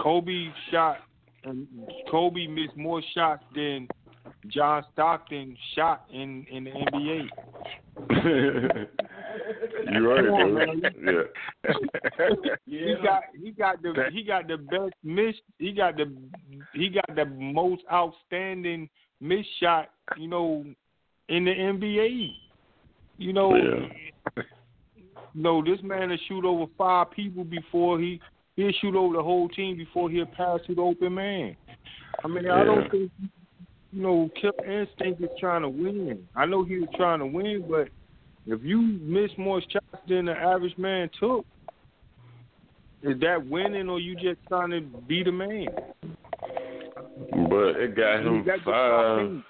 Kobe 0.00 0.48
shot 0.70 0.98
and 1.44 1.66
Kobe 2.10 2.46
missed 2.46 2.76
more 2.76 3.02
shots 3.14 3.44
than 3.54 3.88
John 4.48 4.84
Stockton 4.92 5.56
shot 5.74 6.04
in 6.12 6.46
in 6.50 6.64
the 6.64 6.70
NBA. 6.70 7.28
You're 9.90 10.08
right, 10.08 10.24
Come 10.24 10.34
on, 10.34 10.80
dude. 11.04 11.28
Yeah. 12.66 12.86
He 12.86 12.94
got 13.02 13.22
he 13.40 13.50
got 13.50 13.82
the 13.82 14.04
he 14.12 14.22
got 14.22 14.48
the 14.48 14.56
best 14.56 14.94
miss 15.02 15.34
he 15.58 15.72
got 15.72 15.96
the 15.96 16.12
he 16.74 16.88
got 16.88 17.14
the 17.14 17.26
most 17.26 17.82
outstanding 17.92 18.88
miss 19.20 19.46
shot, 19.60 19.90
you 20.16 20.28
know, 20.28 20.64
in 21.28 21.44
the 21.44 21.50
NBA. 21.52 22.32
You 23.18 23.32
know 23.32 23.54
Yeah. 23.54 24.42
no, 25.34 25.62
this 25.62 25.78
man 25.82 26.10
will 26.10 26.18
shoot 26.28 26.44
over 26.44 26.70
five 26.78 27.10
people 27.10 27.44
before 27.44 27.98
he 28.00 28.20
he'll 28.56 28.72
shoot 28.80 28.94
over 28.94 29.16
the 29.16 29.22
whole 29.22 29.48
team 29.48 29.76
before 29.76 30.10
he'll 30.10 30.26
pass 30.26 30.60
to 30.66 30.74
the 30.74 30.82
open 30.82 31.14
man. 31.14 31.56
I 32.24 32.28
mean, 32.28 32.48
I 32.48 32.64
don't 32.64 32.90
think 32.90 33.10
you 33.92 34.02
know, 34.02 34.30
Killer 34.40 34.80
Instinct 34.80 35.22
is 35.22 35.28
trying 35.38 35.62
to 35.62 35.68
win. 35.68 36.26
I 36.34 36.46
know 36.46 36.64
he 36.64 36.78
was 36.78 36.88
trying 36.96 37.18
to 37.18 37.26
win, 37.26 37.64
but 37.68 37.88
if 38.46 38.60
you 38.62 38.80
miss 38.80 39.30
more 39.38 39.60
shots 39.70 39.84
than 40.08 40.26
the 40.26 40.32
average 40.32 40.76
man 40.78 41.08
took, 41.20 41.44
is 43.02 43.18
that 43.20 43.44
winning 43.46 43.88
or 43.88 43.98
you 44.00 44.14
just 44.16 44.38
trying 44.48 44.70
to 44.70 44.80
be 44.80 45.22
the 45.22 45.32
man? 45.32 45.66
But 47.48 47.76
it 47.80 47.96
got 47.96 48.20
him 48.20 48.44
got 48.44 48.60
five. 48.64 49.42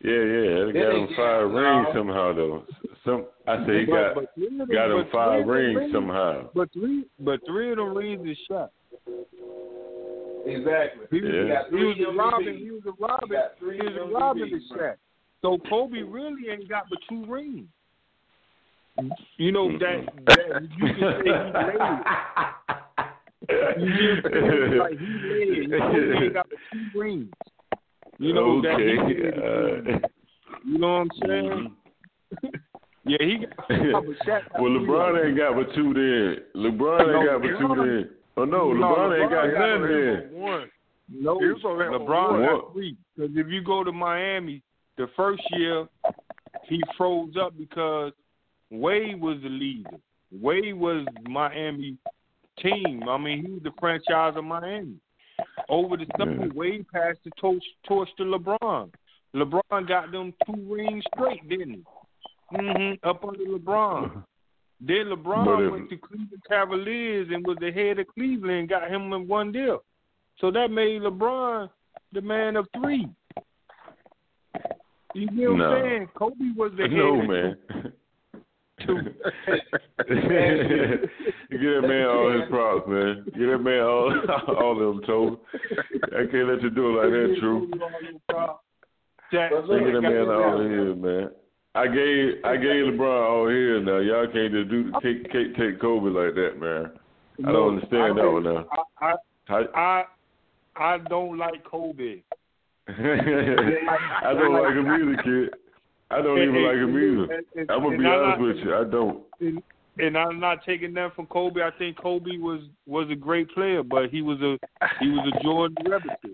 Yeah, 0.00 0.12
yeah, 0.12 0.68
it 0.68 0.72
got 0.74 0.94
him 0.94 1.08
five 1.16 1.50
rings 1.50 1.88
somehow 1.94 2.32
though. 2.34 2.64
Some 3.04 3.26
I 3.46 3.66
say 3.66 3.80
he 3.80 3.84
But- 3.86 3.92
got 3.94 4.14
but 4.14 4.34
them- 4.36 4.68
got 4.70 4.90
him 4.90 5.06
five 5.12 5.30
three 5.32 5.40
of 5.40 5.46
them 5.46 5.48
rings 5.56 5.76
rings- 5.76 5.92
somehow. 5.92 6.50
But 6.54 6.72
three, 6.72 7.04
but 7.20 7.44
three 7.46 7.70
of 7.70 7.76
the 7.76 7.84
rings 7.84 8.26
is 8.28 8.38
shot. 8.48 8.70
Exactly. 10.46 11.06
He 11.10 11.20
was, 11.20 11.34
Yeah. 11.34 11.68
he 11.68 11.74
was 11.84 11.94
Three 11.96 12.04
a 12.04 12.10
Robin. 12.12 12.46
MVPs. 12.46 12.58
He 12.58 12.70
was 12.70 12.86
a 12.86 12.92
Robin. 12.92 13.28
He 13.28 13.34
got 13.34 13.58
three 13.58 13.76
He 13.76 13.82
was 13.86 13.96
a 13.96 14.04
Robin 14.14 14.50
to 14.50 14.60
bro. 14.68 14.78
Shaq. 14.78 14.96
So 15.42 15.58
Kobe 15.68 16.02
really 16.02 16.48
ain't 16.48 16.68
got 16.68 16.88
but 16.88 16.98
two 17.08 17.24
rings. 17.26 17.68
You 19.36 19.52
know 19.52 19.70
that, 19.78 20.06
that 20.26 20.62
you 20.76 20.86
can 20.86 20.96
say 20.98 21.22
he 21.24 21.30
laid. 21.68 21.78
You 23.78 23.86
hear 23.94 24.18
me? 24.70 24.78
like 24.78 24.98
he 24.98 25.06
laid. 25.06 25.70
Kobe 25.70 26.24
ain't 26.24 26.34
got 26.34 26.46
two 26.72 26.86
rings. 27.00 27.28
You 28.18 28.32
know 28.34 28.60
that. 28.62 28.70
okay. 28.72 28.84
He 28.84 28.90
laid. 29.22 29.38
Uh, 29.38 29.98
You 30.64 30.78
know 30.78 30.88
what 30.88 31.00
I'm 31.00 31.10
saying? 31.26 31.76
yeah, 33.04 33.18
he 33.20 33.38
got. 33.46 33.68
but 33.68 33.76
Shaq 34.26 34.42
got 34.50 34.60
well, 34.60 34.70
LeBron 34.72 35.08
of 35.10 35.14
them. 35.16 35.26
ain't 35.28 35.38
got 35.38 35.54
but 35.54 35.72
two 35.74 35.92
then. 35.94 36.36
LeBron 36.62 37.00
ain't 37.00 37.12
No, 37.12 37.24
got 37.24 37.40
but 37.42 37.48
two 37.58 37.68
LeBron- 37.68 38.02
then. 38.02 38.10
Oh 38.36 38.44
no, 38.44 38.72
No, 38.72 38.86
LeBron 38.86 39.20
ain't 39.22 39.30
got 39.30 39.44
LeBron 39.44 39.54
got 39.54 39.60
none 39.60 39.80
but 39.80 39.88
then. 39.88 40.30
One. 40.40 40.66
No, 41.10 41.38
He 41.38 41.46
was 41.46 41.64
only 41.64 41.84
at 41.86 41.92
LeBron 41.92 42.30
one. 42.32 42.42
got 42.44 42.72
three. 42.72 42.96
Because 43.16 43.30
if 43.36 43.46
you 43.48 43.60
go 43.62 43.82
to 43.84 43.92
Miami, 43.92 44.62
the 44.98 45.06
first 45.16 45.42
year 45.52 45.86
he 46.68 46.80
froze 46.96 47.34
up 47.40 47.56
because 47.56 48.12
Wade 48.70 49.20
was 49.20 49.38
the 49.42 49.48
leader. 49.48 49.98
Wade 50.30 50.74
was 50.74 51.06
Miami 51.28 51.96
team. 52.58 53.08
I 53.08 53.16
mean, 53.16 53.44
he 53.46 53.52
was 53.52 53.62
the 53.62 53.72
franchise 53.78 54.34
of 54.36 54.44
Miami. 54.44 54.96
Over 55.68 55.96
the 55.96 56.06
summer, 56.18 56.46
Yeah. 56.46 56.52
Wade 56.54 56.86
passed 56.92 57.20
the 57.24 57.30
torch, 57.40 57.64
torch 57.86 58.08
to 58.16 58.24
LeBron. 58.24 58.92
LeBron 59.34 59.86
got 59.86 60.10
them 60.10 60.34
two 60.46 60.66
rings 60.68 61.04
straight, 61.14 61.48
didn't 61.48 61.70
he? 61.70 61.84
hmm 62.50 62.92
Up 63.02 63.24
under 63.24 63.44
LeBron. 63.44 64.24
Then 64.80 65.06
LeBron 65.06 65.72
went 65.72 65.90
to 65.90 65.96
Cleveland 65.96 66.42
Cavaliers 66.48 67.28
and 67.32 67.44
was 67.44 67.56
the 67.60 67.72
head 67.72 67.98
of 67.98 68.06
Cleveland 68.14 68.58
and 68.60 68.68
got 68.68 68.88
him 68.88 69.12
in 69.12 69.26
one 69.26 69.50
deal. 69.50 69.82
So 70.40 70.52
that 70.52 70.70
made 70.70 71.02
LeBron 71.02 71.68
the 72.12 72.20
man 72.20 72.54
of 72.54 72.68
three. 72.76 73.08
You 75.14 75.28
get 75.30 75.50
what 75.50 75.60
I'm 75.62 75.84
saying? 75.84 76.08
Kobe 76.14 76.34
was 76.56 76.70
the 76.76 76.82
head 76.84 76.92
No 76.92 77.20
of 77.20 77.28
man. 77.28 77.56
Two. 78.86 78.96
Give 81.50 81.60
that 81.60 81.82
man 81.82 82.06
all 82.06 82.32
his 82.32 82.48
props, 82.50 82.88
man. 82.88 83.24
Give 83.36 83.50
that 83.50 83.58
man 83.58 83.80
all 83.80 84.12
all 84.56 84.74
them 84.78 85.02
toes. 85.06 85.38
I 86.06 86.30
can't 86.30 86.48
let 86.48 86.62
you 86.62 86.70
do 86.70 86.88
it 86.88 87.02
like 87.02 87.10
that, 87.10 87.36
true. 87.40 87.70
Jack, 89.32 89.50
Give 89.50 89.92
that 89.92 90.00
man 90.02 90.28
all 90.28 90.60
his, 90.60 90.96
man. 91.02 91.30
I 91.74 91.86
gave 91.86 92.44
I 92.44 92.56
gave 92.56 92.92
LeBron 92.92 93.30
all 93.30 93.48
his 93.48 93.86
now. 93.86 93.98
Y'all 93.98 94.26
can't 94.26 94.52
just 94.52 94.70
do 94.70 94.90
take 95.02 95.30
take, 95.32 95.56
take 95.56 95.80
Kobe 95.80 96.10
like 96.10 96.34
that, 96.34 96.58
man. 96.58 96.92
I 97.46 97.52
don't 97.52 97.74
understand 97.76 98.18
that 98.18 98.30
one 98.30 98.44
now. 98.44 98.66
I, 99.00 99.14
How, 99.44 99.64
I 99.74 100.04
I 100.76 100.98
don't 101.08 101.38
like 101.38 101.64
Kobe. 101.64 102.22
I 102.88 104.32
don't 104.32 104.54
like 104.54 104.74
him 104.74 104.86
either, 104.88 105.22
kid. 105.22 105.60
I 106.10 106.22
don't 106.22 106.38
even 106.40 106.64
like 106.64 106.76
him 106.76 106.96
either. 106.96 107.34
And- 107.34 107.46
and- 107.56 107.70
I'm 107.70 107.82
gonna 107.82 107.98
be 107.98 108.06
honest 108.06 108.38
not- 108.38 108.40
with 108.40 108.56
you. 108.58 108.74
I 108.74 108.84
don't. 108.84 109.24
and, 109.40 109.62
and 109.98 110.16
I'm 110.16 110.40
not 110.40 110.64
taking 110.64 110.94
that 110.94 111.14
from 111.14 111.26
Kobe. 111.26 111.60
I 111.62 111.70
think 111.72 111.96
Kobe 111.98 112.38
was 112.38 112.60
was 112.86 113.10
a 113.10 113.14
great 113.16 113.50
player, 113.50 113.82
but 113.82 114.08
he 114.10 114.22
was 114.22 114.40
a 114.40 114.58
he 115.00 115.08
was 115.10 115.32
a 115.34 115.42
Jordan 115.42 115.76
replica. 115.86 116.28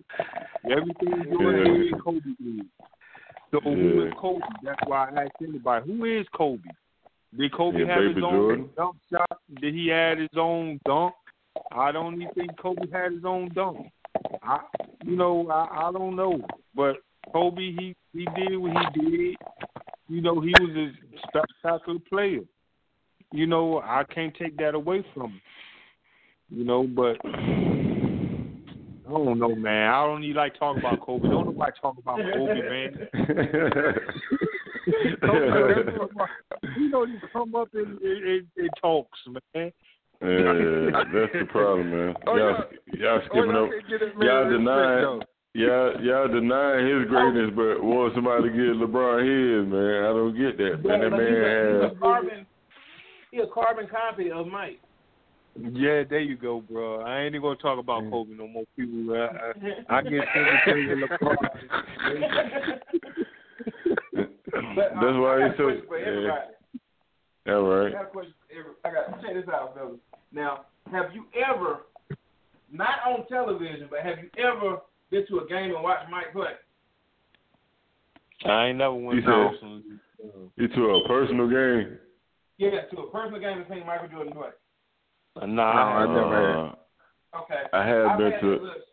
Everything 0.70 1.24
Jordan 1.32 1.66
Yeah. 1.66 1.82
did, 1.90 2.01
Kobe 2.02 2.20
did. 2.40 2.66
So 3.51 3.60
who 3.60 3.70
Yeah. 3.76 4.06
is 4.09 4.14
Kobe? 4.18 4.40
That's 4.62 4.80
why 4.86 5.09
I 5.10 5.22
asked 5.22 5.42
anybody, 5.42 5.86
who 5.90 6.05
is 6.05 6.26
Kobe? 6.30 6.62
Did 7.36 7.52
Kobe 7.52 7.80
Yeah, 7.80 7.86
have 7.94 8.05
his 8.14 8.22
own 8.22 8.32
Jordan. 8.32 8.70
dunk 8.76 8.96
shot? 9.10 9.38
Did 9.60 9.74
he 9.74 9.88
have 9.88 10.18
his 10.18 10.28
own 10.36 10.78
dunk? 10.84 11.14
I 11.72 11.90
don't 11.92 12.20
even 12.20 12.32
think 12.34 12.56
Kobe 12.59 12.88
had 12.92 13.12
his 13.12 13.24
own 13.24 13.48
dunk. 13.55 13.90
I, 14.42 14.60
you 15.05 15.16
know, 15.16 15.48
I, 15.51 15.88
I 15.88 15.92
don't 15.92 16.14
know, 16.16 16.40
but 16.74 16.96
Kobe, 17.32 17.56
he 17.60 17.94
he 18.12 18.26
did 18.36 18.56
what 18.56 18.72
he 18.72 19.01
did. 19.01 19.36
You 20.09 20.20
know, 20.20 20.40
he 20.40 20.52
was 20.60 20.70
a 20.76 20.92
spectacular 21.28 21.98
player. 22.09 22.40
You 23.32 23.46
know, 23.46 23.80
I 23.80 24.05
can't 24.14 24.34
take 24.36 24.56
that 24.59 24.74
away 24.74 25.05
from 25.14 25.32
him. 25.32 25.40
You 26.51 26.64
know, 26.64 26.84
but 26.84 27.16
I 27.24 29.10
don't 29.10 29.38
know, 29.38 29.55
man. 29.55 29.90
I 29.90 30.05
don't 30.06 30.22
even 30.24 30.36
like 30.36 30.59
talking 30.59 30.80
about 30.80 31.01
Kobe. 31.01 31.28
Don't 31.28 31.46
nobody 31.46 31.72
talk 31.80 31.96
about 31.98 32.18
Kobe, 32.18 32.60
man. 32.68 33.09
you 36.76 36.88
know, 36.90 37.05
you 37.05 37.18
come 37.32 37.55
up 37.55 37.68
and 37.74 37.98
it, 38.02 38.24
it, 38.24 38.44
it 38.56 38.70
talks, 38.80 39.18
man. 39.55 39.72
Yeah, 40.22 41.02
that's 41.12 41.32
the 41.32 41.46
problem, 41.51 41.90
man. 41.90 42.14
Oh, 42.26 42.36
y'all, 42.36 42.64
yeah. 42.92 43.02
y'all 43.02 43.18
Oh, 43.18 43.20
skipping 43.26 43.51
y'all 43.51 43.64
up. 43.64 43.70
can't 43.70 43.88
get 43.88 44.01
that 44.01 44.24
Y'all 44.24 44.51
denying. 44.51 45.22
Though. 45.55 45.60
Y'all, 45.60 46.05
y'all 46.05 46.28
denying 46.28 46.86
his 46.86 47.09
greatness, 47.09 47.51
but 47.55 47.82
want 47.82 48.14
somebody 48.14 48.44
to 48.44 48.51
give 48.51 48.76
LeBron 48.76 49.22
his, 49.22 49.72
man. 49.72 50.05
I 50.05 50.09
don't 50.09 50.36
get 50.36 50.59
that, 50.59 50.85
man. 50.85 51.01
That 51.01 51.10
man 51.10 51.20
he's 51.20 51.39
a, 51.39 51.48
has. 51.48 51.90
he's 51.90 51.97
a 51.97 52.01
carbon. 52.01 52.47
He 53.31 53.39
a 53.39 53.47
carbon 53.47 53.86
copy 53.89 54.31
of 54.31 54.47
Mike. 54.47 54.81
Yeah, 55.56 56.02
there 56.09 56.20
you 56.20 56.36
go, 56.36 56.60
bro. 56.60 57.02
I 57.02 57.20
ain't 57.20 57.35
even 57.35 57.43
gonna 57.43 57.56
talk 57.56 57.78
about 57.78 58.10
Kobe 58.10 58.35
no 58.35 58.48
more. 58.48 58.64
People, 58.76 59.14
uh, 59.14 59.28
I, 59.89 59.98
I 59.98 60.02
get 60.10 60.24
everything 60.35 60.90
in 60.90 61.01
But 64.74 64.90
That's 64.94 65.16
why 65.18 65.36
I 65.36 65.39
got 65.39 65.51
he's 65.51 65.59
so. 65.59 65.68
a 65.68 65.82
question 65.82 65.86
for 65.86 65.98
everybody. 65.98 66.51
Yeah. 67.47 67.52
All 67.55 67.86
I 67.86 67.90
got 67.90 68.02
a 68.02 68.06
question 68.06 68.35
for 68.48 68.59
every, 68.59 68.72
I 68.85 68.90
got 68.90 69.22
check 69.22 69.35
this 69.35 69.55
out, 69.55 69.74
fellas. 69.74 70.01
Now, 70.32 70.64
have 70.90 71.14
you 71.14 71.26
ever, 71.39 71.82
not 72.72 72.98
on 73.06 73.26
television, 73.28 73.86
but 73.89 74.01
have 74.01 74.18
you 74.18 74.31
ever 74.43 74.78
been 75.15 75.27
to 75.28 75.45
a 75.45 75.49
game 75.49 75.74
and 75.74 75.82
watch 75.82 76.01
Mike 76.11 76.32
play? 76.32 76.53
I 78.45 78.66
ain't 78.66 78.78
never 78.78 78.95
went 78.95 79.16
You 79.16 79.23
down. 79.23 79.57
said- 79.61 80.51
You 80.57 80.69
to 80.69 80.91
a 80.91 81.09
personal 81.09 81.49
game? 81.49 81.99
Yeah, 82.59 82.82
to 82.91 82.97
a 83.01 83.11
personal 83.11 83.41
game 83.41 83.59
and 83.59 83.66
seen 83.69 83.86
Michael 83.86 84.09
Jordan 84.09 84.32
play. 84.32 84.51
Uh, 85.41 85.47
nah, 85.47 85.99
I 85.99 86.07
never 86.07 86.35
had. 86.35 86.57
Uh, 86.57 87.43
okay. 87.43 87.62
I 87.73 87.86
have 87.86 88.07
I've 88.07 88.19
been 88.19 88.32
had 88.32 88.41
to 88.41 88.47
that 88.51 88.77
it. 88.77 88.85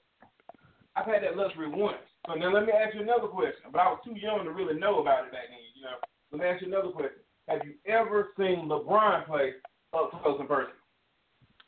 I've 0.96 1.06
had 1.06 1.24
that 1.24 1.38
luxury 1.38 1.70
once. 1.70 1.98
So 2.28 2.34
now 2.36 2.52
let 2.54 2.66
me 2.66 2.74
ask 2.74 2.94
you 2.96 3.02
another 3.02 3.28
question. 3.28 3.72
But 3.72 3.80
I 3.82 3.86
was 3.92 4.00
too 4.04 4.16
young 4.16 4.44
to 4.46 4.52
really 4.52 4.78
know 4.80 5.00
about 5.00 5.26
it 5.26 5.32
back 5.32 5.48
then. 5.50 5.60
You 5.76 5.84
know. 5.84 5.98
Let 6.32 6.42
me 6.42 6.48
ask 6.48 6.62
you 6.62 6.68
another 6.68 6.90
question. 6.92 7.20
Have 7.48 7.62
you 7.66 7.74
ever 7.86 8.30
seen 8.38 8.68
LeBron 8.68 9.26
play 9.26 9.54
up 9.94 10.12
close 10.24 10.40
and 10.40 10.48
personal? 10.50 10.76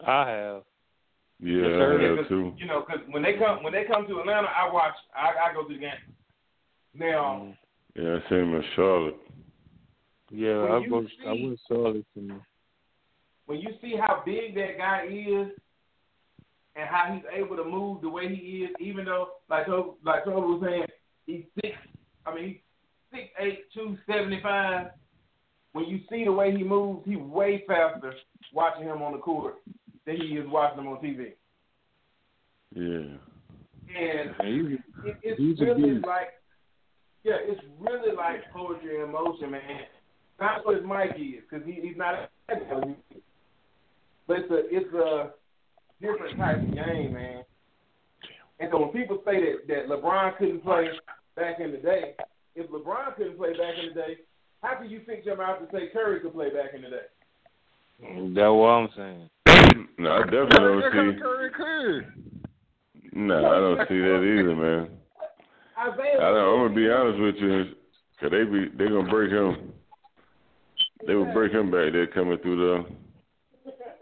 I 0.05 0.29
have. 0.29 0.63
Yeah, 1.39 1.57
Yes, 1.57 1.65
sir. 1.65 1.93
I 1.93 2.15
Because, 2.15 2.29
too. 2.29 2.53
You 2.57 2.65
know, 2.67 2.85
because 2.85 3.01
when 3.09 3.23
they 3.23 3.33
come 3.33 3.63
when 3.63 3.73
they 3.73 3.83
come 3.85 4.07
to 4.07 4.19
Atlanta, 4.19 4.47
I 4.47 4.71
watch. 4.71 4.93
I, 5.15 5.49
I 5.49 5.53
go 5.53 5.67
to 5.67 5.73
the 5.73 5.79
game. 5.79 5.91
Now, 6.93 7.41
mm-hmm. 7.43 7.51
Yeah, 7.95 8.17
I 8.17 8.29
seen 8.29 8.39
him 8.39 8.55
in 8.55 8.63
Charlotte. 8.75 9.17
Yeah, 10.31 10.49
I 10.49 10.79
you 10.79 10.91
was. 10.91 11.05
I 11.25 11.31
went 11.31 11.59
Charlotte. 11.67 12.05
and- 12.15 12.41
when 13.45 13.59
you 13.59 13.69
see 13.81 13.95
how 13.99 14.23
big 14.25 14.55
that 14.55 14.77
guy 14.77 15.05
is 15.05 15.49
and 16.77 16.87
how 16.89 17.13
he's 17.13 17.23
able 17.35 17.57
to 17.57 17.63
move 17.65 18.01
the 18.01 18.09
way 18.09 18.33
he 18.33 18.63
is, 18.63 18.69
even 18.79 19.05
though 19.05 19.31
like 19.49 19.65
Toby, 19.65 19.97
like 20.05 20.23
Toby 20.23 20.47
was 20.47 20.61
saying, 20.65 20.85
he's 21.25 21.43
six. 21.55 21.75
I 22.25 22.33
mean, 22.33 22.45
he's 22.45 22.57
six 23.11 23.29
eight, 23.39 23.59
two 23.73 23.97
seventy 24.07 24.39
five. 24.41 24.87
When 25.73 25.85
you 25.85 25.99
see 26.09 26.23
the 26.23 26.31
way 26.31 26.55
he 26.55 26.63
moves, 26.63 27.01
he's 27.05 27.17
way 27.17 27.63
faster 27.67 28.13
watching 28.53 28.83
him 28.83 29.01
on 29.01 29.11
the 29.11 29.17
court 29.19 29.55
than 30.05 30.17
he 30.17 30.35
is 30.37 30.47
watching 30.47 30.79
him 30.79 30.87
on 30.87 30.97
TV. 30.97 31.33
Yeah. 32.75 33.17
And 33.95 34.35
He- 34.41 34.77
it, 35.05 35.17
it's 35.21 35.39
he's 35.39 35.59
really 35.59 35.99
like, 35.99 36.29
yeah, 37.23 37.37
it's 37.39 37.61
really 37.79 38.15
like 38.15 38.51
poetry 38.51 39.01
in 39.01 39.11
motion, 39.11 39.51
man. 39.51 39.61
That's 40.39 40.65
what 40.65 40.75
his 40.75 40.85
mic 40.85 41.11
is, 41.17 41.43
because 41.49 41.65
he, 41.65 41.73
he's 41.81 41.95
not. 41.95 42.29
But 44.27 44.39
it's 44.39 44.51
a 44.51 44.61
it's 44.75 44.93
a 44.93 45.31
different 46.01 46.37
type 46.37 46.57
of 46.57 46.73
game, 46.73 47.13
man. 47.13 47.43
And 48.59 48.69
so 48.71 48.79
when 48.81 48.89
people 48.89 49.21
say 49.25 49.39
that 49.39 49.67
that 49.67 49.87
LeBron 49.87 50.37
couldn't 50.37 50.63
play 50.63 50.87
back 51.35 51.59
in 51.59 51.71
the 51.71 51.77
day, 51.77 52.15
if 52.55 52.69
LeBron 52.69 53.15
couldn't 53.15 53.37
play 53.37 53.51
back 53.51 53.75
in 53.81 53.89
the 53.89 53.93
day, 54.01 54.17
how 54.61 54.75
can 54.75 54.89
you 54.89 55.01
fix 55.05 55.25
your 55.25 55.37
mouth 55.37 55.59
to 55.59 55.65
say 55.77 55.89
Curry 55.91 56.19
could 56.21 56.33
play 56.33 56.49
back 56.49 56.73
in 56.73 56.81
the 56.81 56.89
day? 56.89 58.33
That's 58.33 58.49
what 58.51 58.67
I'm 58.69 58.89
saying. 58.95 59.29
No, 59.97 60.11
I 60.11 60.23
definitely 60.23 60.81
don't 60.81 61.15
see. 61.15 61.21
Curry 61.21 61.49
could. 61.51 62.33
No, 63.13 63.37
I 63.37 63.59
don't 63.59 63.87
see 63.87 63.99
that 63.99 64.21
either, 64.23 64.55
man. 64.55 64.89
Isaiah, 65.77 66.17
I 66.17 66.29
don't, 66.31 66.61
I'm 66.61 66.67
gonna 66.67 66.75
be 66.75 66.89
honest 66.89 67.19
with 67.19 67.35
you, 67.35 67.65
cause 68.19 68.31
they 68.31 68.43
be 68.43 68.69
they 68.77 68.89
gonna 68.89 69.09
break 69.09 69.31
him. 69.31 69.73
They 71.05 71.15
will 71.15 71.31
break 71.33 71.51
him 71.51 71.69
back 71.69 71.91
there 71.91 72.07
coming 72.07 72.37
through 72.39 72.85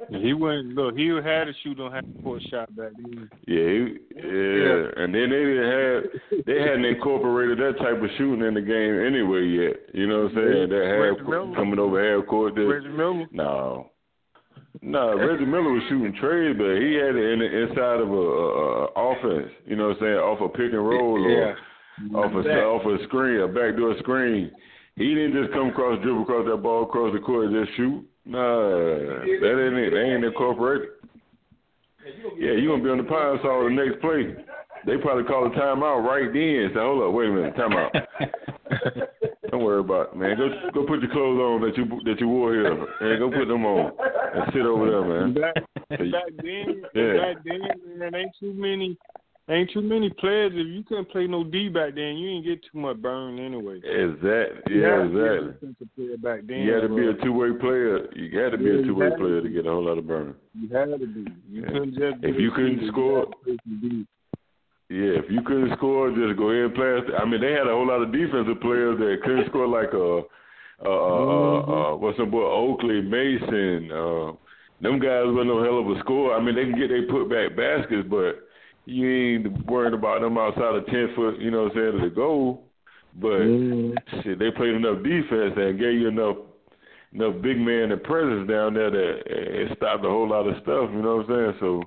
the 0.09 0.19
He 0.19 0.33
went 0.33 0.75
look. 0.75 0.97
He 0.97 1.07
had 1.07 1.45
to 1.45 1.53
shoot 1.63 1.79
on 1.79 1.91
half 1.91 2.03
court 2.23 2.41
shot 2.49 2.75
back 2.75 2.91
then. 2.97 3.29
Yeah, 3.47 3.63
he, 3.63 3.97
yeah, 4.15 5.03
and 5.03 5.13
then 5.13 5.29
they 5.29 5.43
didn't 5.43 5.71
have 5.71 6.45
they 6.45 6.59
hadn't 6.61 6.85
incorporated 6.85 7.57
that 7.59 7.79
type 7.79 8.01
of 8.01 8.09
shooting 8.17 8.45
in 8.45 8.53
the 8.53 8.61
game 8.61 8.99
anyway 9.05 9.43
yet. 9.43 9.93
You 9.93 10.07
know 10.07 10.23
what 10.23 10.31
I'm 10.31 10.35
saying? 10.35 10.69
That 10.69 11.15
half 11.17 11.27
Miller. 11.27 11.55
coming 11.55 11.79
over 11.79 12.17
half 12.17 12.27
court. 12.27 12.55
There. 12.55 12.67
Reggie 12.67 13.27
No, 13.31 13.90
no. 14.81 15.17
Reggie 15.17 15.45
Miller 15.45 15.71
was 15.73 15.83
shooting 15.89 16.13
trade, 16.19 16.57
but 16.57 16.75
he 16.79 16.95
had 16.95 17.15
it 17.15 17.25
in 17.33 17.39
the 17.39 17.49
inside 17.63 17.99
of 17.99 18.09
a, 18.09 18.13
a, 18.13 18.85
a 18.85 18.85
offense. 18.95 19.51
You 19.65 19.75
know 19.75 19.89
what 19.89 19.97
I'm 19.97 20.01
saying? 20.01 20.15
Off 20.23 20.41
a 20.41 20.49
pick 20.49 20.71
and 20.73 20.87
roll 20.87 21.19
or 21.23 21.29
Yeah. 21.29 21.55
off 22.15 22.31
a 22.33 22.63
off 22.63 22.85
a 22.85 23.03
screen, 23.05 23.41
a 23.41 23.47
backdoor 23.47 23.97
screen. 23.99 24.51
He 24.95 25.13
didn't 25.15 25.33
just 25.41 25.53
come 25.53 25.69
across, 25.69 26.01
dribble 26.03 26.23
across 26.23 26.45
that 26.47 26.57
ball 26.63 26.83
across 26.83 27.13
the 27.13 27.19
court 27.19 27.47
and 27.47 27.65
just 27.65 27.75
shoot. 27.77 28.05
Nah, 28.25 28.39
that 28.39 29.55
ain't 29.65 29.77
it. 29.77 29.91
They 29.91 30.13
ain't 30.13 30.23
incorporated. 30.25 30.89
Yeah, 32.37 32.53
you 32.53 32.69
gonna 32.69 32.83
be 32.83 32.89
on 32.89 32.97
the 32.97 33.03
pine 33.03 33.39
saw 33.41 33.63
the 33.63 33.69
next 33.69 34.01
play. 34.01 34.35
They 34.85 34.97
probably 35.01 35.23
call 35.25 35.45
a 35.47 35.49
timeout 35.51 36.03
right 36.03 36.31
then. 36.33 36.71
Say, 36.73 36.79
hold 36.79 37.03
up, 37.03 37.13
wait 37.13 37.29
a 37.29 37.31
minute, 37.31 37.55
timeout. 37.55 37.91
Worry 39.81 40.01
about 40.03 40.13
it, 40.13 40.17
man. 40.17 40.37
Go 40.37 40.81
go 40.81 40.87
put 40.87 41.01
your 41.01 41.11
clothes 41.11 41.39
on 41.39 41.61
that 41.61 41.77
you 41.77 41.85
that 42.05 42.19
you 42.19 42.27
wore 42.27 42.53
here, 42.53 42.71
and 42.71 43.19
go 43.19 43.29
put 43.31 43.47
them 43.47 43.65
on 43.65 43.91
and 44.35 44.53
sit 44.53 44.61
over 44.61 44.89
there, 44.89 45.03
man. 45.03 45.33
Back, 45.33 45.55
back 45.89 46.29
then, 46.43 46.83
Yeah. 46.93 47.17
back 47.17 47.43
then, 47.43 47.97
man, 47.97 48.15
ain't 48.15 48.31
too 48.39 48.53
many, 48.53 48.97
ain't 49.49 49.69
too 49.71 49.81
many 49.81 50.09
players. 50.11 50.51
If 50.53 50.67
you 50.67 50.83
couldn't 50.83 51.09
play 51.09 51.27
no 51.27 51.43
D 51.43 51.69
back 51.69 51.95
then, 51.95 52.17
you 52.17 52.29
didn't 52.29 52.45
get 52.45 52.61
too 52.71 52.77
much 52.79 52.97
burn 52.97 53.39
anyway. 53.39 53.77
Exactly. 53.83 54.79
Yeah, 54.81 55.01
had 55.01 55.03
to 55.03 55.09
be 55.09 55.19
a 55.19 55.33
exactly. 55.33 56.17
back 56.17 56.39
then. 56.45 56.59
You 56.59 56.73
had 56.73 56.81
to 56.81 56.95
be 56.95 57.07
a 57.07 57.13
two 57.23 57.33
way 57.33 57.51
player. 57.59 58.07
You 58.13 58.39
had 58.39 58.51
to 58.51 58.57
be 58.57 58.69
a 58.69 58.83
two 58.83 58.95
way 58.95 59.09
player 59.17 59.41
to 59.41 59.49
get 59.49 59.65
a 59.65 59.69
whole 59.69 59.83
lot 59.83 59.97
of 59.97 60.07
burn. 60.07 60.35
You 60.53 60.69
had 60.69 60.91
to 60.91 60.97
be. 60.99 61.25
You 61.49 61.61
Yeah. 61.61 61.67
couldn't 61.67 61.93
just. 61.97 62.23
If 62.23 62.39
you 62.39 62.51
couldn't 62.51 62.87
score- 62.87 63.31
you 63.65 64.05
Yeah, 64.91 65.23
if 65.23 65.31
you 65.31 65.39
couldn't 65.41 65.71
score, 65.77 66.11
just 66.11 66.35
go 66.35 66.51
ahead 66.51 66.67
and 66.67 66.75
play. 66.75 66.99
I 67.15 67.23
mean, 67.23 67.39
they 67.39 67.55
had 67.55 67.63
a 67.63 67.71
whole 67.71 67.87
lot 67.87 68.03
of 68.03 68.11
defensive 68.11 68.59
players 68.59 68.99
that 68.99 69.23
couldn't 69.23 69.47
score, 69.47 69.63
like 69.63 69.87
uh, 69.95 70.27
uh, 70.83 70.91
uh, 70.91 71.59
uh, 71.63 71.95
what's 71.95 72.17
some 72.17 72.29
boy 72.29 72.43
Oakley, 72.43 72.99
Mason. 72.99 73.87
Uh, 73.87 74.35
them 74.83 74.99
guys 74.99 75.31
wasn't 75.31 75.47
no 75.47 75.63
hell 75.63 75.79
of 75.79 75.95
a 75.95 75.99
score. 76.03 76.35
I 76.35 76.43
mean, 76.43 76.59
they 76.59 76.67
can 76.67 76.75
get 76.75 76.91
they 76.91 77.07
put 77.07 77.31
back 77.31 77.55
baskets, 77.55 78.03
but 78.11 78.43
you 78.83 79.07
ain't 79.07 79.63
worried 79.63 79.93
about 79.93 80.27
them 80.27 80.37
outside 80.37 80.75
of 80.75 80.85
ten 80.87 81.15
foot. 81.15 81.39
You 81.39 81.51
know 81.51 81.71
what 81.71 81.71
I'm 81.71 81.77
saying 81.79 81.95
of 81.95 82.03
the 82.03 82.13
goal. 82.13 82.67
But 83.15 83.47
shit, 84.27 84.43
they 84.43 84.51
played 84.51 84.75
enough 84.75 85.07
defense 85.07 85.55
and 85.55 85.79
gave 85.79 86.03
you 86.03 86.11
enough 86.11 86.35
enough 87.15 87.39
big 87.39 87.55
man 87.55 87.95
and 87.95 88.03
presence 88.03 88.43
down 88.43 88.75
there 88.75 88.91
that 88.91 89.23
it 89.23 89.71
stopped 89.77 90.03
a 90.03 90.11
whole 90.11 90.27
lot 90.27 90.51
of 90.51 90.59
stuff. 90.67 90.91
You 90.91 90.99
know 90.99 91.23
what 91.23 91.31
I'm 91.31 91.55
saying? 91.55 91.57
So. 91.63 91.83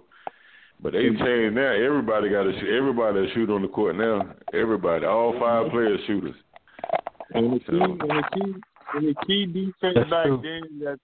But 0.84 0.92
they 0.92 1.04
changed 1.04 1.54
now. 1.54 1.72
Everybody 1.72 2.28
got 2.28 2.42
to 2.42 2.52
shoot. 2.60 2.76
Everybody 2.76 3.22
that 3.22 3.32
shoot 3.32 3.48
on 3.48 3.62
the 3.62 3.68
court 3.68 3.96
now. 3.96 4.20
Everybody, 4.52 5.06
all 5.06 5.32
five 5.40 5.70
players 5.70 5.98
shooters. 6.06 6.34
And 7.32 7.54
the 7.54 7.58
key, 7.60 7.64
So- 7.70 7.84
and 7.84 8.00
the 8.00 8.24
key, 8.34 8.54
and 8.92 9.08
the 9.08 9.14
key 9.26 9.46
defense 9.46 9.94
That's 9.96 10.10
back 10.10 10.26
true. 10.26 10.40
then 10.42 10.78
that 10.80 10.98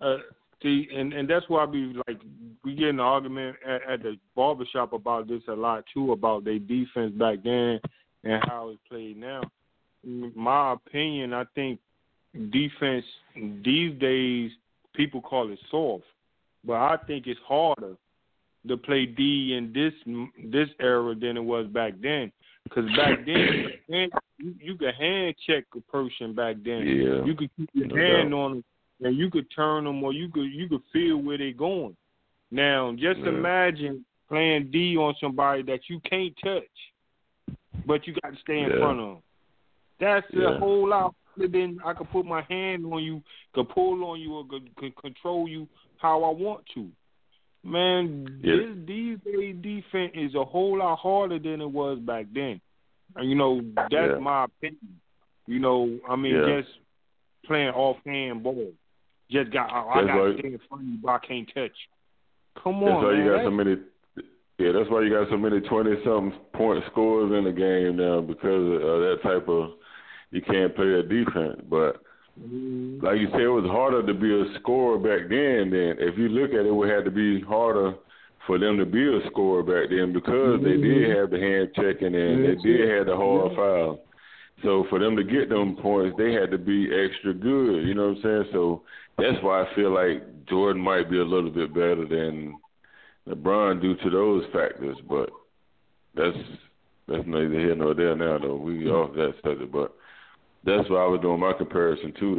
uh, 0.00 0.18
see, 0.62 0.88
and 0.94 1.12
and 1.12 1.28
that's 1.28 1.48
why 1.48 1.64
we 1.64 2.00
like 2.06 2.20
we 2.62 2.76
get 2.76 2.90
in 2.90 2.96
an 2.96 3.00
argument 3.00 3.56
at, 3.66 3.82
at 3.90 4.02
the 4.04 4.16
barbershop 4.36 4.92
about 4.92 5.26
this 5.26 5.42
a 5.48 5.52
lot 5.52 5.82
too 5.92 6.12
about 6.12 6.44
their 6.44 6.60
defense 6.60 7.12
back 7.14 7.38
then 7.42 7.80
and 8.22 8.40
how 8.46 8.68
it's 8.68 8.80
played 8.88 9.16
now. 9.16 9.42
In 10.04 10.30
my 10.36 10.74
opinion, 10.74 11.32
I 11.34 11.42
think 11.56 11.80
defense 12.52 13.04
these 13.64 13.98
days 13.98 14.52
people 14.94 15.20
call 15.20 15.50
it 15.50 15.58
soft, 15.72 16.04
but 16.64 16.74
I 16.74 16.98
think 17.08 17.26
it's 17.26 17.40
harder 17.44 17.96
to 18.68 18.76
play 18.76 19.06
D 19.06 19.54
in 19.56 19.72
this 19.72 19.92
this 20.50 20.68
era 20.80 21.14
than 21.14 21.36
it 21.36 21.44
was 21.44 21.66
back 21.68 21.94
then. 22.00 22.32
Because 22.64 22.86
back 22.96 23.24
then, 23.26 23.68
you, 24.38 24.54
you 24.60 24.76
could 24.76 24.94
hand 24.94 25.34
check 25.46 25.64
a 25.76 25.80
person 25.92 26.34
back 26.34 26.56
then. 26.64 26.86
Yeah. 26.86 27.24
You 27.24 27.34
could 27.34 27.50
keep 27.56 27.68
your 27.74 27.88
No 27.88 27.96
hand 27.96 28.30
doubt. 28.30 28.36
on 28.38 28.50
them, 28.52 28.64
and 29.02 29.16
you 29.16 29.30
could 29.30 29.46
turn 29.54 29.84
them, 29.84 30.02
or 30.02 30.12
you 30.12 30.28
could 30.28 30.50
you 30.50 30.68
could 30.68 30.82
feel 30.92 31.18
where 31.18 31.36
they're 31.38 31.52
going. 31.52 31.96
Now, 32.50 32.92
just 32.92 33.20
Yeah. 33.20 33.28
imagine 33.28 34.04
playing 34.28 34.70
D 34.70 34.96
on 34.96 35.14
somebody 35.20 35.62
that 35.64 35.80
you 35.90 36.00
can't 36.00 36.34
touch, 36.42 36.64
but 37.86 38.06
you 38.06 38.14
got 38.22 38.32
to 38.34 38.40
stay 38.40 38.60
in 38.60 38.70
Yeah. 38.70 38.78
front 38.78 39.00
of 39.00 39.06
them. 39.14 39.22
That's 40.00 40.26
Yeah. 40.32 40.54
a 40.56 40.58
whole 40.58 40.88
lot. 40.88 41.14
Than 41.36 41.80
I 41.84 41.94
could 41.94 42.08
put 42.10 42.24
my 42.24 42.42
hand 42.42 42.86
on 42.86 43.02
you, 43.02 43.20
could 43.54 43.68
pull 43.68 44.04
on 44.04 44.20
you, 44.20 44.34
or 44.34 44.46
could, 44.46 44.72
could 44.76 44.94
control 44.94 45.48
you 45.48 45.66
how 45.96 46.22
I 46.22 46.30
want 46.30 46.64
to. 46.74 46.88
Man, 47.64 48.40
Yeah. 48.42 48.56
this 48.56 48.76
these 48.86 49.18
days 49.24 49.56
defense 49.62 50.12
is 50.14 50.34
a 50.34 50.44
whole 50.44 50.78
lot 50.78 50.98
harder 50.98 51.38
than 51.38 51.60
it 51.62 51.70
was 51.70 51.98
back 51.98 52.26
then. 52.32 52.60
And 53.16 53.28
you 53.28 53.36
know, 53.36 53.62
that's 53.74 53.92
Yeah. 53.92 54.18
my 54.18 54.44
opinion. 54.44 55.00
You 55.46 55.60
know, 55.60 55.98
I 56.08 56.16
mean, 56.16 56.34
Yeah. 56.34 56.60
just 56.60 56.78
playing 57.46 57.70
offhand 57.70 58.42
ball. 58.42 58.72
Just 59.30 59.50
got 59.50 59.72
I, 59.72 60.00
I 60.00 60.04
got 60.04 60.38
stay 60.38 60.52
in 60.52 60.58
front 60.68 60.82
of 60.82 60.88
you, 60.88 60.98
but 61.02 61.08
I 61.10 61.18
can't 61.26 61.54
touch. 61.54 61.88
Come 62.62 62.82
on. 62.82 62.84
That's 62.84 63.02
why 63.02 63.12
man. 63.12 63.24
you 63.24 63.30
got 63.32 63.44
so 63.44 63.50
many. 63.50 63.76
Yeah, 64.58 64.72
that's 64.72 64.90
why 64.90 65.00
you 65.02 65.10
got 65.10 65.28
so 65.30 65.36
many 65.36 65.60
twenty 65.62 65.96
something 66.04 66.38
point 66.52 66.84
scores 66.90 67.32
in 67.32 67.44
the 67.44 67.52
game 67.52 67.96
now 67.96 68.20
because 68.20 68.72
of 68.72 68.82
uh, 68.82 68.98
that 69.00 69.18
type 69.22 69.48
of. 69.48 69.72
You 70.30 70.42
can't 70.42 70.74
play 70.74 70.90
that 70.90 71.08
defense, 71.08 71.60
but 71.68 72.02
Mm-hmm. 72.40 73.04
like 73.04 73.18
you 73.18 73.28
said, 73.30 73.42
it 73.42 73.48
was 73.48 73.70
harder 73.70 74.04
to 74.04 74.14
be 74.14 74.34
a 74.34 74.58
scorer 74.58 74.98
back 74.98 75.28
then. 75.28 75.70
Then, 75.70 76.02
if 76.02 76.18
you 76.18 76.28
look 76.28 76.50
at 76.50 76.66
it, 76.66 76.66
it 76.66 76.74
would 76.74 76.90
have 76.90 77.04
to 77.04 77.10
be 77.10 77.40
harder 77.42 77.94
for 78.46 78.58
them 78.58 78.76
to 78.78 78.84
be 78.84 79.06
a 79.06 79.20
scorer 79.30 79.62
back 79.62 79.90
then 79.90 80.12
because 80.12 80.60
they 80.62 80.76
did 80.76 80.82
mm-hmm. 80.82 81.18
have 81.18 81.30
the 81.30 81.38
hand 81.38 81.70
checking 81.74 82.14
and 82.14 82.44
they 82.44 82.56
did 82.62 82.90
have 82.90 83.06
the 83.06 83.16
hard 83.16 83.52
mm-hmm. 83.52 83.56
foul. 83.56 84.00
So 84.62 84.84
for 84.88 84.98
them 84.98 85.16
to 85.16 85.24
get 85.24 85.48
them 85.48 85.76
points, 85.76 86.16
they 86.18 86.32
had 86.32 86.50
to 86.50 86.58
be 86.58 86.88
extra 86.90 87.34
good. 87.34 87.86
You 87.86 87.94
know 87.94 88.08
what 88.08 88.16
I'm 88.18 88.22
saying? 88.22 88.44
So 88.52 88.82
that's 89.18 89.42
why 89.42 89.62
I 89.62 89.74
feel 89.74 89.92
like 89.92 90.46
Jordan 90.46 90.82
might 90.82 91.10
be 91.10 91.18
a 91.18 91.24
little 91.24 91.50
bit 91.50 91.72
better 91.74 92.06
than 92.06 92.56
LeBron 93.28 93.80
due 93.80 93.96
to 93.96 94.10
those 94.10 94.44
factors. 94.52 94.96
But 95.08 95.30
that's 96.14 96.36
that's 97.08 97.26
neither 97.26 97.58
here 97.58 97.74
nor 97.74 97.94
there 97.94 98.16
now. 98.16 98.38
Though 98.38 98.56
we 98.56 98.88
off 98.88 99.14
that 99.14 99.34
subject, 99.42 99.72
but 99.72 99.94
that's 100.64 100.88
why 100.90 101.02
I 101.02 101.06
was 101.06 101.20
doing 101.20 101.40
my 101.40 101.52
comparison 101.52 102.12
too, 102.18 102.34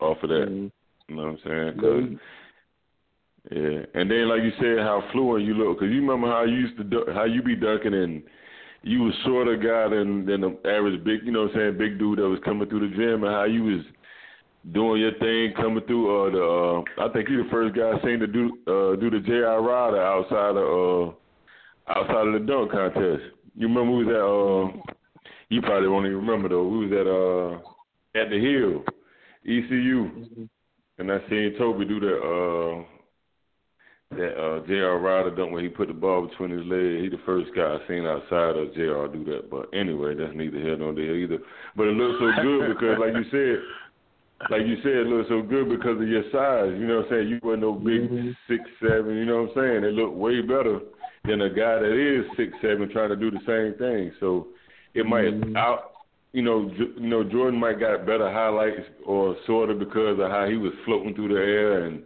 though, 0.00 0.06
off 0.06 0.22
of 0.22 0.28
that. 0.30 0.48
You 1.08 1.16
know 1.16 1.22
what 1.22 1.28
I'm 1.30 1.38
saying? 1.44 1.80
'Cause- 1.80 2.18
yeah, 3.50 3.86
and 3.94 4.10
then 4.10 4.28
like 4.28 4.42
you 4.42 4.52
said, 4.60 4.78
how 4.84 5.00
fluent 5.12 5.44
you 5.46 5.54
look. 5.54 5.78
Cause 5.78 5.88
you 5.88 6.00
remember 6.02 6.26
how 6.28 6.42
you 6.42 6.56
used 6.56 6.76
to 6.76 6.84
du- 6.84 7.10
how 7.14 7.24
you 7.24 7.40
be 7.42 7.56
dunking 7.56 7.94
and 7.94 8.22
you 8.82 9.02
was 9.04 9.14
shorter 9.24 9.56
guy 9.56 9.88
than 9.88 10.26
than 10.26 10.40
the 10.42 10.50
average 10.68 11.02
big, 11.04 11.24
you 11.24 11.32
know 11.32 11.42
what 11.44 11.52
I'm 11.52 11.56
saying, 11.56 11.78
big 11.78 11.98
dude 11.98 12.18
that 12.18 12.28
was 12.28 12.40
coming 12.40 12.68
through 12.68 12.88
the 12.90 12.94
gym, 12.96 13.24
and 13.24 13.32
how 13.32 13.44
you 13.44 13.64
was 13.64 13.84
doing 14.72 15.00
your 15.00 15.12
thing 15.14 15.52
coming 15.54 15.82
through. 15.84 16.04
Uh, 16.26 16.30
the 16.30 16.44
uh, 16.44 17.06
I 17.06 17.12
think 17.12 17.28
you 17.30 17.42
the 17.42 17.48
first 17.50 17.74
guy 17.74 17.98
seen 18.02 18.18
to 18.20 18.26
do 18.26 18.50
uh 18.66 18.96
do 19.00 19.08
the 19.08 19.20
J.R. 19.20 19.62
Rider 19.62 20.02
outside 20.02 20.56
of 20.56 20.66
uh 21.08 21.12
outside 21.90 22.26
of 22.26 22.32
the 22.34 22.40
dunk 22.40 22.70
contest. 22.72 23.22
You 23.56 23.68
remember 23.68 23.92
we 23.96 24.04
was 24.04 24.14
at 24.14 24.20
uh 24.20 24.94
you 25.50 25.62
probably 25.62 25.88
won't 25.88 26.06
even 26.06 26.18
remember 26.18 26.48
though. 26.48 26.66
We 26.66 26.86
was 26.86 26.92
at 26.92 27.06
uh 27.06 28.22
at 28.22 28.30
the 28.30 28.40
Hill, 28.40 28.84
ECU, 29.44 30.48
and 30.98 31.12
I 31.12 31.18
seen 31.28 31.54
Toby 31.58 31.84
do 31.84 32.00
that 32.00 32.18
uh 32.18 32.84
that 34.10 34.34
uh 34.40 34.66
J.R. 34.66 34.98
Rider 34.98 35.34
dunk 35.34 35.52
when 35.52 35.64
he 35.64 35.68
put 35.70 35.88
the 35.88 35.94
ball 35.94 36.26
between 36.26 36.50
his 36.50 36.66
legs. 36.66 37.02
He 37.02 37.08
the 37.08 37.22
first 37.24 37.50
guy 37.54 37.76
I 37.76 37.88
seen 37.88 38.06
outside 38.06 38.56
of 38.56 38.74
J.R. 38.74 39.08
do 39.08 39.24
that. 39.24 39.50
But 39.50 39.68
anyway, 39.72 40.14
that's 40.14 40.34
neither 40.34 40.58
here 40.58 40.76
nor 40.76 40.94
there 40.94 41.14
either. 41.14 41.38
But 41.76 41.88
it 41.88 41.96
looks 41.96 42.18
so 42.20 42.42
good 42.42 42.74
because, 42.74 42.98
like 42.98 43.14
you 43.14 43.24
said, 43.30 43.62
like 44.50 44.66
you 44.66 44.76
said, 44.82 45.04
it 45.04 45.06
looks 45.08 45.28
so 45.28 45.42
good 45.42 45.68
because 45.68 46.00
of 46.00 46.08
your 46.08 46.24
size. 46.30 46.72
You 46.78 46.86
know 46.86 47.02
what 47.02 47.06
I'm 47.06 47.10
saying? 47.10 47.28
You 47.28 47.40
weren't 47.42 47.60
no 47.60 47.72
big 47.72 48.08
six 48.48 48.62
seven. 48.80 49.16
You 49.16 49.24
know 49.24 49.42
what 49.42 49.50
I'm 49.50 49.56
saying? 49.56 49.84
It 49.84 49.94
looked 49.94 50.16
way 50.16 50.40
better 50.40 50.80
than 51.24 51.42
a 51.42 51.50
guy 51.50 51.80
that 51.80 51.96
is 51.96 52.24
six 52.36 52.52
seven 52.62 52.88
trying 52.88 53.10
to 53.10 53.16
do 53.16 53.30
the 53.30 53.42
same 53.44 53.76
thing. 53.78 54.12
So 54.20 54.48
it 54.98 55.06
might 55.06 55.24
mm-hmm. 55.24 55.56
out. 55.56 55.92
You 56.32 56.42
know, 56.42 56.70
you 56.76 57.08
know, 57.08 57.24
Jordan 57.24 57.58
might 57.58 57.80
got 57.80 58.04
better 58.04 58.30
highlights 58.30 58.86
or 59.06 59.34
sort 59.46 59.70
of 59.70 59.78
because 59.78 60.18
of 60.20 60.30
how 60.30 60.46
he 60.46 60.56
was 60.56 60.72
floating 60.84 61.14
through 61.14 61.28
the 61.28 61.40
air 61.40 61.84
and 61.86 62.02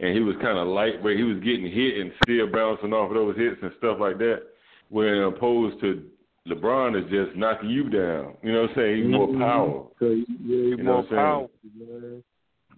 and 0.00 0.14
he 0.14 0.20
was 0.20 0.34
kind 0.42 0.58
of 0.58 0.68
lightweight. 0.68 1.16
He 1.16 1.22
was 1.22 1.38
getting 1.38 1.70
hit 1.70 1.98
and 1.98 2.12
still 2.24 2.48
bouncing 2.48 2.92
off 2.92 3.10
of 3.10 3.14
those 3.14 3.36
hits 3.36 3.56
and 3.62 3.72
stuff 3.78 3.98
like 4.00 4.18
that. 4.18 4.42
When 4.90 5.22
opposed 5.22 5.80
to 5.80 6.04
LeBron 6.48 7.02
is 7.02 7.10
just 7.10 7.36
knocking 7.36 7.70
you 7.70 7.88
down. 7.88 8.34
You 8.42 8.52
know 8.52 8.62
what 8.62 8.70
I'm 8.70 8.76
saying? 8.76 9.02
He's 9.04 9.12
more 9.12 9.28
mm-hmm. 9.28 9.40
power. 9.40 9.86
Yeah, 10.00 10.08
he's 10.08 10.26
You 10.40 10.76
know 10.78 10.84
more 10.84 10.96
what 10.96 11.04
I'm 11.04 11.08
saying? 11.08 11.18
powerful, 11.18 11.58
man. 11.78 12.24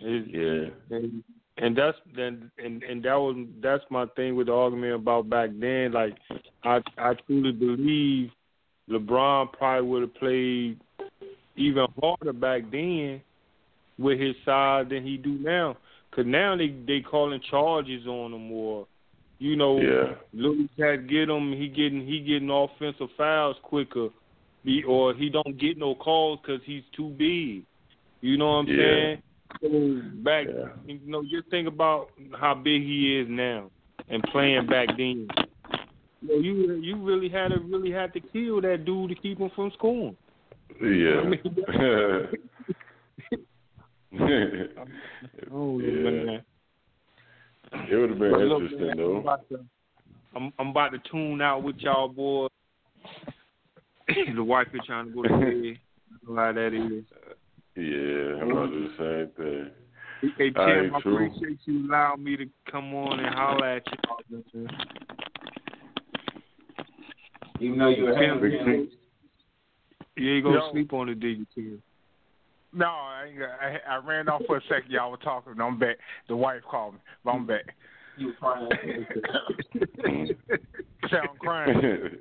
It's- 0.00 0.26
Yeah. 0.28 0.96
and 0.96 1.24
and 1.56 1.76
that's 1.76 1.98
then 2.16 2.50
and 2.58 2.82
and 2.82 3.02
that 3.04 3.14
was 3.14 3.46
that's 3.60 3.84
my 3.88 4.06
thing 4.16 4.34
with 4.34 4.48
the 4.48 4.52
argument 4.52 4.94
about 4.94 5.30
back 5.30 5.50
then. 5.54 5.92
Like 5.92 6.16
I 6.64 6.80
I 6.98 7.14
truly 7.26 7.52
believe 7.52 8.30
LeBron 8.90 9.52
probably 9.52 9.88
would 9.88 10.02
have 10.02 10.14
played 10.14 10.78
even 11.56 11.86
harder 12.00 12.32
back 12.32 12.62
then 12.70 13.20
with 13.98 14.18
his 14.20 14.34
size 14.44 14.86
than 14.88 15.04
he 15.04 15.16
do 15.16 15.38
now. 15.38 15.76
Cause 16.14 16.24
now 16.26 16.56
they 16.56 16.68
they 16.86 17.00
calling 17.00 17.40
charges 17.50 18.06
on 18.06 18.32
him 18.32 18.52
or, 18.52 18.86
you 19.38 19.56
know, 19.56 19.80
Yeah. 19.80 20.14
Louis 20.32 20.68
Cat 20.76 21.08
get 21.08 21.28
him. 21.28 21.52
He 21.52 21.68
getting 21.68 22.06
he 22.06 22.20
getting 22.20 22.50
offensive 22.50 23.08
fouls 23.16 23.56
quicker, 23.62 24.08
be 24.64 24.84
or 24.84 25.14
he 25.14 25.28
don't 25.28 25.58
get 25.58 25.76
no 25.76 25.94
calls 25.94 26.38
because 26.40 26.60
he's 26.64 26.84
too 26.96 27.08
big. 27.10 27.64
You 28.20 28.36
know 28.36 28.46
what 28.46 28.58
I'm 28.58 28.66
Yeah. 28.68 28.76
saying? 28.76 29.22
So 29.60 30.00
back, 30.22 30.46
you 30.86 31.00
know, 31.06 31.22
just 31.24 31.48
think 31.48 31.68
about 31.68 32.10
how 32.38 32.54
big 32.54 32.82
he 32.82 33.18
is 33.18 33.28
now 33.28 33.70
and 34.08 34.22
playing 34.24 34.66
back 34.66 34.96
then. 34.96 35.28
You 36.26 36.30
know, 36.30 36.36
you 36.36 36.72
you 36.76 36.96
really 37.02 37.28
had 37.28 37.48
to 37.48 37.58
really 37.58 37.90
had 37.90 38.12
to 38.14 38.20
kill 38.20 38.60
that 38.62 38.84
dude 38.84 39.10
to 39.10 39.14
keep 39.14 39.38
him 39.38 39.50
from 39.54 39.70
scoring. 39.74 40.16
Yeah. 40.80 41.20
I 41.20 41.24
mean, 41.24 41.40
oh 45.52 45.78
Yeah. 45.80 45.90
man. 46.10 46.42
It 47.90 47.96
would 47.96 48.10
have 48.10 48.18
been 48.18 48.30
But 48.30 48.40
look, 48.40 48.62
interesting 48.62 48.86
man, 48.86 48.96
though. 48.96 49.16
I'm 49.16 49.20
about, 49.22 49.48
to, 49.48 49.64
I'm, 50.36 50.52
I'm 50.58 50.68
about 50.68 50.90
to 50.92 50.98
tune 51.10 51.42
out 51.42 51.62
with 51.62 51.76
y'all 51.78 52.08
boys. 52.08 52.50
the 54.34 54.44
wife 54.44 54.68
is 54.74 54.80
trying 54.86 55.06
to 55.08 55.12
go 55.12 55.22
to 55.24 55.28
bed. 55.40 55.54
You 55.54 55.76
know 56.28 56.36
how 56.36 56.52
that 56.52 56.72
is. 56.72 57.04
Yeah, 57.76 58.40
I'm 58.40 58.50
about 58.52 58.66
to 58.66 58.70
do 58.70 58.88
the 58.88 58.94
same 58.98 59.44
thing. 59.44 59.70
Hey 60.38 60.52
All 60.56 60.66
Tim, 60.66 60.92
right, 60.92 60.92
I 60.94 60.98
appreciate 60.98 61.58
you 61.66 61.86
allowing 61.88 62.22
me 62.24 62.36
to 62.36 62.46
come 62.70 62.94
on 62.94 63.18
and 63.20 63.34
holler 63.34 63.66
at 63.66 63.82
you. 63.90 64.66
Even 67.64 67.78
though 67.78 67.88
you're 67.88 68.14
Tim, 68.14 68.42
having 68.42 68.88
you 70.16 70.34
ain't 70.36 70.44
gonna 70.44 70.56
Yo. 70.58 70.70
sleep 70.72 70.92
on 70.92 71.08
the 71.08 71.14
dig, 71.14 71.44
Tim. 71.54 71.82
No, 72.72 72.86
I, 72.86 73.30
I 73.60 73.94
I 73.94 73.96
ran 73.96 74.28
off 74.28 74.42
for 74.46 74.58
a 74.58 74.60
second. 74.68 74.90
Y'all 74.90 75.10
were 75.10 75.16
talking. 75.18 75.52
and 75.52 75.62
I'm 75.62 75.78
back. 75.78 75.96
The 76.28 76.36
wife 76.36 76.62
called 76.68 76.94
me. 76.94 77.00
But 77.24 77.30
I'm 77.32 77.46
back. 77.46 77.74
You 78.16 78.32
crying. 78.38 79.06
Sound 81.10 81.38
crying. 81.38 82.10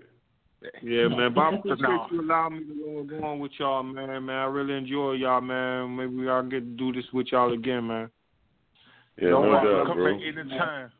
Yeah, 0.81 1.09
man. 1.09 1.33
But 1.33 1.41
I 1.41 1.55
appreciate 1.55 1.81
No. 1.81 2.07
you 2.09 2.21
allowing 2.21 2.53
me 2.53 2.59
to 2.63 2.73
go, 2.73 3.19
go 3.19 3.25
on 3.25 3.39
with 3.39 3.51
y'all, 3.59 3.83
man. 3.83 4.25
Man, 4.25 4.35
I 4.35 4.45
really 4.45 4.75
enjoy 4.75 5.11
y'all, 5.11 5.41
man. 5.41 5.93
Maybe 5.93 6.29
I'll 6.29 6.41
get 6.41 6.61
to 6.61 6.77
do 6.77 6.93
this 6.93 7.03
with 7.11 7.27
y'all 7.33 7.51
again, 7.51 7.85
man. 7.85 8.09
Yeah, 9.17 9.31
Don't 9.31 9.43
no 9.43 9.49
worry, 9.49 9.73
doubt, 9.79 9.87
come 9.87 9.97
bro. 9.97 10.13
back 10.17 10.23
anytime. 10.25 10.91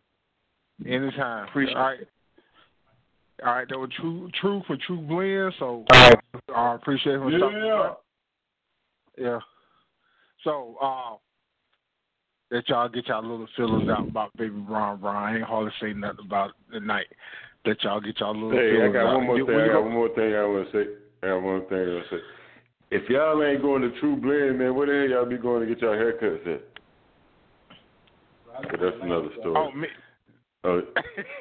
Anytime. 0.85 1.47
Appreciate 1.47 1.77
All 1.77 1.83
right. 1.83 1.99
All 3.45 3.53
right, 3.53 3.67
that 3.67 3.77
was 3.77 3.89
true, 3.99 4.29
true 4.39 4.61
for 4.67 4.77
True 4.85 5.01
Blend. 5.01 5.53
So 5.59 5.85
All 5.91 6.09
right. 6.09 6.19
I 6.55 6.75
appreciate 6.75 7.15
him. 7.15 7.29
Yeah. 7.29 7.93
Yeah. 9.17 9.39
So 10.43 10.75
uh, 10.81 11.15
let 12.51 12.67
y'all 12.69 12.89
get 12.89 13.07
y'all 13.07 13.21
little 13.23 13.47
feelings 13.57 13.89
out 13.89 14.07
about 14.07 14.31
Baby 14.37 14.59
Brown 14.59 14.99
Brown. 14.99 15.15
I 15.15 15.35
ain't 15.35 15.43
hardly 15.43 15.71
say 15.81 15.93
nothing 15.93 16.25
about 16.25 16.51
the 16.71 16.79
night. 16.79 17.07
Let 17.65 17.81
y'all 17.83 18.01
get 18.01 18.19
y'all 18.19 18.33
little 18.35 18.51
Hey, 18.51 18.83
I 18.83 18.91
got 18.91 19.07
out. 19.07 19.15
one 19.15 19.25
more 19.25 19.37
You- 19.37 19.47
thing. 19.47 19.55
I 19.55 19.67
got 19.67 19.83
one 19.83 19.93
more 19.93 20.09
thing 20.09 20.35
I 20.35 20.43
want 20.45 20.71
to 20.71 20.83
say. 20.85 20.91
I 21.23 21.27
got 21.27 21.41
one 21.41 21.61
thing 21.67 21.77
I 21.79 21.93
want 21.93 22.05
to 22.09 22.15
say. 22.17 22.21
If 22.91 23.09
y'all 23.09 23.41
ain't 23.43 23.61
going 23.61 23.81
to 23.81 23.99
True 23.99 24.15
Blend, 24.15 24.59
man, 24.59 24.75
where 24.75 24.85
the 24.85 25.09
hell 25.09 25.21
y'all 25.21 25.29
be 25.29 25.37
going 25.41 25.67
to 25.67 25.73
get 25.73 25.81
y'all 25.81 25.95
haircuts 25.95 26.45
at? 26.55 26.61
But 28.69 28.79
that's 28.79 28.97
another 29.01 29.29
story. 29.39 29.55
Oh, 29.57 29.71
me. 29.71 29.87
Oh, 30.65 30.81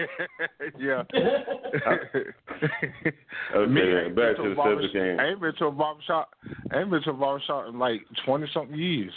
yeah. 0.78 1.02
Okay, 3.54 3.70
Me, 3.70 3.80
I 3.82 3.84
then, 3.84 4.04
ain't 4.06 4.16
back 4.16 4.36
been 4.36 4.36
to 4.36 4.42
the 4.42 4.50
a 4.52 4.54
barber- 4.54 4.74
subject 4.82 4.94
game. 4.94 5.20
I 5.20 5.26
ain't 5.28 5.40
been 5.40 5.54
to 5.56 5.66
a 5.66 5.70
barber 5.70 6.00
shop. 6.06 6.30
I 6.72 6.78
ain't 6.80 6.90
been 6.90 7.02
to 7.02 7.10
a 7.10 7.12
barber 7.14 7.42
shop 7.46 7.66
in 7.68 7.78
like 7.78 8.00
twenty 8.24 8.46
something 8.54 8.76
years. 8.78 9.12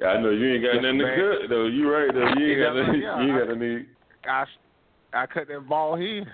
Yeah, 0.00 0.08
I 0.08 0.20
know 0.22 0.30
you 0.30 0.54
ain't 0.54 0.62
got 0.64 0.74
Yes, 0.74 0.82
nothing 0.82 0.98
to 0.98 1.04
cut 1.40 1.48
though. 1.50 1.66
You 1.66 1.90
right 1.92 2.10
though. 2.12 2.40
You 2.40 2.52
ain't 2.52 2.60
got 2.62 2.76
nothing. 2.76 3.00
yeah, 3.02 3.20
you 3.22 3.28
ain't 3.28 3.32
I- 3.32 3.38
got 3.46 3.52
to 3.52 3.56
need. 3.58 3.86
I 4.24 4.44
I 5.14 5.26
cut 5.26 5.48
that 5.48 5.68
ball 5.68 5.96
here. 5.96 6.24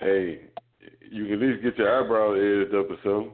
Hey, 0.00 0.40
you 1.10 1.24
can 1.24 1.34
at 1.34 1.40
least 1.40 1.62
get 1.62 1.78
your 1.78 2.00
eyebrows 2.04 2.38
edged 2.38 2.74
up 2.74 2.90
or 2.90 2.96
something. 3.02 3.32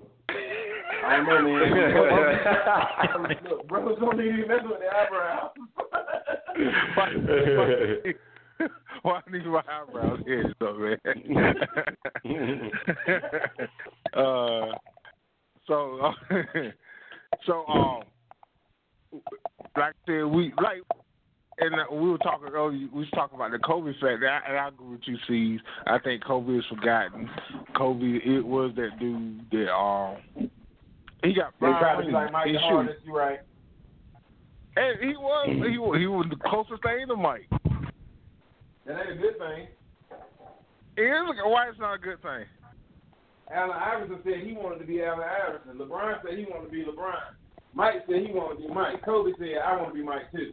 I 1.05 1.17
don't 1.17 1.27
know, 1.27 1.43
man. 1.43 3.39
Look, 3.51 3.69
brothers 3.69 3.97
don't 4.01 4.17
need 4.19 4.31
to 4.43 4.47
mess 4.47 4.61
with 4.65 4.79
their 4.81 4.95
eyebrows. 4.95 5.51
Why 9.03 9.21
I 9.27 9.31
need 9.31 9.47
my 9.47 9.63
eyebrows 9.71 10.21
here, 10.27 10.53
so 10.59 10.75
man? 10.75 10.99
uh, 14.15 14.77
so, 15.67 16.13
so 17.47 17.65
um, 17.67 18.03
like 19.77 19.95
I 19.95 20.07
said, 20.07 20.23
we 20.25 20.53
like, 20.63 20.83
and 21.59 21.75
uh, 21.75 21.85
we 21.95 22.11
were 22.11 22.19
talking 22.19 22.49
earlier. 22.49 22.89
We 22.93 23.01
was 23.01 23.09
talking 23.15 23.37
about 23.37 23.53
the 23.53 23.59
Kobe 23.59 23.93
factor, 23.93 24.27
and 24.27 24.27
I, 24.27 24.41
and 24.49 24.59
I 24.59 24.69
agree 24.69 24.89
with 24.89 25.01
you, 25.05 25.17
Cees. 25.29 25.61
I 25.87 25.99
think 25.99 26.25
Kobe 26.25 26.55
is 26.55 26.65
forgotten. 26.69 27.31
Kobe, 27.77 28.19
it 28.25 28.45
was 28.45 28.73
that 28.77 28.99
dude 28.99 29.49
that 29.53 29.73
um, 29.73 30.17
he 31.23 31.35
got 31.35 31.53
They 31.61 31.67
five 31.67 31.81
tried 31.81 32.01
to 32.01 32.07
be 32.07 32.13
like 32.13 32.33
Mike 32.33 32.49
in 32.49 32.55
the 32.55 32.59
shooting. 32.61 32.75
Hardest, 32.75 33.05
you 33.05 33.17
right. 33.17 33.41
And 34.77 35.01
he 35.01 35.17
was 35.17 35.49
mm. 35.49 35.71
he 35.71 35.79
was 35.79 35.99
he 35.99 36.07
was 36.07 36.27
the 36.31 36.37
closest 36.49 36.83
thing 36.83 37.07
to 37.09 37.17
Mike. 37.17 37.49
That 38.87 39.01
ain't 39.01 39.19
a 39.19 39.23
good 39.23 39.39
thing. 39.39 39.67
It 40.97 41.03
is 41.03 41.39
a, 41.45 41.49
why 41.49 41.69
it's 41.69 41.79
not 41.79 41.95
a 41.95 41.99
good 41.99 42.21
thing. 42.23 42.45
Allen 43.53 43.71
Iverson 43.71 44.19
said 44.23 44.47
he 44.47 44.53
wanted 44.53 44.79
to 44.79 44.87
be 44.87 45.03
Allen 45.03 45.27
Iverson. 45.27 45.79
LeBron 45.79 46.23
said 46.23 46.39
he 46.39 46.45
wanted 46.45 46.67
to 46.67 46.73
be 46.73 46.85
LeBron. 46.85 47.35
Mike 47.75 48.05
said 48.07 48.27
he 48.27 48.33
wanted 48.33 48.63
to 48.63 48.69
be 48.69 48.75
Mike. 48.75 49.05
Kobe 49.05 49.31
said 49.39 49.59
I 49.65 49.77
want 49.77 49.89
to 49.89 49.95
be 49.95 50.05
Mike 50.05 50.31
too. 50.33 50.53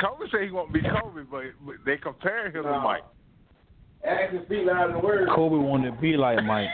Kobe 0.00 0.24
said 0.30 0.42
he 0.44 0.50
won't 0.50 0.72
be 0.72 0.80
Kobe, 0.80 1.22
but, 1.30 1.42
but 1.64 1.76
they 1.86 1.96
compare 1.96 2.46
him 2.46 2.62
to 2.64 2.80
Mike. 2.80 3.04
Actions 4.04 4.42
speak 4.46 4.66
louder 4.66 4.92
than 4.92 5.02
words. 5.02 5.30
Kobe 5.34 5.56
wanted 5.56 5.92
to 5.94 6.00
be 6.00 6.16
like 6.16 6.42
Mike. 6.44 6.68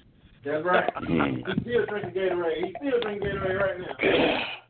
That's 0.44 0.64
right. 0.64 0.92
Mm. 1.08 1.36
He's 1.36 1.62
still 1.62 1.86
drinking 1.86 2.10
Gatorade. 2.10 2.66
He's 2.66 2.74
still 2.78 3.00
drinking 3.00 3.28
Gatorade 3.28 3.60
right 3.60 3.78
now. 3.80 4.38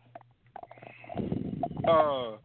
Uh, 1.88 2.36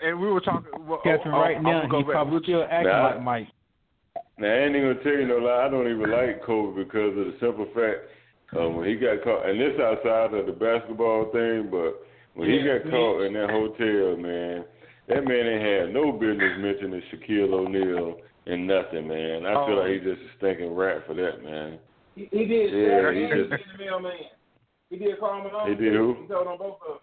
and 0.00 0.20
we 0.20 0.28
were 0.30 0.40
talking. 0.40 0.70
Well, 0.86 1.00
Catching 1.04 1.32
oh, 1.32 1.38
right 1.40 1.56
I'm 1.56 1.62
now, 1.62 1.80
gonna 1.82 1.88
go 1.88 1.98
he 1.98 2.04
probably 2.04 2.40
still 2.42 2.64
acting 2.70 2.92
Nah. 2.92 3.02
like 3.08 3.22
Mike. 3.22 3.48
Now 4.38 4.48
I 4.48 4.58
ain't 4.66 4.76
even 4.76 4.92
gonna 4.92 5.02
tell 5.04 5.12
you 5.12 5.26
no 5.26 5.38
lie. 5.38 5.66
I 5.66 5.68
don't 5.70 5.88
even 5.90 6.10
like 6.10 6.42
Kobe 6.44 6.82
because 6.84 7.10
of 7.16 7.26
the 7.26 7.36
simple 7.40 7.66
fact 7.74 8.10
um, 8.58 8.76
when 8.76 8.88
he 8.88 8.96
got 8.96 9.22
caught, 9.22 9.48
and 9.48 9.60
this 9.60 9.78
outside 9.80 10.34
of 10.34 10.46
the 10.46 10.52
basketball 10.52 11.30
thing, 11.32 11.68
but 11.70 12.02
when 12.34 12.50
he 12.50 12.58
got 12.62 12.90
caught 12.90 13.22
in 13.22 13.32
that 13.34 13.50
hotel, 13.50 14.16
man, 14.16 14.64
that 15.08 15.24
man 15.24 15.46
ain't 15.46 15.62
had 15.62 15.94
no 15.94 16.12
business 16.12 16.58
mentioning 16.58 17.02
Shaquille 17.12 17.52
O'Neal 17.52 18.18
and 18.46 18.66
nothing, 18.66 19.08
man. 19.08 19.46
I 19.46 19.54
feel 19.66 19.78
Oh. 19.78 19.82
like 19.82 19.90
he 19.92 19.98
just 19.98 20.20
a 20.20 20.36
stinking 20.38 20.74
rat 20.74 21.06
for 21.06 21.14
that, 21.14 21.42
man. 21.42 21.78
He, 22.14 22.28
he 22.30 22.44
did. 22.44 22.72
Yeah, 22.72 23.12
he, 23.12 23.20
he 23.22 23.26
did 23.26 23.50
just- 23.50 23.62
the 23.78 23.84
mailman. 23.84 24.12
He 24.90 24.96
did 24.98 25.18
Karl 25.18 25.42
Malone. 25.42 25.70
He 25.70 25.74
did 25.74 25.94
who? 25.94 26.16
He 26.22 26.28
told 26.28 26.46
on 26.46 26.58
both 26.58 26.78
of 26.86 26.88
them. 26.88 26.98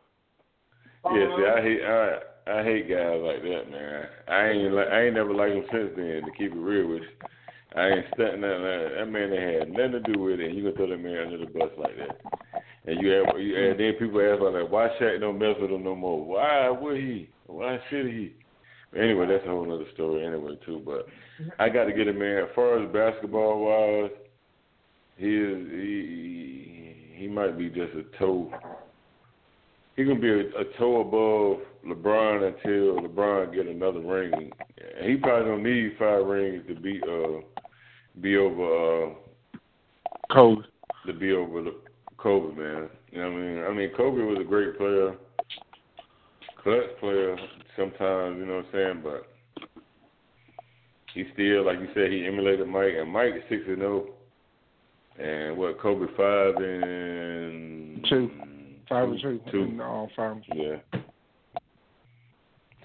Yeah, 1.06 1.28
see, 1.36 1.44
uh-huh. 1.44 1.57
I 1.57 1.61
hate 1.61 1.84
I 1.84 2.19
I 2.48 2.64
hate 2.64 2.90
guys 2.90 3.22
like 3.22 3.41
that, 3.41 3.72
man. 3.72 4.06
I 4.28 4.49
ain't 4.49 4.73
like 4.73 4.88
I 4.88 5.06
ain't 5.06 5.15
never 5.15 5.34
liked 5.34 5.56
him 5.56 5.65
since 5.72 5.91
then. 5.95 6.22
To 6.26 6.32
keep 6.38 6.52
it 6.52 6.57
real 6.57 6.88
with 6.90 7.02
you, 7.02 7.28
I 7.76 7.88
ain't 7.88 8.06
stunting 8.14 8.41
that. 8.41 8.60
That, 8.61 8.95
that 8.99 9.06
man 9.11 9.34
ain't 9.34 9.61
had 9.61 9.69
nothing 9.69 10.03
to 10.03 10.14
do 10.14 10.19
with 10.19 10.40
it. 10.40 10.49
And 10.49 10.57
you 10.57 10.64
gonna 10.64 10.76
throw 10.76 10.90
that 10.90 10.98
man 10.98 11.26
under 11.26 11.38
the 11.38 11.45
bus 11.45 11.69
like 11.78 11.98
that? 11.98 12.22
And 12.86 13.02
you 13.02 13.10
have 13.11 13.40
you 13.40 13.57
and 13.57 13.80
then 13.80 13.94
people 13.98 14.22
ask 14.22 14.41
like 14.41 14.72
why 14.72 14.90
Shaq 14.99 15.19
don't 15.19 15.40
mess 15.40 15.56
with 15.60 15.72
him 15.72 15.84
no 15.84 15.95
more? 15.95 16.23
Why 16.23 16.69
would 16.69 16.98
he? 16.98 17.30
Why 17.48 17.80
should 17.90 18.07
he? 18.07 18.34
Anyway, 18.95 19.26
that's 19.26 19.45
a 19.45 19.49
whole 19.49 19.73
other 19.73 19.90
story 19.94 20.26
anyway 20.26 20.57
too. 20.65 20.82
But 20.86 21.07
I 21.57 21.69
got 21.69 21.86
to 21.86 21.94
get 21.94 22.07
a 22.07 22.14
man. 22.14 22.44
As 22.44 22.49
far 22.53 22.84
as 22.84 22.91
basketball 22.91 23.65
wise, 23.65 24.11
he 25.18 25.36
is 25.36 25.68
he 25.72 27.15
he 27.15 27.28
might 27.28 27.57
be 27.57 27.69
just 27.69 27.94
a 27.94 28.03
toe 28.19 28.52
he 29.95 30.03
gonna 30.03 30.19
be 30.19 30.30
a, 30.30 30.39
a 30.39 30.63
toe 30.77 31.01
above 31.01 31.65
LeBron 31.85 32.53
until 32.53 33.01
LeBron 33.01 33.53
get 33.53 33.68
another 33.68 33.99
ring. 33.99 34.51
He 35.03 35.15
probably 35.18 35.49
don't 35.49 35.63
need 35.63 35.95
five 35.99 36.26
rings 36.26 36.63
to 36.68 36.76
be 36.76 37.01
uh 37.03 37.41
be 38.19 38.38
over 38.38 39.09
uh 39.09 39.13
Kobe. 40.31 40.61
to 41.05 41.13
be 41.13 41.34
over 41.34 41.61
the 41.63 41.76
Kobe 42.18 42.55
man. 42.55 42.89
You 43.11 43.22
know 43.22 43.31
what 43.31 43.38
I 43.38 43.41
mean? 43.41 43.63
I 43.63 43.73
mean 43.73 43.89
Kobe 43.95 44.22
was 44.22 44.38
a 44.39 44.47
great 44.47 44.77
player, 44.77 45.15
clutch 46.63 46.97
player 46.99 47.35
sometimes, 47.76 48.38
you 48.38 48.45
know 48.45 48.57
what 48.57 48.65
I'm 48.65 48.72
saying, 48.73 49.01
but 49.03 49.27
he 51.13 51.26
still 51.34 51.65
like 51.65 51.80
you 51.80 51.89
said, 51.93 52.11
he 52.11 52.26
emulated 52.26 52.68
Mike 52.68 52.93
and 52.97 53.11
Mike 53.11 53.34
is 53.35 53.43
six 53.49 53.63
and 53.68 53.77
zero. 53.77 54.07
And 55.19 55.57
what 55.57 55.80
Kobe 55.80 56.05
five 56.15 56.55
and 56.55 58.05
Two. 58.09 58.31
Five 58.91 59.09
and 59.09 59.22
two. 59.22 59.39
Two. 59.51 59.68
No, 59.68 60.09
five. 60.15 60.31
and 60.34 60.43
two. 60.51 60.59
Yeah. 60.59 60.99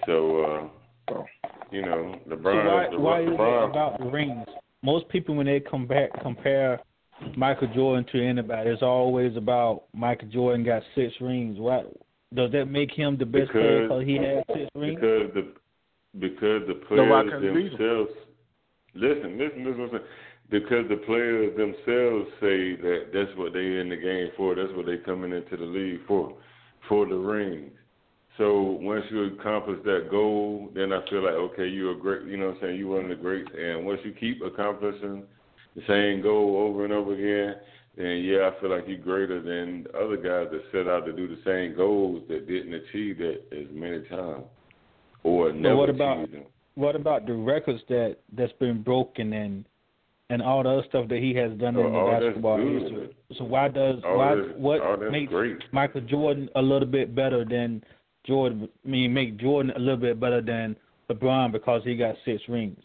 So, 0.06 0.40
uh, 0.44 0.68
So. 1.10 1.24
you 1.72 1.82
know, 1.82 2.14
So 2.28 2.36
LeBron, 2.36 2.64
why 2.64 2.86
LeBron, 2.96 2.98
why 3.00 3.20
is 3.22 3.28
it 3.28 3.70
about 3.70 3.98
the 3.98 4.06
rings? 4.06 4.46
Most 4.82 5.08
people 5.08 5.34
when 5.34 5.46
they 5.46 5.58
compare 5.60 6.08
compare 6.22 6.80
Michael 7.36 7.68
Jordan 7.74 8.06
to 8.12 8.24
anybody, 8.24 8.70
it's 8.70 8.82
always 8.82 9.36
about 9.36 9.84
Michael 9.94 10.28
Jordan 10.28 10.64
got 10.64 10.82
six 10.94 11.12
rings. 11.20 11.58
Why 11.58 11.82
Does 12.34 12.52
that 12.52 12.66
make 12.66 12.92
him 12.92 13.16
the 13.18 13.26
best 13.26 13.50
player 13.50 13.82
Because- 13.88 14.04
because 14.04 14.06
he 14.06 14.16
has 14.16 14.44
six 14.54 14.70
rings? 14.76 15.00
Because 15.00 15.34
the 15.34 15.52
because 16.18 16.66
the 16.68 16.74
players 16.86 17.30
can 17.30 17.42
themselves 17.42 18.10
listen, 18.94 19.38
listen, 19.38 19.64
listen, 19.64 19.82
listen. 19.82 20.00
Because 20.50 20.88
the 20.88 20.96
players 20.96 21.56
themselves 21.56 22.28
say 22.40 22.76
that 22.76 23.10
that's 23.12 23.36
what 23.36 23.52
they 23.52 23.78
in 23.80 23.88
the 23.88 23.96
game 23.96 24.30
for. 24.36 24.54
That's 24.54 24.72
what 24.74 24.86
they 24.86 24.98
coming 24.98 25.32
into 25.32 25.56
the 25.56 25.64
league 25.64 26.00
for, 26.06 26.36
for 26.88 27.06
the 27.06 27.16
rings. 27.16 27.72
So 28.38 28.78
once 28.80 29.04
you 29.10 29.24
accomplish 29.24 29.78
that 29.84 30.08
goal, 30.10 30.70
then 30.74 30.92
I 30.92 31.00
feel 31.08 31.24
like 31.24 31.34
okay, 31.34 31.66
you're 31.66 31.92
a 31.92 31.98
great. 31.98 32.26
You 32.26 32.36
know 32.36 32.48
what 32.48 32.56
I'm 32.56 32.60
saying? 32.62 32.78
You're 32.78 32.94
one 32.94 33.04
of 33.04 33.08
the 33.08 33.22
greats. 33.22 33.50
And 33.58 33.86
once 33.86 34.00
you 34.04 34.12
keep 34.12 34.42
accomplishing 34.42 35.24
the 35.74 35.82
same 35.88 36.22
goal 36.22 36.56
over 36.56 36.84
and 36.84 36.92
over 36.92 37.14
again, 37.14 37.60
then 37.96 38.18
yeah, 38.18 38.50
I 38.50 38.60
feel 38.60 38.70
like 38.70 38.84
you're 38.86 38.98
greater 38.98 39.40
than 39.40 39.86
other 39.94 40.16
guys 40.16 40.52
that 40.52 40.62
set 40.70 40.86
out 40.86 41.06
to 41.06 41.12
do 41.12 41.26
the 41.26 41.40
same 41.44 41.76
goals 41.76 42.22
that 42.28 42.46
didn't 42.46 42.74
achieve 42.74 43.18
that 43.18 43.40
as 43.52 43.66
many 43.72 44.06
times 44.08 44.44
or 45.22 45.52
never 45.52 45.76
what 45.76 45.90
about 45.90 46.30
them. 46.30 46.44
what 46.74 46.94
about 46.94 47.26
the 47.26 47.32
records 47.32 47.82
that 47.88 48.16
that's 48.32 48.52
been 48.60 48.82
broken 48.82 49.32
and 49.32 49.64
and 50.30 50.42
all 50.42 50.62
the 50.62 50.68
other 50.68 50.82
stuff 50.88 51.08
that 51.08 51.18
he 51.18 51.34
has 51.34 51.52
done 51.58 51.76
Oh, 51.76 51.86
in 51.86 51.92
the 51.92 51.98
oh, 51.98 52.10
basketball 52.20 52.56
good. 52.58 52.82
history? 52.82 53.16
So 53.38 53.44
why 53.44 53.68
does 53.68 53.96
All 54.04 54.18
why 54.18 54.34
that's- 54.34 54.54
what 54.56 54.80
oh, 54.80 55.10
makes 55.10 55.30
great. 55.30 55.58
Michael 55.72 56.00
Jordan 56.02 56.48
a 56.56 56.62
little 56.62 56.88
bit 56.88 57.14
better 57.14 57.44
than 57.44 57.82
Jordan? 58.26 58.68
I 58.84 58.88
mean, 58.88 59.12
make 59.14 59.36
Jordan 59.38 59.72
a 59.76 59.78
little 59.78 59.96
bit 59.96 60.18
better 60.18 60.40
than 60.40 60.76
LeBron 61.10 61.52
because 61.52 61.82
he 61.84 61.96
got 61.96 62.16
six 62.24 62.42
rings. 62.48 62.78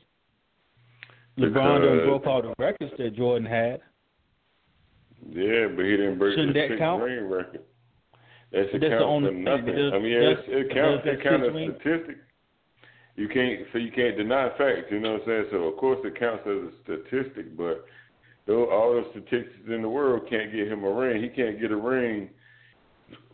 LeBron 1.40 1.54
done 1.54 1.82
Because- 1.82 2.06
broke 2.08 2.28
all 2.28 2.42
the 2.44 2.54
records 2.60 2.92
that 2.98 3.16
Jordan 3.16 3.46
had. 3.48 3.82
Yeah, 5.30 5.68
but 5.76 5.86
he 5.86 5.92
didn't 5.92 6.18
break 6.18 6.36
Shouldn't 6.36 6.54
the 6.54 6.68
six 6.70 6.80
count? 6.80 7.04
ring 7.04 7.30
record. 7.30 7.62
That 8.52 8.70
should 8.72 8.82
that's 8.82 8.92
the 9.00 9.04
only 9.04 9.34
nothing. 9.34 9.68
Does- 9.76 9.94
I 9.94 10.00
mean, 10.00 10.12
yeah, 10.12 10.20
does- 10.36 10.44
it 10.48 10.70
counts. 10.74 11.06
It 11.08 11.24
counts 11.24 11.48
as 11.48 11.54
ring- 11.54 11.76
statistic. 11.80 12.18
You 13.16 13.28
can't, 13.28 13.62
so 13.72 13.78
you 13.78 13.92
can't 13.92 14.18
deny 14.18 14.50
facts. 14.58 14.88
You 14.90 15.00
know 15.00 15.14
what 15.14 15.22
I'm 15.24 15.28
saying? 15.28 15.46
So 15.52 15.58
of 15.64 15.78
course 15.78 16.00
it 16.04 16.18
counts 16.18 16.44
as 16.48 16.54
a 16.54 16.72
statistic, 16.84 17.58
but 17.58 17.86
though 18.48 18.70
all 18.70 18.94
the 18.94 19.04
statistics 19.12 19.68
in 19.68 19.82
the 19.82 19.90
world 19.90 20.28
can't 20.30 20.52
get 20.52 20.68
him 20.68 20.84
a 20.84 20.92
ring. 20.92 21.22
He 21.22 21.30
can't 21.30 21.60
get 21.60 21.72
a 21.72 21.76
ring 21.76 22.30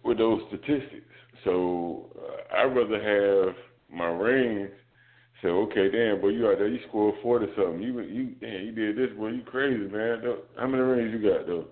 with 0.04 0.18
those 0.18 0.41
statistics. 0.48 1.06
So 1.44 2.10
uh, 2.18 2.58
I'd 2.58 2.76
rather 2.76 3.45
have 3.48 3.56
my 3.91 4.08
rings. 4.08 4.70
Say, 5.44 5.49
okay, 5.49 5.91
damn, 5.91 6.20
boy, 6.20 6.30
you 6.30 6.48
out 6.49 6.58
there, 6.58 6.68
you 6.68 6.80
scored 6.90 7.14
forty 7.22 7.45
something. 7.56 7.80
You, 7.82 8.02
you, 8.02 8.36
damn, 8.41 8.66
you 8.66 8.72
did 8.72 8.98
this, 8.98 9.16
boy, 9.16 9.28
you 9.30 9.44
crazy, 9.44 9.88
man. 9.88 10.24
How 10.58 10.66
many 10.66 10.82
rings 10.82 11.14
you 11.14 11.30
got 11.30 11.45
though? 11.45 11.66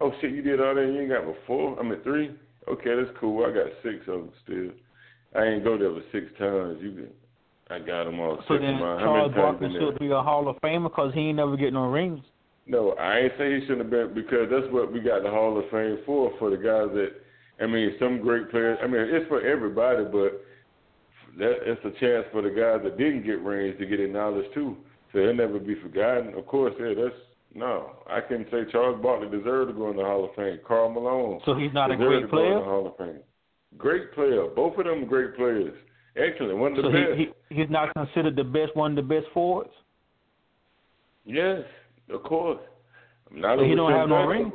Oh 0.00 0.12
shit, 0.20 0.32
you 0.32 0.42
did 0.42 0.60
all 0.60 0.74
that. 0.74 0.82
You 0.82 1.00
ain't 1.00 1.08
got 1.10 1.24
but 1.24 1.36
four. 1.46 1.80
I 1.80 1.82
mean 1.82 2.02
three. 2.02 2.36
Okay, 2.68 2.94
that's 2.94 3.16
cool. 3.18 3.46
I 3.46 3.50
got 3.50 3.72
six 3.82 4.06
of 4.08 4.20
them 4.20 4.30
still. 4.44 4.70
I 5.34 5.46
ain't 5.46 5.64
go 5.64 5.78
there 5.78 5.90
but 5.90 6.04
six 6.12 6.26
times. 6.38 6.78
You, 6.82 6.92
can- 6.92 7.12
I 7.70 7.78
got 7.78 8.06
him 8.06 8.20
all. 8.20 8.38
So 8.48 8.54
then 8.54 8.74
of 8.74 8.80
mine. 8.80 8.98
How 8.98 9.04
Charles 9.04 9.34
Barkley 9.34 9.76
should 9.78 9.98
be 9.98 10.10
a 10.10 10.22
Hall 10.22 10.48
of 10.48 10.56
Famer 10.56 10.84
because 10.84 11.12
he 11.14 11.20
ain't 11.20 11.36
never 11.36 11.56
getting 11.56 11.74
no 11.74 11.88
rings. 11.88 12.24
No, 12.66 12.92
I 12.92 13.18
ain't 13.18 13.32
say 13.38 13.54
he 13.54 13.60
shouldn't 13.60 13.80
have 13.80 13.90
been 13.90 14.14
because 14.14 14.48
that's 14.50 14.72
what 14.72 14.92
we 14.92 15.00
got 15.00 15.22
the 15.22 15.30
Hall 15.30 15.58
of 15.58 15.64
Fame 15.70 15.98
for. 16.04 16.32
For 16.38 16.50
the 16.50 16.56
guys 16.56 16.88
that, 16.94 17.12
I 17.62 17.66
mean, 17.66 17.94
some 17.98 18.20
great 18.20 18.50
players. 18.50 18.78
I 18.82 18.86
mean, 18.86 19.00
it's 19.00 19.28
for 19.28 19.40
everybody, 19.40 20.04
but 20.04 20.44
that 21.38 21.56
it's 21.64 21.80
a 21.84 21.90
chance 22.00 22.26
for 22.32 22.42
the 22.42 22.50
guys 22.50 22.80
that 22.84 22.98
didn't 22.98 23.24
get 23.24 23.40
rings 23.40 23.78
to 23.78 23.86
get 23.86 24.00
acknowledged 24.00 24.52
too. 24.54 24.76
So 25.12 25.20
he'll 25.20 25.34
never 25.34 25.58
be 25.58 25.76
forgotten. 25.80 26.34
Of 26.34 26.46
course, 26.46 26.74
yeah, 26.78 26.92
that's 26.94 27.14
no. 27.54 27.96
I 28.06 28.20
can 28.20 28.44
say 28.50 28.70
Charles 28.70 29.02
Barkley 29.02 29.30
deserved 29.30 29.70
to 29.70 29.74
go 29.76 29.90
in 29.90 29.96
the 29.96 30.04
Hall 30.04 30.24
of 30.24 30.34
Fame. 30.34 30.58
Karl 30.66 30.90
Malone. 30.90 31.40
So 31.44 31.54
he's 31.54 31.72
not 31.72 31.90
a 31.90 31.96
great 31.96 32.20
to 32.20 32.20
go 32.20 32.24
in 32.24 32.28
player? 32.28 32.58
the 32.58 32.64
Hall 32.64 32.86
of 32.86 32.96
Fame. 32.96 33.20
Great 33.76 34.12
player. 34.12 34.46
Both 34.54 34.78
of 34.78 34.84
them 34.84 35.06
great 35.06 35.36
players. 35.36 35.74
Excellent. 36.18 36.58
One 36.58 36.72
of 36.72 36.76
the 36.78 36.82
So 36.82 36.92
best. 36.92 37.18
he, 37.18 37.28
he 37.54 37.60
he's 37.62 37.70
not 37.70 37.94
considered 37.94 38.34
the 38.36 38.44
best 38.44 38.74
one 38.74 38.96
of 38.98 39.08
the 39.08 39.14
best 39.14 39.26
forwards. 39.32 39.70
Yes, 41.24 41.62
of 42.10 42.22
course. 42.22 42.58
Not 43.30 43.58
So 43.58 43.64
he 43.64 43.74
don't 43.74 43.90
Tim 43.90 43.98
have 44.00 44.08
no 44.08 44.24
ring. 44.24 44.52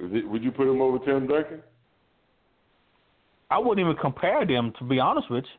It, 0.00 0.28
would 0.28 0.42
you 0.44 0.52
put 0.52 0.68
him 0.68 0.80
over 0.80 0.98
Tim 1.04 1.26
Duncan? 1.26 1.60
I 3.50 3.58
wouldn't 3.58 3.80
even 3.80 3.96
compare 4.00 4.46
them 4.46 4.72
to 4.78 4.84
be 4.84 5.00
honest 5.00 5.30
with 5.30 5.44
you. 5.44 5.50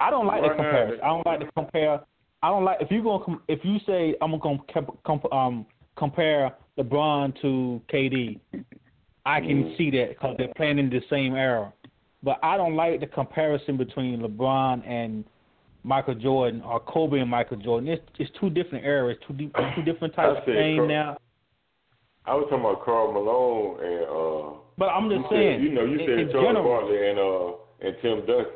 I 0.00 0.10
don't 0.10 0.26
like 0.26 0.42
Why 0.42 0.48
the 0.48 0.54
not? 0.54 0.62
comparison. 0.62 1.00
I 1.04 1.06
don't 1.08 1.26
like 1.26 1.40
to 1.40 1.52
compare. 1.52 2.00
I 2.42 2.48
don't 2.48 2.64
like 2.64 2.78
if 2.80 2.90
you 2.90 3.02
com- 3.24 3.42
if 3.48 3.60
you 3.64 3.78
say 3.86 4.16
I'm 4.22 4.36
gonna 4.38 4.58
com- 4.72 4.98
com- 5.04 5.22
um 5.32 5.66
compare 5.96 6.54
LeBron 6.78 7.38
to 7.42 7.80
KD. 7.92 8.40
I 9.26 9.40
can 9.40 9.64
Mm. 9.64 9.76
see 9.76 9.90
that 9.90 10.08
because 10.10 10.34
they're 10.38 10.52
playing 10.56 10.78
in 10.78 10.88
the 10.88 11.02
same 11.10 11.34
era. 11.36 11.72
But 12.22 12.38
I 12.42 12.56
don't 12.56 12.76
like 12.76 13.00
the 13.00 13.06
comparison 13.06 13.76
between 13.76 14.20
LeBron 14.20 14.86
and 14.86 15.24
Michael 15.84 16.14
Jordan 16.14 16.60
or 16.62 16.78
Kobe 16.80 17.18
and 17.20 17.30
Michael 17.30 17.56
Jordan. 17.56 17.88
It's 17.88 18.02
it's 18.18 18.30
two 18.38 18.50
different 18.50 18.84
eras, 18.84 19.16
two 19.26 19.32
di- 19.34 19.50
two 19.74 19.82
different 19.82 20.14
types 20.14 20.38
of 20.38 20.44
said 20.44 20.52
game 20.54 20.76
Car- 20.78 20.86
now. 20.86 21.16
I 22.26 22.34
was 22.34 22.44
talking 22.50 22.60
about 22.60 22.84
Karl 22.84 23.12
Malone 23.12 23.80
and 23.82 24.04
uh. 24.04 24.60
But 24.76 24.86
I'm 24.90 25.08
just 25.08 25.22
said- 25.30 25.36
saying, 25.36 25.62
you 25.62 25.70
know, 25.72 25.84
you 25.84 25.98
in- 25.98 26.06
said 26.06 26.18
in 26.18 26.30
Charles 26.30 26.46
general- 26.48 26.64
Barkley 26.64 27.08
and 27.08 27.18
uh 27.18 27.88
and 27.88 27.96
Tim 28.02 28.26
Duncan. 28.26 28.52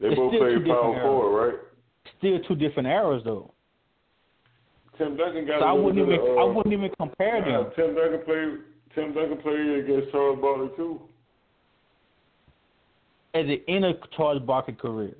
They 0.00 0.14
both 0.14 0.32
played 0.32 0.66
power 0.66 1.00
forward, 1.00 1.32
right? 1.46 1.58
Still 2.18 2.38
two 2.46 2.56
different 2.56 2.88
eras 2.88 3.22
though. 3.24 3.54
Tim 4.98 5.16
Duncan 5.16 5.46
got 5.46 5.60
So 5.60 5.64
a 5.64 5.68
I 5.68 5.72
wouldn't 5.72 6.06
even 6.06 6.20
of, 6.20 6.38
I 6.38 6.42
uh, 6.42 6.46
wouldn't 6.52 6.74
even 6.74 6.90
compare 6.98 7.40
nah, 7.40 7.62
them. 7.64 7.72
Tim 7.76 7.94
Duncan 7.94 8.20
played. 8.26 8.48
Tim 8.94 9.14
Duncan 9.14 9.38
played 9.38 9.84
against 9.88 10.12
Charles 10.12 10.38
Barkley 10.40 10.68
too. 10.76 11.00
At 13.34 13.46
the 13.46 13.62
end 13.68 13.84
of 13.84 13.96
Charles 14.16 14.42
Barkley 14.42 14.74
career. 14.74 15.14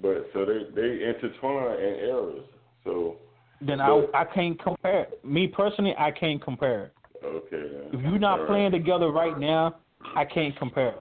But 0.00 0.28
so 0.32 0.44
they 0.44 0.64
they 0.74 1.04
intertwine 1.04 1.78
in 1.78 1.94
errors. 2.08 2.44
So 2.84 3.16
Then 3.60 3.80
I 3.80 4.04
I 4.14 4.24
can't 4.24 4.60
compare. 4.62 5.08
Me 5.24 5.48
personally, 5.48 5.94
I 5.98 6.10
can't 6.10 6.42
compare. 6.42 6.92
okay. 7.24 7.88
If 7.92 8.00
you're 8.00 8.18
not 8.18 8.32
All 8.32 8.38
right. 8.44 8.48
playing 8.48 8.72
together 8.72 9.10
right 9.10 9.38
now, 9.38 9.76
I 10.16 10.24
can't 10.24 10.56
compare. 10.58 10.94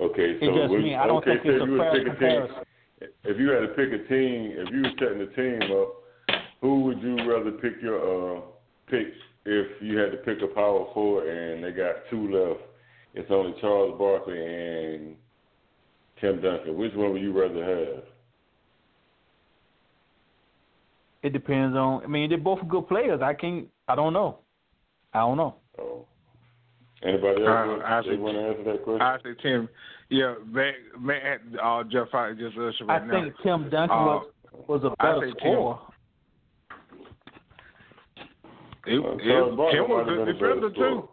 Okay, 0.00 0.38
so 0.40 0.46
just 0.54 0.70
would- 0.70 0.82
me. 0.82 0.94
I 0.94 1.06
don't 1.06 1.18
okay, 1.18 1.32
think 1.32 1.42
so 1.44 1.50
it's 1.50 1.64
if 1.64 1.70
a 1.70 1.78
fair 1.78 1.92
pick 1.92 2.06
a 2.06 2.18
team, 2.20 3.10
if 3.24 3.38
you 3.38 3.48
had 3.50 3.60
to 3.60 3.68
pick 3.68 3.92
a 3.92 4.08
team, 4.08 4.52
if 4.56 4.70
you 4.72 4.82
were 4.82 4.92
setting 4.98 5.18
the 5.18 5.32
team 5.34 5.72
up, 5.72 5.94
who 6.60 6.80
would 6.82 7.00
you 7.02 7.16
rather 7.28 7.52
pick 7.52 7.80
your 7.82 7.98
uh 7.98 8.40
pick 8.88 9.08
if 9.44 9.82
you 9.82 9.98
had 9.98 10.12
to 10.12 10.18
pick 10.18 10.38
a 10.42 10.46
power 10.54 10.86
forward 10.94 11.26
and 11.28 11.64
they 11.64 11.72
got 11.72 11.96
two 12.10 12.30
left? 12.30 12.60
It's 13.14 13.30
only 13.30 13.54
Charles 13.60 13.98
Barkley 13.98 14.38
and 14.38 15.16
Tim 16.20 16.40
Duncan. 16.40 16.76
Which 16.76 16.94
one 16.94 17.12
would 17.12 17.22
you 17.22 17.32
rather 17.38 17.64
have? 17.64 18.04
It 21.22 21.32
depends 21.32 21.76
on. 21.76 22.04
I 22.04 22.06
mean, 22.06 22.28
they're 22.28 22.38
both 22.38 22.60
good 22.68 22.86
players. 22.88 23.20
I 23.22 23.34
can't. 23.34 23.66
I 23.88 23.94
don't 23.96 24.12
know. 24.12 24.38
I 25.12 25.20
don't 25.20 25.36
know. 25.36 25.56
Oh. 25.80 26.04
Anybody 27.02 27.44
else 27.44 27.48
Uh, 27.48 27.68
want, 27.70 27.82
I 27.82 28.02
they 28.02 28.08
think- 28.10 28.22
want 28.22 28.36
to 28.36 28.42
answer 28.48 28.64
that 28.72 28.82
question? 28.84 29.02
I 29.02 29.18
say 29.22 29.34
Tim. 29.42 29.68
Yeah, 30.10 30.34
man, 30.46 30.72
man 30.98 31.38
uh, 31.62 31.84
Jeff 31.84 32.08
I 32.14 32.32
just 32.32 32.56
us 32.58 32.74
right 32.86 33.02
I 33.02 33.06
now. 33.06 33.12
think 33.22 33.34
Tim 33.42 33.68
Duncan 33.70 33.90
Uh, 33.96 34.04
was 34.04 34.26
was 34.68 34.84
a 34.84 34.94
I 35.00 35.12
better 35.12 35.20
say 35.26 35.32
Tim. 35.42 35.52
scorer. 35.52 35.78
It, 38.86 39.04
Uh, 39.04 39.12
it, 39.12 39.20
Charles 39.24 39.56
Barkley 39.56 39.78
Tim 39.78 39.88
was 39.90 40.06
might 40.06 40.12
a 40.12 40.16
good 40.16 40.38
better 40.40 40.54
defender 40.54 40.70
too. 40.70 41.08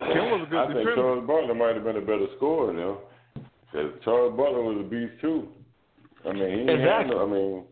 Tim 0.00 0.30
was 0.30 0.46
a 0.46 0.50
good 0.50 0.58
I 0.58 0.72
think. 0.72 0.88
Charles 0.94 1.26
Barkley 1.26 1.54
might 1.54 1.74
have 1.74 1.84
been 1.84 1.96
a 1.96 2.00
better 2.00 2.26
scorer 2.36 2.72
now. 2.72 2.98
'Cause 3.72 3.92
Charles 4.04 4.36
Barkley 4.36 4.62
was 4.62 4.78
a 4.80 4.88
beast 4.88 5.20
too. 5.20 5.48
I 6.24 6.32
mean, 6.32 6.50
he 6.50 6.56
didn't 6.66 6.80
Exactly. 6.80 7.16
no, 7.16 7.22
I 7.22 7.26
mean, 7.26 7.64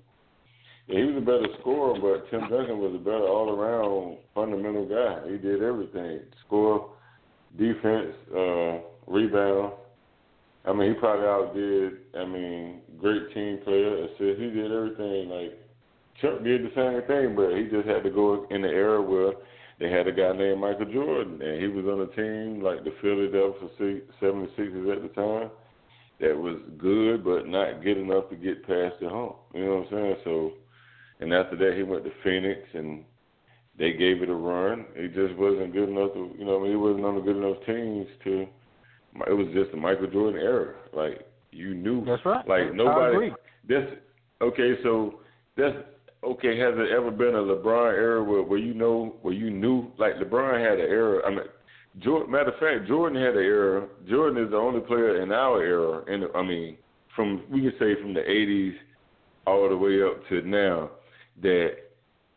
he 0.86 1.04
was 1.04 1.16
a 1.16 1.20
better 1.20 1.48
scorer, 1.60 1.98
but 2.00 2.30
Tim 2.30 2.48
Duncan 2.48 2.78
was 2.78 2.94
a 2.94 2.98
better 2.98 3.26
all-around 3.26 4.18
fundamental 4.34 4.86
guy. 4.86 5.28
He 5.28 5.36
did 5.38 5.62
everything: 5.62 6.20
score, 6.46 6.90
defense, 7.56 8.14
uh, 8.34 8.78
rebound. 9.06 9.72
I 10.64 10.72
mean, 10.72 10.94
he 10.94 10.94
probably 11.00 11.26
outdid. 11.26 11.98
I 12.14 12.24
mean, 12.24 12.80
great 13.00 13.32
team 13.32 13.58
player, 13.64 14.04
assist. 14.04 14.40
He 14.40 14.50
did 14.50 14.72
everything. 14.72 15.28
Like 15.30 15.58
Chuck 16.20 16.42
did 16.42 16.64
the 16.64 16.74
same 16.74 17.02
thing, 17.06 17.34
but 17.34 17.56
he 17.56 17.64
just 17.68 17.88
had 17.88 18.02
to 18.04 18.10
go 18.10 18.46
in 18.50 18.62
the 18.62 18.68
era 18.68 19.00
where 19.00 19.32
they 19.78 19.90
had 19.90 20.08
a 20.08 20.12
guy 20.12 20.32
named 20.32 20.60
Michael 20.60 20.92
Jordan, 20.92 21.40
and 21.40 21.60
he 21.60 21.68
was 21.68 21.84
on 21.86 22.00
a 22.00 22.16
team 22.16 22.62
like 22.62 22.84
the 22.84 22.92
Philadelphia 23.00 23.68
76ers 24.20 24.96
at 24.96 25.02
the 25.02 25.08
time 25.14 25.50
that 26.20 26.36
was 26.36 26.58
good, 26.78 27.24
but 27.24 27.46
not 27.46 27.82
good 27.82 27.96
enough 27.96 28.28
to 28.30 28.36
get 28.36 28.66
past 28.66 28.96
the 29.00 29.08
hump. 29.08 29.36
You 29.54 29.64
know 29.64 29.76
what 29.76 29.86
I'm 29.86 29.90
saying? 29.92 30.16
So, 30.24 30.52
and 31.20 31.32
after 31.32 31.56
that, 31.56 31.76
he 31.76 31.84
went 31.84 32.04
to 32.04 32.10
Phoenix, 32.24 32.60
and 32.74 33.04
they 33.78 33.92
gave 33.92 34.22
it 34.22 34.28
a 34.28 34.34
run. 34.34 34.84
He 34.96 35.06
just 35.08 35.36
wasn't 35.36 35.72
good 35.72 35.88
enough 35.88 36.12
to, 36.14 36.34
you 36.36 36.44
know, 36.44 36.58
I 36.58 36.62
mean, 36.62 36.70
he 36.72 36.76
wasn't 36.76 37.04
on 37.04 37.14
the 37.14 37.20
good 37.20 37.36
enough 37.36 37.64
teams 37.66 38.08
to. 38.24 38.46
It 39.26 39.32
was 39.32 39.46
just 39.54 39.70
the 39.70 39.76
Michael 39.76 40.08
Jordan 40.08 40.40
era. 40.40 40.74
Like 40.92 41.26
you 41.50 41.74
knew, 41.74 42.04
That's 42.04 42.24
right. 42.24 42.46
like 42.48 42.62
I 42.62 42.70
nobody. 42.70 43.14
agree. 43.16 43.32
That's 43.68 43.90
okay. 44.42 44.74
So 44.82 45.20
that's 45.56 45.76
okay. 46.24 46.58
Has 46.58 46.74
there 46.76 46.96
ever 46.96 47.10
been 47.10 47.34
a 47.34 47.38
LeBron 47.38 47.92
era 47.92 48.22
where, 48.22 48.42
where 48.42 48.58
you 48.58 48.74
know 48.74 49.16
where 49.22 49.34
you 49.34 49.50
knew 49.50 49.90
like 49.98 50.14
LeBron 50.16 50.62
had 50.62 50.78
an 50.80 50.90
era? 50.90 51.26
I 51.26 51.30
mean, 51.30 51.40
Jordan, 52.00 52.30
matter 52.30 52.50
of 52.50 52.58
fact, 52.58 52.88
Jordan 52.88 53.20
had 53.20 53.36
an 53.36 53.42
era. 53.42 53.88
Jordan 54.08 54.44
is 54.44 54.50
the 54.50 54.56
only 54.56 54.80
player 54.80 55.22
in 55.22 55.32
our 55.32 55.62
era, 55.62 56.04
and 56.06 56.24
I 56.34 56.42
mean, 56.42 56.76
from 57.14 57.42
we 57.50 57.60
can 57.60 57.72
say 57.78 58.00
from 58.00 58.14
the 58.14 58.20
'80s 58.20 58.74
all 59.46 59.68
the 59.68 59.76
way 59.76 60.02
up 60.02 60.26
to 60.28 60.42
now, 60.42 60.90
that 61.42 61.70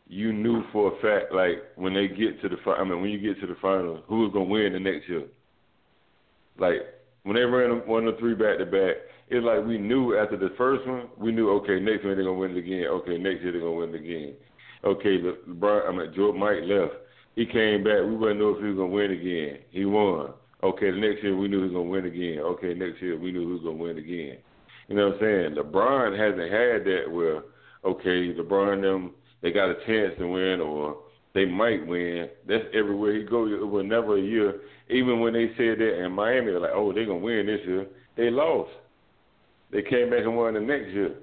you 0.08 0.34
knew 0.34 0.64
for 0.72 0.94
a 0.94 1.02
fact, 1.02 1.34
like 1.34 1.58
when 1.76 1.94
they 1.94 2.08
get 2.08 2.42
to 2.42 2.50
the, 2.50 2.58
I 2.72 2.84
mean, 2.84 3.02
when 3.02 3.10
you 3.10 3.20
get 3.20 3.40
to 3.42 3.48
the 3.48 3.60
final, 3.62 4.02
who 4.08 4.22
was 4.22 4.32
gonna 4.34 4.46
win 4.46 4.74
the 4.74 4.80
next 4.80 5.08
year. 5.08 5.26
Like 6.58 6.82
when 7.24 7.36
they 7.36 7.42
ran 7.42 7.72
one 7.88 8.06
or 8.06 8.18
three 8.18 8.34
back 8.34 8.58
to 8.58 8.66
back, 8.66 8.96
it's 9.30 9.46
like 9.46 9.66
we 9.66 9.78
knew 9.78 10.18
after 10.18 10.38
the 10.38 10.54
first 10.58 10.86
one, 10.88 11.08
we 11.18 11.32
knew 11.32 11.50
okay, 11.62 11.80
next 11.80 12.04
one 12.04 12.16
they're 12.16 12.26
gonna 12.26 12.34
win 12.34 12.52
it 12.52 12.58
again. 12.58 12.86
Okay, 12.86 13.18
next 13.18 13.42
year 13.44 13.52
they're 13.52 13.62
gonna 13.62 13.74
win 13.74 13.96
it 13.96 14.02
again. 14.02 14.34
Okay, 14.84 15.22
the 15.22 15.38
LeBron, 15.48 15.88
I 15.88 15.92
mean, 15.92 16.14
Jordan 16.16 16.40
Mike 16.40 16.64
left. 16.66 16.94
He 17.36 17.46
came 17.46 17.84
back. 17.84 18.04
We 18.04 18.16
wouldn't 18.16 18.40
know 18.40 18.50
if 18.50 18.60
he 18.60 18.70
was 18.70 18.78
gonna 18.78 18.88
win 18.88 19.12
again. 19.12 19.60
He 19.70 19.86
won. 19.86 20.34
Okay, 20.64 20.92
the 20.92 20.98
next 20.98 21.24
year 21.24 21.38
we 21.38 21.48
knew 21.48 21.60
he 21.60 21.64
was 21.70 21.74
gonna 21.74 21.90
win 21.90 22.06
again. 22.06 22.40
Okay, 22.40 22.74
next 22.74 23.02
year 23.02 23.18
we 23.18 23.32
knew 23.32 23.48
he 23.48 23.54
was 23.54 23.64
gonna 23.64 23.78
win 23.78 23.98
again. 23.98 24.38
You 24.88 24.96
know 24.96 25.08
what 25.10 25.16
I'm 25.16 25.22
saying? 25.22 25.56
LeBron 25.56 26.18
hasn't 26.18 26.52
had 26.52 26.84
that 26.86 27.12
where 27.12 27.44
okay, 27.86 28.34
LeBron 28.34 28.82
them 28.82 29.12
they 29.42 29.52
got 29.52 29.70
a 29.70 29.76
chance 29.86 30.14
to 30.20 30.28
win 30.28 30.60
or 30.60 30.98
they 31.34 31.46
might 31.46 31.86
win. 31.88 32.30
That's 32.48 32.66
everywhere 32.74 33.16
he 33.16 33.24
goes. 33.24 33.52
It 33.54 33.66
was 33.66 33.86
never 33.86 34.18
a 34.18 34.22
year. 34.22 34.62
Even 34.92 35.20
when 35.22 35.34
they 35.34 35.48
said 35.58 35.80
that 35.80 36.04
in 36.04 36.12
Miami, 36.12 36.48
they're 36.48 36.60
like, 36.60 36.72
oh, 36.74 36.92
they're 36.92 37.06
gonna 37.06 37.20
win 37.20 37.46
this 37.46 37.62
year. 37.66 37.88
They 38.18 38.30
lost. 38.30 38.72
They 39.72 39.82
came 39.82 40.10
back 40.10 40.24
and 40.24 40.36
won 40.36 40.54
the 40.54 40.60
next 40.60 40.90
year. 40.90 41.16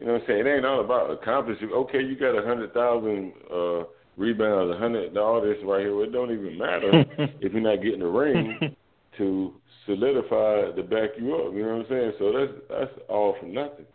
You 0.00 0.06
know 0.06 0.14
what 0.14 0.22
I'm 0.22 0.26
saying? 0.26 0.46
It 0.46 0.50
ain't 0.50 0.66
all 0.66 0.84
about 0.84 1.10
accomplishing. 1.12 1.70
Okay, 1.70 2.02
you 2.02 2.16
got 2.16 2.36
a 2.36 2.44
hundred 2.44 2.74
thousand 2.74 3.32
uh 3.52 3.84
rebounds, 4.16 4.74
a 4.74 4.78
hundred 4.78 5.16
all 5.16 5.40
this 5.40 5.58
right 5.64 5.80
here. 5.80 6.02
It 6.02 6.12
don't 6.12 6.32
even 6.32 6.58
matter 6.58 7.04
if 7.40 7.52
you're 7.52 7.62
not 7.62 7.82
getting 7.82 8.00
the 8.00 8.06
ring 8.06 8.58
to 9.18 9.52
solidify 9.86 10.72
to 10.74 10.82
back 10.82 11.10
you 11.18 11.36
up. 11.36 11.54
You 11.54 11.62
know 11.62 11.76
what 11.76 11.86
I'm 11.86 11.88
saying? 11.88 12.12
So 12.18 12.32
that's 12.32 12.52
that's 12.68 13.08
all 13.08 13.36
for 13.38 13.46
nothing. 13.46 13.86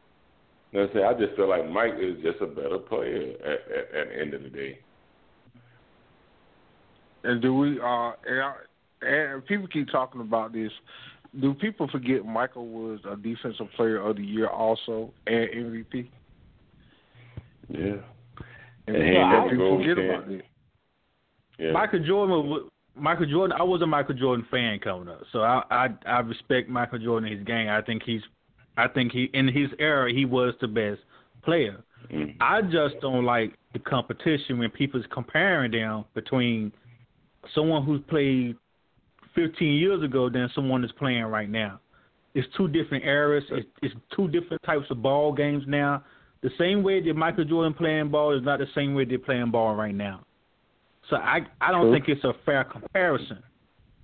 You 0.72 0.80
know 0.80 0.85
what 0.85 0.89
I'm 0.89 0.93
saying? 0.93 1.05
I 1.05 1.26
just 1.26 1.35
feel 1.35 1.49
like 1.49 1.69
Mike 1.69 1.95
is 1.99 2.22
just 2.23 2.41
a 2.41 2.47
better 2.47 2.77
player 2.77 3.34
at, 3.43 3.59
at, 3.72 3.95
at 3.95 4.07
the 4.07 4.22
end 4.22 4.34
of 4.34 4.43
the 4.43 4.49
day. 4.49 4.80
And 7.23 7.41
do 7.41 7.53
we 7.53 7.80
uh 7.81 8.11
and, 9.02 9.34
and 9.34 9.45
people 9.45 9.68
keep 9.68 9.90
talking 9.90 10.22
about 10.22 10.53
this 10.53 10.72
do 11.41 11.53
people 11.53 11.88
forget 11.90 12.26
Michael 12.26 12.68
was 12.68 12.99
a 13.07 13.15
defensive 13.15 13.68
player 13.76 13.98
of 13.99 14.15
the 14.15 14.24
year 14.24 14.48
also 14.48 15.14
and 15.28 15.49
MVP? 15.49 16.07
Yeah. 17.69 17.80
And, 18.88 18.95
And 18.95 19.03
he 19.03 19.14
yeah, 19.14 19.48
people 19.49 19.78
forget 19.78 19.98
can- 19.98 20.10
about 20.10 20.32
it. 20.32 20.45
Yeah. 21.60 21.72
Michael 21.74 21.99
Jordan, 21.99 22.49
was- 22.49 22.69
Michael 22.95 23.26
Jordan. 23.26 23.57
I 23.60 23.64
was 23.64 23.82
a 23.82 23.86
Michael 23.88 24.15
Jordan 24.15 24.45
fan 24.49 24.80
coming 24.80 25.10
up, 25.10 25.22
so 25.32 25.41
I 25.41 25.61
I, 25.69 25.88
I 26.06 26.19
respect 26.19 26.69
Michael 26.69 26.99
Jordan 26.99 27.30
and 27.30 27.38
his 27.38 27.45
game. 27.45 27.68
I 27.69 27.82
think 27.82 28.03
he's, 28.03 28.22
I 28.78 28.88
think 28.88 29.11
he 29.11 29.26
in 29.34 29.48
his 29.48 29.69
era 29.80 30.11
he 30.11 30.26
was 30.26 30.53
the 30.61 30.68
best 30.68 31.02
player. 31.44 31.84
Mm. 32.11 32.36
I 32.40 32.61
just 32.61 32.95
don't 33.02 33.26
like 33.26 33.53
the 33.74 33.80
competition 33.80 34.60
when 34.60 34.69
people's 34.72 35.06
comparing 35.11 35.72
them 35.72 36.06
between 36.14 36.72
someone 37.53 37.84
who's 37.84 38.02
played 38.07 38.56
15 39.38 39.73
years 39.73 40.03
ago 40.03 40.30
than 40.30 40.49
someone 40.55 40.81
that's 40.81 40.93
playing 40.93 41.23
right 41.26 41.49
now. 41.49 41.80
It's 42.34 42.47
two 42.57 42.68
different 42.68 43.05
eras. 43.05 43.43
It's, 43.51 43.68
it's 43.84 43.95
two 44.15 44.27
different 44.27 44.61
types 44.64 44.85
of 44.89 45.01
ball 45.01 45.31
games 45.31 45.64
now. 45.68 46.03
The 46.41 46.49
same 46.57 46.84
way 46.84 47.01
that 47.01 47.15
Michael 47.15 47.45
Jordan 47.45 47.73
playing 47.73 48.09
ball 48.09 48.38
is 48.38 48.43
not 48.43 48.59
the 48.59 48.68
same 48.76 48.93
way 48.93 49.05
they're 49.05 49.19
playing 49.19 49.51
ball 49.51 49.76
right 49.76 49.93
now. 49.93 50.23
So 51.09 51.15
I 51.15 51.39
I 51.61 51.72
don't 51.72 51.84
True. 51.84 51.93
think 51.93 52.09
it's 52.09 52.23
a 52.23 52.34
fair 52.45 52.64
comparison 52.64 53.39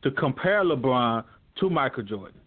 to 0.04 0.12
compare 0.12 0.64
LeBron 0.64 1.24
to 1.60 1.70
Michael 1.70 2.04
Jordan. 2.04 2.40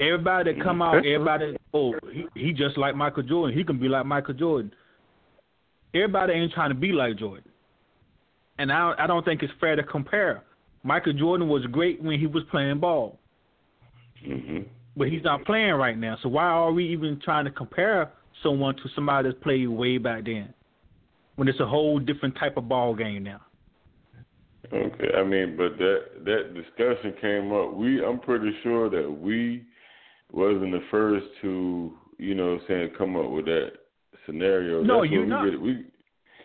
Everybody 0.00 0.54
that 0.54 0.62
come 0.62 0.80
out, 0.80 1.04
everybody, 1.04 1.56
oh, 1.74 1.92
he, 2.10 2.24
he 2.34 2.52
just 2.52 2.78
like 2.78 2.94
Michael 2.94 3.22
Jordan. 3.22 3.56
He 3.56 3.64
can 3.64 3.78
be 3.78 3.88
like 3.88 4.06
Michael 4.06 4.34
Jordan. 4.34 4.72
Everybody 5.92 6.32
ain't 6.32 6.52
trying 6.52 6.70
to 6.70 6.74
be 6.74 6.92
like 6.92 7.16
Jordan, 7.16 7.50
and 8.58 8.72
I 8.72 8.94
I 8.98 9.06
don't 9.06 9.24
think 9.24 9.42
it's 9.42 9.52
fair 9.60 9.76
to 9.76 9.82
compare. 9.82 10.44
Michael 10.82 11.12
Jordan 11.12 11.48
was 11.48 11.64
great 11.66 12.02
when 12.02 12.18
he 12.18 12.26
was 12.26 12.42
playing 12.50 12.80
ball, 12.80 13.18
hmm 14.24 14.60
but 14.96 15.08
he's 15.08 15.22
not 15.22 15.44
playing 15.44 15.72
right 15.74 15.96
now. 15.96 16.18
So 16.22 16.28
why 16.28 16.44
are 16.44 16.72
we 16.72 16.88
even 16.88 17.20
trying 17.24 17.44
to 17.44 17.50
compare 17.50 18.12
someone 18.42 18.74
to 18.76 18.82
somebody 18.94 19.28
that's 19.28 19.42
played 19.42 19.68
way 19.68 19.98
back 19.98 20.24
then, 20.24 20.52
when 21.36 21.48
it's 21.48 21.60
a 21.60 21.66
whole 21.66 21.98
different 21.98 22.36
type 22.36 22.56
of 22.56 22.68
ball 22.68 22.94
game 22.94 23.22
now? 23.22 23.40
Okay, 24.72 25.08
I 25.16 25.22
mean, 25.24 25.56
but 25.56 25.78
that 25.78 26.24
that 26.24 26.54
discussion 26.54 27.14
came 27.20 27.52
up. 27.52 27.74
We, 27.74 28.04
I'm 28.04 28.20
pretty 28.20 28.50
sure 28.62 28.90
that 28.90 29.10
we 29.10 29.64
wasn't 30.32 30.72
the 30.72 30.82
first 30.90 31.26
to, 31.42 31.92
you 32.18 32.34
know, 32.34 32.52
what 32.52 32.62
I'm 32.62 32.66
saying 32.68 32.90
come 32.98 33.16
up 33.16 33.30
with 33.30 33.46
that 33.46 33.70
scenario. 34.26 34.82
No, 34.82 34.98
what 34.98 35.10
not. 35.10 35.44
we, 35.44 35.56
we, 35.56 35.84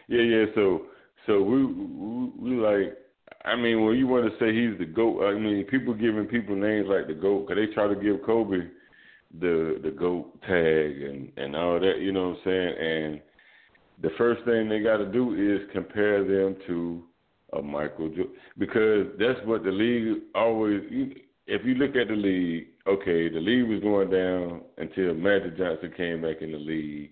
yeah, 0.08 0.22
yeah. 0.22 0.46
So, 0.56 0.84
so 1.26 1.42
we, 1.42 1.66
we, 1.66 2.32
we 2.38 2.50
like. 2.56 2.98
I 3.46 3.56
mean, 3.56 3.86
when 3.86 3.96
you 3.96 4.08
want 4.08 4.26
to 4.26 4.38
say 4.40 4.54
he's 4.54 4.78
the 4.80 4.92
goat, 4.92 5.24
I 5.24 5.38
mean, 5.38 5.66
people 5.66 5.94
giving 5.94 6.26
people 6.26 6.56
names 6.56 6.88
like 6.90 7.08
the 7.08 7.14
goat 7.14 7.48
because 7.48 7.64
they 7.64 7.74
try 7.74 7.88
to 7.88 7.96
give 7.96 8.26
Kobe 8.26 8.68
the 9.40 9.80
the 9.84 9.92
goat 9.92 10.42
tag 10.42 11.02
and 11.02 11.32
and 11.38 11.56
all 11.56 11.80
that. 11.80 12.00
You 12.00 12.12
know 12.12 12.30
what 12.30 12.38
I'm 12.38 12.44
saying? 12.44 12.76
And 12.80 13.22
the 14.02 14.10
first 14.18 14.44
thing 14.46 14.68
they 14.68 14.80
got 14.80 14.98
to 14.98 15.06
do 15.06 15.34
is 15.34 15.70
compare 15.74 16.24
them 16.24 16.56
to 16.68 17.04
a 17.54 17.62
Michael 17.62 18.10
Jordan 18.10 18.34
because 18.58 19.08
that's 19.20 19.40
what 19.46 19.64
the 19.64 19.72
league 19.72 20.24
always. 20.34 20.82
If 21.48 21.64
you 21.64 21.76
look 21.76 21.96
at 21.96 22.08
the 22.08 22.16
league, 22.16 22.68
okay, 22.88 23.30
the 23.30 23.40
league 23.40 23.70
was 23.70 23.82
going 23.82 24.10
down 24.10 24.62
until 24.78 25.14
Magic 25.14 25.56
Johnson 25.56 25.94
came 25.96 26.22
back 26.24 26.42
in 26.42 26.52
the 26.52 26.58
league, 26.58 27.12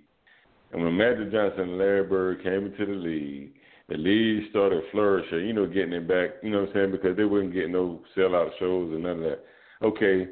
and 0.71 0.83
when 0.83 0.97
Magic 0.97 1.31
Johnson 1.31 1.61
and 1.61 1.77
Larry 1.77 2.03
Bird 2.03 2.41
came 2.41 2.65
into 2.65 2.85
the 2.87 2.91
league, 2.93 3.53
the 3.93 3.99
league 3.99 4.49
started 4.49 4.81
flourishing. 4.91 5.45
You 5.45 5.53
know, 5.53 5.67
getting 5.67 5.93
it 5.93 6.07
back. 6.07 6.31
You 6.41 6.49
know 6.49 6.61
what 6.61 6.69
I'm 6.69 6.73
saying? 6.73 6.91
Because 6.91 7.15
they 7.15 7.25
wouldn't 7.25 7.53
get 7.53 7.69
no 7.69 8.01
sellout 8.17 8.49
shows 8.59 8.91
and 8.91 9.03
none 9.03 9.17
of 9.17 9.23
that. 9.23 9.39
Okay, 9.83 10.27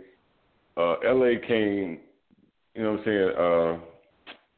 uh, 0.77 0.95
L.A. 1.07 1.37
came. 1.47 1.99
You 2.73 2.83
know 2.83 2.93
what 2.93 2.99
I'm 3.01 3.05
saying? 3.05 3.31
Uh, 3.37 3.85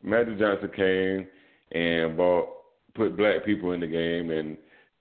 Magic 0.04 0.40
Johnson 0.40 0.72
came 0.74 1.28
and 1.78 2.16
bought 2.16 2.48
put 2.96 3.18
black 3.18 3.44
people 3.46 3.74
in 3.74 3.82
the 3.82 3.88
game 3.88 4.32
and 4.32 4.56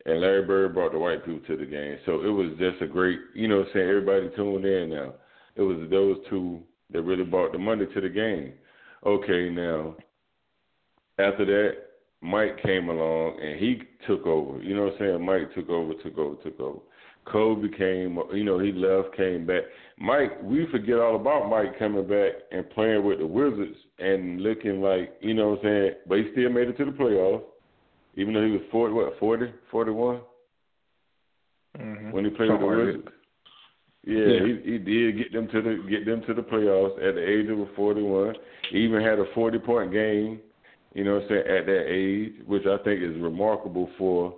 and 0.04 0.20
Larry 0.20 0.44
Bird 0.46 0.74
brought 0.74 0.92
the 0.92 0.98
white 0.98 1.24
people 1.24 1.46
to 1.46 1.56
the 1.56 1.66
game. 1.66 1.98
So 2.04 2.22
it 2.22 2.30
was 2.30 2.50
just 2.58 2.82
a 2.82 2.88
great 2.88 3.20
you 3.34 3.46
know 3.46 3.58
what 3.58 3.68
I'm 3.68 3.72
saying, 3.74 3.88
everybody 3.88 4.30
tuned 4.34 4.64
in 4.64 4.90
now. 4.90 5.14
It 5.54 5.62
was 5.62 5.88
those 5.90 6.16
two 6.28 6.60
that 6.90 7.02
really 7.02 7.24
brought 7.24 7.52
the 7.52 7.58
money 7.58 7.86
to 7.86 8.00
the 8.00 8.08
game. 8.08 8.54
Okay, 9.06 9.48
now 9.48 9.94
after 11.18 11.44
that 11.44 11.91
Mike 12.23 12.62
came 12.62 12.89
along 12.89 13.39
and 13.43 13.59
he 13.59 13.82
took 14.07 14.27
over. 14.27 14.62
You 14.62 14.77
know 14.77 14.85
what 14.85 14.94
I'm 14.94 14.99
saying? 14.99 15.27
Mike 15.27 15.55
took 15.55 15.69
over, 15.69 15.93
took 16.03 16.16
over, 16.16 16.36
took 16.43 16.61
over. 16.61 16.78
Kobe 17.24 17.69
came, 17.77 18.19
you 18.32 18.43
know, 18.44 18.59
he 18.59 18.73
left, 18.73 19.16
came 19.16 19.47
back. 19.47 19.62
Mike, 19.99 20.43
we 20.43 20.66
forget 20.73 20.99
all 20.99 21.16
about 21.16 21.49
Mike 21.49 21.78
coming 21.78 22.07
back 22.07 22.32
and 22.51 22.69
playing 22.70 23.05
with 23.05 23.19
the 23.19 23.27
Wizards 23.27 23.77
and 23.99 24.40
looking 24.40 24.81
like, 24.81 25.15
you 25.20 25.35
know 25.35 25.51
what 25.51 25.59
I'm 25.61 25.65
saying, 25.65 25.93
but 26.09 26.19
he 26.19 26.24
still 26.32 26.51
made 26.51 26.69
it 26.69 26.77
to 26.78 26.85
the 26.85 26.90
playoffs, 26.90 27.43
even 28.16 28.35
though 28.35 28.44
he 28.44 28.51
was 28.51 28.62
40, 28.73 28.94
what, 28.94 29.19
40, 29.19 29.53
41 29.70 30.20
Mm-hmm. 31.78 32.11
when 32.11 32.24
he 32.27 32.31
played 32.31 32.51
with 32.51 32.61
the 32.61 32.66
Wizards. 32.66 33.09
Yeah, 34.05 34.19
Yeah. 34.19 34.47
He, 34.62 34.73
he 34.73 34.78
did 34.78 35.16
get 35.16 35.32
them 35.32 35.49
to 35.49 35.62
the 35.62 35.86
get 35.89 36.05
them 36.05 36.23
to 36.27 36.35
the 36.35 36.43
playoffs 36.43 36.97
at 36.97 37.15
the 37.15 37.27
age 37.27 37.49
of 37.49 37.74
41. 37.74 38.35
He 38.70 38.78
even 38.78 39.01
had 39.01 39.19
a 39.19 39.24
40 39.35 39.59
point 39.61 39.90
game, 39.93 40.40
you 40.94 41.05
know 41.05 41.14
what 41.14 41.23
I'm 41.24 41.28
saying, 41.28 41.44
at 41.47 41.66
that 41.66 41.85
age, 41.89 42.32
which 42.47 42.64
I 42.66 42.82
think 42.85 43.02
is 43.02 43.20
remarkable 43.20 43.89
for 43.98 44.35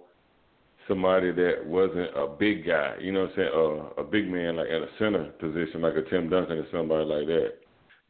somebody 0.87 1.33
that 1.33 1.65
wasn't 1.65 2.11
a 2.17 2.27
big 2.27 2.67
guy, 2.67 2.95
you 3.01 3.13
know 3.13 3.23
what 3.23 3.31
I'm 3.31 3.37
saying, 3.37 3.51
uh, 3.55 4.03
a 4.03 4.05
big 4.05 4.29
man 4.29 4.57
like 4.57 4.69
at 4.69 4.83
a 4.83 4.89
center 4.99 5.25
position 5.41 5.81
like 5.81 5.95
a 5.95 6.09
Tim 6.11 6.29
Duncan 6.29 6.59
or 6.59 6.67
somebody 6.71 7.05
like 7.05 7.27
that. 7.27 7.53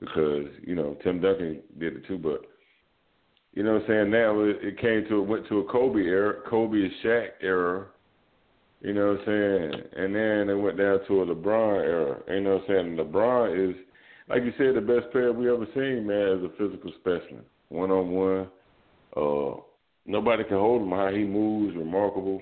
Because, 0.01 0.47
you 0.67 0.75
know, 0.75 0.97
Tim 1.05 1.21
Duncan 1.21 1.61
did 1.79 1.97
it 1.97 2.07
too, 2.07 2.19
but 2.19 2.43
you 3.53 3.63
know 3.63 3.75
what 3.75 3.83
I'm 3.83 3.89
saying, 3.89 4.11
now 4.11 4.41
it, 4.41 4.57
it 4.61 4.81
came 4.81 5.09
to 5.09 5.23
it 5.23 5.27
went 5.27 5.47
to 5.49 5.61
a 5.61 5.65
Kobe 5.65 6.01
era, 6.01 6.41
Kobe 6.51 6.79
and 6.79 6.93
Shaq 7.05 7.29
era, 7.41 7.87
you 8.85 8.93
know 8.93 9.13
what 9.13 9.21
I'm 9.21 9.25
saying? 9.25 9.83
And 9.97 10.15
then 10.15 10.51
it 10.51 10.61
went 10.61 10.77
down 10.77 11.01
to 11.09 11.23
a 11.23 11.27
LeBron 11.27 11.83
era. 11.83 12.21
You 12.29 12.41
know 12.43 12.57
what 12.57 12.65
I'm 12.69 12.69
saying? 12.69 12.97
LeBron 12.97 13.71
is, 13.71 13.77
like 14.29 14.43
you 14.43 14.53
said, 14.59 14.75
the 14.75 14.83
best 14.83 15.11
player 15.11 15.33
we 15.33 15.51
ever 15.51 15.67
seen, 15.75 16.07
man, 16.07 16.37
as 16.37 16.45
a 16.45 16.51
physical 16.59 16.93
specimen. 17.01 17.45
One 17.75 17.91
on 17.91 18.11
one. 18.11 18.49
Uh 19.17 19.61
nobody 20.07 20.45
can 20.45 20.59
hold 20.59 20.83
him 20.83 20.91
how 20.91 21.11
he 21.11 21.25
moves, 21.25 21.77
remarkable. 21.77 22.41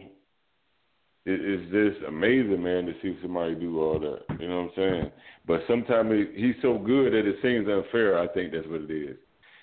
It, 1.24 1.40
it's 1.40 1.70
just 1.70 2.08
amazing, 2.08 2.62
man, 2.62 2.86
to 2.86 2.94
see 3.02 3.16
somebody 3.22 3.54
do 3.54 3.80
all 3.80 3.98
that. 4.00 4.40
You 4.40 4.48
know 4.48 4.62
what 4.62 4.64
I'm 4.64 4.70
saying? 4.76 5.12
But 5.46 5.60
sometimes 5.68 6.10
he, 6.12 6.42
he's 6.46 6.56
so 6.62 6.78
good 6.78 7.12
that 7.12 7.28
it 7.28 7.36
seems 7.42 7.68
unfair. 7.68 8.18
I 8.18 8.28
think 8.28 8.52
that's 8.52 8.66
what 8.66 8.82
it 8.82 8.90
is. 8.90 9.16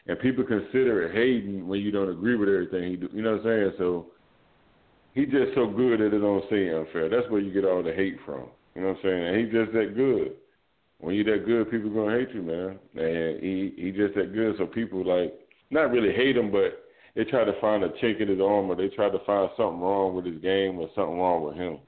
And 0.07 0.19
people 0.19 0.43
consider 0.45 1.03
it 1.03 1.15
hating 1.15 1.67
when 1.67 1.81
you 1.81 1.91
don't 1.91 2.09
agree 2.09 2.35
with 2.37 2.49
everything 2.49 2.89
he 2.89 2.95
do. 2.95 3.09
You 3.13 3.21
know 3.21 3.33
what 3.37 3.45
I'm 3.45 3.45
saying? 3.45 3.71
So 3.77 4.07
He 5.13 5.25
just 5.25 5.53
so 5.55 5.67
good 5.67 5.99
that 5.99 6.15
it 6.15 6.19
don't 6.19 6.43
seem 6.49 6.73
unfair. 6.75 7.09
That's 7.09 7.29
where 7.29 7.41
you 7.41 7.53
get 7.53 7.65
all 7.65 7.83
the 7.83 7.93
hate 7.93 8.17
from. 8.25 8.49
You 8.75 8.81
know 8.81 8.89
what 8.89 8.97
I'm 8.97 9.03
saying? 9.03 9.27
And 9.27 9.37
he's 9.37 9.53
just 9.53 9.73
that 9.73 9.95
good. 9.95 10.33
When 10.99 11.15
you 11.15 11.23
that 11.25 11.45
good, 11.45 11.71
people 11.71 11.89
gonna 11.89 12.17
hate 12.17 12.33
you, 12.33 12.41
man. 12.43 12.79
And 12.95 13.43
he 13.43 13.73
he 13.77 13.91
just 13.91 14.15
that 14.15 14.33
good, 14.33 14.55
so 14.57 14.65
people 14.65 15.05
like 15.05 15.33
not 15.69 15.91
really 15.91 16.13
hate 16.13 16.37
him, 16.37 16.51
but 16.51 16.83
they 17.15 17.23
try 17.23 17.43
to 17.43 17.59
find 17.59 17.83
a 17.83 17.89
chink 17.89 18.21
in 18.21 18.27
his 18.27 18.39
armor. 18.39 18.75
They 18.75 18.87
try 18.89 19.09
to 19.09 19.19
find 19.25 19.49
something 19.57 19.81
wrong 19.81 20.15
with 20.15 20.25
his 20.25 20.41
game 20.41 20.79
or 20.79 20.89
something 20.95 21.17
wrong 21.17 21.43
with 21.43 21.55
him 21.55 21.79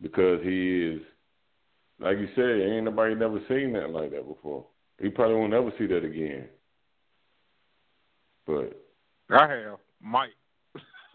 because 0.00 0.40
he 0.42 0.94
is, 0.94 1.00
like 1.98 2.18
you 2.18 2.28
said, 2.34 2.70
ain't 2.70 2.84
nobody 2.84 3.14
never 3.14 3.40
seen 3.48 3.72
that 3.74 3.90
like 3.90 4.10
that 4.10 4.26
before. 4.26 4.66
He 5.00 5.08
probably 5.08 5.36
won't 5.36 5.54
ever 5.54 5.72
see 5.78 5.86
that 5.86 6.04
again. 6.04 6.48
But 8.46 8.80
I 9.30 9.48
have 9.48 9.78
Mike. 10.00 10.30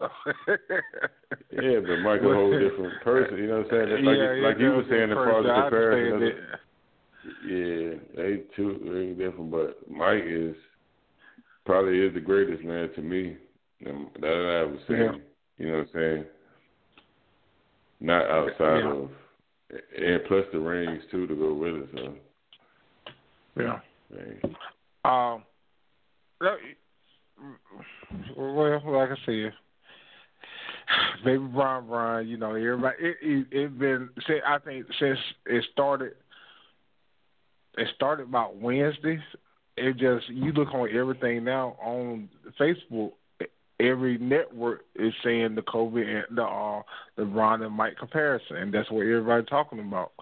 yeah, 0.00 1.80
but 1.80 1.98
Mike 2.02 2.20
a 2.22 2.34
whole 2.34 2.50
different 2.58 3.02
person. 3.02 3.36
You 3.38 3.46
know 3.48 3.58
what 3.58 3.72
I'm 3.74 3.88
saying? 3.88 4.04
Like, 4.04 4.16
yeah, 4.16 4.48
like 4.48 4.58
you 4.58 4.70
were 4.70 4.84
saying, 4.88 5.10
the 5.10 5.14
far 5.14 5.40
as 5.40 5.70
comparison. 5.70 6.32
Yeah, 7.46 7.98
they 8.16 8.42
two 8.56 8.80
very 8.82 9.12
different, 9.14 9.50
but 9.50 9.78
Mike 9.90 10.24
is 10.26 10.56
probably 11.66 12.00
is 12.00 12.14
the 12.14 12.20
greatest 12.20 12.64
man 12.64 12.90
to 12.94 13.02
me 13.02 13.36
that 13.80 13.94
I 14.24 14.62
ever 14.62 14.78
seen. 14.88 14.96
Yeah. 14.96 15.12
You 15.58 15.66
know 15.66 15.78
what 15.78 15.88
I'm 15.88 15.88
saying? 15.94 16.24
Not 18.00 18.30
outside 18.30 18.78
Yeah. 18.78 18.92
of, 18.92 19.10
and 19.96 20.24
plus 20.26 20.46
the 20.52 20.58
rings 20.58 21.02
too 21.10 21.26
to 21.26 21.34
go 21.34 21.54
with 21.54 21.74
it. 21.76 21.88
So 21.94 22.16
Yeah. 23.56 23.80
Um, 25.04 25.44
well, 28.36 28.80
like 28.86 29.10
I 29.10 29.16
said, 29.26 29.52
baby 31.24 31.46
Brian, 31.52 31.86
Brian, 31.86 32.28
you 32.28 32.36
know, 32.36 32.54
everybody, 32.54 32.96
it, 33.00 33.16
it, 33.22 33.46
it 33.50 33.78
been, 33.78 34.10
I 34.46 34.58
think 34.58 34.86
since 34.98 35.18
it 35.46 35.64
started, 35.72 36.12
it 37.78 37.88
started 37.94 38.24
about 38.24 38.56
Wednesdays. 38.56 39.20
It 39.80 39.96
just 39.96 40.28
you 40.28 40.52
look 40.52 40.74
on 40.74 40.88
everything 40.94 41.44
now 41.44 41.76
on 41.82 42.28
Facebook. 42.58 43.12
Every 43.78 44.18
network 44.18 44.82
is 44.94 45.14
saying 45.24 45.54
the 45.54 45.62
Kobe 45.62 46.02
and 46.02 46.36
the 46.36 46.42
uh, 46.42 46.82
the 47.16 47.24
Ron 47.24 47.62
and 47.62 47.74
Mike 47.74 47.96
comparison, 47.98 48.56
and 48.56 48.74
that's 48.74 48.90
what 48.90 49.02
everybody's 49.02 49.48
talking 49.48 49.80
about. 49.80 50.12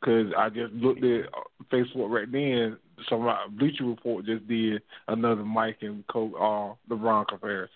Because 0.00 0.32
I 0.36 0.50
just 0.50 0.74
looked 0.74 1.02
at 1.02 1.26
uh, 1.26 1.40
Facebook 1.72 2.10
right 2.10 2.30
then. 2.30 2.76
Some 3.08 3.26
Bleacher 3.58 3.84
Report 3.84 4.26
just 4.26 4.46
did 4.46 4.82
another 5.08 5.44
Mike 5.44 5.78
and 5.80 6.06
Kobe, 6.08 6.34
uh, 6.34 6.74
LeBron 6.90 7.26
comparison. 7.26 7.74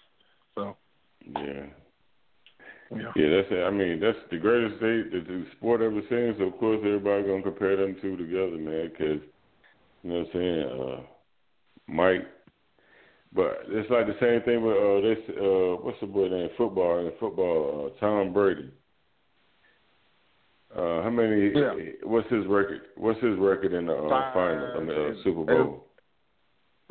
So 0.54 0.76
Yeah. 1.24 1.66
yeah, 2.90 3.12
Yeah, 3.16 3.28
that's 3.30 3.48
it. 3.50 3.64
I 3.66 3.70
mean, 3.70 4.00
that's 4.00 4.18
the 4.30 4.38
greatest 4.38 4.76
state 4.76 5.10
that 5.12 5.26
the 5.26 5.46
sport 5.56 5.80
ever 5.80 6.00
seen. 6.10 6.34
So 6.38 6.44
of 6.44 6.58
course 6.58 6.80
everybody 6.84 7.22
gonna 7.22 7.42
compare 7.42 7.76
them 7.76 7.96
two 8.02 8.16
together, 8.16 8.58
man. 8.58 8.88
Because 8.90 9.22
you 10.02 10.10
know 10.10 10.18
what 10.18 10.26
I'm 10.26 10.32
saying. 10.32 10.80
Uh, 10.80 11.00
Mike, 11.90 12.26
but 13.32 13.62
it's 13.68 13.90
like 13.90 14.06
the 14.06 14.16
same 14.20 14.42
thing 14.42 14.62
with 14.62 14.76
uh, 14.76 15.00
this. 15.00 15.36
Uh, 15.36 15.82
what's 15.82 16.00
the 16.00 16.06
boy 16.06 16.28
name? 16.28 16.48
Football 16.56 17.06
in 17.06 17.12
football. 17.18 17.92
Uh, 17.96 18.00
Tom 18.00 18.32
Brady. 18.32 18.70
Uh, 20.74 21.02
how 21.02 21.10
many? 21.10 21.50
Yeah. 21.54 21.74
What's 22.04 22.30
his 22.30 22.46
record? 22.46 22.82
What's 22.96 23.20
his 23.20 23.36
record 23.38 23.72
in 23.72 23.86
the 23.86 23.94
uh, 23.94 24.08
Five, 24.08 24.34
final? 24.34 24.72
I 24.76 24.80
mean, 24.80 24.90
uh, 24.90 25.24
Super 25.24 25.44
Bowl. 25.44 25.86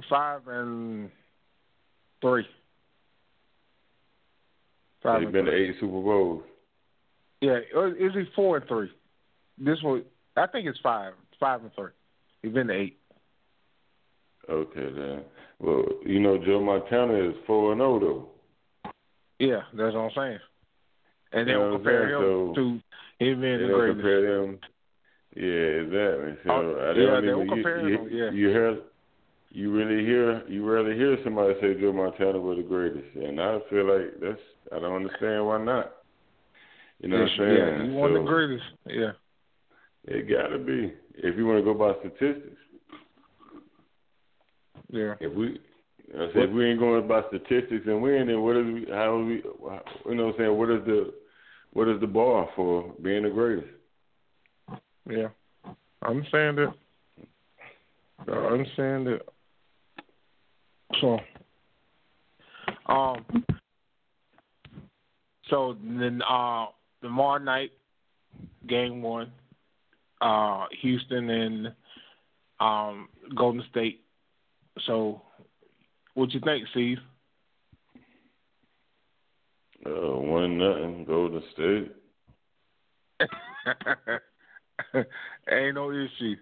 five 0.10 0.48
and 0.48 1.10
three. 2.22 2.46
Five 5.02 5.22
he's 5.22 5.26
and 5.28 5.34
been 5.34 5.46
to 5.46 5.54
eight 5.54 5.76
Super 5.80 6.02
Bowls. 6.02 6.44
Yeah, 7.42 7.60
or 7.74 7.88
is 7.88 8.14
he 8.14 8.24
four 8.36 8.58
and 8.58 8.68
three? 8.68 8.92
This 9.58 9.82
one, 9.82 10.04
I 10.36 10.48
think 10.48 10.68
it's 10.68 10.80
five, 10.84 11.14
five 11.40 11.62
and 11.62 11.74
three. 11.74 11.92
He's 12.42 12.54
been 12.54 12.68
to 12.68 12.74
eight. 12.74 12.98
Okay, 14.50 14.90
then. 14.96 15.22
Well, 15.60 15.86
you 16.06 16.20
know, 16.20 16.38
Joe 16.38 16.62
Montana 16.62 17.30
is 17.30 17.36
four 17.46 17.72
and 17.74 17.80
zero 17.80 18.00
though. 18.00 18.92
Yeah, 19.40 19.62
that's 19.74 19.94
what 19.96 20.02
I'm 20.02 20.12
saying. 20.16 20.40
And 21.32 21.48
they 21.48 21.52
You 21.52 21.58
know 21.60 21.72
don't 21.72 21.72
what 21.72 21.78
I'm 21.78 21.84
compare 21.84 22.10
him 22.10 22.22
So- 22.22 22.54
to 22.56 22.62
him 23.26 23.42
being 23.42 23.60
the 23.62 23.74
greatest. 23.74 23.96
compare 23.98 24.22
them. 24.22 24.60
Yeah, 25.36 25.46
exactly. 25.86 26.38
So 26.44 26.50
Oh, 26.52 26.94
yeah, 26.96 27.22
they 27.22 27.28
even, 27.30 27.48
compare 27.48 27.88
you, 27.88 28.08
you, 28.10 28.24
yeah. 28.24 28.32
you 28.32 28.48
hear, 28.50 28.78
you 29.52 29.72
really 29.72 30.04
hear, 30.04 30.44
you 30.48 30.68
rarely 30.70 30.96
hear 30.96 31.18
somebody 31.24 31.54
say 31.62 31.80
Joe 31.80 31.94
Montana 31.94 32.40
was 32.40 32.58
the 32.58 32.64
greatest, 32.64 33.16
and 33.16 33.40
I 33.40 33.60
feel 33.70 33.86
like 33.86 34.20
that's 34.20 34.42
I 34.72 34.80
don't 34.80 34.96
understand 34.96 35.46
why 35.46 35.64
not. 35.64 35.94
You 37.00 37.10
know 37.10 37.20
what 37.20 37.30
I'm 37.30 37.38
saying? 37.38 37.58
Yeah, 37.58 37.84
he 37.84 37.90
won 37.92 38.10
so, 38.12 38.14
the 38.20 38.26
greatest. 38.28 38.66
Yeah. 38.88 39.12
It 40.06 40.28
gotta 40.30 40.58
be 40.58 40.94
if 41.16 41.38
you 41.38 41.46
want 41.46 41.60
to 41.60 41.64
go 41.64 41.74
by 41.74 41.94
statistics. 42.00 42.58
Yeah. 44.90 45.14
If 45.20 45.34
we, 45.34 45.60
I 46.16 46.28
said, 46.34 46.44
if 46.44 46.52
we 46.52 46.66
ain't 46.66 46.80
going 46.80 47.08
by 47.08 47.22
statistics 47.28 47.86
and 47.86 48.02
win, 48.02 48.28
then 48.28 48.42
what 48.42 48.58
is 48.58 48.66
we? 48.66 48.86
How 48.90 49.16
are 49.16 49.24
we? 49.24 49.36
You 49.36 49.44
know 50.16 50.26
what 50.26 50.34
I'm 50.34 50.34
saying? 50.38 50.58
What 50.58 50.70
is 50.72 50.86
the, 50.86 51.14
what 51.74 51.88
is 51.88 52.00
the 52.02 52.08
bar 52.08 52.50
for 52.56 52.94
being 53.02 53.24
the 53.24 53.30
greatest? 53.30 53.68
Yeah. 55.10 55.28
I 56.02 56.08
understand 56.08 56.60
it. 56.60 56.70
I 58.28 58.32
understand 58.32 59.08
it. 59.08 59.28
So, 61.00 61.20
um, 62.88 63.26
so 65.50 65.78
then 65.84 66.22
uh, 66.30 66.68
tomorrow 67.02 67.40
night, 67.40 67.72
game 68.68 69.02
one, 69.02 69.32
uh, 70.22 70.66
Houston 70.82 71.30
and 71.30 71.74
um, 72.60 73.10
Golden 73.36 73.64
State. 73.70 74.04
So, 74.86 75.22
what 76.14 76.32
you 76.32 76.40
think, 76.40 76.68
Steve? 76.72 76.98
Uh, 79.86 80.18
one 80.20 80.58
nothing, 80.58 81.06
Golden 81.06 81.42
State. 81.54 81.92
Ain't 85.52 85.76
no 85.76 85.92
issue. 85.92 86.36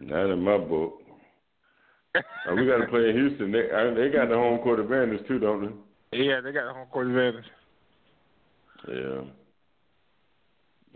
Not 0.00 0.30
in 0.32 0.40
my 0.42 0.58
book. 0.58 1.02
Uh, 2.14 2.54
we 2.54 2.66
got 2.66 2.78
to 2.78 2.86
play 2.88 3.10
in 3.10 3.16
Houston. 3.16 3.52
They 3.52 3.70
I, 3.70 3.92
they 3.94 4.10
got 4.10 4.28
the 4.28 4.34
home 4.34 4.58
court 4.60 4.80
advantage 4.80 5.26
too, 5.26 5.38
don't 5.38 5.60
they? 6.12 6.18
Yeah, 6.18 6.40
they 6.40 6.52
got 6.52 6.66
the 6.66 6.74
home 6.74 6.86
court 6.90 7.08
advantage. 7.08 7.44
Yeah. 8.88 9.20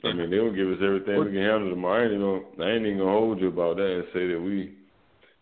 I 0.04 0.12
mean, 0.14 0.30
they'll 0.30 0.52
give 0.52 0.68
us 0.68 0.78
everything 0.82 1.18
we 1.18 1.26
can 1.26 1.42
handle 1.42 1.70
tomorrow. 1.70 2.00
I 2.00 2.10
ain't, 2.10 2.20
gonna, 2.20 2.68
I 2.68 2.74
ain't 2.74 2.86
even 2.86 2.98
gonna 2.98 3.10
hold 3.10 3.40
you 3.40 3.48
about 3.48 3.76
that 3.76 3.86
and 3.86 4.04
say 4.12 4.26
that 4.28 4.40
we 4.40 4.74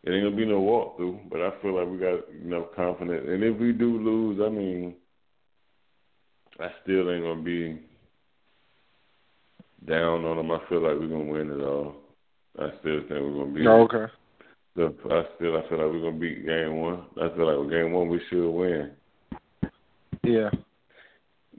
it 0.02 0.10
ain't 0.10 0.24
gonna 0.24 0.36
be 0.36 0.46
no 0.46 0.60
walkthrough. 0.60 1.28
But 1.30 1.40
I 1.40 1.50
feel 1.60 1.76
like 1.76 1.88
we 1.88 1.98
got 1.98 2.28
enough 2.42 2.74
confidence. 2.74 3.26
And 3.28 3.42
if 3.42 3.58
we 3.58 3.72
do 3.72 3.98
lose, 3.98 4.40
I 4.44 4.48
mean, 4.48 4.94
I 6.58 6.68
still 6.82 7.10
ain't 7.10 7.24
gonna 7.24 7.42
be 7.42 7.80
down 9.86 10.24
on 10.24 10.36
them. 10.36 10.50
I 10.50 10.58
feel 10.68 10.82
like 10.82 10.98
we're 10.98 11.08
gonna 11.08 11.24
win 11.24 11.50
it 11.50 11.64
all. 11.64 11.96
I 12.58 12.68
still 12.80 13.00
think 13.00 13.10
we're 13.10 13.44
gonna 13.44 13.52
beat. 13.52 13.66
Oh, 13.66 13.82
okay. 13.82 14.12
The, 14.76 14.94
I 15.10 15.22
still 15.36 15.56
I 15.56 15.68
feel 15.68 15.78
like 15.78 15.92
we're 15.92 16.10
gonna 16.10 16.18
beat 16.20 16.46
game 16.46 16.76
one. 16.76 17.04
I 17.20 17.28
feel 17.34 17.46
like 17.46 17.58
with 17.58 17.70
game 17.70 17.92
one 17.92 18.08
we 18.08 18.20
should 18.28 18.50
win. 18.50 18.92
Yeah. 20.22 20.50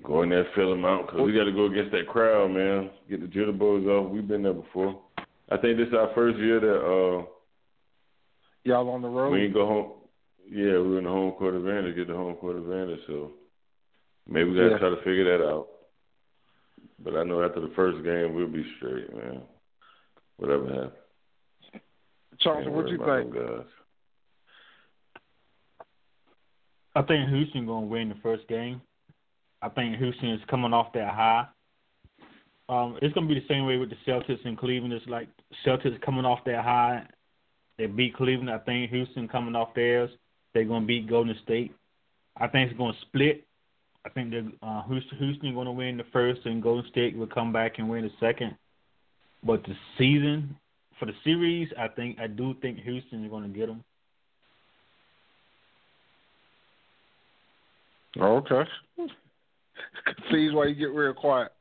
Go 0.04 0.24
in 0.24 0.30
there, 0.30 0.48
fill 0.56 0.72
them 0.72 0.86
out, 0.86 1.06
because 1.06 1.22
we 1.22 1.34
got 1.34 1.44
to 1.44 1.52
go 1.52 1.66
against 1.66 1.92
that 1.92 2.08
crowd, 2.08 2.50
man. 2.52 2.90
Get 3.08 3.22
the 3.22 3.28
jitterbugs 3.28 3.86
off. 3.88 4.10
We've 4.10 4.28
been 4.28 4.42
there 4.42 4.54
before. 4.54 5.00
I 5.52 5.58
think 5.58 5.78
this 5.78 5.90
is 5.90 5.94
our 5.94 6.10
first 6.16 6.40
year 6.40 6.60
that 6.60 6.80
uh 6.80 7.26
Y'all 8.64 8.90
on 8.90 9.02
the 9.02 9.08
road? 9.08 9.32
we 9.32 9.44
ain't 9.46 9.54
go 9.54 9.66
home. 9.66 9.92
Yeah, 10.50 10.74
we're 10.80 10.98
in 11.00 11.06
the 11.06 11.10
home 11.10 11.32
court 11.34 11.56
advantage. 11.56 11.96
Get 11.96 12.08
the 12.08 12.14
home 12.16 12.36
court 12.36 12.58
advantage. 12.58 13.00
So 13.08 13.32
maybe 14.28 14.50
we 14.52 14.56
got 14.58 14.64
to 14.64 14.70
Yeah. 14.72 14.78
try 14.78 14.90
to 14.90 14.98
figure 14.98 15.38
that 15.38 15.44
out. 15.46 15.68
But 17.00 17.16
I 17.16 17.24
know 17.24 17.42
after 17.44 17.60
the 17.62 17.70
first 17.76 18.04
game 18.04 18.36
we'll 18.36 18.48
be 18.48 18.66
straight, 18.78 19.12
man. 19.16 19.42
Whatever 20.38 20.68
happens. 20.68 21.84
Charles, 22.40 22.68
what 22.70 22.86
do 22.88 22.92
you 22.94 22.98
think? 22.98 23.34
guys. 23.34 23.66
I 26.96 27.02
think 27.04 27.30
Houston 27.30 27.66
gonna 27.66 27.86
win 27.86 28.10
the 28.10 28.16
first 28.16 28.48
game. 28.48 28.82
I 29.62 29.70
think 29.70 29.98
Houston 29.98 30.30
is 30.30 30.42
coming 30.50 30.74
off 30.74 30.92
that 30.94 31.14
high. 31.14 31.48
Um, 32.68 32.98
it's 33.02 33.14
gonna 33.14 33.28
be 33.28 33.40
the 33.40 33.48
same 33.48 33.66
way 33.66 33.78
with 33.78 33.90
the 33.90 33.98
Celtics 34.08 34.44
and 34.46 34.58
Cleveland. 34.58 34.94
It's 34.94 35.06
like 35.08 35.30
Celtics 35.66 36.02
coming 36.02 36.26
off 36.26 36.44
that 36.46 36.64
high. 36.64 37.06
They 37.82 37.88
beat 37.88 38.16
Cleveland. 38.16 38.52
I 38.52 38.60
think 38.60 38.92
Houston 38.92 39.28
coming 39.28 39.56
off 39.56 39.74
theirs. 39.74 40.12
They're 40.54 40.66
gonna 40.66 40.86
beat 40.86 41.10
Golden 41.10 41.36
State. 41.44 41.74
I 42.38 42.46
think 42.48 42.70
it's 42.70 42.78
gonna 42.78 42.94
split. 43.02 43.44
I 44.06 44.10
think 44.10 44.30
that 44.30 44.52
uh, 44.62 44.84
Houston 44.84 45.18
Houston 45.18 45.56
gonna 45.56 45.72
win 45.72 45.98
the 45.98 46.04
first, 46.14 46.42
and 46.46 46.62
Golden 46.62 46.88
State 46.92 47.18
will 47.18 47.26
come 47.26 47.52
back 47.52 47.80
and 47.80 47.90
win 47.90 48.04
the 48.04 48.12
second. 48.20 48.56
But 49.44 49.64
the 49.64 49.74
season 49.98 50.56
for 51.00 51.08
the 51.08 51.14
series, 51.24 51.70
I 51.76 51.88
think 51.88 52.20
I 52.20 52.28
do 52.28 52.54
think 52.62 52.78
Houston 52.82 53.26
is 53.26 53.32
gonna 53.32 53.48
get 53.48 53.66
them. 53.66 53.84
Okay. 58.16 58.70
Cees 60.30 60.54
why 60.54 60.66
you 60.68 60.76
get 60.76 60.94
real 60.94 61.16
quiet. 61.16 61.52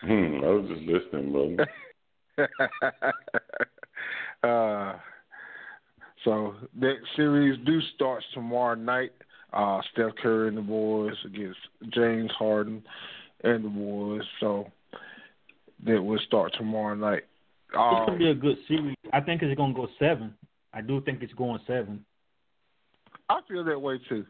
Hmm, 0.00 0.40
I 0.42 0.48
was 0.48 0.70
just 0.70 0.88
listening, 0.88 1.66
brother. 2.38 2.58
uh, 4.42 4.98
so 6.24 6.54
that 6.80 6.96
series 7.16 7.58
do 7.64 7.80
starts 7.94 8.24
tomorrow 8.34 8.74
night. 8.74 9.12
Uh, 9.52 9.80
Steph 9.92 10.14
Curry 10.22 10.48
and 10.48 10.56
the 10.56 10.62
boys 10.62 11.14
against 11.24 11.58
James 11.94 12.30
Harden 12.38 12.82
and 13.44 13.64
the 13.64 13.68
boys. 13.68 14.22
So 14.40 14.70
that 15.86 16.02
will 16.02 16.18
start 16.26 16.52
tomorrow 16.58 16.94
night. 16.94 17.24
Um, 17.76 17.96
it's 17.96 18.06
gonna 18.06 18.18
be 18.18 18.30
a 18.30 18.34
good 18.34 18.56
series. 18.66 18.96
I 19.12 19.20
think 19.20 19.42
it's 19.42 19.56
gonna 19.56 19.74
go 19.74 19.88
seven. 19.98 20.34
I 20.72 20.80
do 20.80 21.00
think 21.00 21.22
it's 21.22 21.32
going 21.34 21.60
seven. 21.66 22.04
I 23.28 23.40
feel 23.48 23.64
that 23.64 23.80
way 23.80 24.00
too. 24.08 24.24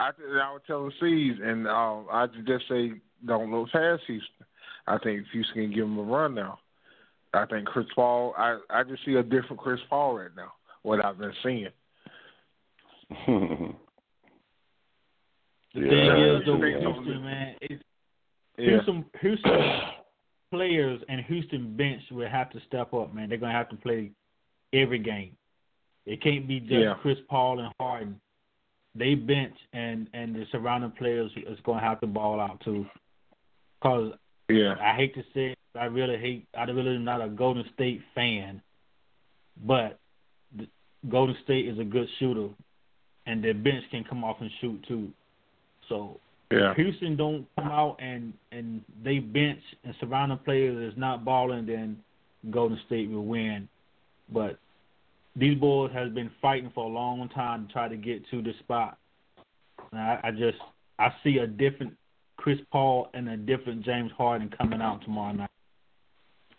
I 0.00 0.10
I 0.40 0.52
would 0.52 0.64
tell 0.66 0.84
the 0.84 0.92
C's, 1.00 1.40
and 1.42 1.66
um, 1.68 2.06
I 2.10 2.26
just 2.46 2.68
say 2.68 2.92
don't 3.26 3.50
look 3.50 3.70
past 3.70 4.02
Houston. 4.06 4.46
I 4.86 4.98
think 4.98 5.24
Houston 5.32 5.54
can 5.54 5.70
give 5.70 5.84
them 5.84 5.98
a 5.98 6.02
run 6.02 6.34
now. 6.34 6.58
I 7.32 7.46
think 7.46 7.66
Chris 7.66 7.86
Paul. 7.94 8.34
I 8.36 8.58
I 8.70 8.82
just 8.82 9.04
see 9.04 9.14
a 9.14 9.22
different 9.22 9.58
Chris 9.58 9.80
Paul 9.88 10.18
right 10.18 10.30
now. 10.36 10.52
What 10.84 11.04
I've 11.04 11.18
been 11.18 11.32
seeing. 11.42 11.68
The 15.74 15.80
Yeah, 15.80 15.88
thing 15.90 16.22
is, 16.22 16.46
though, 16.46 16.56
with 16.56 16.72
Yeah. 16.72 16.92
Houston, 16.92 17.24
man, 17.24 17.56
it's 17.62 17.82
Yeah. 18.56 18.70
Houston, 18.70 19.04
Houston 19.20 19.80
players 20.52 21.02
and 21.08 21.20
Houston 21.24 21.76
bench 21.76 22.00
will 22.12 22.28
have 22.28 22.50
to 22.50 22.60
step 22.68 22.94
up, 22.94 23.12
man. 23.12 23.28
They're 23.28 23.38
gonna 23.38 23.52
have 23.52 23.70
to 23.70 23.76
play 23.76 24.12
every 24.72 25.00
game. 25.00 25.36
It 26.06 26.20
can't 26.22 26.46
be 26.46 26.60
just 26.60 26.72
Yeah. 26.72 26.94
Chris 27.02 27.18
Paul 27.28 27.58
and 27.58 27.72
Harden. 27.80 28.20
They 28.94 29.16
bench 29.16 29.56
and 29.72 30.08
and 30.12 30.32
the 30.36 30.46
surrounding 30.52 30.92
players 30.92 31.32
is 31.36 31.58
gonna 31.64 31.80
have 31.80 31.98
to 32.02 32.06
ball 32.06 32.38
out 32.38 32.60
too. 32.60 32.88
Cause 33.82 34.14
Yeah. 34.48 34.76
I 34.80 34.94
hate 34.94 35.14
to 35.14 35.24
say 35.34 35.46
it, 35.52 35.58
I 35.74 35.86
really 35.86 36.18
hate. 36.18 36.46
I 36.56 36.62
really 36.66 36.94
am 36.94 37.04
not 37.04 37.20
a 37.20 37.28
Golden 37.28 37.68
State 37.72 38.00
fan, 38.14 38.62
but 39.56 39.98
the, 39.98 40.03
Golden 41.10 41.36
State 41.44 41.68
is 41.68 41.78
a 41.78 41.84
good 41.84 42.08
shooter, 42.18 42.48
and 43.26 43.42
their 43.42 43.54
bench 43.54 43.84
can 43.90 44.04
come 44.04 44.24
off 44.24 44.36
and 44.40 44.50
shoot 44.60 44.82
too. 44.86 45.12
So 45.88 46.20
Yeah. 46.50 46.70
if 46.70 46.76
Houston 46.76 47.16
don't 47.16 47.46
come 47.56 47.68
out 47.68 47.96
and 48.00 48.32
and 48.52 48.84
they 49.02 49.18
bench 49.18 49.62
and 49.84 49.94
surrounding 49.96 50.38
players 50.38 50.92
is 50.92 50.98
not 50.98 51.24
balling, 51.24 51.66
then 51.66 52.02
Golden 52.50 52.78
State 52.86 53.10
will 53.10 53.24
win. 53.24 53.68
But 54.32 54.58
these 55.36 55.58
boys 55.58 55.92
has 55.92 56.12
been 56.12 56.30
fighting 56.40 56.70
for 56.74 56.84
a 56.84 56.88
long 56.88 57.28
time 57.30 57.66
to 57.66 57.72
try 57.72 57.88
to 57.88 57.96
get 57.96 58.26
to 58.30 58.42
this 58.42 58.56
spot. 58.60 58.96
And 59.90 60.00
I, 60.00 60.20
I 60.24 60.30
just 60.30 60.58
I 60.98 61.12
see 61.22 61.38
a 61.38 61.46
different 61.46 61.96
Chris 62.36 62.58
Paul 62.70 63.10
and 63.14 63.28
a 63.28 63.36
different 63.36 63.84
James 63.84 64.12
Harden 64.12 64.50
coming 64.50 64.80
out 64.80 65.02
tomorrow 65.02 65.32
night 65.32 65.50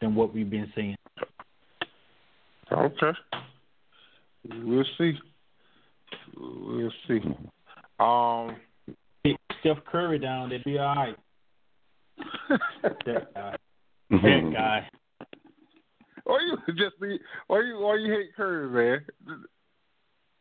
than 0.02 0.16
what 0.16 0.34
we've 0.34 0.50
been 0.50 0.72
seeing. 0.76 0.96
Okay. 2.72 3.12
We'll 4.64 4.86
see. 4.98 5.14
We'll 6.38 6.92
see. 7.08 7.22
Um. 8.00 8.56
Get 9.24 9.38
Steph 9.62 9.84
Curry 9.92 10.20
down, 10.20 10.50
they'll 10.50 10.62
be 10.64 10.78
all 10.78 10.96
right. 10.96 11.16
That 12.84 13.34
guy. 13.34 13.56
That 14.12 14.52
guy. 14.54 14.90
Or 16.26 16.40
you 16.42 16.58
just 16.78 17.00
be, 17.02 17.20
or 17.50 17.64
you, 17.64 17.76
or 17.78 17.98
you 17.98 18.12
hate 18.14 18.36
Curry, 18.36 18.68
man. 18.70 19.06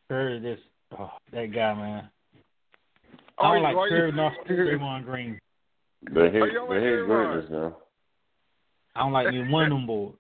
Curry, 0.09 0.41
this 0.41 0.59
oh, 0.99 1.11
that 1.33 1.47
guy, 1.55 1.75
man. 1.75 2.09
I 3.39 3.49
Or 3.49 3.55
don't 3.55 3.57
you- 3.57 3.63
like 3.63 3.77
or 3.77 3.89
you- 3.89 3.97
Curry 3.97 4.13
nor 4.13 4.33
Draymond 4.49 5.05
Green. 5.05 5.39
They 6.11 6.31
hate, 6.31 6.53
you 6.53 6.67
they 6.69 6.81
hate 6.81 7.07
greatness 7.07 7.47
now. 7.51 7.77
I 8.95 9.01
don't 9.01 9.13
like 9.13 9.27
neither 9.33 9.51
one 9.51 9.65
of 9.65 9.71
them 9.71 9.87
boys. 9.87 10.15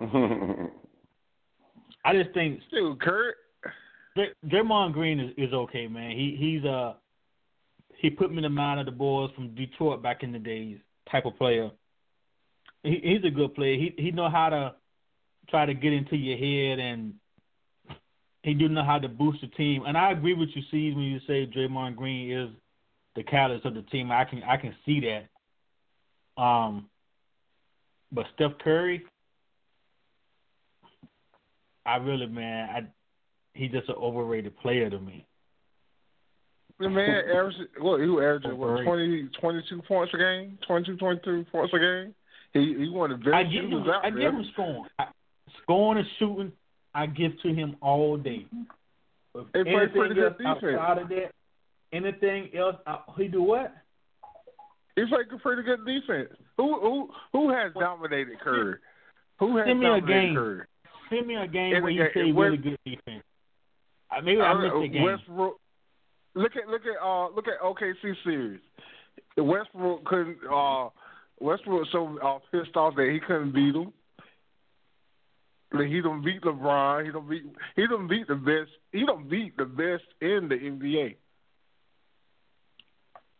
I 2.04 2.12
just 2.14 2.34
think 2.34 2.60
Dude, 2.70 3.00
Kurt 3.00 3.36
Dr- 4.16 4.34
Draymond 4.46 4.92
Green 4.92 5.20
is, 5.20 5.32
is 5.36 5.52
okay, 5.52 5.86
man. 5.86 6.10
He 6.10 6.36
he's 6.38 6.64
uh 6.64 6.94
he 7.96 8.10
put 8.10 8.30
me 8.30 8.38
in 8.38 8.42
the 8.42 8.48
mind 8.48 8.80
of 8.80 8.86
the 8.86 8.92
boys 8.92 9.30
from 9.34 9.54
Detroit 9.54 10.02
back 10.02 10.22
in 10.22 10.32
the 10.32 10.38
days 10.38 10.78
type 11.10 11.24
of 11.24 11.36
player. 11.36 11.70
He, 12.82 13.00
he's 13.02 13.24
a 13.24 13.30
good 13.30 13.54
player. 13.54 13.76
He 13.76 13.94
he 13.96 14.10
know 14.10 14.28
how 14.28 14.48
to 14.48 14.74
try 15.48 15.66
to 15.66 15.74
get 15.74 15.92
into 15.92 16.16
your 16.16 16.38
head 16.38 16.78
and 16.78 17.14
he 18.42 18.54
do 18.54 18.68
know 18.68 18.84
how 18.84 18.98
to 18.98 19.08
boost 19.08 19.40
the 19.40 19.46
team. 19.48 19.84
And 19.86 19.96
I 19.96 20.10
agree 20.10 20.34
with 20.34 20.48
you, 20.54 20.62
Steve, 20.68 20.96
when 20.96 21.04
you 21.04 21.20
say 21.26 21.46
Draymond 21.46 21.96
Green 21.96 22.30
is 22.30 22.50
the 23.14 23.22
catalyst 23.22 23.66
of 23.66 23.74
the 23.74 23.82
team. 23.82 24.10
I 24.10 24.24
can 24.24 24.42
I 24.42 24.56
can 24.56 24.74
see 24.84 25.00
that. 25.00 26.42
Um, 26.42 26.88
but 28.10 28.26
Steph 28.34 28.58
Curry, 28.62 29.04
I 31.84 31.96
really 31.96 32.26
man, 32.26 32.68
I 32.70 32.80
he's 33.54 33.72
just 33.72 33.88
an 33.88 33.96
overrated 33.96 34.56
player 34.58 34.88
to 34.90 34.98
me. 34.98 35.26
The 36.78 36.88
man 36.88 37.24
averaged 37.30 37.58
what? 37.78 38.00
He 38.00 38.06
was 38.06 38.22
averaging 38.22 38.58
what? 38.58 38.82
20, 38.82 39.28
22 39.40 39.82
points 39.82 40.14
a 40.14 40.18
game, 40.18 40.58
22, 40.66 40.96
23 40.96 41.44
points 41.44 41.74
a 41.74 41.78
game. 41.78 42.14
He 42.52 42.74
he 42.78 42.88
of 42.94 43.22
the 43.22 43.32
I 43.32 43.44
give 43.44 43.64
him, 43.64 43.88
out 43.88 44.04
I 44.04 44.10
give 44.10 44.34
him 44.34 44.44
scoring. 44.52 44.84
I, 44.98 45.06
scoring 45.62 45.98
and 45.98 46.08
shooting, 46.18 46.52
I 46.94 47.06
give 47.06 47.32
to 47.42 47.54
him 47.54 47.76
all 47.80 48.16
day. 48.16 48.46
If 49.34 49.46
He 49.54 49.62
played 49.62 49.66
anything 49.66 49.92
pretty 49.92 50.14
good 50.14 50.38
defense. 50.38 50.56
outside 50.78 50.98
of 50.98 51.08
that, 51.08 51.30
anything 51.92 52.50
else, 52.56 52.76
uh, 52.86 52.98
he 53.16 53.28
do 53.28 53.42
what? 53.42 53.72
He 54.96 55.06
played 55.06 55.26
a 55.32 55.38
pretty 55.38 55.62
good 55.62 55.86
defense. 55.86 56.30
Who 56.58 56.80
who 56.80 57.08
who 57.32 57.50
has 57.50 57.72
dominated 57.78 58.38
Curry? 58.40 58.76
Who 59.38 59.56
has 59.56 59.66
Send 59.66 59.80
me 59.80 59.86
a 59.86 59.88
dominated 59.88 60.26
game. 60.26 60.34
Curry? 60.34 60.66
Send 61.12 61.26
me 61.26 61.34
a 61.36 61.46
game 61.46 61.74
In 61.74 61.82
where 61.82 61.92
the 61.92 61.98
he 61.98 62.02
game- 62.04 62.12
played 62.12 62.34
West- 62.34 62.44
really 62.50 62.56
good 62.58 62.78
defense. 62.84 63.24
I 64.10 64.20
maybe 64.20 64.40
I 64.40 64.54
missed 64.54 64.74
the 64.80 64.88
game. 64.88 65.02
Westbrook. 65.02 65.60
Look 66.34 66.56
at 66.56 66.68
look 66.68 66.82
at 66.86 67.02
uh 67.02 67.28
look 67.28 67.46
at 67.48 67.60
OKC 67.60 68.14
series. 68.24 68.60
Westbrook 69.36 70.04
couldn't 70.04 70.38
uh 70.50 70.88
Westbrook 71.40 71.86
so 71.92 72.18
uh, 72.18 72.38
pissed 72.50 72.76
off 72.76 72.94
that 72.96 73.08
he 73.10 73.20
couldn't 73.20 73.52
beat 73.52 73.74
him. 73.74 73.92
Like, 75.72 75.88
He 75.88 76.00
don't 76.02 76.22
beat 76.22 76.42
LeBron. 76.42 77.06
He 77.06 77.10
don't 77.12 77.28
beat. 77.28 77.44
He 77.76 77.86
don't 77.86 78.06
beat 78.06 78.28
the 78.28 78.34
best. 78.34 78.70
He 78.92 79.04
don't 79.06 79.28
beat 79.28 79.56
the 79.56 79.64
best 79.64 80.04
in 80.20 80.48
the 80.48 80.56
NBA. 80.56 81.16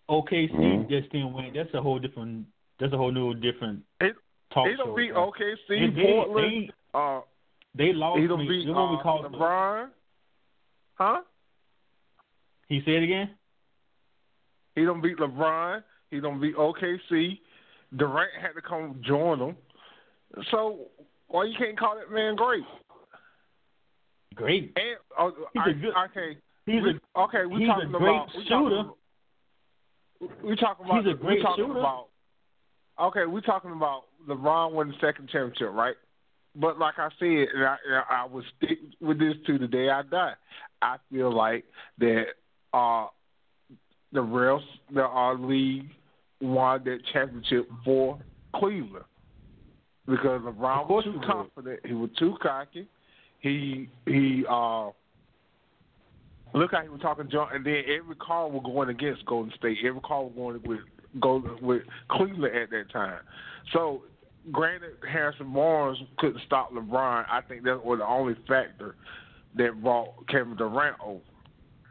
OKC 0.08 0.50
Mhm. 0.52 0.88
just 0.88 1.10
didn't 1.10 1.32
win. 1.32 1.52
That's 1.54 1.72
a 1.74 1.80
whole 1.82 1.98
different. 1.98 2.46
That's 2.78 2.92
a 2.92 2.96
whole 2.96 3.12
new 3.12 3.34
different 3.34 3.84
He- 4.00 4.12
talk 4.50 4.66
he 4.68 4.74
don't 4.76 4.88
show. 4.88 4.96
beat 4.96 5.12
man. 5.12 5.22
OKC, 5.22 5.68
They- 5.68 5.86
they- 5.90 6.02
Portland. 6.12 6.68
They, 6.68 6.98
uh, 6.98 7.20
they 7.74 7.92
lost 7.92 8.20
he 8.20 8.26
don't 8.26 8.40
me. 8.40 8.48
beat 8.48 8.66
You 8.66 8.74
know 8.74 8.82
what 8.84 8.90
we 8.92 8.96
uh, 8.98 9.02
call 9.02 9.24
LeBron. 9.24 9.88
Huh? 10.94 11.20
He 12.68 12.80
said 12.84 13.02
again. 13.02 13.30
He 14.74 14.84
don't 14.84 15.02
beat 15.02 15.18
LeBron. 15.18 15.82
He 16.10 16.20
don't 16.20 16.40
beat 16.40 16.56
OKC. 16.56 17.38
Durant 17.96 18.30
had 18.40 18.52
to 18.54 18.62
come 18.62 19.00
join 19.06 19.38
them. 19.38 19.56
So 20.50 20.86
why 21.28 21.44
you 21.44 21.54
can't 21.58 21.78
call 21.78 21.96
that 21.96 22.14
man 22.14 22.36
great? 22.36 22.62
Great. 24.34 24.72
And 24.76 24.96
uh, 25.18 25.30
He's 25.52 25.62
I, 25.66 25.70
a 25.70 25.74
good- 25.74 25.94
okay, 26.10 26.38
He's 26.64 26.82
we, 26.82 26.90
a 27.16 27.20
okay. 27.20 27.44
We 27.46 27.60
he's 27.60 27.68
talking 27.68 27.88
a 27.94 27.98
great 27.98 28.08
about 28.14 28.28
we 28.36 28.42
shooter. 28.44 28.82
Talking, 28.84 30.48
we 30.48 30.56
talking 30.56 30.86
about 30.86 31.04
He's 31.04 31.12
a 31.12 31.16
great 31.16 31.36
we 31.38 31.42
talking 31.42 31.64
shooter. 31.66 31.78
about. 31.80 32.06
Okay, 33.00 33.26
we 33.26 33.40
talking 33.42 33.72
about 33.72 34.02
LeBron 34.28 34.72
winning 34.72 34.94
the 35.00 35.06
second 35.06 35.28
championship, 35.28 35.70
right? 35.72 35.96
But 36.54 36.78
like 36.78 36.94
I 36.98 37.08
said, 37.18 37.48
and 37.54 37.64
I, 37.64 37.76
and 37.88 38.04
I 38.10 38.26
will 38.30 38.44
stick 38.56 38.78
with 39.00 39.18
this 39.18 39.34
to 39.46 39.58
the 39.58 39.66
day 39.66 39.88
I 39.88 40.02
die. 40.02 40.34
I 40.82 40.96
feel 41.10 41.34
like 41.34 41.64
that 41.98 42.24
uh, 42.74 43.06
the 44.12 44.20
refs, 44.20 44.60
the 44.92 45.02
our 45.02 45.36
league, 45.36 45.88
won 46.40 46.82
that 46.84 46.98
championship 47.12 47.68
for 47.84 48.18
Cleveland 48.54 49.04
because 50.06 50.42
LeBron 50.42 50.88
was 50.88 51.04
too 51.04 51.20
confident. 51.26 51.80
He 51.86 51.94
was 51.94 52.10
too 52.18 52.36
cocky. 52.42 52.88
He 53.40 53.88
he 54.06 54.44
uh 54.48 54.90
look 56.54 56.72
how 56.72 56.82
he 56.82 56.88
was 56.88 57.00
talking 57.00 57.28
junk, 57.30 57.50
and 57.54 57.64
then 57.64 57.82
every 57.88 58.16
call 58.16 58.50
was 58.50 58.62
going 58.64 58.88
against 58.88 59.24
Golden 59.26 59.52
State. 59.58 59.78
Every 59.84 60.00
call 60.00 60.26
was 60.26 60.34
going 60.34 60.62
with 60.64 60.80
Golden 61.20 61.64
with 61.64 61.82
Cleveland 62.10 62.56
at 62.56 62.70
that 62.70 62.90
time. 62.92 63.20
So, 63.72 64.02
granted, 64.50 64.92
Harrison 65.10 65.52
Barnes 65.52 65.98
couldn't 66.18 66.42
stop 66.46 66.72
LeBron. 66.72 67.24
I 67.30 67.40
think 67.42 67.64
that 67.64 67.84
was 67.84 67.98
the 67.98 68.06
only 68.06 68.34
factor 68.48 68.96
that 69.56 69.82
brought 69.82 70.26
Kevin 70.28 70.56
Durant 70.56 70.96
over. 71.04 71.20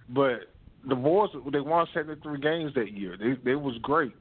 But 0.09 0.51
the 0.87 0.95
Bulls, 0.95 1.29
they 1.51 1.59
won 1.59 1.87
seventy 1.93 2.19
three 2.21 2.39
games 2.39 2.73
that 2.75 2.91
year. 2.91 3.15
They 3.17 3.33
they 3.43 3.55
was 3.55 3.77
great. 3.81 4.13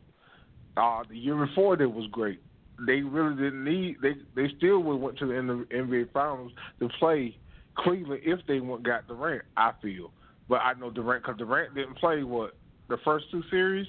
Uh, 0.77 1.03
the 1.09 1.17
year 1.17 1.35
before, 1.47 1.77
they 1.77 1.87
was 1.87 2.07
great. 2.13 2.41
They 2.87 3.03
really 3.03 3.35
didn't 3.35 3.65
need. 3.65 3.97
They 4.03 4.15
they 4.37 4.53
still 4.57 4.81
went 4.81 5.19
to 5.19 5.27
the 5.27 5.33
NBA 5.33 6.13
Finals 6.13 6.53
to 6.79 6.89
play 6.99 7.37
Cleveland 7.77 8.23
if 8.25 8.41
they 8.47 8.61
went 8.61 8.85
got 8.85 9.09
Durant. 9.09 9.43
I 9.57 9.73
feel, 9.83 10.13
but 10.49 10.57
I 10.57 10.75
know 10.75 10.91
Durant 10.91 11.25
because 11.25 11.39
Durant 11.39 11.75
didn't 11.75 11.97
play 11.97 12.23
what 12.23 12.55
the 12.89 12.99
first 13.05 13.27
two 13.31 13.43
series. 13.51 13.87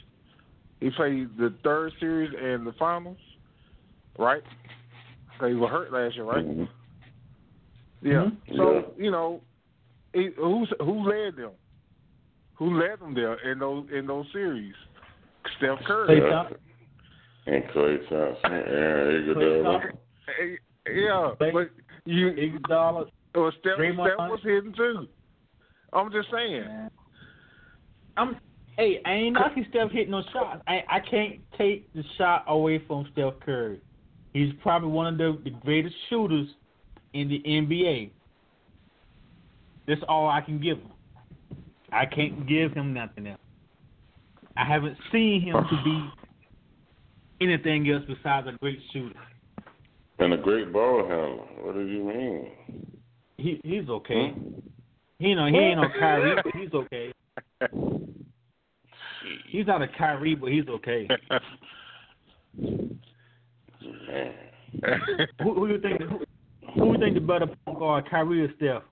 He 0.80 0.90
played 0.90 1.38
the 1.38 1.54
third 1.64 1.94
series 2.00 2.34
and 2.42 2.66
the 2.66 2.74
finals, 2.74 3.18
right? 4.18 4.44
So 5.40 5.48
he 5.48 5.56
was 5.56 5.70
hurt 5.70 5.92
last 5.92 6.16
year, 6.16 6.26
right? 6.26 6.46
Mhm. 6.46 6.70
Yeah. 8.02 8.30
Mhm. 8.48 8.58
So 8.58 8.74
Yeah. 8.74 8.82
you 8.98 9.12
know, 9.12 9.42
he, 10.14 10.30
who's 10.38 10.72
who 10.80 11.10
led 11.10 11.36
them? 11.36 11.52
Who 12.56 12.80
led 12.80 13.00
them 13.00 13.14
there 13.14 13.36
in 13.50 13.60
those 13.60 13.90
in 13.92 14.08
those 14.08 14.32
series? 14.32 14.76
Steph 15.58 15.84
Curry. 15.86 16.22
Klay 16.22 16.30
Thompson. 16.30 16.58
And 17.48 17.64
Klay 17.66 18.10
Thompson, 18.10 18.52
Aaron 18.52 19.26
Iguodala. 19.26 19.92
Yeah, 20.88 21.32
but 21.40 21.70
you 22.06 22.32
Iguodala. 22.32 23.10
Well, 23.34 23.52
Steph, 23.60 23.76
Steph 23.76 23.96
was 23.96 24.40
hitting 24.44 24.74
too. 24.74 25.08
I'm 25.94 26.12
just 26.12 26.30
saying. 26.32 26.90
I'm 28.18 28.38
hey, 28.78 29.02
I 29.06 29.12
ain't 29.12 29.34
knocking 29.34 29.66
Steph 29.70 29.92
hitting 29.92 30.12
no 30.12 30.22
shots. 30.34 30.62
I 30.68 30.84
I 30.90 31.00
can't 31.00 31.40
take 31.58 31.92
the 31.94 32.04
shot 32.18 32.46
away 32.48 32.80
from 32.88 33.08
Steph 33.14 33.40
Curry. 33.44 33.80
He's 34.34 34.54
probably 34.62 34.90
one 34.90 35.08
of 35.08 35.18
the, 35.18 35.38
the 35.44 35.50
greatest 35.50 35.96
shooters 36.10 36.48
in 37.14 37.28
the 37.28 37.42
NBA. 37.46 38.12
That's 39.88 40.02
all 40.08 40.30
I 40.30 40.42
can 40.42 40.62
give 40.62 40.78
him. 40.78 40.92
I 41.92 42.06
can't 42.06 42.48
give 42.48 42.72
him 42.74 42.94
nothing 42.94 43.28
else. 43.28 43.40
I 44.56 44.66
haven't 44.66 44.98
seen 45.12 45.42
him 45.42 45.56
to 45.56 45.84
be 45.84 46.10
anything 47.42 47.90
else 47.90 48.04
besides 48.08 48.48
a 48.48 48.58
great 48.60 48.80
shooter. 48.94 49.20
And 50.20 50.34
a 50.34 50.38
great 50.38 50.72
ball 50.72 51.08
handler. 51.08 51.66
What 51.66 51.74
do 51.74 51.82
you 51.82 52.04
mean? 52.04 52.52
He 53.38 53.60
he's 53.64 53.90
okay. 53.90 54.30
Hmm? 54.30 54.60
He 55.20 55.34
know 55.34 55.48
he 55.48 55.58
ain't 55.58 55.82
no 55.82 55.88
Kyrie, 56.00 56.36
but 56.44 56.54
he's 56.56 56.74
okay. 56.74 57.12
He's 59.50 59.68
not 59.68 59.82
a 59.82 59.88
Kyrie, 59.88 60.36
but 60.36 60.52
he's 60.52 60.68
okay. 60.68 61.08
Man. 64.12 64.34
who, 65.44 65.54
who 65.56 65.68
you 65.68 65.80
think? 65.82 66.02
Who, 66.02 66.20
who 66.76 66.94
you 66.94 67.00
think 67.00 67.16
the 67.16 67.20
better 67.22 67.48
point 67.66 67.80
guard, 67.80 68.10
Kyrie 68.10 68.46
or 68.46 68.54
Steph? 68.58 68.84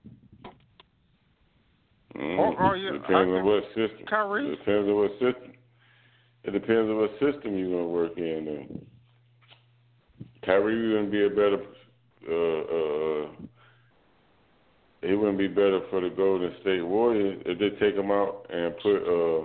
Mm, 2.16 2.38
Oh, 2.38 2.54
oh, 2.58 2.74
yeah. 2.74 2.92
Depends 2.92 3.10
I- 3.10 3.38
on 3.38 3.44
what 3.44 3.64
system. 3.68 4.06
Kyrie? 4.08 4.46
It 4.52 4.56
depends 4.58 4.88
on 4.88 4.96
what 4.96 5.12
system. 5.12 5.52
It 6.44 6.50
depends 6.52 6.88
on 6.90 6.96
what 6.96 7.10
system 7.20 7.56
you're 7.56 7.70
gonna 7.70 7.86
work 7.88 8.16
in. 8.16 8.44
Then. 8.46 8.86
Kyrie 10.44 10.88
wouldn't 10.92 11.12
be 11.12 11.24
a 11.24 11.28
better. 11.28 11.62
Uh, 12.28 12.60
uh, 12.76 13.28
he 15.02 15.14
wouldn't 15.14 15.38
be 15.38 15.48
better 15.48 15.80
for 15.90 16.00
the 16.02 16.10
Golden 16.10 16.52
State 16.60 16.82
Warriors 16.82 17.42
if 17.46 17.58
they 17.58 17.70
take 17.78 17.94
him 17.94 18.10
out 18.10 18.46
and 18.50 18.74
put. 18.78 18.96
uh 19.04 19.44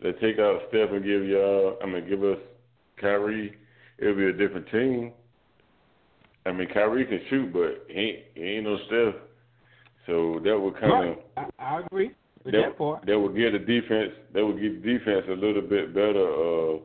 They 0.00 0.12
take 0.12 0.38
out 0.38 0.60
Steph 0.68 0.90
and 0.92 1.04
give 1.04 1.24
y'all. 1.24 1.76
I 1.82 1.86
mean, 1.86 2.08
give 2.08 2.22
us 2.22 2.38
Kyrie. 3.00 3.56
It'll 3.98 4.14
be 4.14 4.26
a 4.26 4.32
different 4.32 4.68
team. 4.70 5.12
I 6.44 6.52
mean, 6.52 6.68
Kyrie 6.72 7.06
can 7.06 7.20
shoot, 7.28 7.52
but 7.52 7.86
he 7.88 8.00
ain't, 8.00 8.18
he 8.34 8.42
ain't 8.42 8.64
no 8.64 8.76
Steph. 8.86 9.20
So 10.06 10.40
that 10.44 10.58
would 10.58 10.78
kind 10.78 11.10
of 11.10 11.18
I, 11.36 11.46
I 11.58 11.80
agree 11.80 12.12
with 12.44 12.54
that, 12.54 12.62
that 12.62 12.78
part. 12.78 13.04
that 13.06 13.18
would 13.18 13.34
give 13.34 13.52
the 13.52 13.58
defense 13.58 14.12
that 14.32 14.46
would 14.46 14.60
give 14.60 14.80
the 14.80 14.98
defense 14.98 15.26
a 15.28 15.32
little 15.32 15.62
bit 15.62 15.92
better 15.92 16.22
uh 16.22 16.78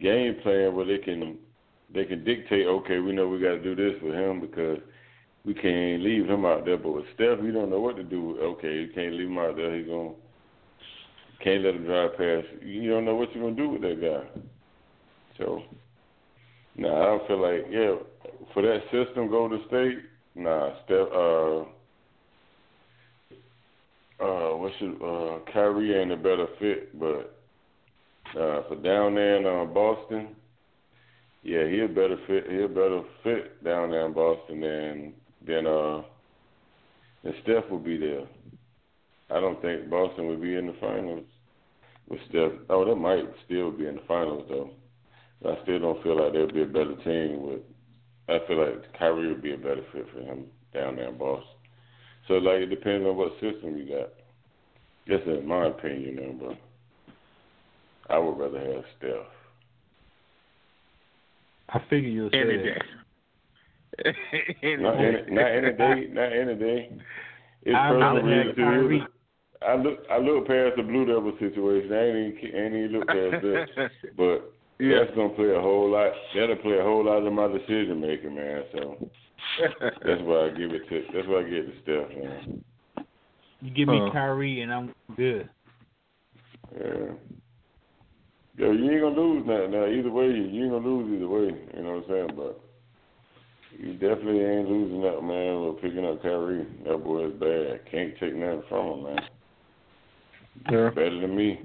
game 0.00 0.36
plan 0.42 0.74
where 0.74 0.86
they 0.86 0.98
can 0.98 1.38
they 1.92 2.04
can 2.04 2.24
dictate, 2.24 2.66
okay, 2.66 2.98
we 2.98 3.12
know 3.12 3.28
we 3.28 3.40
gotta 3.40 3.62
do 3.62 3.74
this 3.74 4.00
with 4.02 4.14
him 4.14 4.40
because 4.40 4.78
we 5.44 5.54
can't 5.54 6.02
leave 6.02 6.26
him 6.26 6.44
out 6.44 6.64
there. 6.64 6.76
But 6.78 6.92
with 6.92 7.04
Steph 7.14 7.40
we 7.40 7.50
don't 7.50 7.70
know 7.70 7.80
what 7.80 7.96
to 7.96 8.04
do. 8.04 8.38
Okay, 8.40 8.72
you 8.74 8.88
can't 8.94 9.14
leave 9.14 9.28
him 9.28 9.38
out 9.38 9.56
there, 9.56 9.76
he's 9.76 9.88
gonna 9.88 10.12
can't 11.42 11.64
let 11.64 11.74
him 11.74 11.84
drive 11.84 12.16
past. 12.16 12.46
You 12.62 12.88
don't 12.90 13.04
know 13.04 13.16
what 13.16 13.34
you're 13.34 13.42
gonna 13.42 13.56
do 13.56 13.70
with 13.70 13.82
that 13.82 14.00
guy. 14.00 14.42
So 15.38 15.62
nah, 16.76 17.00
I 17.00 17.04
don't 17.04 17.26
feel 17.26 17.42
like 17.42 17.66
yeah, 17.70 17.94
for 18.52 18.62
that 18.62 18.80
system 18.90 19.28
Golden 19.28 19.62
State, 19.68 19.98
nah, 20.34 20.70
Steph 20.84 21.08
uh 21.12 21.64
uh, 24.18 24.56
what's 24.56 24.74
it, 24.80 25.02
uh, 25.02 25.52
Kyrie 25.52 25.94
ain't 25.94 26.12
a 26.12 26.16
better 26.16 26.46
fit, 26.58 26.98
but 26.98 27.36
uh, 28.30 28.62
for 28.68 28.76
down 28.82 29.14
there 29.14 29.36
in 29.36 29.46
uh, 29.46 29.70
Boston, 29.72 30.28
yeah, 31.42 31.68
he 31.68 31.80
a 31.80 31.88
better 31.88 32.16
fit. 32.26 32.50
He 32.50 32.62
a 32.62 32.68
better 32.68 33.02
fit 33.22 33.62
down 33.62 33.90
there 33.90 34.06
in 34.06 34.12
Boston 34.12 34.60
than 34.60 35.12
than 35.46 35.66
uh 35.66 36.02
than 37.22 37.34
Steph 37.42 37.70
would 37.70 37.84
be 37.84 37.96
there. 37.98 38.26
I 39.30 39.40
don't 39.40 39.60
think 39.62 39.88
Boston 39.88 40.26
would 40.26 40.40
be 40.40 40.56
in 40.56 40.66
the 40.66 40.74
finals 40.80 41.24
with 42.08 42.18
Steph. 42.28 42.52
Oh, 42.68 42.84
they 42.84 42.94
might 42.94 43.24
still 43.44 43.70
be 43.70 43.86
in 43.86 43.96
the 43.96 44.02
finals 44.08 44.46
though. 44.48 44.70
But 45.42 45.58
I 45.58 45.62
still 45.62 45.78
don't 45.78 46.02
feel 46.02 46.16
like 46.22 46.32
they'd 46.32 46.54
be 46.54 46.62
a 46.62 46.66
better 46.66 46.96
team 47.04 47.42
with. 47.46 47.60
I 48.28 48.38
feel 48.46 48.58
like 48.58 48.98
Kyrie 48.98 49.28
would 49.28 49.42
be 49.42 49.54
a 49.54 49.58
better 49.58 49.84
fit 49.92 50.06
for 50.12 50.20
him 50.20 50.46
down 50.74 50.96
there 50.96 51.08
in 51.08 51.18
Boston. 51.18 51.48
So 52.26 52.34
like 52.34 52.58
it 52.58 52.66
depends 52.66 53.06
on 53.06 53.16
what 53.16 53.32
system 53.34 53.76
you 53.76 53.88
got. 53.88 54.08
That's 55.06 55.22
in 55.26 55.46
my 55.46 55.66
opinion, 55.66 56.02
you 56.02 56.20
know, 56.20 56.32
but 56.48 58.12
I 58.14 58.18
would 58.18 58.38
rather 58.38 58.58
have 58.58 58.84
Steph. 58.98 59.26
I 61.68 61.78
figure 61.90 62.08
you'll 62.08 62.30
say 62.30 62.40
Any 62.40 62.56
that. 62.56 62.64
day. 62.64 62.78
Not 64.78 64.96
any, 64.98 65.30
not 65.30 65.50
any 65.50 65.72
day, 65.72 66.06
not 66.12 66.32
any 66.32 66.54
day. 66.54 66.90
It's 67.62 67.76
I 67.76 67.88
personal 67.90 68.14
would 68.14 68.24
reason 68.24 68.54
to 68.54 68.62
Kyrie. 68.62 68.98
it. 68.98 69.02
I 69.66 69.74
look, 69.76 69.98
I 70.10 70.18
look 70.18 70.46
past 70.46 70.76
the 70.76 70.82
Blue 70.82 71.06
Devil 71.06 71.32
situation. 71.40 71.92
I 71.92 72.06
ain't 72.06 72.38
even, 72.38 72.56
ain't 72.56 72.74
even 72.74 72.92
look 72.92 73.08
past 73.08 73.42
that. 73.42 73.90
But 74.16 74.52
Yeah. 74.78 74.98
that's 75.00 75.16
gonna 75.16 75.30
play 75.30 75.50
a 75.54 75.60
whole 75.60 75.90
lot. 75.90 76.12
That'll 76.34 76.56
play 76.56 76.78
a 76.78 76.82
whole 76.82 77.04
lot 77.04 77.26
in 77.26 77.32
my 77.34 77.48
decision 77.48 78.00
making, 78.00 78.34
man. 78.34 78.62
So 78.72 79.10
that's 79.80 80.22
why 80.22 80.46
I 80.46 80.50
give 80.50 80.72
it 80.72 80.88
to. 80.88 81.04
That's 81.14 81.26
why 81.28 81.40
I 81.40 81.42
give 81.44 81.64
it 81.64 81.84
to 81.84 82.06
Steph, 82.08 82.22
man. 82.22 82.64
You 83.62 83.70
give 83.70 83.88
me 83.88 84.00
Uh. 84.00 84.10
Kyrie 84.12 84.60
and 84.60 84.72
I'm 84.72 84.94
good. 85.16 85.48
Yeah. 86.78 87.12
Yo, 88.58 88.72
you 88.72 88.90
ain't 88.90 89.02
gonna 89.02 89.20
lose 89.20 89.46
nothing 89.46 89.70
Now 89.70 89.86
either 89.86 90.10
way, 90.10 90.26
you 90.28 90.62
ain't 90.64 90.72
gonna 90.72 90.86
lose 90.86 91.14
either 91.14 91.28
way. 91.28 91.56
You 91.76 91.82
know 91.82 91.96
what 91.96 92.04
I'm 92.04 92.08
saying? 92.08 92.30
But 92.36 92.60
you 93.78 93.92
definitely 93.94 94.40
ain't 94.44 94.68
losing 94.68 95.02
that 95.02 95.22
man 95.22 95.64
with 95.64 95.82
picking 95.82 96.06
up 96.06 96.22
Kyrie. 96.22 96.66
That 96.84 97.02
boy 97.04 97.26
is 97.26 97.34
bad. 97.34 97.90
Can't 97.90 98.14
take 98.18 98.34
nothing 98.34 98.62
from 98.68 98.86
him, 98.86 99.02
man. 99.04 99.18
Yeah. 100.70 100.90
Better 100.90 101.20
than 101.20 101.36
me. 101.36 101.60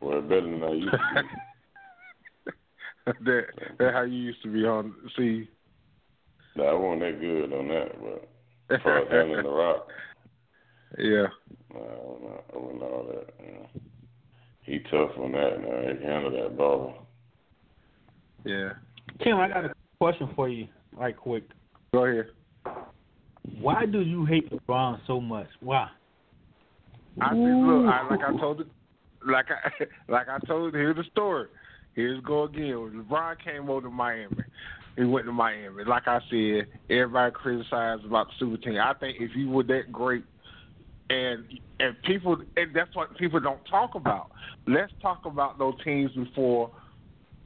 Well, 0.00 0.20
better 0.22 0.42
than 0.42 0.62
I 0.62 0.72
used 0.72 0.90
to 0.90 0.98
be. 3.06 3.12
that 3.24 3.42
that's 3.78 3.94
how 3.94 4.02
you 4.02 4.16
used 4.16 4.42
to 4.42 4.52
be 4.52 4.64
on. 4.64 4.94
See, 5.16 5.48
Nah, 6.56 6.64
I 6.64 6.74
wasn't 6.74 7.00
that 7.00 7.20
good 7.20 7.52
on 7.52 7.68
that, 7.68 7.88
but 8.02 8.74
as 8.74 8.82
far 8.82 8.98
as 8.98 9.10
handling 9.10 9.44
the 9.44 9.50
rock, 9.50 9.86
yeah. 10.98 11.26
nah, 11.72 11.80
I 11.80 11.98
wasn't, 12.02 12.40
I 12.52 12.58
wasn't 12.58 12.82
all 12.82 13.06
that. 13.08 13.34
You 13.44 13.52
know. 13.52 13.68
He 14.62 14.78
tough 14.90 15.10
on 15.18 15.32
that. 15.32 15.58
Now 15.60 15.80
he 15.80 15.98
can 15.98 16.06
handle 16.06 16.30
that 16.32 16.56
ball. 16.56 17.06
Yeah. 18.44 18.70
Tim, 19.22 19.36
I 19.36 19.48
got 19.48 19.64
a 19.64 19.72
question 19.98 20.30
for 20.34 20.48
you, 20.48 20.66
right 20.92 21.16
quick. 21.16 21.44
Go 21.92 22.04
ahead. 22.04 22.26
Why 23.60 23.86
do 23.86 24.00
you 24.00 24.24
hate 24.24 24.50
LeBron 24.50 25.00
so 25.06 25.20
much? 25.20 25.48
Why? 25.60 25.88
I 27.20 27.30
said, 27.30 27.36
look, 27.36 27.86
I, 27.86 28.06
like 28.08 28.20
I 28.20 28.38
told 28.38 28.60
it, 28.60 28.66
like 29.26 29.46
I 29.50 29.84
like 30.12 30.28
I 30.28 30.38
told. 30.46 30.74
Here's 30.74 30.96
the 30.96 31.04
story. 31.12 31.48
Here's 31.94 32.20
go 32.22 32.44
again. 32.44 32.80
When 32.80 33.04
LeBron 33.04 33.42
came 33.42 33.68
over 33.68 33.82
to 33.82 33.90
Miami, 33.90 34.36
he 34.96 35.04
went 35.04 35.26
to 35.26 35.32
Miami. 35.32 35.84
Like 35.84 36.06
I 36.06 36.20
said, 36.30 36.66
everybody 36.88 37.32
criticized 37.32 38.04
about 38.04 38.28
the 38.28 38.32
super 38.38 38.56
team. 38.56 38.78
I 38.80 38.94
think 38.94 39.16
if 39.20 39.34
you 39.34 39.48
were 39.48 39.64
that 39.64 39.92
great, 39.92 40.24
and 41.08 41.44
and 41.80 41.96
people, 42.02 42.36
and 42.56 42.74
that's 42.74 42.94
what 42.94 43.16
people 43.18 43.40
don't 43.40 43.64
talk 43.68 43.94
about. 43.94 44.30
Let's 44.66 44.92
talk 45.02 45.24
about 45.24 45.58
those 45.58 45.74
teams 45.82 46.12
before 46.12 46.70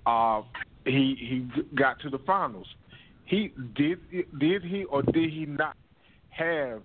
uh, 0.06 0.42
he 0.84 1.16
he 1.18 1.64
got 1.74 2.00
to 2.00 2.10
the 2.10 2.18
finals. 2.18 2.66
He 3.24 3.52
did 3.74 3.98
did 4.38 4.62
he 4.62 4.84
or 4.84 5.02
did 5.02 5.30
he 5.30 5.46
not 5.46 5.76
have 6.30 6.82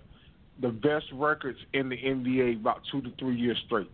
the 0.61 0.69
best 0.69 1.05
records 1.13 1.59
in 1.73 1.89
the 1.89 1.97
NBA 1.97 2.61
about 2.61 2.81
two 2.91 3.01
to 3.01 3.11
three 3.19 3.35
years 3.35 3.57
straight 3.65 3.89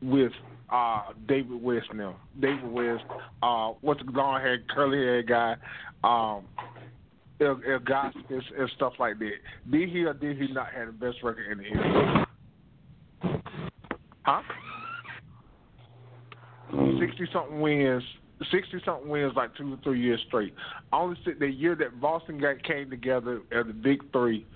with 0.00 0.32
uh 0.72 1.12
David 1.28 1.62
West 1.62 1.86
now. 1.94 2.16
David 2.40 2.70
West, 2.70 3.04
uh 3.42 3.72
what's 3.80 4.00
the 4.04 4.10
long 4.12 4.40
haired 4.40 4.68
curly 4.68 4.98
haired 4.98 5.28
guy, 5.28 5.56
um 6.02 6.44
El, 7.40 7.60
El 7.68 7.78
Gospel 7.80 8.22
and 8.30 8.70
stuff 8.76 8.94
like 8.98 9.18
that. 9.18 9.32
Did 9.70 9.88
he 9.88 10.04
or 10.04 10.14
did 10.14 10.38
he 10.38 10.52
not 10.52 10.72
have 10.72 10.86
the 10.86 10.92
best 10.92 11.22
record 11.22 11.50
in 11.50 11.58
the 11.58 11.64
NBA? 11.64 12.26
Huh? 14.22 14.42
Sixty 17.00 17.28
something 17.32 17.60
wins 17.60 18.02
sixty 18.50 18.80
something 18.84 19.08
wins 19.08 19.32
like 19.36 19.54
two 19.56 19.74
or 19.74 19.78
three 19.82 20.00
years 20.00 20.20
straight. 20.26 20.54
I 20.92 21.00
only 21.00 21.16
said 21.24 21.34
the 21.38 21.48
year 21.48 21.74
that 21.76 22.00
Boston 22.00 22.38
got 22.38 22.62
came 22.62 22.90
together 22.90 23.42
as 23.52 23.66
the 23.66 23.72
big 23.72 24.10
three, 24.12 24.46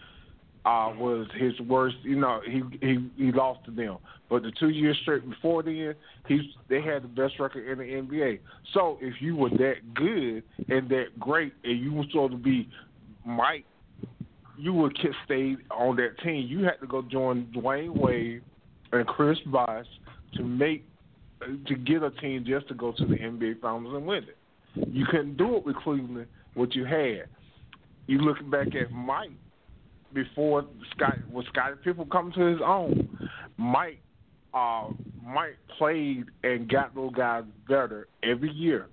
uh, 0.66 0.92
was 0.98 1.28
his 1.38 1.58
worst. 1.60 1.96
You 2.02 2.16
know, 2.16 2.40
he 2.44 2.60
he 2.80 3.10
he 3.16 3.32
lost 3.32 3.64
to 3.66 3.70
them. 3.70 3.98
But 4.28 4.42
the 4.42 4.50
two 4.58 4.70
years 4.70 4.98
straight 5.02 5.28
before 5.28 5.62
then, 5.62 5.94
he's 6.26 6.40
they 6.68 6.82
had 6.82 7.04
the 7.04 7.08
best 7.08 7.38
record 7.38 7.68
in 7.68 7.78
the 7.78 7.84
NBA. 7.84 8.40
So 8.74 8.98
if 9.00 9.14
you 9.20 9.36
were 9.36 9.50
that 9.50 9.94
good 9.94 10.42
and 10.68 10.88
that 10.88 11.18
great, 11.20 11.52
and 11.62 11.78
you 11.78 11.92
were 11.92 12.04
supposed 12.10 12.32
to 12.32 12.38
be 12.38 12.68
Mike, 13.24 13.64
you 14.58 14.72
would 14.72 14.98
stayed 15.24 15.58
on 15.70 15.94
that 15.96 16.18
team. 16.24 16.46
You 16.48 16.64
had 16.64 16.80
to 16.80 16.86
go 16.88 17.00
join 17.00 17.46
Dwyane 17.54 17.96
Wade 17.96 18.42
and 18.90 19.06
Chris 19.06 19.38
Bosh 19.46 19.86
to 20.34 20.42
make 20.42 20.84
to 21.40 21.74
get 21.76 22.02
a 22.02 22.10
team 22.10 22.44
just 22.44 22.66
to 22.68 22.74
go 22.74 22.90
to 22.90 23.04
the 23.04 23.14
NBA 23.14 23.60
Finals 23.60 23.94
and 23.94 24.04
win 24.04 24.24
it. 24.24 24.88
You 24.92 25.06
couldn't 25.06 25.36
do 25.36 25.56
it 25.56 25.64
with 25.64 25.76
Cleveland. 25.76 26.26
What 26.54 26.74
you 26.74 26.84
had. 26.84 27.28
You 28.08 28.18
look 28.18 28.38
back 28.50 28.74
at 28.74 28.90
Mike 28.90 29.30
before 30.12 30.64
Scott 30.94 31.18
when 31.30 31.44
Scottie 31.46 31.76
Pippen 31.84 32.08
come 32.10 32.32
to 32.32 32.40
his 32.40 32.60
own. 32.64 33.28
Mike 33.56 33.98
uh, 34.54 34.88
Mike 35.24 35.58
played 35.78 36.24
and 36.42 36.68
got 36.68 36.94
those 36.94 37.12
guys 37.14 37.44
better 37.68 38.08
every 38.22 38.50
year. 38.50 38.86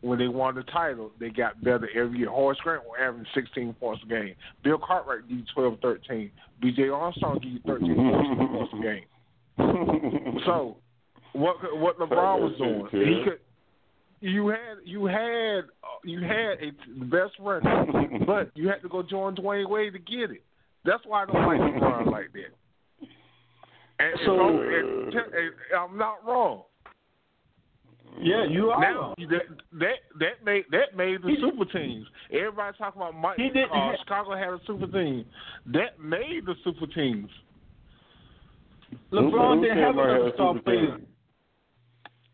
When 0.00 0.18
they 0.18 0.28
won 0.28 0.54
the 0.54 0.62
title, 0.64 1.12
they 1.18 1.30
got 1.30 1.64
better 1.64 1.88
every 1.96 2.18
year. 2.18 2.28
Horace 2.28 2.58
Grant 2.62 2.84
was 2.84 2.98
averaging 3.00 3.26
16 3.34 3.72
points 3.80 4.02
a 4.04 4.08
game. 4.08 4.34
Bill 4.62 4.76
Cartwright 4.76 5.26
gave 5.26 5.38
you 5.38 5.44
12, 5.54 5.78
13. 5.80 6.30
B.J. 6.60 6.88
Armstrong 6.90 7.38
gave 7.38 7.52
you 7.52 7.60
13, 7.66 7.96
points 8.52 8.74
a 8.74 8.82
game. 8.82 10.40
So, 10.44 10.76
what 11.32 11.56
what 11.78 11.98
LeBron 11.98 12.40
was 12.40 12.52
doing, 12.58 12.86
he 12.92 13.24
could. 13.24 13.40
You 14.26 14.48
had 14.48 14.58
you 14.84 15.04
had 15.04 15.58
uh, 15.82 15.98
you 16.02 16.20
had 16.22 16.56
a 16.62 16.72
the 16.98 17.04
best 17.04 17.34
record, 17.38 18.22
but 18.26 18.50
you 18.54 18.68
had 18.68 18.80
to 18.80 18.88
go 18.88 19.02
join 19.02 19.34
Dwyane 19.36 19.68
Wade 19.68 19.92
to 19.92 19.98
get 19.98 20.30
it. 20.30 20.42
That's 20.86 21.02
why 21.04 21.22
I 21.22 21.26
don't 21.26 21.46
like 21.46 21.60
LeBron 21.60 22.10
like 22.10 22.32
that. 22.32 23.06
And 23.98 24.14
So- 24.24 24.36
so, 24.36 24.48
and, 24.48 25.14
and 25.14 25.52
I'm 25.78 25.98
not 25.98 26.24
wrong. 26.26 26.62
Yeah, 28.18 28.44
you 28.48 28.70
are. 28.70 28.80
Now 28.80 29.14
that 29.18 29.42
that 29.72 29.96
that 30.20 30.44
made 30.44 30.64
that 30.70 30.96
made 30.96 31.20
the 31.22 31.34
super 31.40 31.66
teams. 31.70 32.06
Everybody 32.32 32.78
talking 32.78 33.02
about 33.02 33.14
Mike. 33.16 33.36
He 33.36 33.48
didn't 33.50 33.72
uh, 33.72 33.90
have- 33.90 33.96
Chicago 33.98 34.36
had 34.36 34.48
a 34.54 34.60
super 34.66 34.86
team. 34.86 35.26
That 35.66 36.00
made 36.00 36.46
the 36.46 36.54
super 36.64 36.86
teams. 36.86 37.28
LeBron 39.12 39.60
didn't 39.62 39.78
have 39.78 39.94
Who 39.96 40.00
said 40.02 40.10
enough 40.16 40.32
a 40.32 40.34
star 40.34 40.54
super 40.54 40.62
players. 40.64 40.88
team? 40.90 40.98
Who, 41.00 41.13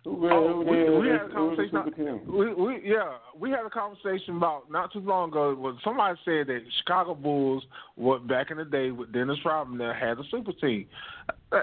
Oh, 0.07 0.65
we, 0.67 0.99
we 0.99 1.09
had 1.09 1.23
a 1.23 1.29
conversation. 1.29 1.71
super 1.73 1.91
team? 1.91 2.21
We, 2.27 2.55
we 2.55 2.81
yeah, 2.85 3.19
we 3.39 3.51
had 3.51 3.67
a 3.67 3.71
conversation 3.71 4.39
about 4.39 4.71
not 4.71 4.93
too 4.93 5.01
long 5.01 5.29
ago. 5.29 5.55
When 5.55 5.79
somebody 5.85 6.19
said 6.25 6.47
that 6.47 6.61
Chicago 6.79 7.15
Bulls, 7.15 7.63
what 7.97 8.27
back 8.27 8.51
in 8.51 8.57
the 8.57 8.65
day 8.65 8.93
with 8.93 9.13
Dennis 9.13 9.39
Rodman, 9.45 9.77
there 9.77 9.93
had 9.93 10.19
a 10.19 10.23
super 10.31 10.53
team. 10.53 10.87
Uh, 11.53 11.57
uh, 11.57 11.63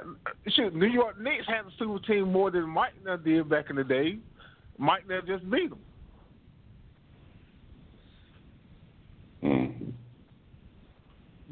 shoot, 0.50 0.76
New 0.76 0.88
York 0.88 1.20
Knicks 1.20 1.48
had 1.48 1.66
a 1.66 1.72
super 1.80 2.00
team 2.06 2.32
more 2.32 2.52
than 2.52 2.70
Mike 2.70 2.94
now 3.04 3.16
did 3.16 3.50
back 3.50 3.72
in 3.72 3.76
the 3.76 3.84
day. 3.84 4.20
Mike 4.78 5.08
now 5.10 5.22
just 5.26 5.50
beat 5.50 5.72
them. 5.72 5.80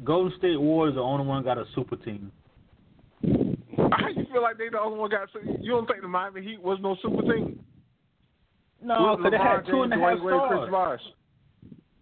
Golden 0.06 0.38
State 0.38 0.60
Warriors 0.60 0.94
the 0.94 1.00
only 1.00 1.26
one 1.26 1.42
got 1.42 1.58
a 1.58 1.64
super 1.74 1.96
team. 1.96 2.30
Feel 4.36 4.42
like 4.42 4.58
they 4.58 4.68
the 4.68 4.78
only 4.78 4.98
one 4.98 5.08
got? 5.08 5.30
You 5.62 5.70
don't 5.70 5.86
think 5.86 6.02
the 6.02 6.08
Miami 6.08 6.42
Heat 6.42 6.60
was 6.60 6.78
no 6.82 6.94
super 7.00 7.22
team? 7.22 7.58
No, 8.82 9.16
because 9.16 9.30
they 9.32 9.38
had 9.38 9.64
two 9.64 9.80
and 9.80 9.94
a 9.94 9.96
half 9.96 10.18
two 10.18 10.28
and 10.28 10.34
a 10.34 10.42
James, 10.44 10.50
half 10.50 10.50
Dwyane 10.50 10.50
Wade, 10.50 10.58
Chris 10.58 10.68
stars. 10.68 11.00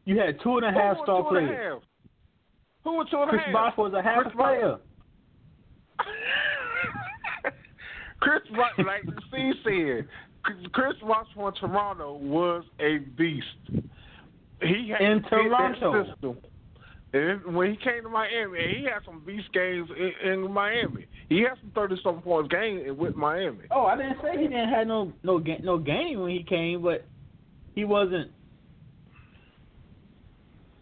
You 0.05 0.19
had 0.19 0.41
two 0.43 0.57
and 0.57 0.65
a 0.67 0.73
half 0.73 0.77
and 0.77 0.77
a 0.77 0.81
Who 0.81 0.81
half 0.83 0.97
was 0.97 1.05
star 1.05 1.23
two 1.31 1.37
and 1.37 1.47
a 1.47 1.49
players. 1.49 1.75
half? 1.75 1.83
Who 2.83 2.91
was 2.95 3.07
two 3.13 3.17
and 3.19 3.29
a 3.29 3.31
Chris 3.31 3.43
half? 3.47 3.53
Bosh 3.55 3.77
was 3.79 3.93
a 3.95 4.03
half 4.03 4.23
Chris 4.25 4.35
player. 4.35 4.79
Chris 8.21 8.43
Bosh, 8.51 8.85
like 8.85 9.03
Steve 9.29 9.55
said, 9.63 10.09
Chris 10.73 10.95
Bosh 11.07 11.27
from 11.37 11.55
Toronto 11.55 12.15
was 12.15 12.65
a 12.81 12.99
beast. 13.17 13.47
He 14.61 14.91
had 14.91 15.01
In 15.07 15.23
to 15.23 15.29
fit 15.29 15.51
that 15.53 15.75
system. 16.09 16.39
And 17.15 17.55
when 17.55 17.71
he 17.71 17.77
came 17.77 18.03
to 18.03 18.09
Miami, 18.09 18.59
and 18.59 18.77
he 18.77 18.83
had 18.83 19.05
some 19.07 19.23
beast 19.25 19.53
games 19.53 19.89
in, 19.97 20.33
in 20.33 20.51
Miami. 20.51 21.07
He 21.29 21.43
had 21.43 21.53
some 21.61 21.71
thirty 21.73 21.95
something 22.03 22.23
points 22.23 22.53
game 22.53 22.97
with 22.99 23.15
Miami. 23.15 23.67
Oh, 23.71 23.85
I 23.85 23.97
didn't 23.97 24.17
say 24.21 24.33
he 24.33 24.49
didn't 24.49 24.69
have 24.69 24.89
no 24.89 25.13
no 25.23 25.39
no 25.63 25.79
game 25.79 26.21
when 26.21 26.33
he 26.33 26.43
came, 26.43 26.83
but 26.83 27.07
he 27.77 27.85
wasn't. 27.85 28.33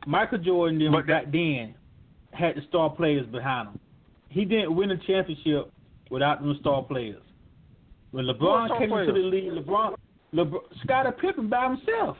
Michael 0.06 0.38
Jordan 0.38 0.78
then 0.78 0.90
But 0.90 1.06
back 1.06 1.30
then 1.30 1.74
had 2.32 2.56
the 2.56 2.62
star 2.66 2.88
players 2.88 3.26
behind 3.26 3.68
him. 3.68 3.80
He 4.30 4.46
didn't 4.46 4.74
win 4.74 4.90
a 4.90 4.96
championship 5.06 5.70
without 6.10 6.40
them 6.40 6.56
star 6.60 6.82
players. 6.82 7.22
When 8.10 8.24
LeBron 8.24 8.78
came 8.78 8.90
into 8.90 9.12
the 9.12 9.18
league, 9.18 9.52
LeBron, 9.52 9.96
LeBron 10.34 10.60
Scottie 10.82 11.10
Pippen 11.20 11.50
by 11.50 11.64
himself. 11.64 12.16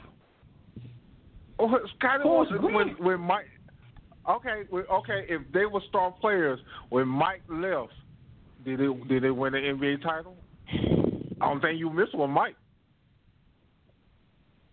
Oh, 1.58 1.78
Scottie 1.96 2.24
Horace 2.24 2.50
was 2.50 2.60
when 2.60 2.88
when 3.02 3.20
Mike. 3.20 3.46
Okay, 4.28 4.62
okay. 4.72 5.26
If 5.28 5.42
they 5.52 5.66
were 5.66 5.80
star 5.88 6.12
players 6.12 6.60
when 6.90 7.08
Mike 7.08 7.42
left, 7.48 7.92
did 8.64 8.78
they 8.78 9.08
did 9.08 9.24
they 9.24 9.30
win 9.30 9.52
the 9.52 9.58
NBA 9.58 10.02
title? 10.02 10.36
I 11.40 11.46
don't 11.46 11.60
think 11.60 11.78
you 11.78 11.90
missed 11.90 12.14
one, 12.14 12.30
Mike. 12.30 12.54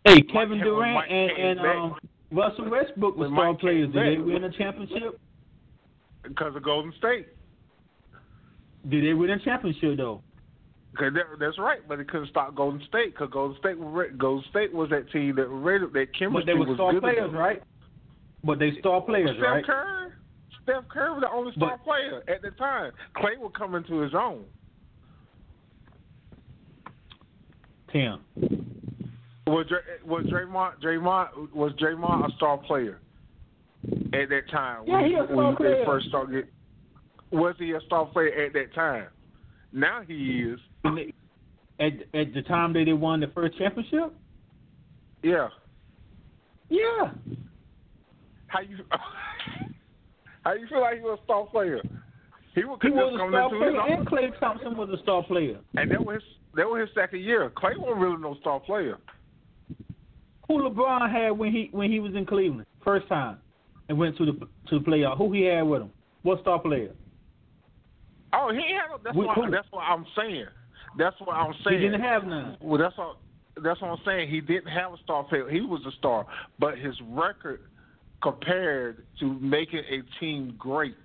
Hey, 0.05 0.21
Kevin 0.21 0.59
Mike- 0.59 0.63
Durant 0.63 0.93
Mike 0.93 1.09
and, 1.09 1.31
and 1.31 1.59
um, 1.59 1.95
Russell 2.31 2.69
Westbrook 2.69 3.17
were 3.17 3.27
star 3.27 3.55
players. 3.55 3.91
Did 3.91 4.19
they 4.19 4.21
win 4.21 4.43
a 4.43 4.51
championship? 4.51 5.19
because 6.23 6.55
of 6.55 6.63
Golden 6.63 6.93
State. 6.97 7.27
Did 8.87 9.03
they 9.03 9.13
win 9.13 9.29
a 9.31 9.39
championship 9.39 9.97
though? 9.97 10.21
Cause 10.97 11.13
that, 11.13 11.39
that's 11.39 11.59
right, 11.59 11.79
but 11.87 11.99
it 11.99 12.09
couldn't 12.09 12.29
stop 12.29 12.55
Golden 12.55 12.81
State 12.87 13.13
because 13.13 13.29
Golden 13.31 13.57
State 13.59 13.77
Golden 14.17 14.43
State 14.49 14.73
was 14.73 14.89
that 14.89 15.11
team 15.11 15.35
that 15.35 15.47
rated 15.47 15.93
that 15.93 16.07
chemistry 16.17 16.41
But 16.41 16.45
they 16.45 16.53
were 16.53 16.65
was 16.65 16.77
star 16.77 16.99
players, 16.99 17.31
right? 17.33 17.61
But 18.43 18.59
they 18.59 18.71
star 18.79 19.01
players, 19.01 19.31
Steph 19.31 19.41
right? 19.43 19.65
Curry, 19.65 20.11
Steph 20.63 20.87
Curry 20.89 21.11
was 21.11 21.21
the 21.21 21.31
only 21.31 21.51
star 21.55 21.77
But- 21.77 21.83
player 21.83 22.23
at 22.27 22.41
the 22.41 22.51
time. 22.51 22.91
Klay 23.15 23.37
was 23.37 23.51
coming 23.57 23.83
to 23.85 23.99
his 23.99 24.13
own. 24.13 24.45
Tim. 27.91 28.19
Was 29.47 29.65
Dray, 29.67 29.79
was 30.05 30.25
Draymond 30.25 30.79
Draymond 30.81 31.51
was 31.53 31.73
Draymond 31.73 32.31
a 32.31 32.35
star 32.35 32.57
player 32.57 32.99
at 34.13 34.29
that 34.29 34.43
time? 34.51 34.83
Yeah, 34.85 35.05
he 35.07 35.15
a 35.15 35.23
when, 35.23 35.29
star 35.29 35.55
player. 35.55 35.77
They 35.79 35.85
first 35.85 36.07
started. 36.09 36.47
Was 37.31 37.55
he 37.57 37.71
a 37.71 37.81
star 37.81 38.05
player 38.05 38.45
at 38.45 38.53
that 38.53 38.73
time? 38.75 39.07
Now 39.73 40.01
he 40.07 40.41
is. 40.53 40.59
At 41.79 41.93
at 42.13 42.33
the 42.33 42.41
time 42.43 42.73
that 42.73 42.83
they 42.85 42.93
won 42.93 43.21
the 43.21 43.27
first 43.27 43.57
championship? 43.57 44.13
Yeah. 45.23 45.47
Yeah. 46.69 47.11
How 48.49 48.59
you 48.61 48.77
how 50.43 50.53
you 50.53 50.67
feel 50.67 50.81
like 50.81 50.95
he 50.97 51.01
was 51.01 51.19
a 51.21 51.23
star 51.23 51.45
player? 51.45 51.81
He 52.55 52.63
was, 52.65 52.79
He 52.81 52.89
was 52.89 53.13
a 53.13 53.17
star 53.17 53.43
into 53.43 53.57
player, 53.57 53.97
and 53.97 54.07
Klay 54.07 54.39
Thompson 54.39 54.75
was 54.75 54.89
a 54.89 55.01
star 55.03 55.23
player. 55.23 55.59
And 55.75 55.89
that 55.91 56.03
was 56.03 56.15
his 56.15 56.23
that 56.55 56.67
was 56.67 56.81
his 56.81 56.89
second 56.95 57.21
year. 57.21 57.49
Klay 57.51 57.77
wasn't 57.77 57.99
really 57.99 58.17
no 58.17 58.35
star 58.41 58.59
player. 58.59 58.97
Who 60.47 60.67
LeBron 60.67 61.11
had 61.11 61.31
when 61.31 61.51
he 61.51 61.69
when 61.71 61.91
he 61.91 61.99
was 61.99 62.15
in 62.15 62.25
Cleveland 62.25 62.65
first 62.83 63.07
time 63.07 63.37
and 63.87 63.97
went 63.97 64.17
to 64.17 64.25
the 64.25 64.31
to 64.69 64.79
the 64.79 64.85
playoff? 64.85 65.17
Who 65.17 65.31
he 65.31 65.43
had 65.43 65.61
with 65.63 65.83
him? 65.83 65.91
What 66.23 66.41
star 66.41 66.59
player? 66.59 66.91
Oh, 68.33 68.51
he 68.51 68.73
had. 68.73 68.99
That's 69.03 69.15
We- 69.15 69.25
what 69.25 69.35
who- 69.37 69.51
that's 69.51 69.67
what 69.71 69.81
I'm 69.81 70.05
saying. 70.17 70.45
That's 70.97 71.15
what 71.21 71.35
I'm 71.35 71.53
saying. 71.63 71.79
He 71.79 71.85
didn't 71.85 72.01
have 72.01 72.25
none. 72.25 72.57
Well, 72.61 72.79
that's 72.79 72.97
what 72.97 73.17
that's 73.61 73.79
what 73.81 73.91
I'm 73.91 74.03
saying. 74.05 74.29
He 74.29 74.41
didn't 74.41 74.67
have 74.69 74.93
a 74.93 74.97
star 75.03 75.23
player. 75.23 75.47
He 75.49 75.61
was 75.61 75.85
a 75.85 75.91
star, 75.91 76.25
but 76.57 76.77
his 76.79 76.95
record 77.09 77.61
compared 78.21 79.05
to 79.19 79.33
making 79.39 79.79
a 79.79 80.19
team 80.19 80.55
great, 80.57 80.95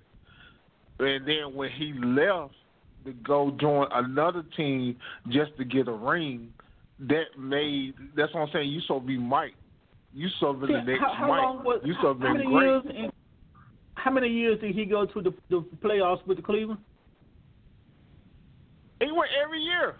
and 0.99 1.27
then 1.27 1.53
when 1.53 1.69
he 1.71 1.93
left 1.93 2.53
to 3.05 3.13
go 3.13 3.55
join 3.59 3.87
another 3.91 4.43
team 4.57 4.97
just 5.29 5.55
to 5.57 5.63
get 5.63 5.87
a 5.87 5.93
ring, 5.93 6.51
that 6.99 7.25
made 7.37 7.93
that's 8.15 8.33
what 8.33 8.41
I'm 8.41 8.49
saying. 8.53 8.69
You 8.69 8.81
saw 8.87 8.99
be 8.99 9.17
Mike. 9.17 9.55
You 10.13 10.27
saw 10.39 10.53
be 10.53 10.67
the 10.67 10.81
next 10.81 10.99
how, 10.99 11.13
how 11.13 11.27
Mike. 11.27 11.41
long 11.41 11.63
was 11.63 11.81
you 11.83 11.93
saw 12.01 12.13
how 12.13 12.33
been 12.33 12.51
great. 12.51 12.63
years? 12.63 12.83
In, 12.89 13.11
how 13.95 14.11
many 14.11 14.27
years 14.27 14.59
did 14.61 14.75
he 14.75 14.85
go 14.85 15.05
to 15.05 15.21
the 15.21 15.33
the 15.49 15.65
playoffs 15.83 16.25
with 16.25 16.37
the 16.37 16.43
Cleveland? 16.43 16.79
He 19.01 19.11
went 19.11 19.31
every 19.43 19.59
year. 19.59 19.95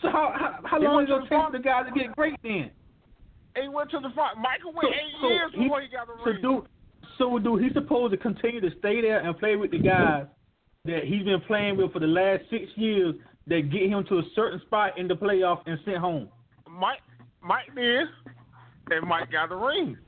So 0.00 0.08
how 0.10 0.34
how, 0.34 0.58
how 0.64 0.80
long 0.80 1.06
to 1.06 1.16
it 1.16 1.20
take 1.28 1.52
the 1.52 1.58
guy 1.58 1.82
to 1.82 1.90
get 1.90 2.16
great 2.16 2.34
then? 2.42 2.70
He 3.60 3.68
went 3.68 3.90
to 3.90 4.00
the 4.00 4.10
final. 4.16 4.40
Michael 4.42 4.72
went 4.72 4.88
So- 4.88 4.94
eight 4.94 5.14
so 5.20 5.28
years 5.28 5.50
he- 5.54 5.62
before 5.64 5.80
he 5.82 5.88
got 5.88 6.06
the 6.06 6.14
So 6.24 6.30
ring. 6.30 6.42
do 6.42 6.66
so 7.18 7.38
do 7.38 7.56
he 7.56 7.70
supposed 7.72 8.12
to 8.12 8.16
continue 8.16 8.60
to 8.60 8.70
stay 8.78 9.00
there 9.02 9.20
and 9.20 9.38
play 9.38 9.56
with 9.56 9.70
the 9.70 9.78
guys 9.78 10.26
that 10.84 11.04
he's 11.04 11.24
been 11.24 11.40
playing 11.42 11.76
with 11.76 11.92
for 11.92 11.98
the 12.00 12.06
last 12.06 12.48
six 12.50 12.64
years 12.76 13.14
that 13.46 13.70
get 13.70 13.88
him 13.90 14.04
to 14.04 14.18
a 14.18 14.22
certain 14.34 14.60
spot 14.62 14.96
in 14.98 15.06
the 15.08 15.14
playoff 15.14 15.60
and 15.66 15.78
sent 15.84 15.98
home? 15.98 16.28
Mike 16.68 17.02
Mike 17.42 17.74
did, 17.74 18.08
and 18.90 19.06
Mike 19.06 19.30
got 19.30 19.48
the 19.50 19.56
ring. 19.56 19.98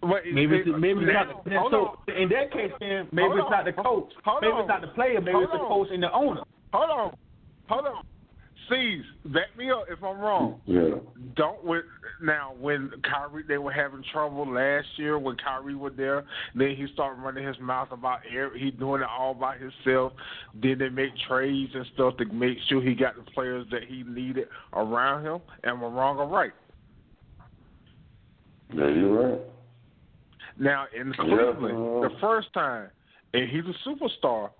But 0.00 0.22
Maybe 0.32 0.56
it's, 0.56 0.68
it- 0.68 0.78
maybe 0.78 1.00
it's 1.04 1.12
not. 1.12 1.44
The, 1.44 1.50
so 1.70 1.94
on. 2.08 2.16
in 2.16 2.28
that 2.30 2.50
case, 2.50 2.72
then 2.80 3.06
maybe 3.12 3.28
Hold 3.28 3.38
it's 3.40 3.50
not 3.50 3.64
the 3.66 3.72
coach. 3.72 4.12
Hold 4.24 4.42
maybe 4.42 4.52
on. 4.52 4.60
it's 4.60 4.68
not 4.68 4.80
the 4.80 4.88
player. 4.88 5.20
Maybe 5.20 5.32
Hold 5.32 5.44
it's 5.44 5.52
the 5.52 5.58
coach 5.58 5.88
and 5.92 6.02
the 6.02 6.12
owner. 6.12 6.42
Hold 6.72 6.90
on, 6.90 7.14
hold 7.68 7.86
on. 7.86 8.04
Cees, 8.68 9.02
back 9.26 9.56
me 9.56 9.70
up 9.70 9.84
if 9.90 10.02
I'm 10.02 10.18
wrong. 10.18 10.60
Yeah. 10.66 10.96
Don't 11.36 11.64
with 11.64 11.84
now 12.22 12.54
when 12.60 12.90
Kyrie 13.02 13.44
they 13.46 13.58
were 13.58 13.72
having 13.72 14.04
trouble 14.12 14.52
last 14.52 14.86
year 14.96 15.18
when 15.18 15.36
Kyrie 15.36 15.74
was 15.74 15.92
there. 15.96 16.24
Then 16.54 16.74
he 16.76 16.86
started 16.92 17.20
running 17.20 17.46
his 17.46 17.58
mouth 17.60 17.88
about 17.90 18.20
every, 18.30 18.60
he 18.60 18.70
doing 18.70 19.02
it 19.02 19.08
all 19.08 19.34
by 19.34 19.56
himself. 19.56 20.12
Then 20.60 20.78
they 20.78 20.88
make 20.88 21.10
trades 21.28 21.72
and 21.74 21.86
stuff 21.94 22.16
to 22.18 22.24
make 22.26 22.58
sure 22.68 22.82
he 22.82 22.94
got 22.94 23.16
the 23.16 23.30
players 23.32 23.66
that 23.70 23.84
he 23.84 24.02
needed 24.04 24.48
around 24.72 25.24
him. 25.24 25.40
Am 25.64 25.82
I 25.82 25.86
wrong 25.86 26.18
or 26.18 26.26
right? 26.26 26.52
Yeah, 28.74 28.88
you're 28.88 29.30
right. 29.30 29.40
Now 30.58 30.86
in 30.94 31.08
Yeah. 31.08 31.24
Cleveland, 31.24 31.76
uh-huh. 31.76 32.08
the 32.08 32.20
first 32.20 32.52
time, 32.52 32.88
and 33.34 33.48
he's 33.48 33.64
a 33.64 33.88
superstar. 33.88 34.50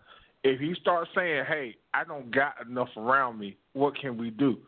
If 0.45 0.61
he 0.61 0.75
starts 0.81 1.11
saying, 1.15 1.45
"Hey, 1.47 1.77
I 1.95 2.05
don't 2.05 2.31
got 2.31 2.55
enough 2.67 2.89
around 2.97 3.39
me. 3.39 3.57
What 3.75 3.97
can 3.99 4.17
we 4.17 4.31
do?" 4.31 4.59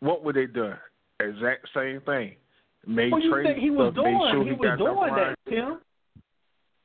What 0.00 0.22
would 0.24 0.36
they 0.36 0.46
do? 0.46 0.72
Exact 1.20 1.68
same 1.74 2.00
thing. 2.02 2.36
Made 2.86 3.12
you 3.20 3.42
think 3.42 3.58
he 3.58 3.70
was 3.70 3.92
stuff, 3.94 4.04
doing? 4.04 4.28
sure 4.30 4.44
he 4.44 4.50
he, 4.50 4.56
was 4.56 4.78
doing 4.78 5.14
that. 5.16 5.36
Tim. 5.48 5.80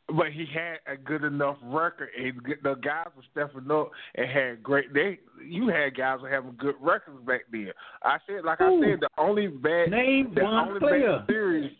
But 0.07 0.31
he 0.33 0.45
had 0.51 0.79
a 0.91 0.97
good 0.97 1.23
enough 1.23 1.57
record, 1.63 2.09
and 2.17 2.41
the 2.63 2.75
guys 2.75 3.07
were 3.15 3.23
stepping 3.31 3.69
up 3.71 3.91
and 4.15 4.29
had 4.29 4.63
great. 4.63 4.93
They 4.93 5.19
you 5.45 5.67
had 5.67 5.95
guys 5.95 6.19
who 6.21 6.25
having 6.25 6.55
good 6.57 6.75
records 6.81 7.19
back 7.25 7.41
then. 7.51 7.71
I 8.03 8.17
said, 8.27 8.43
like 8.43 8.59
Who? 8.59 8.83
I 8.83 8.89
said, 8.89 8.99
the 9.01 9.09
only 9.17 9.47
bad 9.47 9.91
Name 9.91 10.33
the 10.35 10.43
one 10.43 10.67
only 10.69 10.79
player. 10.79 11.19
bad 11.19 11.27
series, 11.27 11.71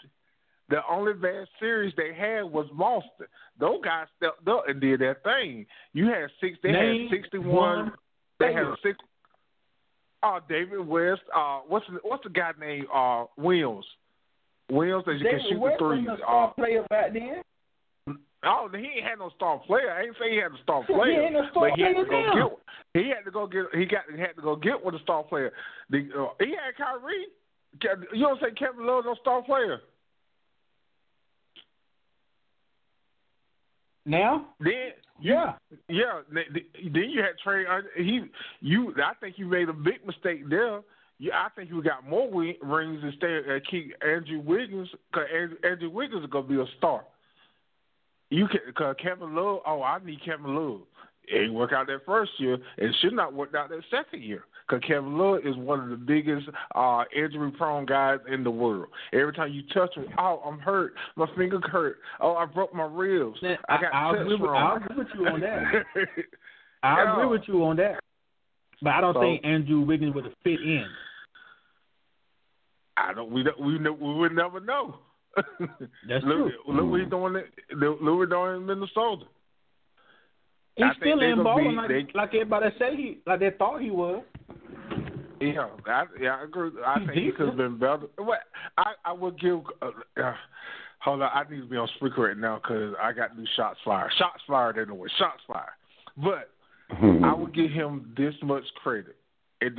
the 0.72 0.80
only 0.90 1.14
bad 1.14 1.46
series 1.60 1.94
they 1.96 2.14
had 2.18 2.42
was 2.44 2.66
Boston. 2.74 3.28
Those 3.60 3.82
guys 3.84 4.08
stepped 4.18 4.48
up 4.48 4.64
and 4.68 4.82
did 4.82 5.00
their 5.02 5.18
thing. 5.24 5.68
You 5.94 6.06
had 6.08 6.28
six. 6.40 6.58
They 6.64 6.72
Name 6.72 7.10
had 7.10 7.18
sixty 7.20 7.38
one 7.38 7.54
one. 7.56 7.92
They 8.40 8.54
had 8.54 8.66
six. 8.82 8.98
Oh, 10.24 10.40
David 10.50 10.80
West. 10.88 11.22
Uh, 11.36 11.60
what's 11.68 11.86
the, 11.92 12.00
what's 12.04 12.24
the 12.24 12.30
guy 12.30 12.52
named 12.60 12.88
uh 12.94 13.26
Williams? 13.38 13.86
Williams 14.72 15.04
that 15.06 15.14
you 15.20 15.26
can 15.30 15.40
shoot 15.50 15.60
West 15.60 15.76
the 15.80 15.86
threes. 15.86 16.08
a 16.12 16.18
star 16.18 16.48
Uh, 16.50 16.54
player 16.54 16.86
back 16.90 17.14
then. 17.14 17.42
Oh, 18.44 18.68
he 18.74 18.78
ain't 18.78 19.04
had 19.06 19.20
no 19.20 19.30
star 19.36 19.60
player. 19.68 19.92
I 19.92 20.04
ain't 20.04 20.16
say 20.20 20.32
he 20.32 20.38
had 20.38 20.52
a 20.52 20.62
star 20.64 20.84
He 20.88 20.94
player, 20.94 21.22
ain't 21.22 21.34
no 21.34 21.46
star 21.52 21.70
but 21.70 21.78
he 21.78 21.84
had 21.84 21.94
to 21.98 22.06
go 22.06 22.22
now. 22.22 22.50
get. 22.50 22.58
He 23.04 23.10
had 23.10 23.26
to 23.26 23.32
go 23.32 23.46
get. 23.48 23.66
He 23.78 23.86
got. 23.86 24.04
He 24.14 24.20
had 24.20 24.36
to 24.36 24.42
go 24.42 24.56
get 24.56 24.84
with 24.84 24.96
a 24.96 25.00
star 25.00 25.24
player. 25.24 25.52
The, 25.90 26.10
uh, 26.18 26.34
he 26.40 26.52
had 26.56 26.74
Kyrie. 26.78 27.28
You 28.14 28.22
don't 28.26 28.40
say 28.42 28.52
Kevin 28.58 28.86
Love 28.86 29.06
no 29.06 29.16
star 29.22 29.42
player. 29.44 29.80
Now, 34.06 34.48
Then 34.60 34.92
yeah, 35.20 35.54
yeah. 35.88 36.22
th- 36.34 36.48
th- 36.54 36.94
Then 36.94 37.10
you 37.12 37.22
had 37.22 37.38
Trey. 37.44 37.66
uh, 37.66 37.82
He 37.96 38.22
you. 38.60 38.94
I 39.04 39.14
think 39.20 39.38
you 39.38 39.46
made 39.46 39.70
a 39.70 39.74
big 39.74 40.06
mistake 40.06 40.50
there. 40.50 40.82
You, 41.20 41.32
I 41.32 41.50
think 41.56 41.70
you 41.70 41.84
got 41.84 42.08
more 42.10 42.28
rings 42.32 43.00
instead 43.04 43.48
of 43.48 43.62
keep 43.70 43.94
Andrew 44.04 44.40
Wiggins 44.40 44.90
because 45.12 45.28
Andrew, 45.32 45.58
Andrew 45.64 45.90
Wiggins 45.92 46.24
is 46.24 46.30
gonna 46.32 46.48
be 46.48 46.60
a 46.60 46.66
star. 46.80 47.04
You 48.32 48.48
can 48.48 48.62
because 48.66 48.96
Kevin 49.02 49.36
Love. 49.36 49.60
Oh, 49.68 49.84
I 49.84 50.00
need 50.04 50.24
Kevin 50.26 50.56
Love. 50.56 50.82
It 51.28 51.44
ain't 51.44 51.54
work 51.54 51.72
out 51.72 51.86
that 51.88 52.04
first 52.06 52.32
year. 52.40 52.58
It 52.78 52.96
should 53.02 53.14
not 53.14 53.34
work 53.34 53.54
out 53.54 53.70
that 53.70 53.82
second 53.92 54.24
year. 54.24 54.44
Because 54.72 54.88
Kevin 54.88 55.18
Love 55.18 55.40
is 55.46 55.56
one 55.58 55.82
of 55.82 55.90
the 55.90 55.98
biggest 55.98 56.48
uh, 56.76 57.04
injury-prone 57.14 57.86
guys 57.86 58.20
in 58.32 58.42
the 58.46 58.52
world. 58.52 58.88
Every 59.12 59.34
time 59.34 59.52
you 59.52 59.64
touch 59.74 59.94
him, 59.96 60.06
oh, 60.18 60.42
I'm 60.46 60.60
hurt. 60.60 60.94
My 61.18 61.26
finger 61.38 61.60
hurt. 61.70 61.98
Oh, 62.22 62.36
I 62.36 62.46
broke 62.46 62.74
my 62.74 62.86
ribs. 62.86 63.36
Now, 63.42 63.58
I 63.68 63.82
got 63.82 63.94
I, 63.94 64.10
I 64.10 64.12
touch 64.14 64.22
agree 64.22 64.34
with, 64.36 64.50
wrong. 64.50 64.80
I 64.82 64.86
agree 64.86 64.98
with 64.98 65.08
you 65.14 65.28
on 65.28 65.40
that. 65.42 65.64
I 66.84 67.04
Yeah. 67.04 67.14
agree 67.14 67.28
with 67.28 67.42
you 67.48 67.64
on 67.66 67.76
that. 67.78 68.00
But 68.82 68.90
I 68.92 69.02
don't 69.02 69.14
So- 69.14 69.20
think 69.22 69.44
Andrew 69.46 69.82
Wiggins 69.82 70.16
would 70.16 70.24
have 70.24 70.34
fit 70.44 70.62
in. 70.62 70.86
I 72.96 73.14
don't. 73.14 73.32
We 73.32 73.44
don't, 73.44 73.60
we 73.60 73.78
know, 73.80 73.94
we 73.94 74.14
would 74.20 74.34
never 74.36 74.60
know. 74.62 74.96
That's 75.36 76.24
look, 76.26 76.50
true. 76.50 76.52
Look 76.68 76.92
what 76.92 77.00
he's 77.02 77.10
doing. 77.10 77.36
it- 77.36 77.78
Look 77.78 78.02
what 78.02 78.20
he's 78.22 78.30
doing 78.30 78.56
in 78.58 78.66
Minnesota. 78.66 79.26
He's 80.76 80.86
I 80.86 80.94
still 81.00 81.20
they 81.20 81.26
in 81.28 81.32
gonna 81.38 81.44
balling 81.44 81.70
be- 81.72 81.76
like, 81.76 81.88
they- 81.90 82.08
like 82.14 82.30
everybody 82.34 82.68
say 82.80 82.96
he 82.96 83.18
like 83.26 83.40
they 83.40 83.52
thought 83.52 83.82
he 83.82 83.92
was. 83.92 84.24
Yeah, 85.40 85.70
I, 85.88 86.06
yeah, 86.20 86.36
I 86.40 86.44
agree. 86.44 86.70
I 86.86 87.00
He's 87.00 87.08
think 87.10 87.18
he 87.26 87.32
could 87.32 87.48
have 87.48 87.58
been 87.58 87.78
better. 87.80 88.02
What 88.18 88.40
I 88.78 88.94
I 89.04 89.12
would 89.12 89.40
give. 89.40 89.60
Uh, 89.82 89.88
uh, 90.22 90.34
hold 91.00 91.22
on, 91.24 91.30
I 91.34 91.44
need 91.50 91.62
to 91.62 91.66
be 91.66 91.78
on 91.78 91.88
speaker 91.96 92.22
right 92.28 92.38
now 92.38 92.58
because 92.62 92.94
I 93.02 93.12
got 93.12 93.36
new 93.38 93.46
shots 93.58 93.80
fired. 93.84 94.12
Shots 94.20 94.42
fired 94.48 94.78
anyway. 94.78 95.08
Shots 95.18 95.42
fired. 95.48 95.74
But 96.18 96.50
I 97.26 97.34
would 97.34 97.56
give 97.56 97.72
him 97.72 98.14
this 98.18 98.36
much 98.44 98.64
credit. 98.84 99.16
It, 99.62 99.74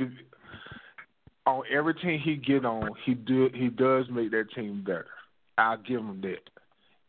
on 1.45 1.63
every 1.71 1.93
team 1.95 2.19
he 2.19 2.35
get 2.35 2.65
on, 2.65 2.89
he 3.05 3.13
do 3.13 3.49
he 3.53 3.69
does 3.69 4.05
make 4.11 4.31
that 4.31 4.47
team 4.55 4.83
better. 4.85 5.07
I'll 5.57 5.77
give 5.77 5.99
him 5.99 6.19
that. 6.21 6.39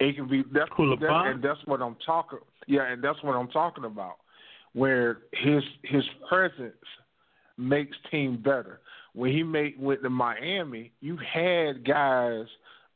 It 0.01 0.17
can 0.17 0.29
be 0.29 0.45
that's, 0.53 0.71
Cool 0.77 0.97
that 0.97 1.11
and 1.27 1.43
that's 1.43 1.61
what 1.67 1.81
I'm 1.81 1.97
talking. 2.05 2.39
Yeah, 2.67 2.91
and 2.91 3.03
that's 3.03 3.23
what 3.23 3.35
I'm 3.35 3.49
talking 3.49 3.85
about. 3.85 4.17
Where 4.73 5.19
his 5.33 5.63
his 5.83 6.03
presence 6.29 6.75
makes 7.57 7.97
team 8.11 8.37
better. 8.43 8.81
When 9.15 9.31
he 9.31 9.43
made 9.43 9.79
went 9.79 10.03
to 10.03 10.11
Miami, 10.11 10.93
you 11.01 11.17
had 11.17 11.87
guys 11.87 12.47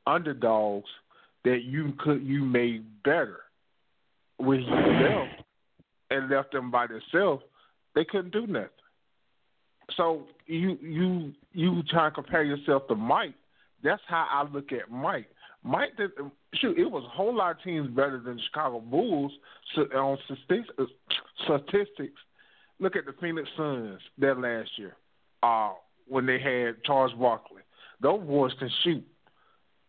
underdogs 0.06 0.88
that 1.44 1.62
you 1.62 1.92
could 1.98 2.22
you 2.22 2.44
made 2.44 2.84
better. 3.04 3.40
He 4.38 4.44
left 4.44 5.42
and 6.10 6.30
left 6.30 6.52
them 6.52 6.70
by 6.70 6.86
themselves, 6.86 7.42
they 7.94 8.04
couldn't 8.04 8.32
do 8.32 8.46
nothing. 8.46 8.68
So 9.96 10.24
you 10.46 10.78
you 10.80 11.32
you 11.52 11.82
try 11.90 12.08
to 12.08 12.14
compare 12.14 12.42
yourself 12.42 12.86
to 12.88 12.94
Mike. 12.94 13.34
That's 13.82 14.02
how 14.06 14.26
I 14.30 14.50
look 14.52 14.72
at 14.72 14.90
Mike. 14.90 15.28
Mike 15.68 15.96
did 15.98 16.12
shoot. 16.54 16.78
It 16.78 16.90
was 16.90 17.04
a 17.04 17.14
whole 17.14 17.36
lot 17.36 17.50
of 17.50 17.62
teams 17.62 17.90
better 17.90 18.18
than 18.18 18.40
Chicago 18.46 18.80
Bulls 18.80 19.32
so, 19.74 19.82
on 19.82 20.16
statistics. 20.24 20.90
statistics. 21.44 22.20
Look 22.80 22.96
at 22.96 23.04
the 23.04 23.12
Phoenix 23.20 23.48
Suns 23.54 24.00
that 24.18 24.38
last 24.38 24.70
year, 24.76 24.96
uh, 25.42 25.72
when 26.06 26.24
they 26.24 26.38
had 26.38 26.82
Charles 26.84 27.12
Barkley. 27.12 27.62
Those 28.00 28.26
boys 28.26 28.52
can 28.58 28.70
shoot. 28.82 29.04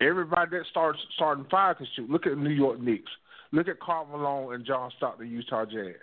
Everybody 0.01 0.57
that 0.57 0.65
starts 0.69 0.99
starting 1.15 1.45
five 1.49 1.77
can 1.77 1.88
shoot. 1.95 2.10
Look 2.10 2.26
at 2.26 2.31
the 2.31 2.41
New 2.41 2.49
York 2.49 2.81
Knicks. 2.81 3.11
Look 3.53 3.69
at 3.69 3.80
Karl 3.80 4.06
Malone 4.06 4.56
and 4.56 4.65
John 4.65 4.91
Stockton, 4.97 5.30
Utah 5.30 5.65
Jazz. 5.65 5.95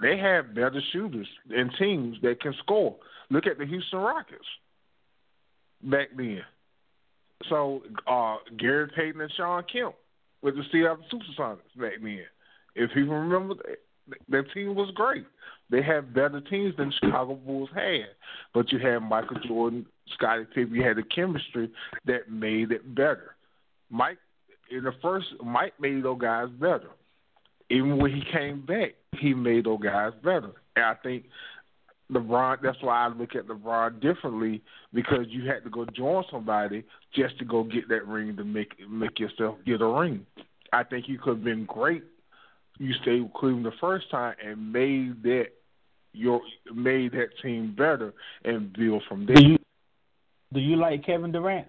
They 0.00 0.16
have 0.16 0.54
better 0.54 0.80
shooters 0.92 1.28
and 1.50 1.70
teams 1.78 2.16
that 2.22 2.40
can 2.40 2.54
score. 2.60 2.96
Look 3.28 3.46
at 3.46 3.58
the 3.58 3.66
Houston 3.66 3.98
Rockets 3.98 4.46
back 5.82 6.08
then. 6.16 6.42
So 7.48 7.82
uh, 8.06 8.36
Gary 8.58 8.88
Payton 8.94 9.20
and 9.20 9.32
Shawn 9.36 9.64
Kemp 9.72 9.94
with 10.42 10.56
the 10.56 10.62
Seattle 10.70 10.98
Supersonics 11.12 11.80
back 11.80 11.94
then. 12.02 12.24
If 12.74 12.92
people 12.92 13.14
remember, 13.14 13.54
that, 13.54 14.18
that 14.28 14.52
team 14.52 14.74
was 14.74 14.90
great. 14.94 15.26
They 15.70 15.82
had 15.82 16.12
better 16.12 16.40
teams 16.40 16.76
than 16.76 16.92
Chicago 17.00 17.34
Bulls 17.34 17.70
had, 17.74 18.06
but 18.52 18.72
you 18.72 18.78
had 18.78 18.98
Michael 18.98 19.38
Jordan, 19.46 19.86
Scottie 20.14 20.44
Pippen. 20.52 20.74
You 20.74 20.82
had 20.82 20.96
the 20.96 21.02
chemistry 21.02 21.70
that 22.06 22.30
made 22.30 22.72
it 22.72 22.94
better. 22.94 23.36
Mike 23.88 24.18
in 24.70 24.84
the 24.84 24.92
first, 25.02 25.26
Mike 25.44 25.74
made 25.80 26.04
those 26.04 26.20
guys 26.20 26.48
better. 26.48 26.90
Even 27.70 27.98
when 27.98 28.12
he 28.12 28.22
came 28.32 28.64
back, 28.64 28.94
he 29.18 29.34
made 29.34 29.64
those 29.64 29.80
guys 29.80 30.12
better. 30.22 30.52
And 30.76 30.84
I 30.84 30.94
think 30.94 31.24
LeBron. 32.10 32.58
That's 32.62 32.80
why 32.82 33.06
I 33.06 33.08
look 33.08 33.34
at 33.34 33.46
LeBron 33.46 34.00
differently 34.00 34.62
because 34.92 35.26
you 35.28 35.48
had 35.48 35.64
to 35.64 35.70
go 35.70 35.86
join 35.86 36.24
somebody 36.30 36.84
just 37.14 37.38
to 37.38 37.44
go 37.44 37.64
get 37.64 37.88
that 37.88 38.06
ring 38.06 38.36
to 38.36 38.44
make 38.44 38.74
make 38.88 39.18
yourself 39.18 39.56
get 39.64 39.80
a 39.80 39.86
ring. 39.86 40.26
I 40.72 40.84
think 40.84 41.08
you 41.08 41.18
could 41.18 41.36
have 41.36 41.44
been 41.44 41.66
great. 41.66 42.04
You 42.78 42.92
stayed 43.02 43.22
with 43.22 43.32
Cleveland 43.34 43.66
the 43.66 43.72
first 43.80 44.10
time 44.10 44.34
and 44.44 44.72
made 44.72 45.22
that 45.22 45.46
your 46.12 46.40
made 46.74 47.12
that 47.12 47.28
team 47.42 47.74
better 47.76 48.12
and 48.44 48.72
build 48.72 49.02
from 49.08 49.26
there. 49.26 49.36
Do 49.36 49.42
you 49.42 49.58
do 50.52 50.60
you 50.60 50.76
like 50.76 51.04
Kevin 51.04 51.32
Durant? 51.32 51.68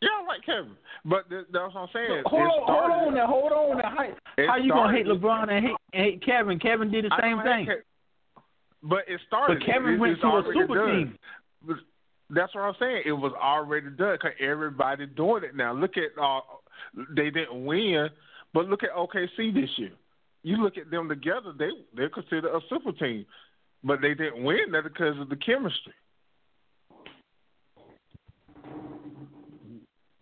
Yeah, 0.00 0.08
I 0.22 0.26
like 0.26 0.44
Kevin, 0.46 0.76
but 1.04 1.28
th- 1.28 1.46
that's 1.52 1.74
what 1.74 1.82
I'm 1.82 1.88
saying. 1.92 2.22
hold 2.24 2.42
It 2.42 2.44
on, 2.44 2.62
hold 2.66 3.08
on 3.08 3.14
now, 3.14 3.26
hold 3.26 3.52
on 3.52 3.78
now. 3.78 3.90
How, 3.90 4.46
how 4.46 4.56
you 4.56 4.70
gonna 4.70 4.96
hate 4.96 5.06
LeBron 5.06 5.50
and 5.50 5.66
hate, 5.66 5.76
and 5.92 6.04
hate 6.04 6.24
Kevin? 6.24 6.58
Kevin 6.58 6.90
did 6.90 7.04
the 7.04 7.12
I 7.12 7.20
same 7.20 7.42
thing. 7.42 7.66
Ke- 7.66 7.84
But 8.82 9.08
it 9.08 9.20
started. 9.26 9.58
But 9.58 9.66
Kevin 9.66 9.94
It- 9.94 9.98
went 9.98 10.20
to 10.20 10.26
a 10.26 10.44
super 10.52 10.74
done. 10.74 11.18
team. 11.66 11.80
That's 12.30 12.54
what 12.54 12.62
I'm 12.62 12.74
saying. 12.78 13.02
It 13.04 13.12
was 13.12 13.32
already 13.32 13.90
done 13.90 14.12
because 14.12 14.32
everybody 14.38 15.06
doing 15.06 15.42
it 15.42 15.56
now. 15.56 15.72
Look 15.72 15.96
at 15.96 16.16
uh, 16.20 16.40
they 17.10 17.30
didn't 17.30 17.64
win, 17.64 18.08
but 18.54 18.66
look 18.68 18.82
at 18.84 18.90
OKC 18.90 19.52
this 19.52 19.70
year. 19.78 19.92
You 20.42 20.56
look 20.56 20.78
at 20.78 20.90
them 20.90 21.08
together; 21.08 21.52
they 21.58 21.70
they're 21.94 22.08
considered 22.08 22.54
a 22.54 22.60
super 22.68 22.92
team, 22.92 23.26
but 23.82 24.00
they 24.00 24.14
didn't 24.14 24.44
win 24.44 24.70
that 24.72 24.84
because 24.84 25.18
of 25.18 25.28
the 25.28 25.36
chemistry. 25.36 25.92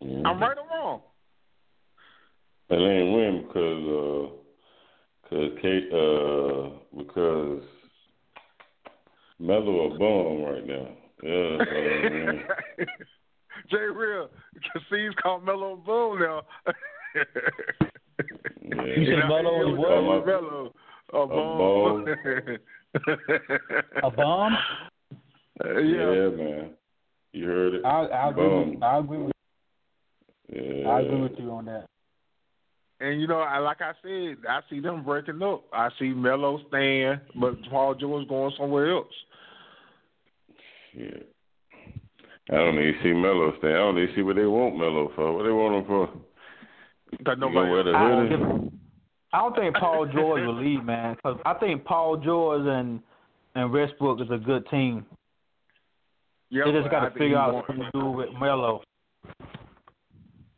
I'm 0.02 0.40
right 0.40 0.56
or 0.56 0.66
wrong? 0.70 1.02
They 2.70 2.76
didn't 2.76 3.12
win 3.12 3.44
because 3.46 3.84
uh, 3.88 5.28
cause 5.28 5.50
Kate, 5.60 5.92
uh, 5.92 6.70
because 6.96 7.62
Melo 9.38 9.86
a 9.86 9.98
bum 9.98 10.42
right 10.42 10.66
now. 10.66 10.88
Yeah, 11.22 11.30
uh, 11.30 11.58
that's 11.58 11.70
why 11.70 11.80
they 11.80 11.90
ain't 12.06 12.14
win. 12.14 12.42
Jay 13.70 13.76
Real, 13.78 14.30
Cassie's 14.62 15.14
called 15.22 15.44
Melo 15.44 15.76
Boom 15.76 16.20
now. 16.20 16.42
Yeah. 18.62 18.84
You 18.96 19.06
said 19.06 19.28
Melo 19.28 19.72
is 19.72 19.78
what? 19.78 20.26
Melo. 20.26 20.74
A 21.12 21.18
A 21.18 21.26
bomb. 21.26 22.06
A 24.02 24.10
bomb? 24.10 24.58
yeah. 25.64 25.72
Yeah, 25.74 26.28
man. 26.28 26.70
You 27.32 27.46
heard 27.46 27.74
it. 27.74 27.84
I 27.84 28.06
I 28.06 28.30
agree. 28.30 28.70
With, 28.70 28.82
I 28.82 28.98
agree 28.98 29.18
with. 29.18 29.32
Yeah. 30.52 30.88
I 30.88 31.00
agree 31.00 31.20
with 31.22 31.38
you 31.38 31.50
on 31.50 31.64
that. 31.66 31.88
And 33.00 33.20
you 33.20 33.26
know, 33.28 33.38
I, 33.38 33.58
like 33.58 33.80
I 33.80 33.92
said, 34.02 34.38
I 34.48 34.60
see 34.68 34.80
them 34.80 35.04
breaking 35.04 35.40
up. 35.42 35.64
I 35.72 35.88
see 35.98 36.08
Melo 36.08 36.60
staying, 36.68 37.20
but 37.40 37.54
Paul 37.70 37.94
George 37.94 38.28
going 38.28 38.52
somewhere 38.58 38.90
else. 38.92 39.06
Shit. 40.92 41.32
I 42.50 42.54
don't 42.56 42.74
even 42.78 42.94
see 43.02 43.12
Melo 43.12 43.52
stay. 43.58 43.68
I 43.68 43.74
don't 43.74 43.98
even 43.98 44.14
see 44.16 44.22
what 44.22 44.36
they 44.36 44.46
want 44.46 44.76
Melo 44.78 45.12
for. 45.14 45.32
What 45.32 45.44
they 45.44 45.50
want 45.50 45.76
him 45.76 45.84
for? 45.86 46.08
Because 47.10 47.36
You 47.38 47.52
gonna 47.52 47.70
wear 47.70 47.82
the 47.84 47.92
I 47.92 48.08
don't 48.08 48.28
hoodie? 48.30 48.42
give- 48.62 48.72
I 49.30 49.38
don't 49.40 49.54
think 49.56 49.76
Paul 49.76 50.06
George 50.06 50.40
will 50.42 50.54
leave, 50.54 50.82
man. 50.84 51.14
Because 51.16 51.38
I 51.44 51.52
think 51.54 51.84
Paul 51.84 52.16
George 52.16 52.66
and 52.66 53.00
and 53.54 53.72
Westbrook 53.72 54.20
is 54.20 54.30
a 54.30 54.38
good 54.38 54.66
team. 54.70 55.04
Yeah, 56.50 56.64
they 56.64 56.72
just 56.72 56.90
got 56.90 57.00
to 57.00 57.10
figure 57.10 57.36
out 57.36 57.54
what 57.54 57.66
to 57.66 57.90
do 57.92 58.06
with 58.10 58.28
Melo. 58.40 58.82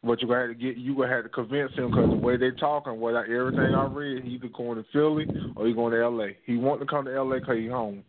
But 0.02 0.22
you 0.22 0.28
gonna 0.28 0.40
have 0.40 0.48
to 0.48 0.54
get 0.54 0.76
you 0.78 0.96
gonna 0.96 1.08
have 1.08 1.24
to 1.24 1.28
convince 1.28 1.72
him 1.74 1.90
because 1.90 2.08
the 2.08 2.16
way 2.16 2.36
they 2.38 2.52
talking, 2.52 2.98
what 2.98 3.16
I, 3.16 3.24
everything 3.24 3.74
I 3.74 3.84
read, 3.84 4.24
he 4.24 4.30
either 4.30 4.48
going 4.48 4.82
to 4.82 4.84
Philly 4.92 5.26
or 5.56 5.66
he 5.66 5.74
going 5.74 5.92
to 5.92 6.02
L.A. 6.02 6.36
He 6.46 6.56
want 6.56 6.80
to 6.80 6.86
come 6.86 7.04
to 7.04 7.14
L.A. 7.14 7.40
because 7.40 7.58
he 7.58 7.68
home, 7.68 8.02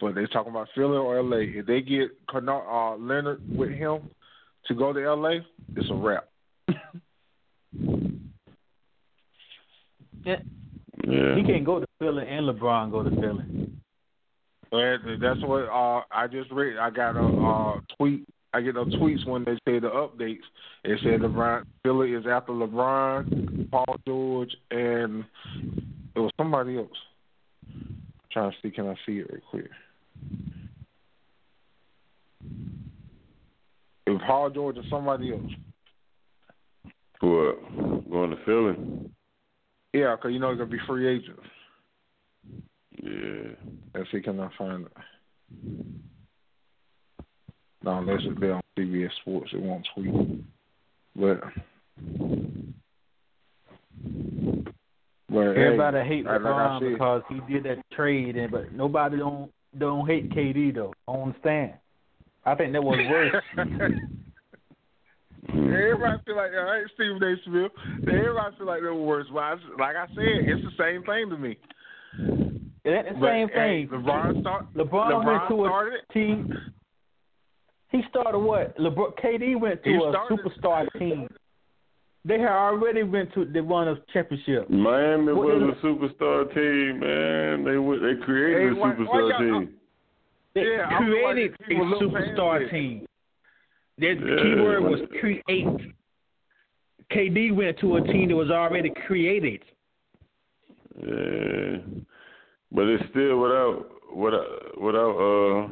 but 0.00 0.16
they 0.16 0.26
talking 0.26 0.50
about 0.50 0.68
Philly 0.74 0.96
or 0.96 1.18
L.A. 1.18 1.42
If 1.42 1.66
they 1.66 1.82
get 1.82 2.10
Kennard, 2.30 2.64
uh, 2.68 2.96
Leonard 2.96 3.42
with 3.48 3.70
him 3.70 4.10
to 4.66 4.74
go 4.74 4.92
to 4.92 5.04
L.A., 5.04 5.46
it's 5.76 5.88
a 5.88 5.94
wrap. 5.94 6.28
Yeah. 10.26 10.40
Yeah. 11.06 11.36
He 11.36 11.44
can't 11.44 11.64
go 11.64 11.78
to 11.78 11.86
Philly 12.00 12.24
and 12.28 12.48
LeBron 12.48 12.90
go 12.90 13.04
to 13.04 13.10
Philly. 13.10 13.70
And 14.72 15.22
that's 15.22 15.40
what 15.42 15.68
uh, 15.68 16.02
I 16.10 16.26
just 16.26 16.50
read. 16.50 16.76
I 16.78 16.90
got 16.90 17.16
a 17.16 17.20
uh, 17.24 17.80
tweet. 17.96 18.26
I 18.56 18.62
get 18.62 18.74
no 18.74 18.86
tweets 18.86 19.26
when 19.26 19.44
they 19.44 19.52
say 19.66 19.78
the 19.80 19.90
updates. 19.90 20.38
It 20.82 20.98
said 21.02 21.20
LeBron 21.20 21.64
Philly 21.82 22.12
is 22.12 22.24
after 22.26 22.52
LeBron, 22.52 23.70
Paul 23.70 23.96
George, 24.06 24.56
and 24.70 25.26
it 26.14 26.20
was 26.20 26.32
somebody 26.38 26.78
else. 26.78 26.88
trying 28.32 28.52
to 28.52 28.56
see, 28.62 28.70
can 28.70 28.88
I 28.88 28.94
see 29.04 29.18
it 29.18 29.30
real 29.30 29.42
quick? 29.50 29.68
It 34.06 34.10
was 34.10 34.22
Paul 34.26 34.48
George 34.48 34.78
and 34.78 34.86
somebody 34.88 35.32
else. 35.32 35.52
What? 37.20 37.58
Uh, 37.78 38.00
going 38.10 38.30
to 38.30 38.36
Philly? 38.46 39.10
Yeah, 39.92 40.16
because 40.16 40.32
you 40.32 40.38
know 40.38 40.48
they're 40.48 40.64
gonna 40.64 40.70
be 40.70 40.86
free 40.86 41.08
agents. 41.08 41.42
Yeah. 43.02 43.52
Let's 43.94 44.10
see, 44.10 44.22
can 44.22 44.40
I 44.40 44.48
find 44.56 44.86
it? 44.86 44.92
No, 47.86 47.98
unless 47.98 48.20
it's 48.24 48.40
there 48.40 48.54
on 48.54 48.62
CBS 48.76 49.10
Sports, 49.20 49.50
it 49.54 49.62
won't 49.62 49.86
tweet. 49.94 50.12
But, 51.14 51.40
but 55.28 55.38
Everybody 55.38 55.98
hey, 55.98 56.08
hate 56.08 56.26
LeBron 56.26 56.80
said, 56.80 56.92
because 56.92 57.22
he 57.28 57.40
did 57.52 57.62
that 57.62 57.78
trade, 57.92 58.36
and 58.36 58.50
but 58.50 58.72
nobody 58.72 59.18
don't 59.18 59.52
don't 59.78 60.04
hate 60.04 60.30
KD 60.30 60.74
though. 60.74 60.92
I 61.06 61.12
don't 61.12 61.28
understand. 61.28 61.74
I 62.44 62.56
think 62.56 62.72
that 62.72 62.82
was 62.82 62.98
worse. 63.08 63.36
Everybody 65.48 66.22
feel 66.26 66.36
like 66.36 66.50
I 66.58 66.78
ain't 66.78 66.90
Stephen 66.94 67.22
A. 67.22 67.36
Smith. 67.44 67.70
Everybody 68.02 68.56
feel 68.56 68.66
like 68.66 68.80
they're 68.80 68.94
worse. 68.94 69.26
But 69.32 69.38
I, 69.38 69.52
like 69.78 69.94
I 69.94 70.08
said, 70.08 70.42
it's 70.42 70.64
the 70.64 70.72
same 70.76 71.04
thing 71.04 71.30
to 71.30 71.38
me. 71.38 71.56
It 72.84 72.90
ain't 72.90 73.08
the 73.08 73.14
But, 73.20 73.30
same 73.30 73.48
hey, 73.48 73.86
thing. 73.86 74.00
LeBron 74.00 74.40
start. 74.40 74.74
LeBron, 74.74 75.10
LeBron 75.12 75.24
went 75.24 75.48
to 75.48 75.66
started 75.68 76.00
a 76.08 76.12
team. 76.12 76.52
He 77.90 78.02
started 78.10 78.38
what? 78.38 78.76
LeBron, 78.78 79.16
KD 79.22 79.58
went 79.60 79.82
to 79.84 79.90
He 79.90 79.96
a 79.96 80.10
started- 80.10 80.38
superstar 80.38 80.86
team. 80.98 81.28
They 82.24 82.40
had 82.40 82.50
already 82.50 83.04
went 83.04 83.32
to 83.34 83.44
they 83.44 83.60
won 83.60 83.86
a 83.86 83.96
championship. 84.12 84.68
Miami 84.68 85.32
What 85.32 85.46
was 85.46 85.62
is 85.62 85.78
a 85.78 85.86
superstar 85.86 86.52
team, 86.52 86.98
man. 86.98 87.62
They 87.64 87.78
went- 87.78 88.02
they 88.02 88.16
created 88.16 88.62
Hey, 88.62 88.68
a 88.68 88.74
why- 88.74 88.90
why 88.90 88.94
superstar 88.96 89.38
team. 89.38 89.78
They 90.54 90.64
Yeah, 90.76 90.98
created 90.98 91.50
like 91.60 91.70
a 91.70 92.04
superstar 92.04 92.70
team. 92.70 93.06
The 93.98 94.06
Yeah, 94.14 94.42
key 94.42 94.54
word 94.60 94.82
was 94.82 95.00
create. 95.20 95.94
KD 97.10 97.52
went 97.52 97.78
to 97.78 97.96
a 97.96 98.00
team 98.02 98.28
that 98.30 98.36
was 98.36 98.50
already 98.50 98.90
created. 98.90 99.62
Yeah, 100.98 101.78
but 102.72 102.88
it's 102.88 103.08
still 103.10 103.38
without 103.40 103.86
without 104.12 104.80
without 104.80 105.16
uh 105.16 105.68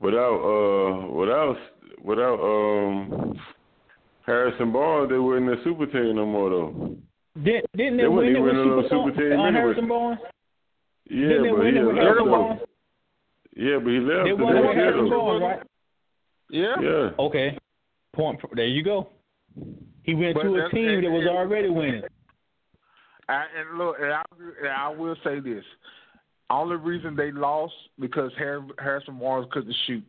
without 0.00 0.38
uh 0.40 1.12
without 1.12 1.56
without 2.02 2.40
um 2.40 3.34
Harrison 4.26 4.72
Barnes. 4.72 5.10
They 5.10 5.18
weren't 5.18 5.46
the 5.46 5.62
super 5.64 5.86
team 5.86 6.16
no 6.16 6.26
more 6.26 6.50
though. 6.50 6.96
Didn't, 7.42 7.66
didn't 7.76 7.96
They 7.96 8.02
they 8.04 8.08
win 8.08 8.26
it 8.26 8.30
even 8.30 8.42
with 8.42 8.54
in 8.54 8.58
a 8.60 8.82
Super, 8.82 8.88
super 8.90 9.10
team 9.30 9.38
on 9.38 9.46
anyway. 9.46 9.52
Harrison 9.60 9.88
Barnes? 9.88 10.20
Yeah, 11.08 11.28
didn't 11.28 11.56
but 11.56 11.66
he 11.66 11.72
left 11.72 11.98
Harrison 11.98 12.24
though. 12.26 12.30
Barnes? 12.30 12.60
Yeah, 13.56 13.78
but 13.82 13.90
he 13.90 13.98
left. 14.00 14.24
They 14.24 14.30
the 14.30 14.36
won 14.44 14.56
it 14.56 14.60
with 14.66 14.76
Harrison 14.76 15.10
though. 15.10 15.20
Barnes, 15.20 15.42
right? 15.42 15.66
Yeah. 16.50 16.74
Yeah. 16.82 17.10
Okay. 17.18 17.58
Point. 18.14 18.40
There 18.54 18.66
you 18.66 18.82
go. 18.82 19.08
He 20.02 20.14
went 20.14 20.34
But 20.34 20.42
to 20.44 20.54
a 20.66 20.70
team 20.70 20.88
and- 20.88 21.04
that 21.04 21.10
was 21.10 21.20
and- 21.26 21.36
already 21.36 21.68
winning. 21.70 22.02
I, 23.28 23.44
and 23.56 23.78
look, 23.78 23.96
and 24.00 24.12
I, 24.12 24.22
and 24.60 24.68
I 24.68 24.88
will 24.88 25.14
say 25.22 25.38
this: 25.38 25.62
only 26.50 26.76
reason 26.76 27.16
they 27.16 27.30
lost 27.30 27.74
because 27.98 28.32
Harrison 28.36 29.18
Barnes 29.18 29.48
couldn't 29.52 29.74
shoot 29.86 30.04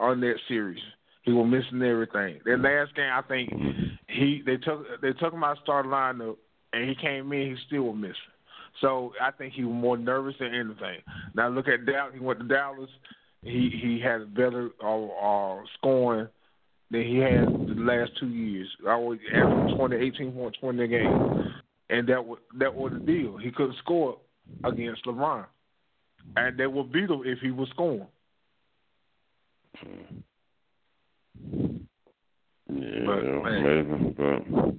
on 0.00 0.20
that 0.20 0.36
series. 0.48 0.82
He 1.22 1.32
was 1.32 1.48
missing 1.48 1.86
everything. 1.86 2.40
That 2.44 2.60
last 2.60 2.94
game, 2.94 3.10
I 3.12 3.22
think 3.22 3.50
he 4.08 4.42
they 4.46 4.56
took 4.56 4.84
they 5.02 5.12
took 5.12 5.32
him 5.32 5.44
out 5.44 5.52
of 5.52 5.62
starting 5.62 5.90
lineup, 5.90 6.36
and 6.72 6.88
he 6.88 6.94
came 6.94 7.32
in, 7.32 7.50
he 7.50 7.56
still 7.66 7.82
was 7.82 7.96
missing. 7.96 8.14
So 8.80 9.12
I 9.20 9.30
think 9.30 9.54
he 9.54 9.64
was 9.64 9.74
more 9.74 9.96
nervous 9.96 10.34
than 10.38 10.54
anything. 10.54 11.00
Now 11.34 11.48
look 11.48 11.66
at 11.68 11.86
Dallas. 11.86 12.12
He 12.14 12.20
went 12.20 12.40
to 12.40 12.46
Dallas. 12.46 12.90
He 13.42 13.70
he 13.82 14.00
had 14.00 14.34
better 14.34 14.70
uh, 14.82 15.06
uh, 15.06 15.62
scoring 15.78 16.28
than 16.90 17.02
he 17.02 17.16
had 17.18 17.46
the 17.46 17.74
last 17.78 18.12
two 18.20 18.28
years. 18.28 18.68
I 18.86 18.96
was 18.96 19.18
averaging 19.34 19.76
20, 19.76 19.96
18 19.96 20.32
point 20.32 20.56
twenty 20.60 20.84
a 20.84 20.88
game, 20.88 21.54
and 21.90 22.08
that 22.08 22.24
was 22.24 22.38
that 22.58 22.74
was 22.74 22.92
the 22.92 23.00
deal. 23.00 23.36
He 23.36 23.50
couldn't 23.50 23.78
score 23.78 24.18
against 24.64 25.04
LeBron, 25.06 25.46
and 26.34 26.58
they 26.58 26.66
would 26.66 26.92
beat 26.92 27.10
him 27.10 27.22
if 27.24 27.38
he 27.40 27.50
was 27.50 27.68
scoring. 27.70 28.06
Yeah, 32.68 33.06
But, 33.06 33.22
maybe, 33.62 34.14
but 34.16 34.74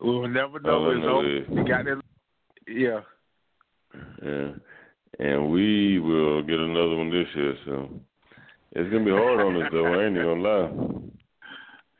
We 0.00 0.10
will 0.10 0.28
never 0.28 0.60
know. 0.60 0.70
All 0.70 0.90
It's 0.90 1.00
know 1.00 1.18
over. 1.18 1.62
He 1.62 1.68
got 1.68 1.84
that. 1.84 2.00
Yeah. 2.68 3.00
yeah, 4.22 4.52
and 5.18 5.50
we 5.50 5.98
will 5.98 6.42
get 6.42 6.58
another 6.58 6.96
one 6.96 7.10
this 7.10 7.26
year. 7.34 7.54
So 7.66 7.88
it's 8.72 8.90
gonna 8.90 9.04
be 9.04 9.10
hard 9.10 9.40
on 9.40 9.62
us 9.62 9.68
though. 9.72 9.86
I 9.86 10.04
ain't 10.06 10.16
even 10.16 10.40
gonna 10.40 10.42
lie. 10.42 10.70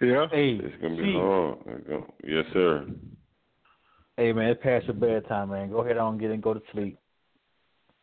Yeah. 0.01 0.27
Hey, 0.31 0.53
It's 0.63 0.83
gonna 0.83 0.97
be 0.97 1.03
see, 1.03 1.15
hard. 1.15 1.59
Gonna- 1.89 2.07
Yes, 2.25 2.45
sir. 2.53 2.87
hey 4.17 4.33
man, 4.33 4.51
it's 4.51 4.63
past 4.63 4.87
your 4.87 4.95
bedtime, 4.95 5.51
man. 5.51 5.71
Go 5.71 5.79
ahead 5.81 5.99
on 5.99 6.13
and 6.15 6.21
get 6.21 6.31
and 6.31 6.43
go 6.43 6.55
to 6.55 6.63
sleep. 6.73 6.99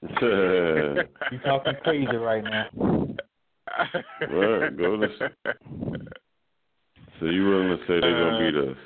Right, 0.01 1.07
You 1.31 1.39
talking 1.39 1.73
crazy 1.83 2.15
right 2.15 2.43
now. 2.43 2.67
go 4.77 4.97
to. 4.97 5.07
So 7.19 7.25
you 7.27 7.45
willing 7.45 7.67
to 7.69 7.77
say 7.87 7.99
they're 7.99 8.23
gonna 8.23 8.51
beat 8.51 8.71
us? 8.71 8.77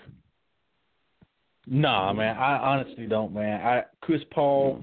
Nah, 1.67 2.13
man. 2.13 2.37
I 2.37 2.57
honestly 2.57 3.07
don't, 3.07 3.33
man. 3.33 3.61
I 3.65 3.83
Chris 4.01 4.21
Paul 4.31 4.79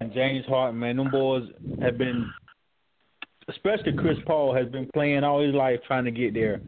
and 0.00 0.12
James 0.12 0.44
Harden, 0.46 0.78
man, 0.78 0.96
them 0.96 1.10
boys 1.10 1.48
have 1.80 1.96
been, 1.96 2.30
especially 3.48 3.92
Chris 3.94 4.18
Paul, 4.26 4.54
has 4.54 4.68
been 4.68 4.88
playing 4.92 5.24
all 5.24 5.44
his 5.44 5.54
life 5.54 5.80
trying 5.86 6.04
to 6.04 6.10
get 6.10 6.34
there, 6.34 6.60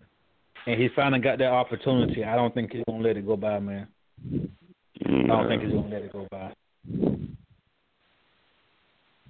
and 0.67 0.81
he 0.81 0.89
finally 0.97 1.21
got 1.21 1.39
that 1.39 1.51
opportunity. 1.51 2.25
I 2.25 2.37
don't 2.37 2.55
think 2.55 2.73
he's 2.73 2.85
gonna 2.89 3.03
let 3.03 3.17
it 3.17 3.27
go 3.27 3.37
by, 3.37 3.59
man. 3.59 3.87
I 4.25 5.27
don't 5.27 5.49
think 5.49 5.63
he's 5.63 5.73
gonna 5.73 5.89
let 5.89 6.03
it 6.03 6.13
go 6.13 6.27
by. 6.31 6.53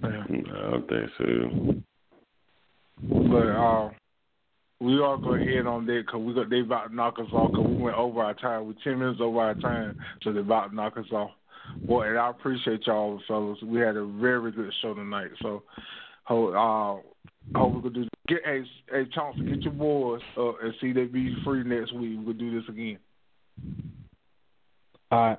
I 0.03 0.09
don't 0.09 0.89
think 0.89 1.11
so. 1.19 1.75
But 3.03 3.49
uh, 3.49 3.91
we 4.81 5.01
are 5.01 5.17
going 5.17 5.47
to 5.47 5.59
end 5.59 5.69
on 5.69 5.87
that 5.87 6.03
because 6.07 6.21
we 6.21 6.35
got 6.35 6.51
they 6.51 6.61
about 6.61 6.89
to 6.89 6.95
knock 6.95 7.19
us 7.19 7.27
off 7.33 7.53
because 7.53 7.67
we 7.67 7.77
went 7.77 7.97
over 7.97 8.23
our 8.23 8.35
time. 8.35 8.67
We're 8.67 8.75
ten 8.83 8.99
minutes 8.99 9.21
over 9.21 9.41
our 9.41 9.55
time, 9.55 9.97
so 10.23 10.33
they 10.33 10.41
about 10.41 10.71
to 10.71 10.75
knock 10.75 10.97
us 10.97 11.11
off. 11.13 11.31
Boy, 11.87 12.09
and 12.09 12.19
I 12.19 12.31
appreciate 12.31 12.87
y'all, 12.87 13.21
fellas. 13.27 13.59
We 13.63 13.81
had 13.81 13.97
a 13.97 14.05
very 14.05 14.53
good 14.53 14.73
show 14.83 14.95
tonight. 14.95 15.31
So, 15.43 15.63
hope 16.25 16.55
uh, 16.55 17.59
hope 17.59 17.75
we 17.75 17.83
could 17.83 17.95
do 17.95 18.09
get 18.29 18.41
a 18.47 18.63
a 18.95 19.05
chance 19.07 19.37
to 19.39 19.45
get 19.45 19.63
your 19.63 19.73
boys 19.73 20.21
uh, 20.37 20.57
and 20.57 20.75
see 20.81 20.93
they 20.93 21.05
be 21.05 21.35
free 21.45 21.65
next 21.65 21.93
week. 21.95 22.19
We 22.19 22.27
could 22.27 22.39
do 22.39 22.61
this 22.61 22.69
again. 22.69 22.99
All 25.11 25.29
right. 25.29 25.39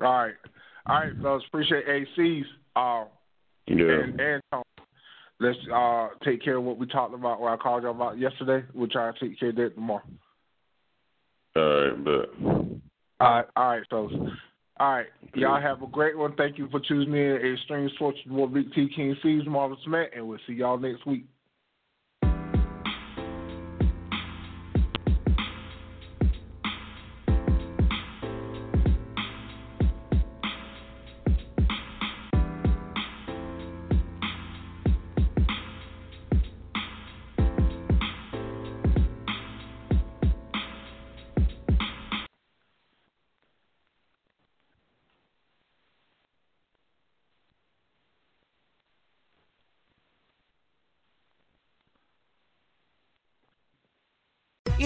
All 0.00 0.12
right. 0.12 0.34
All 0.86 0.96
right, 0.96 1.12
fellas. 1.22 1.42
Appreciate 1.48 1.84
AC's. 1.88 2.46
Uh, 2.76 3.04
Yeah. 3.66 4.02
and, 4.02 4.20
and. 4.20 4.42
Let's 5.40 5.58
uh, 5.74 6.08
take 6.24 6.42
care 6.44 6.56
of 6.58 6.64
what 6.64 6.78
we 6.78 6.86
talked 6.86 7.12
about, 7.12 7.40
what 7.40 7.52
I 7.52 7.56
called 7.56 7.82
y'all 7.82 7.90
about 7.90 8.18
yesterday. 8.18 8.64
We'll 8.72 8.88
try 8.88 9.10
to 9.10 9.18
take 9.18 9.38
care 9.38 9.48
of 9.48 9.56
that 9.56 9.74
tomorrow. 9.74 10.02
All 11.56 11.62
right, 11.62 12.04
but 12.04 12.30
All 13.20 13.34
right, 13.34 13.44
all 13.56 13.68
right, 13.68 13.82
fellas. 13.90 14.12
All 14.78 14.92
right, 14.92 15.06
y'all 15.34 15.60
have 15.60 15.82
a 15.82 15.86
great 15.86 16.16
one. 16.16 16.34
Thank 16.36 16.56
you 16.58 16.68
for 16.70 16.80
choosing 16.80 17.14
in 17.14 17.54
Extreme 17.54 17.90
Sports 17.96 18.18
with 18.28 18.54
Big 18.54 18.72
T 18.74 18.88
King 18.94 19.16
Cees 19.22 19.42
Marvin 19.46 19.76
Smith, 19.84 20.08
and 20.14 20.26
we'll 20.26 20.38
see 20.46 20.54
y'all 20.54 20.78
next 20.78 21.04
week. 21.06 21.24